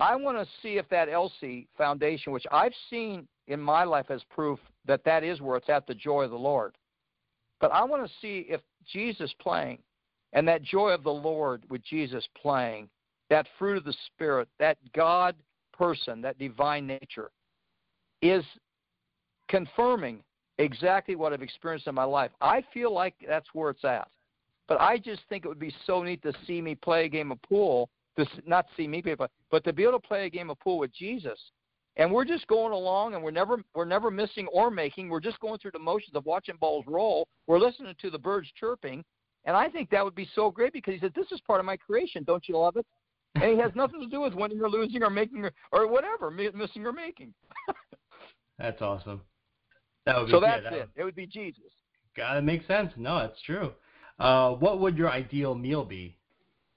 I 0.00 0.16
want 0.16 0.38
to 0.38 0.46
see 0.62 0.78
if 0.78 0.88
that 0.88 1.08
LC 1.08 1.66
foundation, 1.76 2.32
which 2.32 2.46
I've 2.50 2.74
seen 2.90 3.28
in 3.48 3.60
my 3.60 3.84
life 3.84 4.10
as 4.10 4.22
proof 4.30 4.58
that 4.86 5.04
that 5.04 5.24
is 5.24 5.40
where 5.40 5.56
it's 5.56 5.68
at, 5.68 5.86
the 5.86 5.94
joy 5.94 6.22
of 6.22 6.30
the 6.30 6.36
Lord. 6.36 6.76
But 7.60 7.72
I 7.72 7.84
want 7.84 8.04
to 8.04 8.12
see 8.20 8.46
if 8.48 8.60
Jesus 8.90 9.32
playing 9.40 9.78
and 10.32 10.46
that 10.48 10.62
joy 10.62 10.90
of 10.90 11.02
the 11.02 11.12
Lord 11.12 11.62
with 11.68 11.82
Jesus 11.84 12.26
playing, 12.40 12.88
that 13.30 13.46
fruit 13.58 13.76
of 13.76 13.84
the 13.84 13.94
Spirit, 14.06 14.48
that 14.58 14.78
God 14.94 15.34
person, 15.72 16.20
that 16.22 16.38
divine 16.38 16.86
nature, 16.86 17.30
is 18.20 18.44
confirming 19.48 20.22
exactly 20.58 21.16
what 21.16 21.32
I've 21.32 21.42
experienced 21.42 21.86
in 21.86 21.94
my 21.94 22.04
life. 22.04 22.30
I 22.40 22.62
feel 22.72 22.92
like 22.92 23.14
that's 23.26 23.48
where 23.52 23.70
it's 23.70 23.84
at. 23.84 24.08
But 24.68 24.80
I 24.80 24.98
just 24.98 25.22
think 25.28 25.44
it 25.44 25.48
would 25.48 25.58
be 25.58 25.74
so 25.86 26.02
neat 26.02 26.22
to 26.22 26.32
see 26.46 26.62
me 26.62 26.74
play 26.74 27.04
a 27.04 27.08
game 27.08 27.32
of 27.32 27.42
pool, 27.42 27.90
to, 28.16 28.26
not 28.46 28.66
see 28.76 28.86
me 28.86 29.02
play, 29.02 29.14
but, 29.14 29.30
but 29.50 29.64
to 29.64 29.72
be 29.72 29.82
able 29.82 30.00
to 30.00 30.06
play 30.06 30.26
a 30.26 30.30
game 30.30 30.50
of 30.50 30.58
pool 30.60 30.78
with 30.78 30.94
Jesus. 30.94 31.38
And 31.96 32.10
we're 32.10 32.24
just 32.24 32.46
going 32.46 32.72
along, 32.72 33.14
and 33.14 33.22
we're 33.22 33.30
never 33.30 33.62
we're 33.74 33.84
never 33.84 34.10
missing 34.10 34.46
or 34.46 34.70
making. 34.70 35.10
We're 35.10 35.20
just 35.20 35.38
going 35.40 35.58
through 35.58 35.72
the 35.72 35.78
motions 35.78 36.16
of 36.16 36.24
watching 36.24 36.56
balls 36.58 36.86
roll. 36.88 37.28
We're 37.46 37.58
listening 37.58 37.94
to 38.00 38.08
the 38.08 38.18
birds 38.18 38.48
chirping, 38.58 39.04
and 39.44 39.56
I 39.56 39.68
think 39.68 39.90
that 39.90 40.04
would 40.04 40.14
be 40.14 40.28
so 40.34 40.50
great 40.50 40.72
because 40.72 40.94
he 40.94 41.00
said, 41.00 41.12
"This 41.14 41.30
is 41.32 41.40
part 41.42 41.60
of 41.60 41.66
my 41.66 41.76
creation. 41.76 42.24
Don't 42.24 42.46
you 42.48 42.56
love 42.58 42.76
it?" 42.76 42.86
And 43.34 43.44
it 43.44 43.58
has 43.58 43.74
nothing 43.74 44.00
to 44.00 44.06
do 44.08 44.20
with 44.20 44.34
winning 44.34 44.60
or 44.60 44.68
losing 44.68 45.02
or 45.02 45.10
making 45.10 45.44
or, 45.44 45.52
or 45.72 45.86
whatever, 45.88 46.30
missing 46.30 46.84
or 46.86 46.92
making. 46.92 47.32
That's 48.58 48.80
awesome. 48.82 49.22
That 50.06 50.16
would 50.18 50.26
be 50.26 50.32
So 50.32 50.40
yeah, 50.42 50.50
that's 50.60 50.64
that 50.64 50.72
it. 50.72 50.78
would- 50.80 50.88
It 50.96 51.04
would 51.04 51.14
be 51.16 51.26
Jesus. 51.26 51.64
God, 52.16 52.36
it 52.36 52.42
makes 52.42 52.66
sense. 52.66 52.92
No, 52.96 53.18
it's 53.18 53.40
true. 53.42 53.72
Uh, 54.18 54.50
what 54.52 54.80
would 54.80 54.98
your 54.98 55.10
ideal 55.10 55.54
meal 55.54 55.84
be? 55.84 56.16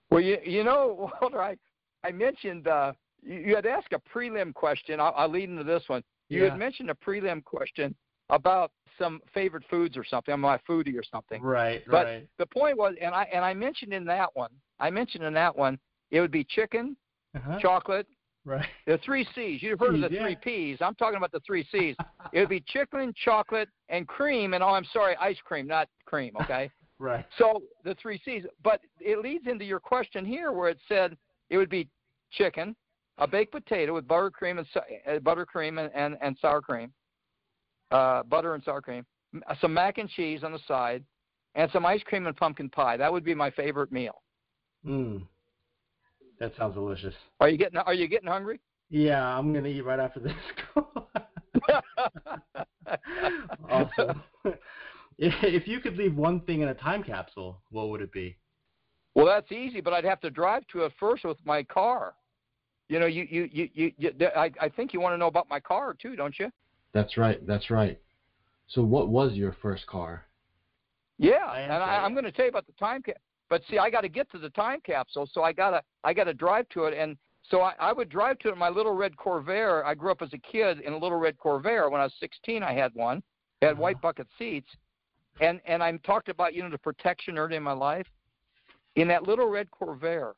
Well, 0.09 0.21
you 0.21 0.37
you 0.45 0.63
know, 0.63 1.11
Walter, 1.21 1.41
I 1.41 1.57
I 2.03 2.11
mentioned 2.11 2.67
uh, 2.67 2.93
you, 3.21 3.35
you 3.39 3.55
had 3.55 3.65
asked 3.65 3.91
a 3.93 3.99
prelim 3.99 4.53
question. 4.53 4.99
I'll, 4.99 5.13
I'll 5.17 5.29
lead 5.29 5.49
into 5.49 5.63
this 5.63 5.83
one. 5.87 6.03
You 6.29 6.43
Yeah. 6.43 6.51
had 6.51 6.59
mentioned 6.59 6.89
a 6.89 6.93
prelim 6.95 7.43
question 7.43 7.93
about 8.29 8.71
some 8.97 9.21
favorite 9.33 9.63
foods 9.69 9.97
or 9.97 10.03
something. 10.05 10.33
I'm 10.33 10.43
a 10.45 10.59
foodie 10.67 10.97
or 10.97 11.03
something. 11.11 11.41
Right, 11.41 11.83
But 11.89 12.05
right. 12.05 12.27
the 12.39 12.45
point 12.45 12.77
was, 12.77 12.95
and 13.01 13.13
I 13.13 13.27
and 13.33 13.43
I 13.43 13.53
mentioned 13.53 13.93
in 13.93 14.05
that 14.05 14.29
one, 14.35 14.51
I 14.79 14.89
mentioned 14.89 15.23
in 15.23 15.33
that 15.33 15.55
one, 15.55 15.77
it 16.11 16.21
would 16.21 16.31
be 16.31 16.43
chicken, 16.43 16.95
Uh-huh. 17.35 17.59
chocolate, 17.59 18.07
Right. 18.45 18.65
the 18.85 18.97
three 18.99 19.27
C's. 19.35 19.61
You've 19.61 19.79
heard 19.79 19.95
of 19.95 20.01
the 20.01 20.09
C's, 20.09 20.19
three. 20.19 20.35
P's. 20.35 20.77
I'm 20.81 20.95
talking 20.95 21.17
about 21.17 21.31
the 21.31 21.39
three 21.41 21.67
C's. 21.71 21.95
it 22.31 22.39
would 22.39 22.49
be 22.49 22.61
chicken, 22.61 23.13
chocolate, 23.23 23.69
and 23.89 24.07
cream. 24.07 24.53
And 24.53 24.63
oh, 24.63 24.69
I'm 24.69 24.85
sorry, 24.93 25.15
ice 25.17 25.37
cream, 25.43 25.67
not 25.67 25.87
cream. 26.05 26.33
Okay. 26.41 26.71
Right. 26.97 27.25
So 27.37 27.61
the 27.83 27.93
three 27.95 28.21
C's, 28.23 28.43
but 28.63 28.79
it 29.01 29.19
leads 29.19 29.47
into 29.47 29.65
your 29.65 29.81
question 29.81 30.23
here, 30.23 30.53
where 30.53 30.69
it 30.69 30.77
said 30.87 31.17
it 31.49 31.57
would 31.57 31.69
be 31.69 31.89
chicken, 32.31 32.73
a 33.17 33.27
baked 33.27 33.51
potato 33.51 33.93
with 33.93 34.07
buttercream 34.07 34.59
and 34.59 34.67
uh, 35.05 35.19
buttercream 35.19 35.77
and, 35.83 35.91
and, 35.93 36.17
and 36.21 36.37
sour 36.41 36.61
cream, 36.61 36.93
uh, 37.91 38.23
butter 38.23 38.55
and 38.55 38.63
sour 38.63 38.81
cream, 38.81 39.05
some 39.61 39.73
mac 39.73 39.97
and 39.97 40.09
cheese 40.09 40.43
on 40.43 40.51
the 40.51 40.59
side, 40.67 41.03
and 41.55 41.69
some 41.71 41.85
ice 41.85 42.01
cream 42.03 42.27
and 42.27 42.35
pumpkin 42.35 42.69
pie. 42.69 42.97
That 42.97 43.11
would 43.11 43.23
be 43.23 43.33
my 43.33 43.51
favorite 43.51 43.91
meal. 43.91 44.21
Mm. 44.85 45.23
That 46.39 46.53
sounds 46.57 46.75
delicious. 46.75 47.13
Are 47.39 47.49
you 47.49 47.57
getting 47.57 47.77
Are 47.77 47.93
you 47.93 48.07
getting 48.07 48.27
hungry? 48.27 48.59
Yeah, 48.89 49.25
I'm 49.25 49.53
gonna 49.53 49.69
eat 49.69 49.81
right 49.81 49.99
after 49.99 50.19
this. 50.19 50.33
awesome. 53.69 54.21
if 55.17 55.67
you 55.67 55.79
could 55.79 55.95
leave 55.95 56.15
one 56.15 56.41
thing 56.41 56.61
in 56.61 56.67
a 56.69 56.73
time 56.73 57.03
capsule, 57.03 57.61
what 57.69 57.89
would 57.89 58.01
it 58.01 58.11
be? 58.11 58.37
Well, 59.15 59.25
that's 59.25 59.51
easy, 59.51 59.79
but 59.79 59.93
I'd 59.93 60.03
have 60.03 60.19
to 60.21 60.29
drive 60.29 60.67
to 60.73 60.81
it 60.81 60.91
first 60.99 61.23
with 61.23 61.37
my 61.45 61.63
car. 61.63 62.15
You 62.89 62.99
know, 62.99 63.05
you 63.05 63.25
you 63.29 63.49
you, 63.51 63.69
you, 63.73 63.91
you 63.97 64.11
I, 64.35 64.51
I 64.59 64.69
think 64.69 64.93
you 64.93 64.99
want 64.99 65.13
to 65.13 65.17
know 65.17 65.27
about 65.27 65.49
my 65.49 65.59
car 65.59 65.95
too, 65.99 66.15
don't 66.15 66.37
you? 66.37 66.51
That's 66.95 67.17
right. 67.17 67.45
That's 67.45 67.69
right. 67.69 67.99
So, 68.67 68.81
what 68.81 69.09
was 69.09 69.33
your 69.33 69.55
first 69.61 69.85
car? 69.85 70.25
Yeah, 71.19 71.45
I 71.45 71.59
and 71.59 71.73
I, 71.73 71.97
I'm 71.97 72.13
going 72.13 72.23
to 72.23 72.31
tell 72.31 72.45
you 72.45 72.49
about 72.49 72.65
the 72.65 72.73
time 72.73 73.03
cap. 73.03 73.17
But 73.49 73.61
see, 73.69 73.77
I 73.77 73.89
got 73.89 74.01
to 74.01 74.09
get 74.09 74.31
to 74.31 74.39
the 74.39 74.49
time 74.51 74.79
capsule, 74.83 75.29
so 75.31 75.43
I 75.43 75.51
gotta 75.51 75.83
I 76.05 76.13
gotta 76.13 76.33
drive 76.33 76.67
to 76.69 76.85
it, 76.85 76.97
and 76.97 77.17
so 77.43 77.61
I, 77.61 77.73
I 77.79 77.91
would 77.91 78.07
drive 78.07 78.39
to 78.39 78.49
it 78.49 78.53
in 78.53 78.57
my 78.57 78.69
little 78.69 78.93
red 78.93 79.15
Corvair. 79.17 79.83
I 79.83 79.93
grew 79.93 80.09
up 80.09 80.21
as 80.21 80.33
a 80.33 80.37
kid 80.37 80.79
in 80.79 80.93
a 80.93 80.97
little 80.97 81.19
red 81.19 81.37
Corvair. 81.37 81.91
When 81.91 81.99
I 81.99 82.05
was 82.05 82.13
16, 82.21 82.63
I 82.63 82.73
had 82.73 82.95
one. 82.95 83.17
It 83.61 83.65
had 83.65 83.73
Uh-huh. 83.73 83.81
white 83.81 84.01
bucket 84.01 84.27
seats, 84.39 84.69
and 85.41 85.59
and 85.65 85.83
I'm 85.83 85.99
talked 85.99 86.29
about 86.29 86.53
you 86.53 86.63
know 86.63 86.69
the 86.69 86.77
protection 86.77 87.37
early 87.37 87.57
in 87.57 87.63
my 87.63 87.73
life. 87.73 88.07
In 88.95 89.09
that 89.09 89.23
little 89.23 89.49
red 89.49 89.67
Corvair, 89.69 90.31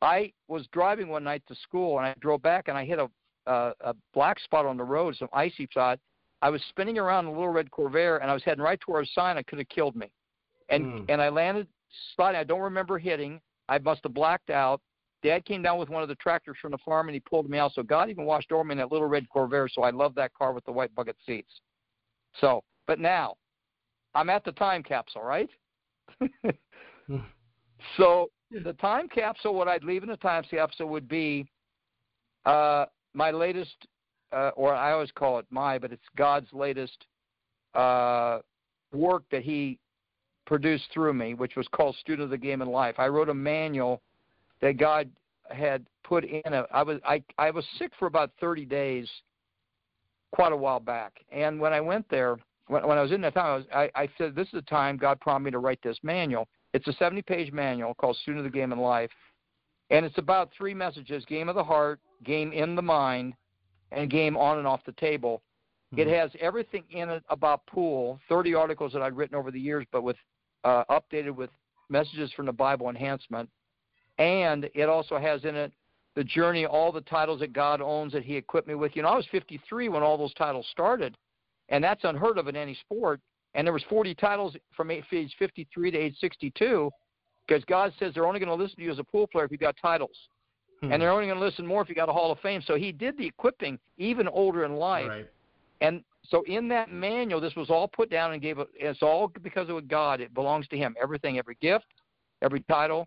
I 0.00 0.32
was 0.48 0.66
driving 0.72 1.08
one 1.08 1.24
night 1.24 1.42
to 1.48 1.54
school, 1.54 1.98
and 1.98 2.06
I 2.06 2.14
drove 2.20 2.40
back, 2.40 2.68
and 2.68 2.78
I 2.78 2.86
hit 2.86 2.98
a 2.98 3.10
a, 3.46 3.72
a 3.80 3.94
black 4.12 4.38
spot 4.40 4.66
on 4.66 4.76
the 4.76 4.84
road, 4.84 5.16
some 5.16 5.28
icy 5.32 5.66
spot. 5.70 5.98
I 6.42 6.50
was 6.50 6.62
spinning 6.68 6.98
around 6.98 7.26
in 7.26 7.32
a 7.32 7.34
little 7.34 7.52
red 7.52 7.70
Corvair, 7.70 8.20
and 8.20 8.30
I 8.30 8.34
was 8.34 8.42
heading 8.44 8.62
right 8.62 8.80
towards 8.80 9.08
a 9.08 9.12
sign 9.12 9.36
that 9.36 9.46
could 9.46 9.58
have 9.58 9.68
killed 9.68 9.96
me. 9.96 10.10
And 10.68 10.86
Mm. 10.86 11.04
and 11.08 11.22
I 11.22 11.28
landed 11.28 11.68
sliding. 12.14 12.40
I 12.40 12.44
don't 12.44 12.60
remember 12.60 12.98
hitting. 12.98 13.40
I 13.68 13.78
must 13.78 14.02
have 14.02 14.14
blacked 14.14 14.50
out. 14.50 14.80
Dad 15.22 15.44
came 15.46 15.62
down 15.62 15.78
with 15.78 15.88
one 15.88 16.02
of 16.02 16.08
the 16.08 16.14
tractors 16.16 16.56
from 16.60 16.72
the 16.72 16.78
farm, 16.78 17.08
and 17.08 17.14
he 17.14 17.20
pulled 17.20 17.48
me 17.48 17.58
out. 17.58 17.72
So 17.72 17.82
God 17.82 18.10
even 18.10 18.26
washed 18.26 18.52
over 18.52 18.62
me 18.62 18.72
in 18.72 18.78
that 18.78 18.92
little 18.92 19.06
red 19.06 19.26
Corvair. 19.34 19.68
So 19.70 19.82
I 19.82 19.90
love 19.90 20.14
that 20.16 20.34
car 20.34 20.52
with 20.52 20.64
the 20.66 20.72
white 20.72 20.94
bucket 20.94 21.16
seats. 21.24 21.60
So, 22.40 22.62
but 22.86 22.98
now, 22.98 23.36
I'm 24.14 24.28
at 24.28 24.44
the 24.44 24.52
time 24.52 24.82
capsule, 24.82 25.22
right? 25.22 25.48
so 27.96 28.30
the 28.50 28.74
time 28.74 29.08
capsule, 29.08 29.54
what 29.54 29.66
I'd 29.66 29.84
leave 29.84 30.02
in 30.02 30.10
the 30.10 30.16
time 30.18 30.44
capsule 30.50 30.88
would 30.88 31.08
be 31.08 31.48
uh, 32.44 32.84
my 33.14 33.30
latest, 33.30 33.74
uh, 34.32 34.50
or 34.56 34.74
I 34.74 34.92
always 34.92 35.12
call 35.12 35.38
it 35.38 35.46
my, 35.50 35.78
but 35.78 35.92
it's 35.92 36.02
God's 36.16 36.52
latest 36.52 37.06
uh, 37.74 38.40
work 38.92 39.24
that 39.30 39.42
He 39.42 39.78
produced 40.46 40.84
through 40.92 41.14
me, 41.14 41.34
which 41.34 41.56
was 41.56 41.66
called 41.68 41.96
Student 41.96 42.24
of 42.24 42.30
the 42.30 42.38
Game 42.38 42.62
and 42.62 42.70
Life. 42.70 42.96
I 42.98 43.08
wrote 43.08 43.28
a 43.28 43.34
manual 43.34 44.02
that 44.60 44.76
God 44.76 45.08
had 45.50 45.84
put 46.02 46.24
in. 46.24 46.52
A, 46.52 46.66
I 46.72 46.82
was 46.82 47.00
I 47.06 47.22
I 47.38 47.50
was 47.50 47.64
sick 47.78 47.92
for 47.98 48.06
about 48.06 48.30
30 48.40 48.64
days, 48.64 49.08
quite 50.32 50.52
a 50.52 50.56
while 50.56 50.80
back, 50.80 51.12
and 51.32 51.60
when 51.60 51.72
I 51.72 51.80
went 51.80 52.08
there, 52.10 52.36
when, 52.68 52.86
when 52.86 52.98
I 52.98 53.02
was 53.02 53.12
in 53.12 53.20
that 53.22 53.34
time, 53.34 53.46
I, 53.46 53.56
was, 53.56 53.64
I, 53.74 54.02
I 54.02 54.08
said, 54.18 54.34
"This 54.34 54.46
is 54.48 54.54
the 54.54 54.62
time 54.62 54.96
God 54.96 55.20
prompted 55.20 55.46
me 55.46 55.50
to 55.52 55.58
write 55.58 55.80
this 55.82 55.98
manual." 56.02 56.48
It's 56.72 56.88
a 56.88 56.92
70-page 56.92 57.52
manual 57.52 57.94
called 57.94 58.16
Student 58.16 58.44
of 58.44 58.52
the 58.52 58.58
Game 58.58 58.72
and 58.72 58.80
Life, 58.80 59.10
and 59.90 60.04
it's 60.04 60.18
about 60.18 60.50
three 60.56 60.74
messages: 60.74 61.24
game 61.26 61.48
of 61.48 61.54
the 61.54 61.64
heart, 61.64 62.00
game 62.24 62.52
in 62.52 62.74
the 62.74 62.82
mind, 62.82 63.34
and 63.92 64.10
game 64.10 64.36
on 64.36 64.58
and 64.58 64.66
off 64.66 64.80
the 64.86 64.92
table. 64.92 65.42
Mm-hmm. 65.92 66.08
It 66.08 66.16
has 66.16 66.30
everything 66.40 66.84
in 66.90 67.08
it 67.08 67.22
about 67.28 67.66
pool, 67.66 68.18
30 68.28 68.54
articles 68.54 68.92
that 68.92 69.02
I'd 69.02 69.16
written 69.16 69.36
over 69.36 69.50
the 69.50 69.60
years, 69.60 69.86
but 69.92 70.02
with 70.02 70.16
uh, 70.64 70.84
updated 70.90 71.34
with 71.34 71.50
messages 71.88 72.32
from 72.32 72.46
the 72.46 72.52
Bible 72.52 72.88
enhancement, 72.88 73.48
and 74.18 74.68
it 74.74 74.88
also 74.88 75.18
has 75.18 75.44
in 75.44 75.54
it 75.54 75.72
the 76.16 76.24
journey, 76.24 76.64
all 76.64 76.92
the 76.92 77.00
titles 77.00 77.40
that 77.40 77.52
God 77.52 77.80
owns 77.80 78.12
that 78.12 78.22
He 78.22 78.36
equipped 78.36 78.68
me 78.68 78.76
with. 78.76 78.94
You 78.94 79.02
know, 79.02 79.08
I 79.08 79.16
was 79.16 79.26
53 79.32 79.88
when 79.88 80.02
all 80.02 80.16
those 80.16 80.32
titles 80.34 80.66
started, 80.70 81.16
and 81.68 81.82
that's 81.82 82.04
unheard 82.04 82.38
of 82.38 82.46
in 82.46 82.56
any 82.56 82.74
sport 82.74 83.20
and 83.54 83.66
there 83.66 83.72
was 83.72 83.84
40 83.88 84.14
titles 84.14 84.56
from 84.76 84.90
age 84.90 85.04
53 85.10 85.90
to 85.90 85.98
age 85.98 86.16
62 86.20 86.90
because 87.46 87.64
God 87.64 87.92
says 87.98 88.12
they're 88.14 88.26
only 88.26 88.40
going 88.40 88.56
to 88.56 88.62
listen 88.62 88.76
to 88.76 88.82
you 88.82 88.90
as 88.90 88.98
a 88.98 89.04
pool 89.04 89.26
player 89.26 89.44
if 89.44 89.50
you've 89.50 89.60
got 89.60 89.76
titles. 89.80 90.16
Hmm. 90.86 90.92
And 90.92 91.02
they're 91.02 91.10
only 91.10 91.26
going 91.26 91.38
to 91.38 91.44
listen 91.44 91.66
more 91.66 91.82
if 91.82 91.88
you 91.88 91.94
got 91.94 92.08
a 92.08 92.12
Hall 92.12 92.32
of 92.32 92.38
Fame. 92.40 92.62
So 92.66 92.76
he 92.76 92.92
did 92.92 93.16
the 93.16 93.26
equipping 93.26 93.78
even 93.98 94.28
older 94.28 94.64
in 94.64 94.76
life. 94.76 95.08
Right. 95.08 95.30
And 95.80 96.02
so 96.22 96.42
in 96.46 96.68
that 96.68 96.90
manual, 96.90 97.40
this 97.40 97.54
was 97.56 97.70
all 97.70 97.88
put 97.88 98.10
down 98.10 98.32
and 98.32 98.40
gave 98.40 98.58
it. 98.58 98.68
It's 98.74 99.02
all 99.02 99.30
because 99.42 99.68
of 99.68 99.88
God. 99.88 100.20
It 100.20 100.32
belongs 100.34 100.66
to 100.68 100.76
Him. 100.76 100.94
Everything, 101.00 101.38
every 101.38 101.56
gift, 101.60 101.86
every 102.42 102.60
title, 102.60 103.06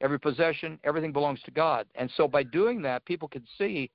every 0.00 0.18
possession, 0.18 0.78
everything 0.84 1.12
belongs 1.12 1.40
to 1.44 1.50
God. 1.50 1.86
And 1.94 2.10
so 2.16 2.28
by 2.28 2.42
doing 2.42 2.82
that, 2.82 3.04
people 3.04 3.28
could 3.28 3.44
see, 3.56 3.90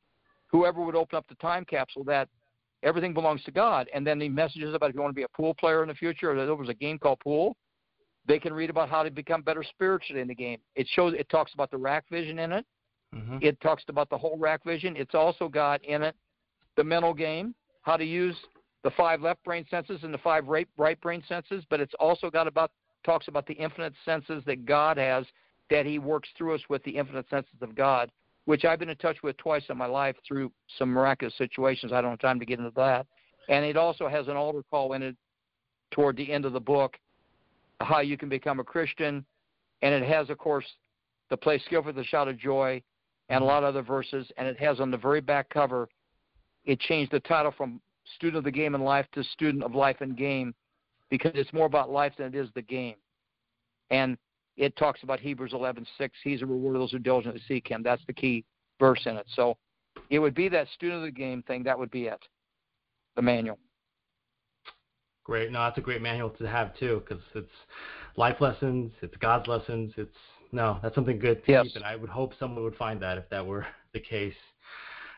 whoever 0.48 0.84
would 0.84 0.96
open 0.96 1.18
up 1.18 1.28
the 1.28 1.36
time 1.36 1.66
capsule, 1.66 2.04
that 2.06 2.28
everything 2.82 3.14
belongs 3.14 3.44
to 3.44 3.52
God. 3.52 3.88
And 3.94 4.06
then 4.06 4.20
the 4.20 4.30
messages 4.30 4.74
about 4.74 4.90
if 4.90 4.96
you 4.96 5.02
want 5.02 5.12
to 5.12 5.20
be 5.20 5.24
a 5.24 5.30
pool 5.30 5.54
player 5.54 5.84
in 5.84 5.90
the 5.90 5.96
future, 5.96 6.32
or 6.32 6.36
there 6.36 6.56
was 6.56 6.70
a 6.70 6.74
game 6.74 6.98
called 6.98 7.20
Pool, 7.20 7.56
they 8.26 8.40
can 8.40 8.54
read 8.54 8.70
about 8.70 8.90
how 8.90 9.04
to 9.04 9.12
become 9.12 9.42
better 9.42 9.64
spiritually 9.64 10.22
in 10.22 10.28
the 10.28 10.36
game. 10.36 10.60
It 10.76 10.88
shows 10.94 11.14
it 11.14 11.30
talks 11.30 11.54
about 11.54 11.72
the 11.72 11.78
rack 11.78 12.06
vision 12.10 12.40
in 12.40 12.52
it. 12.54 12.66
Mm-hmm. 13.14 13.38
It 13.42 13.60
talks 13.62 13.84
about 13.88 14.10
the 14.10 14.18
whole 14.18 14.38
rack 14.38 14.64
vision. 14.64 14.96
It's 14.98 15.16
also 15.16 15.48
got 15.48 15.84
in 15.84 16.04
it 16.04 16.16
the 16.76 16.84
mental 16.84 17.14
game, 17.14 17.54
how 17.84 17.98
to 17.98 18.06
use 18.06 18.36
the 18.84 18.92
five 18.92 19.22
left 19.22 19.44
brain 19.44 19.66
senses 19.70 20.00
and 20.04 20.14
the 20.14 20.18
five 20.18 20.48
right, 20.48 20.68
right 20.78 21.00
brain 21.00 21.24
senses. 21.28 21.64
But 21.70 21.80
it's 21.80 21.94
also 22.00 22.30
got 22.30 22.48
about 22.48 22.72
talks 23.06 23.28
about 23.28 23.46
the 23.46 23.54
infinite 23.54 23.94
senses 24.06 24.44
that 24.46 24.66
God 24.66 24.98
has 24.98 25.26
that 25.70 25.86
He 25.86 26.00
works 26.00 26.30
through 26.38 26.56
us 26.56 26.62
with 26.70 26.84
the 26.84 26.92
infinite 26.92 27.30
senses 27.30 27.56
of 27.62 27.76
God 27.76 28.12
which 28.46 28.66
I've 28.66 28.80
been 28.80 28.90
in 28.90 28.98
touch 28.98 29.18
with 29.24 29.38
twice 29.38 29.64
in 29.70 29.78
my 29.78 29.86
life 29.86 30.16
through 30.28 30.52
some 30.78 30.90
miraculous 30.90 31.38
situations. 31.38 31.92
I 31.92 32.02
don't 32.02 32.12
have 32.12 32.20
time 32.20 32.40
to 32.40 32.46
get 32.46 32.60
into 32.60 32.74
that. 32.76 33.06
And 33.50 33.66
it 33.66 33.78
also 33.78 34.08
has 34.08 34.28
an 34.28 34.36
altar 34.36 34.64
call 34.70 34.94
in 34.94 35.04
it 35.04 35.16
toward 35.92 36.18
the 36.18 36.32
end 36.32 36.46
of 36.46 36.54
the 36.54 36.60
book, 36.60 36.98
how 37.80 38.00
you 38.00 38.18
can 38.18 38.30
become 38.30 38.60
a 38.60 38.64
Christian. 38.64 39.26
And 39.82 39.94
it 39.94 40.08
has, 40.08 40.30
of 40.30 40.38
course, 40.38 40.66
the 41.30 41.38
play 41.38 41.60
skill 41.66 41.84
for 41.84 41.92
the 41.92 42.04
shout 42.04 42.28
of 42.28 42.38
joy 42.38 42.82
and 43.30 43.38
a 43.38 43.40
mm-hmm. 43.40 43.48
lot 43.48 43.64
of 43.64 43.70
other 43.70 43.82
verses. 43.82 44.28
And 44.38 44.48
it 44.48 44.60
has 44.60 44.80
on 44.80 44.92
the 44.92 44.98
very 44.98 45.22
back 45.22 45.50
cover, 45.50 45.88
it 46.66 46.80
changed 46.80 47.12
the 47.12 47.20
title 47.22 47.54
from 47.56 47.82
Student 48.16 48.38
of 48.38 48.44
the 48.44 48.52
Game 48.52 48.76
and 48.76 48.84
Life 48.84 49.08
to 49.14 49.24
Student 49.24 49.64
of 49.64 49.76
Life 49.76 49.98
and 50.02 50.18
Game 50.18 50.54
because 51.10 51.32
it's 51.36 51.54
more 51.54 51.66
about 51.66 51.90
life 51.92 52.14
than 52.18 52.28
it 52.28 52.36
is 52.36 52.50
the 52.56 52.62
game. 52.62 52.96
And 53.92 54.18
it 54.58 54.76
talks 54.78 55.04
about 55.04 55.20
Hebrews 55.20 55.54
11:6. 55.54 55.88
He's 56.24 56.42
a 56.42 56.46
reward 56.46 56.76
of 56.76 56.82
those 56.82 56.92
who 56.92 57.00
diligently 57.00 57.42
seek 57.48 57.68
Him. 57.68 57.84
That's 57.84 58.06
the 58.06 58.14
key 58.14 58.46
verse 58.80 59.06
in 59.06 59.18
it. 59.18 59.26
So 59.36 59.58
it 60.10 60.20
would 60.20 60.36
be 60.36 60.50
that 60.50 60.68
student 60.70 61.00
of 61.00 61.06
the 61.06 61.12
game 61.12 61.44
thing. 61.44 61.64
That 61.64 61.78
would 61.78 61.92
be 61.92 62.06
it. 62.06 62.22
The 63.16 63.22
manual. 63.22 63.60
Great. 65.24 65.52
No, 65.52 65.60
that's 65.60 65.78
a 65.78 65.82
great 65.82 66.02
manual 66.02 66.30
to 66.32 66.48
have 66.48 66.76
too, 66.78 67.02
because 67.08 67.24
it's 67.34 67.48
life 68.18 68.42
lessons, 68.42 68.92
it's 69.02 69.16
God's 69.18 69.48
lessons. 69.48 69.94
It's 69.98 70.18
no, 70.54 70.80
that's 70.82 70.96
something 70.96 71.20
good 71.20 71.46
to 71.46 71.52
yes. 71.52 71.64
keep. 71.66 71.76
And 71.76 71.86
I 71.86 71.96
would 71.96 72.10
hope 72.10 72.34
someone 72.40 72.64
would 72.64 72.76
find 72.76 73.02
that 73.02 73.18
if 73.18 73.30
that 73.30 73.46
were 73.46 73.66
the 73.94 74.00
case. 74.00 74.36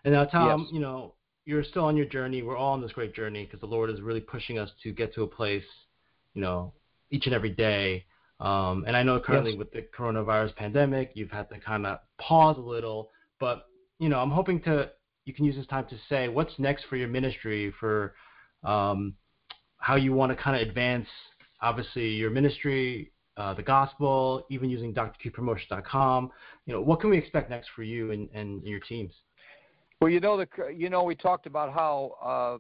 And 0.03 0.13
now, 0.13 0.25
Tom, 0.25 0.61
yes. 0.61 0.69
you 0.73 0.79
know, 0.79 1.13
you're 1.45 1.63
still 1.63 1.85
on 1.85 1.95
your 1.95 2.05
journey. 2.05 2.41
We're 2.41 2.57
all 2.57 2.73
on 2.73 2.81
this 2.81 2.91
great 2.91 3.13
journey 3.13 3.45
because 3.45 3.59
the 3.59 3.67
Lord 3.67 3.89
is 3.89 4.01
really 4.01 4.21
pushing 4.21 4.57
us 4.57 4.69
to 4.83 4.91
get 4.91 5.13
to 5.15 5.23
a 5.23 5.27
place, 5.27 5.63
you 6.33 6.41
know, 6.41 6.73
each 7.11 7.25
and 7.25 7.35
every 7.35 7.51
day 7.51 8.05
um, 8.39 8.83
and 8.85 8.97
I 8.97 9.03
know 9.03 9.19
currently 9.19 9.51
yes. 9.51 9.59
with 9.59 9.71
the 9.71 9.85
coronavirus 9.97 10.55
pandemic, 10.55 11.11
you've 11.13 11.31
had 11.31 11.49
to 11.49 11.59
kind 11.59 11.85
of 11.85 11.99
pause 12.19 12.57
a 12.57 12.61
little, 12.61 13.09
but 13.39 13.67
you 13.99 14.09
know, 14.09 14.19
I'm 14.19 14.31
hoping 14.31 14.61
to 14.63 14.91
you 15.23 15.33
can 15.33 15.45
use 15.45 15.55
this 15.55 15.67
time 15.67 15.85
to 15.89 15.95
say 16.09 16.27
what's 16.27 16.53
next 16.59 16.85
for 16.85 16.97
your 16.97 17.07
ministry, 17.07 17.73
for 17.79 18.13
um, 18.63 19.13
how 19.77 19.95
you 19.95 20.13
want 20.13 20.35
to 20.35 20.35
kind 20.35 20.61
of 20.61 20.67
advance, 20.67 21.07
obviously 21.61 22.09
your 22.09 22.29
ministry, 22.29 23.11
uh, 23.37 23.53
the 23.53 23.63
gospel, 23.63 24.45
even 24.49 24.69
using 24.69 24.93
drcuepromotion.com. 24.93 26.31
You 26.65 26.73
know, 26.73 26.81
what 26.81 27.01
can 27.01 27.09
we 27.09 27.17
expect 27.17 27.49
next 27.49 27.69
for 27.75 27.83
you 27.83 28.11
and, 28.11 28.29
and 28.33 28.63
your 28.63 28.79
teams? 28.79 29.11
Well, 30.01 30.09
you 30.09 30.19
know, 30.19 30.37
the 30.37 30.47
you 30.73 30.89
know 30.89 31.03
we 31.03 31.15
talked 31.15 31.45
about 31.45 31.73
how 31.73 32.11
uh, 32.23 32.57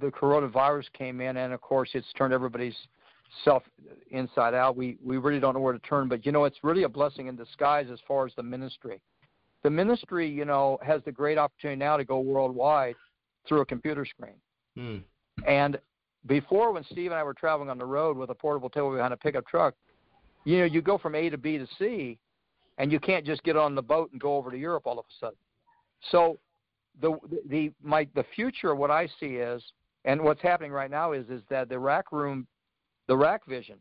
the 0.00 0.10
coronavirus 0.10 0.84
came 0.92 1.20
in, 1.20 1.36
and 1.36 1.52
of 1.52 1.60
course 1.60 1.90
it's 1.94 2.06
turned 2.16 2.32
everybody's 2.32 2.76
self 3.44 3.62
inside 4.10 4.54
out. 4.54 4.76
We 4.76 4.96
we 5.02 5.18
really 5.18 5.40
don't 5.40 5.54
know 5.54 5.60
where 5.60 5.72
to 5.72 5.78
turn, 5.80 6.08
but 6.08 6.24
you 6.24 6.32
know 6.32 6.44
it's 6.44 6.58
really 6.62 6.84
a 6.84 6.88
blessing 6.88 7.26
in 7.26 7.36
disguise 7.36 7.86
as 7.92 7.98
far 8.06 8.26
as 8.26 8.32
the 8.36 8.42
ministry. 8.42 9.00
The 9.62 9.70
ministry, 9.70 10.28
you 10.28 10.44
know, 10.44 10.78
has 10.82 11.00
the 11.04 11.12
great 11.12 11.38
opportunity 11.38 11.78
now 11.78 11.96
to 11.96 12.04
go 12.04 12.20
worldwide 12.20 12.96
through 13.48 13.62
a 13.62 13.66
computer 13.66 14.04
screen. 14.04 14.34
Mm. 14.76 15.02
And 15.46 15.78
before, 16.26 16.72
when 16.72 16.84
Steve 16.84 17.10
and 17.10 17.18
I 17.18 17.22
were 17.22 17.34
traveling 17.34 17.70
on 17.70 17.78
the 17.78 17.84
road 17.84 18.16
with 18.16 18.30
a 18.30 18.34
portable 18.34 18.68
table 18.68 18.92
behind 18.92 19.12
a 19.12 19.16
pickup 19.16 19.46
truck, 19.46 19.74
you 20.44 20.58
know, 20.58 20.64
you 20.64 20.82
go 20.82 20.98
from 20.98 21.14
A 21.14 21.30
to 21.30 21.38
B 21.38 21.58
to 21.58 21.66
C, 21.78 22.18
and 22.78 22.90
you 22.92 23.00
can't 23.00 23.24
just 23.24 23.42
get 23.44 23.56
on 23.56 23.74
the 23.74 23.82
boat 23.82 24.10
and 24.12 24.20
go 24.20 24.36
over 24.36 24.50
to 24.50 24.58
Europe 24.58 24.82
all 24.86 24.98
of 24.98 25.04
a 25.04 25.14
sudden. 25.20 25.38
So, 26.10 26.38
the 27.00 27.16
the 27.48 27.72
my 27.82 28.06
the 28.14 28.24
future, 28.34 28.74
what 28.74 28.90
I 28.90 29.08
see 29.18 29.36
is, 29.36 29.62
and 30.04 30.22
what's 30.22 30.42
happening 30.42 30.72
right 30.72 30.90
now 30.90 31.12
is, 31.12 31.28
is 31.28 31.42
that 31.50 31.68
the 31.68 31.78
rack 31.78 32.12
room 32.12 32.46
the 33.06 33.16
rack 33.16 33.46
vision. 33.46 33.78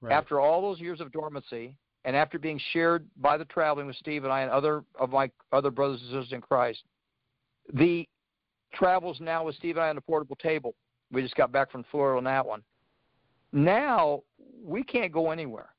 Right. 0.00 0.12
After 0.12 0.40
all 0.40 0.60
those 0.60 0.80
years 0.80 1.00
of 1.00 1.12
dormancy, 1.12 1.76
and 2.04 2.14
after 2.14 2.38
being 2.38 2.60
shared 2.72 3.06
by 3.16 3.38
the 3.38 3.46
traveling 3.46 3.86
with 3.86 3.96
Steve 3.96 4.24
and 4.24 4.32
I 4.32 4.42
and 4.42 4.50
other 4.50 4.84
of 4.98 5.10
my 5.10 5.30
other 5.52 5.70
brothers 5.70 6.00
and 6.02 6.10
sisters 6.10 6.32
in 6.32 6.40
Christ, 6.40 6.82
the 7.72 8.06
travels 8.74 9.18
now 9.20 9.44
with 9.44 9.56
Steve 9.56 9.76
and 9.76 9.84
I 9.84 9.88
on 9.88 9.94
the 9.94 10.02
portable 10.02 10.36
table. 10.36 10.74
We 11.10 11.22
just 11.22 11.36
got 11.36 11.52
back 11.52 11.70
from 11.70 11.84
Florida 11.90 12.18
on 12.18 12.24
that 12.24 12.44
one. 12.44 12.62
Now 13.54 14.22
we 14.62 14.82
can't 14.82 15.12
go 15.12 15.30
anywhere, 15.30 15.70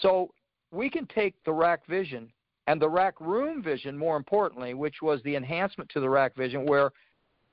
so 0.00 0.30
we 0.72 0.90
can 0.90 1.06
take 1.06 1.34
the 1.44 1.52
rack 1.52 1.86
vision 1.86 2.32
and 2.66 2.80
the 2.80 2.88
rack 2.88 3.20
room 3.20 3.62
vision, 3.62 3.96
more 3.96 4.16
importantly, 4.16 4.74
which 4.74 4.96
was 5.02 5.22
the 5.22 5.36
enhancement 5.36 5.88
to 5.90 6.00
the 6.00 6.08
rack 6.08 6.34
vision, 6.34 6.66
where 6.66 6.90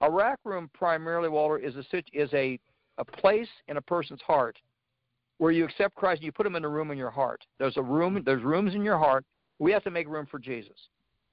a 0.02 0.10
rack 0.10 0.39
room 0.43 0.69
primarily, 0.73 1.30
Walter, 1.30 1.57
is 1.57 1.76
a 1.76 1.84
is 2.14 2.34
a 2.34 2.60
a 2.97 3.06
place 3.06 3.49
in 3.68 3.77
a 3.77 3.81
person's 3.81 4.22
heart 4.22 4.57
where 5.38 5.52
you 5.52 5.65
accept 5.65 5.95
Christ 5.95 6.19
and 6.19 6.26
you 6.26 6.31
put 6.31 6.45
him 6.45 6.56
in 6.56 6.64
a 6.64 6.69
room 6.69 6.91
in 6.91 6.97
your 6.97 7.11
heart. 7.11 7.45
There's 7.60 7.77
a 7.77 7.81
room, 7.81 8.22
there's 8.26 8.43
rooms 8.43 8.73
in 8.73 8.84
your 8.84 8.97
heart. 8.97 9.26
We 9.60 9.72
have 9.73 9.84
to 9.84 9.91
make 9.91 10.07
room 10.07 10.26
for 10.30 10.39
Jesus. 10.39 10.77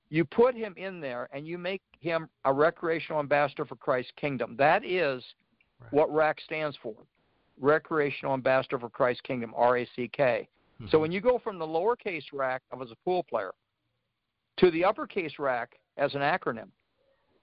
You 0.09 0.25
put 0.25 0.55
him 0.55 0.75
in 0.77 1.01
there 1.01 1.29
and 1.33 1.47
you 1.47 1.59
make 1.59 1.83
him 2.01 2.29
a 2.45 2.53
recreational 2.53 3.21
ambassador 3.21 3.65
for 3.65 3.77
Christ's 3.77 4.13
kingdom. 4.17 4.57
That 4.59 4.85
is 4.85 5.25
right. 5.81 5.93
what 5.93 6.13
RACK 6.13 6.41
stands 6.41 6.77
for. 6.83 6.95
Recreational 7.63 8.35
Ambassador 8.35 8.79
for 8.79 8.91
Christ's 8.91 9.23
Kingdom, 9.23 9.55
R 9.57 9.79
A 9.79 9.89
C 9.97 10.11
K. 10.13 10.49
Mm-hmm. 10.75 10.91
So 10.91 10.99
when 10.99 11.13
you 11.13 11.21
go 11.21 11.39
from 11.39 11.59
the 11.59 11.65
lowercase 11.65 12.25
rack 12.33 12.61
of 12.73 12.83
as 12.83 12.91
a 12.91 12.97
pool 13.05 13.23
player 13.23 13.53
to 14.59 14.71
the 14.73 14.85
uppercase 14.85 15.39
rack 15.39 15.71
as 15.97 16.15
an 16.15 16.21
acronym 16.21 16.69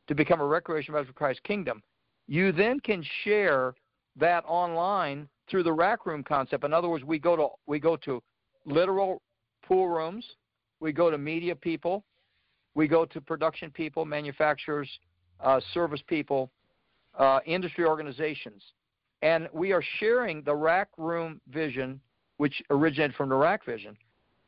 to 0.07 0.13
become 0.13 0.41
a 0.41 0.45
recreational 0.45 0.99
ambassador 0.99 1.13
for 1.13 1.17
Christ's 1.17 1.41
kingdom, 1.45 1.81
you 2.27 2.51
then 2.51 2.79
can 2.81 3.03
share 3.23 3.73
that 4.17 4.43
online 4.45 5.27
through 5.49 5.63
the 5.63 5.73
rack 5.73 6.05
room 6.05 6.23
concept. 6.23 6.63
In 6.63 6.73
other 6.73 6.89
words, 6.89 7.05
we 7.05 7.17
go 7.17 7.35
to 7.35 7.47
we 7.65 7.79
go 7.79 7.95
to 7.95 8.21
literal 8.65 9.21
pool 9.65 9.87
rooms, 9.87 10.25
we 10.81 10.91
go 10.91 11.09
to 11.09 11.17
media 11.17 11.55
people, 11.55 12.03
we 12.75 12.87
go 12.87 13.05
to 13.05 13.21
production 13.21 13.71
people, 13.71 14.03
manufacturers, 14.03 14.89
uh, 15.39 15.61
service 15.73 16.01
people, 16.07 16.51
uh, 17.17 17.39
industry 17.45 17.85
organizations, 17.85 18.61
and 19.21 19.49
we 19.53 19.71
are 19.71 19.83
sharing 19.99 20.41
the 20.43 20.55
rack 20.55 20.89
room 20.97 21.41
vision 21.49 21.99
which 22.37 22.61
originated 22.69 23.15
from 23.15 23.29
the 23.29 23.35
rack 23.35 23.65
vision. 23.65 23.97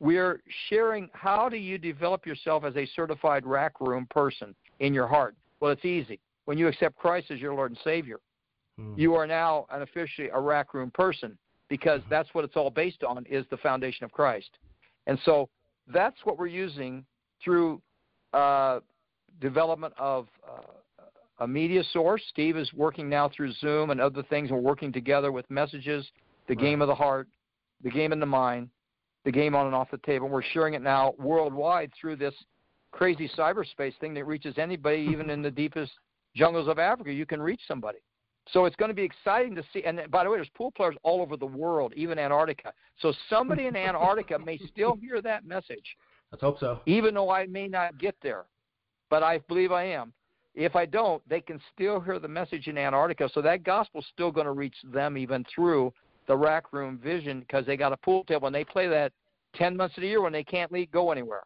We're 0.00 0.40
sharing 0.68 1.10
how 1.12 1.48
do 1.48 1.56
you 1.56 1.78
develop 1.78 2.26
yourself 2.26 2.64
as 2.64 2.74
a 2.76 2.86
certified 2.96 3.46
rack 3.46 3.80
room 3.80 4.06
person 4.10 4.54
in 4.80 4.94
your 4.94 5.06
heart. 5.06 5.36
Well, 5.60 5.70
it's 5.70 5.84
easy. 5.84 6.18
When 6.46 6.58
you 6.58 6.66
accept 6.68 6.96
Christ 6.96 7.30
as 7.30 7.38
your 7.38 7.54
Lord 7.54 7.70
and 7.70 7.80
Savior, 7.84 8.18
Hmm. 8.78 8.94
you 8.96 9.14
are 9.14 9.26
now 9.26 9.66
an 9.70 9.82
officially 9.82 10.28
a 10.30 10.40
rack 10.40 10.74
room 10.74 10.90
person 10.90 11.38
because 11.68 12.02
Mhm. 12.02 12.08
that's 12.08 12.34
what 12.34 12.44
it's 12.44 12.56
all 12.56 12.70
based 12.70 13.04
on 13.04 13.24
is 13.26 13.46
the 13.48 13.56
foundation 13.58 14.04
of 14.04 14.12
Christ. 14.12 14.58
And 15.06 15.18
so 15.20 15.48
that's 15.86 16.24
what 16.24 16.38
we're 16.38 16.46
using 16.46 17.04
through 17.40 17.82
uh, 18.32 18.80
development 19.40 19.92
of 19.98 20.28
uh, 20.48 20.62
a 21.42 21.46
media 21.48 21.82
source. 21.92 22.22
Steve 22.28 22.56
is 22.56 22.72
working 22.72 23.08
now 23.08 23.28
through 23.28 23.52
Zoom 23.54 23.90
and 23.90 24.00
other 24.00 24.22
things. 24.22 24.50
We're 24.50 24.58
working 24.60 24.92
together 24.92 25.32
with 25.32 25.48
messages, 25.50 26.08
the 26.46 26.54
Right. 26.54 26.60
game 26.62 26.80
of 26.82 26.86
the 26.88 26.94
heart, 26.94 27.26
the 27.82 27.90
game 27.90 28.12
in 28.12 28.20
the 28.20 28.26
mind, 28.26 28.70
the 29.24 29.32
game 29.32 29.56
on 29.56 29.66
and 29.66 29.74
off 29.74 29.90
the 29.90 29.98
table. 29.98 30.28
We're 30.28 30.42
sharing 30.42 30.74
it 30.74 30.82
now 30.82 31.14
worldwide 31.18 31.92
through 31.94 32.16
this 32.16 32.34
crazy 32.92 33.28
cyberspace 33.36 33.96
thing 33.98 34.14
that 34.14 34.24
reaches 34.24 34.56
anybody, 34.56 34.98
even 35.10 35.30
in 35.30 35.42
the 35.42 35.50
deepest 35.50 35.92
jungles 36.36 36.68
of 36.68 36.78
Africa. 36.78 37.12
You 37.12 37.26
can 37.26 37.42
reach 37.42 37.60
somebody. 37.66 37.98
So 38.50 38.64
it's 38.64 38.76
going 38.76 38.90
to 38.90 38.94
be 38.94 39.02
exciting 39.02 39.54
to 39.56 39.64
see. 39.72 39.82
And 39.84 40.00
by 40.10 40.22
the 40.22 40.30
way, 40.30 40.36
there's 40.36 40.48
pool 40.50 40.70
players 40.70 40.96
all 41.02 41.22
over 41.22 41.36
the 41.36 41.46
world, 41.46 41.92
even 41.96 42.18
Antarctica. 42.20 42.72
So 42.98 43.12
somebody 43.28 43.66
in 43.66 43.74
Antarctica 43.88 44.38
may 44.38 44.58
still 44.58 44.94
hear 44.96 45.20
that 45.22 45.44
message 45.44 45.96
Let's 46.30 46.42
hope 46.42 46.60
so. 46.60 46.80
even 46.86 47.14
though 47.14 47.30
I 47.30 47.46
may 47.46 47.66
not 47.66 47.98
get 47.98 48.14
there, 48.22 48.44
but 49.10 49.24
I 49.24 49.38
believe 49.48 49.72
I 49.72 49.84
am. 49.84 50.12
If 50.54 50.76
I 50.76 50.84
don't, 50.84 51.26
they 51.28 51.40
can 51.40 51.60
still 51.74 52.00
hear 52.00 52.18
the 52.18 52.28
message 52.28 52.66
in 52.66 52.76
Antarctica. 52.76 53.30
So 53.32 53.40
that 53.42 53.64
gospel's 53.64 54.06
still 54.12 54.30
going 54.30 54.46
to 54.46 54.52
reach 54.52 54.76
them 54.92 55.16
even 55.16 55.44
through 55.54 55.92
the 56.26 56.36
rack 56.36 56.72
room 56.72 56.98
vision 57.02 57.40
because 57.40 57.64
they 57.66 57.76
got 57.76 57.92
a 57.92 57.96
pool 57.96 58.24
table 58.24 58.46
and 58.46 58.54
they 58.54 58.64
play 58.64 58.86
that 58.88 59.12
10 59.56 59.76
months 59.76 59.96
of 59.96 60.02
the 60.02 60.08
year 60.08 60.20
when 60.20 60.32
they 60.32 60.44
can't 60.44 60.70
leave, 60.70 60.90
go 60.90 61.10
anywhere. 61.10 61.42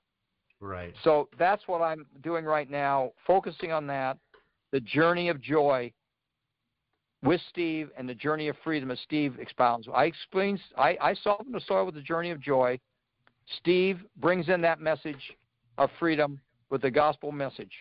Right. 0.60 0.94
So 1.04 1.28
that's 1.38 1.62
what 1.66 1.82
I'm 1.82 2.06
doing 2.22 2.44
right 2.44 2.68
now, 2.68 3.12
focusing 3.26 3.72
on 3.72 3.86
that, 3.88 4.16
the 4.72 4.80
journey 4.80 5.28
of 5.28 5.40
joy 5.40 5.92
with 7.22 7.40
Steve 7.50 7.90
and 7.96 8.08
the 8.08 8.14
journey 8.14 8.48
of 8.48 8.56
freedom 8.62 8.90
as 8.90 8.98
Steve 9.00 9.36
expounds. 9.38 9.88
I 9.92 10.04
explains 10.04 10.60
I, 10.76 10.96
I 11.00 11.14
soften 11.14 11.52
the 11.52 11.60
soil 11.66 11.86
with 11.86 11.94
the 11.94 12.02
journey 12.02 12.30
of 12.30 12.40
joy. 12.40 12.78
Steve 13.58 14.00
brings 14.18 14.48
in 14.48 14.60
that 14.62 14.80
message 14.80 15.32
of 15.78 15.90
freedom 15.98 16.40
with 16.70 16.82
the 16.82 16.90
gospel 16.90 17.32
message. 17.32 17.72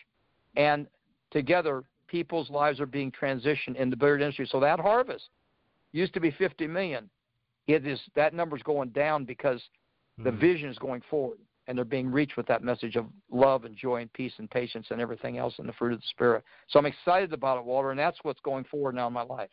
And 0.56 0.86
together 1.30 1.84
people's 2.08 2.50
lives 2.50 2.80
are 2.80 2.86
being 2.86 3.10
transitioned 3.12 3.76
in 3.76 3.90
the 3.90 3.96
billiard 3.96 4.22
industry. 4.22 4.46
So 4.50 4.60
that 4.60 4.78
harvest 4.78 5.24
used 5.92 6.14
to 6.14 6.20
be 6.20 6.30
fifty 6.30 6.66
million. 6.66 7.08
It 7.66 7.86
is 7.86 8.00
that 8.14 8.32
number's 8.32 8.62
going 8.62 8.90
down 8.90 9.24
because 9.24 9.60
the 10.18 10.30
Hmm. 10.30 10.38
vision 10.38 10.70
is 10.70 10.78
going 10.78 11.02
forward 11.10 11.38
and 11.66 11.76
they're 11.76 11.84
being 11.84 12.10
reached 12.10 12.36
with 12.36 12.46
that 12.46 12.62
message 12.62 12.96
of 12.96 13.06
love 13.30 13.64
and 13.64 13.76
joy 13.76 14.00
and 14.00 14.12
peace 14.12 14.32
and 14.38 14.50
patience 14.50 14.86
and 14.90 15.00
everything 15.00 15.36
else 15.36 15.58
in 15.58 15.66
the 15.66 15.72
fruit 15.74 15.92
of 15.92 16.00
the 16.00 16.06
spirit 16.06 16.42
so 16.68 16.78
i'm 16.78 16.86
excited 16.86 17.32
about 17.32 17.58
it 17.58 17.64
walter 17.64 17.90
and 17.90 17.98
that's 17.98 18.16
what's 18.22 18.40
going 18.40 18.64
forward 18.64 18.94
now 18.94 19.06
in 19.06 19.12
my 19.12 19.22
life 19.22 19.50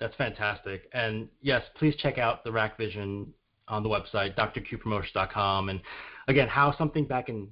That's 0.00 0.14
fantastic. 0.16 0.88
And 0.92 1.28
yes, 1.40 1.62
please 1.76 1.94
check 1.96 2.18
out 2.18 2.44
the 2.44 2.50
Rack 2.50 2.76
Vision 2.76 3.32
on 3.68 3.82
the 3.82 3.88
website, 3.88 4.34
drcuepromotions.com. 4.36 5.68
And 5.68 5.80
again, 6.28 6.48
how 6.48 6.74
something 6.76 7.04
back 7.04 7.28
in 7.28 7.48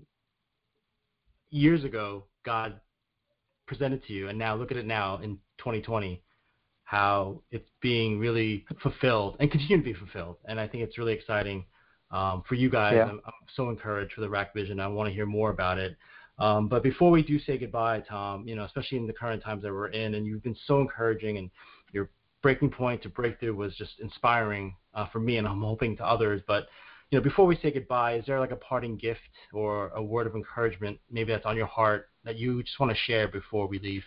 years 1.50 1.84
ago, 1.84 2.24
God 2.44 2.80
presented 3.66 4.04
to 4.06 4.12
you, 4.12 4.28
and 4.28 4.38
now 4.38 4.54
look 4.54 4.70
at 4.70 4.76
it 4.76 4.86
now 4.86 5.18
in 5.18 5.36
2020, 5.58 6.22
how 6.84 7.42
it's 7.50 7.68
being 7.80 8.18
really 8.18 8.64
fulfilled 8.82 9.36
and 9.40 9.50
continue 9.50 9.78
to 9.78 9.82
be 9.82 9.94
fulfilled. 9.94 10.36
And 10.46 10.60
I 10.60 10.68
think 10.68 10.82
it's 10.84 10.98
really 10.98 11.12
exciting 11.12 11.64
um, 12.10 12.42
for 12.48 12.54
you 12.54 12.68
guys. 12.70 12.94
Yeah. 12.96 13.04
I'm, 13.04 13.20
I'm 13.24 13.32
so 13.54 13.70
encouraged 13.70 14.12
for 14.14 14.20
the 14.20 14.28
Rack 14.28 14.54
Vision. 14.54 14.80
I 14.80 14.88
want 14.88 15.08
to 15.08 15.14
hear 15.14 15.26
more 15.26 15.50
about 15.50 15.78
it. 15.78 15.96
Um, 16.38 16.68
but 16.68 16.82
before 16.82 17.10
we 17.10 17.22
do 17.22 17.38
say 17.38 17.58
goodbye, 17.58 18.02
Tom, 18.08 18.46
you 18.46 18.56
know, 18.56 18.64
especially 18.64 18.98
in 18.98 19.06
the 19.06 19.12
current 19.12 19.42
times 19.42 19.62
that 19.62 19.72
we're 19.72 19.88
in, 19.88 20.14
and 20.14 20.26
you've 20.26 20.42
been 20.42 20.56
so 20.66 20.80
encouraging, 20.80 21.38
and 21.38 21.50
your 21.92 22.10
breaking 22.42 22.70
point 22.70 23.02
to 23.02 23.08
breakthrough 23.08 23.54
was 23.54 23.74
just 23.76 23.92
inspiring 24.00 24.74
uh, 24.94 25.06
for 25.08 25.20
me, 25.20 25.36
and 25.38 25.46
I'm 25.46 25.62
hoping 25.62 25.96
to 25.98 26.04
others. 26.04 26.42
But 26.46 26.66
you 27.10 27.18
know, 27.18 27.22
before 27.22 27.46
we 27.46 27.56
say 27.62 27.70
goodbye, 27.70 28.14
is 28.14 28.26
there 28.26 28.40
like 28.40 28.52
a 28.52 28.56
parting 28.56 28.96
gift 28.96 29.20
or 29.52 29.88
a 29.90 30.02
word 30.02 30.26
of 30.26 30.34
encouragement, 30.34 30.98
maybe 31.10 31.32
that's 31.32 31.46
on 31.46 31.56
your 31.56 31.66
heart 31.66 32.08
that 32.24 32.36
you 32.36 32.62
just 32.62 32.78
want 32.78 32.90
to 32.92 32.98
share 32.98 33.28
before 33.28 33.66
we 33.66 33.78
leave? 33.78 34.04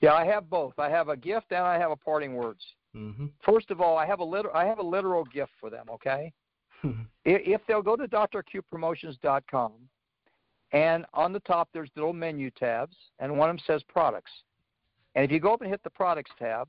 yeah 0.00 0.12
i 0.14 0.24
have 0.24 0.50
both. 0.50 0.74
I 0.78 0.88
have 0.88 1.08
a 1.08 1.16
gift 1.16 1.46
and 1.50 1.60
i 1.60 1.78
have 1.78 1.90
a 1.90 1.96
parting 1.96 2.34
words. 2.34 2.60
Hmm 2.94 3.26
first 3.44 3.70
of 3.70 3.80
all 3.80 3.96
i 3.96 4.04
have 4.06 4.20
a 4.20 4.24
liter- 4.24 4.54
i 4.56 4.64
have 4.64 4.78
a 4.78 4.82
literal 4.82 5.24
gift 5.24 5.52
for 5.60 5.70
them 5.70 5.86
okay? 5.90 6.32
If 7.24 7.60
they'll 7.68 7.82
go 7.82 7.94
to 7.94 8.08
drcuepromotions.com 8.08 9.72
and 10.72 11.06
on 11.14 11.32
the 11.32 11.40
top 11.40 11.68
there's 11.72 11.90
little 11.94 12.12
menu 12.12 12.50
tabs 12.50 12.96
and 13.20 13.38
one 13.38 13.48
of 13.48 13.56
them 13.56 13.64
says 13.66 13.82
products. 13.88 14.32
And 15.14 15.24
if 15.24 15.30
you 15.30 15.38
go 15.38 15.52
up 15.54 15.60
and 15.60 15.70
hit 15.70 15.82
the 15.84 15.90
products 15.90 16.32
tab 16.38 16.66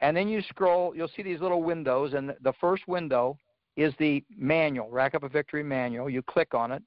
and 0.00 0.14
then 0.16 0.28
you 0.28 0.42
scroll 0.42 0.94
you'll 0.94 1.10
see 1.16 1.22
these 1.22 1.40
little 1.40 1.62
windows 1.62 2.12
and 2.12 2.34
the 2.42 2.52
first 2.60 2.86
window 2.86 3.38
is 3.76 3.94
the 3.98 4.22
manual 4.36 4.90
rack 4.90 5.14
up 5.14 5.22
a 5.22 5.28
victory 5.28 5.62
manual. 5.62 6.10
You 6.10 6.20
click 6.22 6.52
on 6.52 6.70
it 6.70 6.82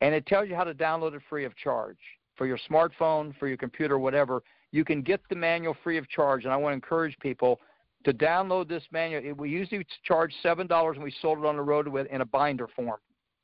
and 0.00 0.14
it 0.14 0.26
tells 0.26 0.48
you 0.48 0.54
how 0.54 0.64
to 0.64 0.74
download 0.74 1.14
it 1.14 1.22
free 1.28 1.44
of 1.44 1.56
charge 1.56 1.98
for 2.36 2.46
your 2.46 2.58
smartphone 2.70 3.36
for 3.38 3.48
your 3.48 3.56
computer 3.56 3.98
whatever 3.98 4.42
you 4.72 4.84
can 4.84 5.02
get 5.02 5.20
the 5.28 5.36
manual 5.36 5.76
free 5.82 5.98
of 5.98 6.08
charge 6.08 6.44
and 6.44 6.52
i 6.52 6.56
want 6.56 6.72
to 6.72 6.74
encourage 6.74 7.16
people 7.20 7.60
to 8.04 8.12
download 8.14 8.68
this 8.68 8.82
manual, 8.92 9.22
it, 9.24 9.36
we 9.36 9.50
usually 9.50 9.86
charge 10.04 10.32
seven 10.42 10.66
dollars, 10.66 10.96
and 10.96 11.04
we 11.04 11.14
sold 11.20 11.38
it 11.38 11.44
on 11.44 11.56
the 11.56 11.62
road 11.62 11.86
with 11.86 12.06
in 12.06 12.20
a 12.20 12.24
binder 12.24 12.68
form. 12.68 12.98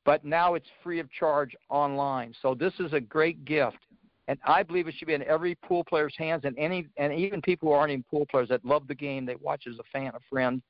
But 0.04 0.24
now 0.24 0.54
it's 0.54 0.68
free 0.82 1.00
of 1.00 1.10
charge 1.10 1.54
online. 1.68 2.32
So 2.40 2.54
this 2.54 2.72
is 2.78 2.92
a 2.92 3.00
great 3.00 3.44
gift, 3.44 3.78
and 4.28 4.38
I 4.44 4.62
believe 4.62 4.88
it 4.88 4.94
should 4.96 5.08
be 5.08 5.14
in 5.14 5.22
every 5.24 5.56
pool 5.56 5.84
player's 5.84 6.14
hands, 6.16 6.42
and 6.44 6.56
any 6.58 6.86
and 6.96 7.12
even 7.12 7.42
people 7.42 7.68
who 7.68 7.74
aren't 7.74 7.90
even 7.90 8.04
pool 8.10 8.26
players 8.30 8.48
that 8.48 8.64
love 8.64 8.86
the 8.86 8.94
game, 8.94 9.26
they 9.26 9.36
watch 9.36 9.64
as 9.68 9.78
a 9.78 9.84
fan, 9.92 10.12
a 10.14 10.20
friend. 10.30 10.62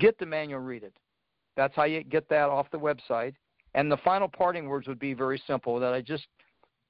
Get 0.00 0.18
the 0.18 0.26
manual, 0.26 0.60
read 0.60 0.82
it. 0.82 0.94
That's 1.56 1.74
how 1.76 1.84
you 1.84 2.02
get 2.02 2.28
that 2.30 2.48
off 2.48 2.66
the 2.72 2.78
website. 2.78 3.34
And 3.74 3.90
the 3.90 3.96
final 3.98 4.28
parting 4.28 4.68
words 4.68 4.86
would 4.86 4.98
be 4.98 5.14
very 5.14 5.42
simple. 5.46 5.78
That 5.80 5.94
I 5.94 6.00
just 6.00 6.26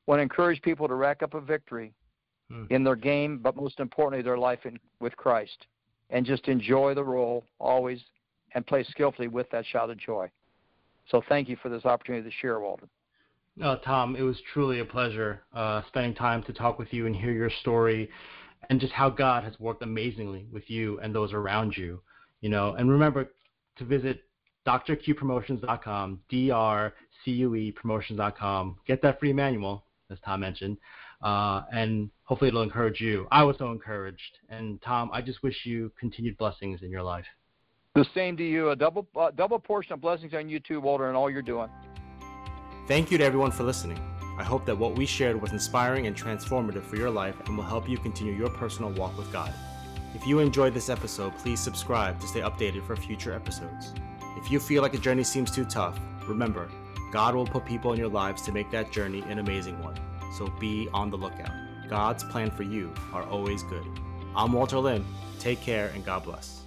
want 0.07 0.19
to 0.19 0.23
encourage 0.23 0.61
people 0.63 0.87
to 0.89 0.95
rack 0.95 1.23
up 1.23 1.35
a 1.35 1.41
victory 1.41 1.95
Hmm. 2.51 2.67
in 2.71 2.85
their 2.85 2.97
game, 2.97 3.39
but 3.39 3.57
most 3.57 3.81
importantly, 3.81 4.23
their 4.23 4.37
life 4.37 4.67
in, 4.67 4.79
with 5.01 5.17
Christ 5.17 5.67
and 6.11 6.27
just 6.27 6.49
enjoy 6.49 6.95
the 6.95 7.03
role 7.03 7.45
always 7.59 8.01
and 8.55 8.67
play 8.67 8.85
skillfully 8.85 9.29
with 9.29 9.49
that 9.51 9.65
shout 9.67 9.91
of 9.91 9.97
joy. 9.97 10.31
So 11.11 11.23
thank 11.29 11.49
you 11.49 11.57
for 11.57 11.69
this 11.69 11.85
opportunity 11.85 12.29
to 12.29 12.37
share, 12.37 12.61
Walter. 12.61 12.87
No, 13.57 13.79
Tom, 13.85 14.17
it 14.17 14.23
was 14.23 14.37
truly 14.53 14.81
a 14.81 14.85
pleasure 14.85 15.43
uh, 15.55 15.83
spending 15.89 16.15
time 16.15 16.43
to 16.45 16.53
talk 16.53 16.79
with 16.79 16.93
you 16.93 17.07
and 17.07 17.15
hear 17.15 17.33
your 17.33 17.51
story, 17.61 18.11
and 18.69 18.81
just 18.81 18.93
how 18.93 19.11
God 19.11 19.45
has 19.45 19.59
worked 19.61 19.83
amazingly 19.83 20.47
with 20.53 20.69
you 20.69 20.99
and 21.01 21.15
those 21.15 21.33
around 21.33 21.77
you. 21.77 22.01
You 22.41 22.51
know, 22.51 22.75
and 22.75 22.91
remember 22.91 23.33
to 23.77 23.85
visit 23.85 24.25
drcuepromotions.com, 24.67 26.21
D-R-C-U-E 26.29 27.73
promotions.com. 27.73 28.77
Get 28.87 29.03
that 29.03 29.21
free 29.21 29.33
manual, 29.33 29.85
as 30.11 30.19
Tom 30.25 30.41
mentioned, 30.41 30.79
uh, 31.23 31.63
and 31.73 32.11
hopefully 32.25 32.49
it'll 32.49 32.63
encourage 32.63 33.01
you. 33.01 33.27
I 33.31 33.43
was 33.45 33.57
so 33.59 33.71
encouraged, 33.71 34.39
and 34.49 34.81
Tom, 34.83 35.11
I 35.13 35.21
just 35.21 35.43
wish 35.43 35.65
you 35.65 35.93
continued 35.99 36.37
blessings 36.39 36.83
in 36.83 36.91
your 36.91 37.03
life. 37.03 37.27
The 37.95 38.07
same 38.15 38.37
to 38.39 38.45
you. 38.45 38.71
A 38.71 38.77
double 38.77 39.07
uh, 39.15 39.31
double 39.31 39.59
portion 39.59 39.93
of 39.93 40.01
blessings 40.01 40.35
on 40.35 40.49
you 40.49 40.59
too, 40.59 40.81
Walter, 40.81 41.07
and 41.09 41.17
all 41.17 41.31
you're 41.31 41.43
doing. 41.43 41.69
Thank 42.89 43.11
you 43.11 43.19
to 43.19 43.25
everyone 43.25 43.53
for 43.53 43.63
listening. 43.63 43.99
I 44.37 44.43
hope 44.43 44.67
that 44.67 44.77
what 44.77 44.97
we 44.97 45.07
shared 45.07 45.41
was 45.41 45.53
inspiring 45.53 46.09
and 46.09 46.17
transformative 46.17 46.83
for 46.83 46.97
your 46.97 47.11
life 47.11 47.37
and 47.47 47.57
will 47.57 47.65
help 47.65 47.89
you 47.89 47.97
continue 47.99 48.33
your 48.35 48.51
personal 48.51 48.91
walk 48.91 49.17
with 49.17 49.33
God. 49.33 49.55
If 50.15 50.27
you 50.27 50.41
enjoyed 50.41 50.75
this 50.75 50.89
episode, 50.89 51.37
please 51.39 51.61
subscribe 51.61 52.21
to 52.21 52.27
stay 52.27 52.41
updated 52.41 52.85
for 52.85 52.97
future 52.97 53.33
episodes. 53.33 53.95
If 54.45 54.51
you 54.51 54.61
feel 54.61 54.83
like 54.83 54.93
a 54.93 54.99
journey 54.99 55.25
seems 55.25 55.51
too 55.51 55.65
tough, 55.65 55.99
remember, 56.27 56.69
God 57.11 57.35
will 57.35 57.47
put 57.47 57.65
people 57.65 57.95
in 57.95 57.99
your 57.99 58.11
lives 58.11 58.43
to 58.43 58.53
make 58.53 58.71
that 58.73 58.93
journey 58.93 59.23
an 59.23 59.39
amazing 59.39 59.83
one. 59.83 59.99
So 60.37 60.49
be 60.61 60.87
on 60.93 61.09
the 61.09 61.17
lookout. 61.17 61.51
God's 61.89 62.25
plan 62.25 62.51
for 62.51 62.63
you 62.63 62.93
are 63.15 63.23
always 63.23 63.63
good. 63.63 63.87
I'm 64.37 64.53
Walter 64.53 64.79
Lynn. 64.79 65.03
Take 65.39 65.63
care 65.63 65.91
and 65.95 66.05
God 66.05 66.25
bless. 66.25 66.64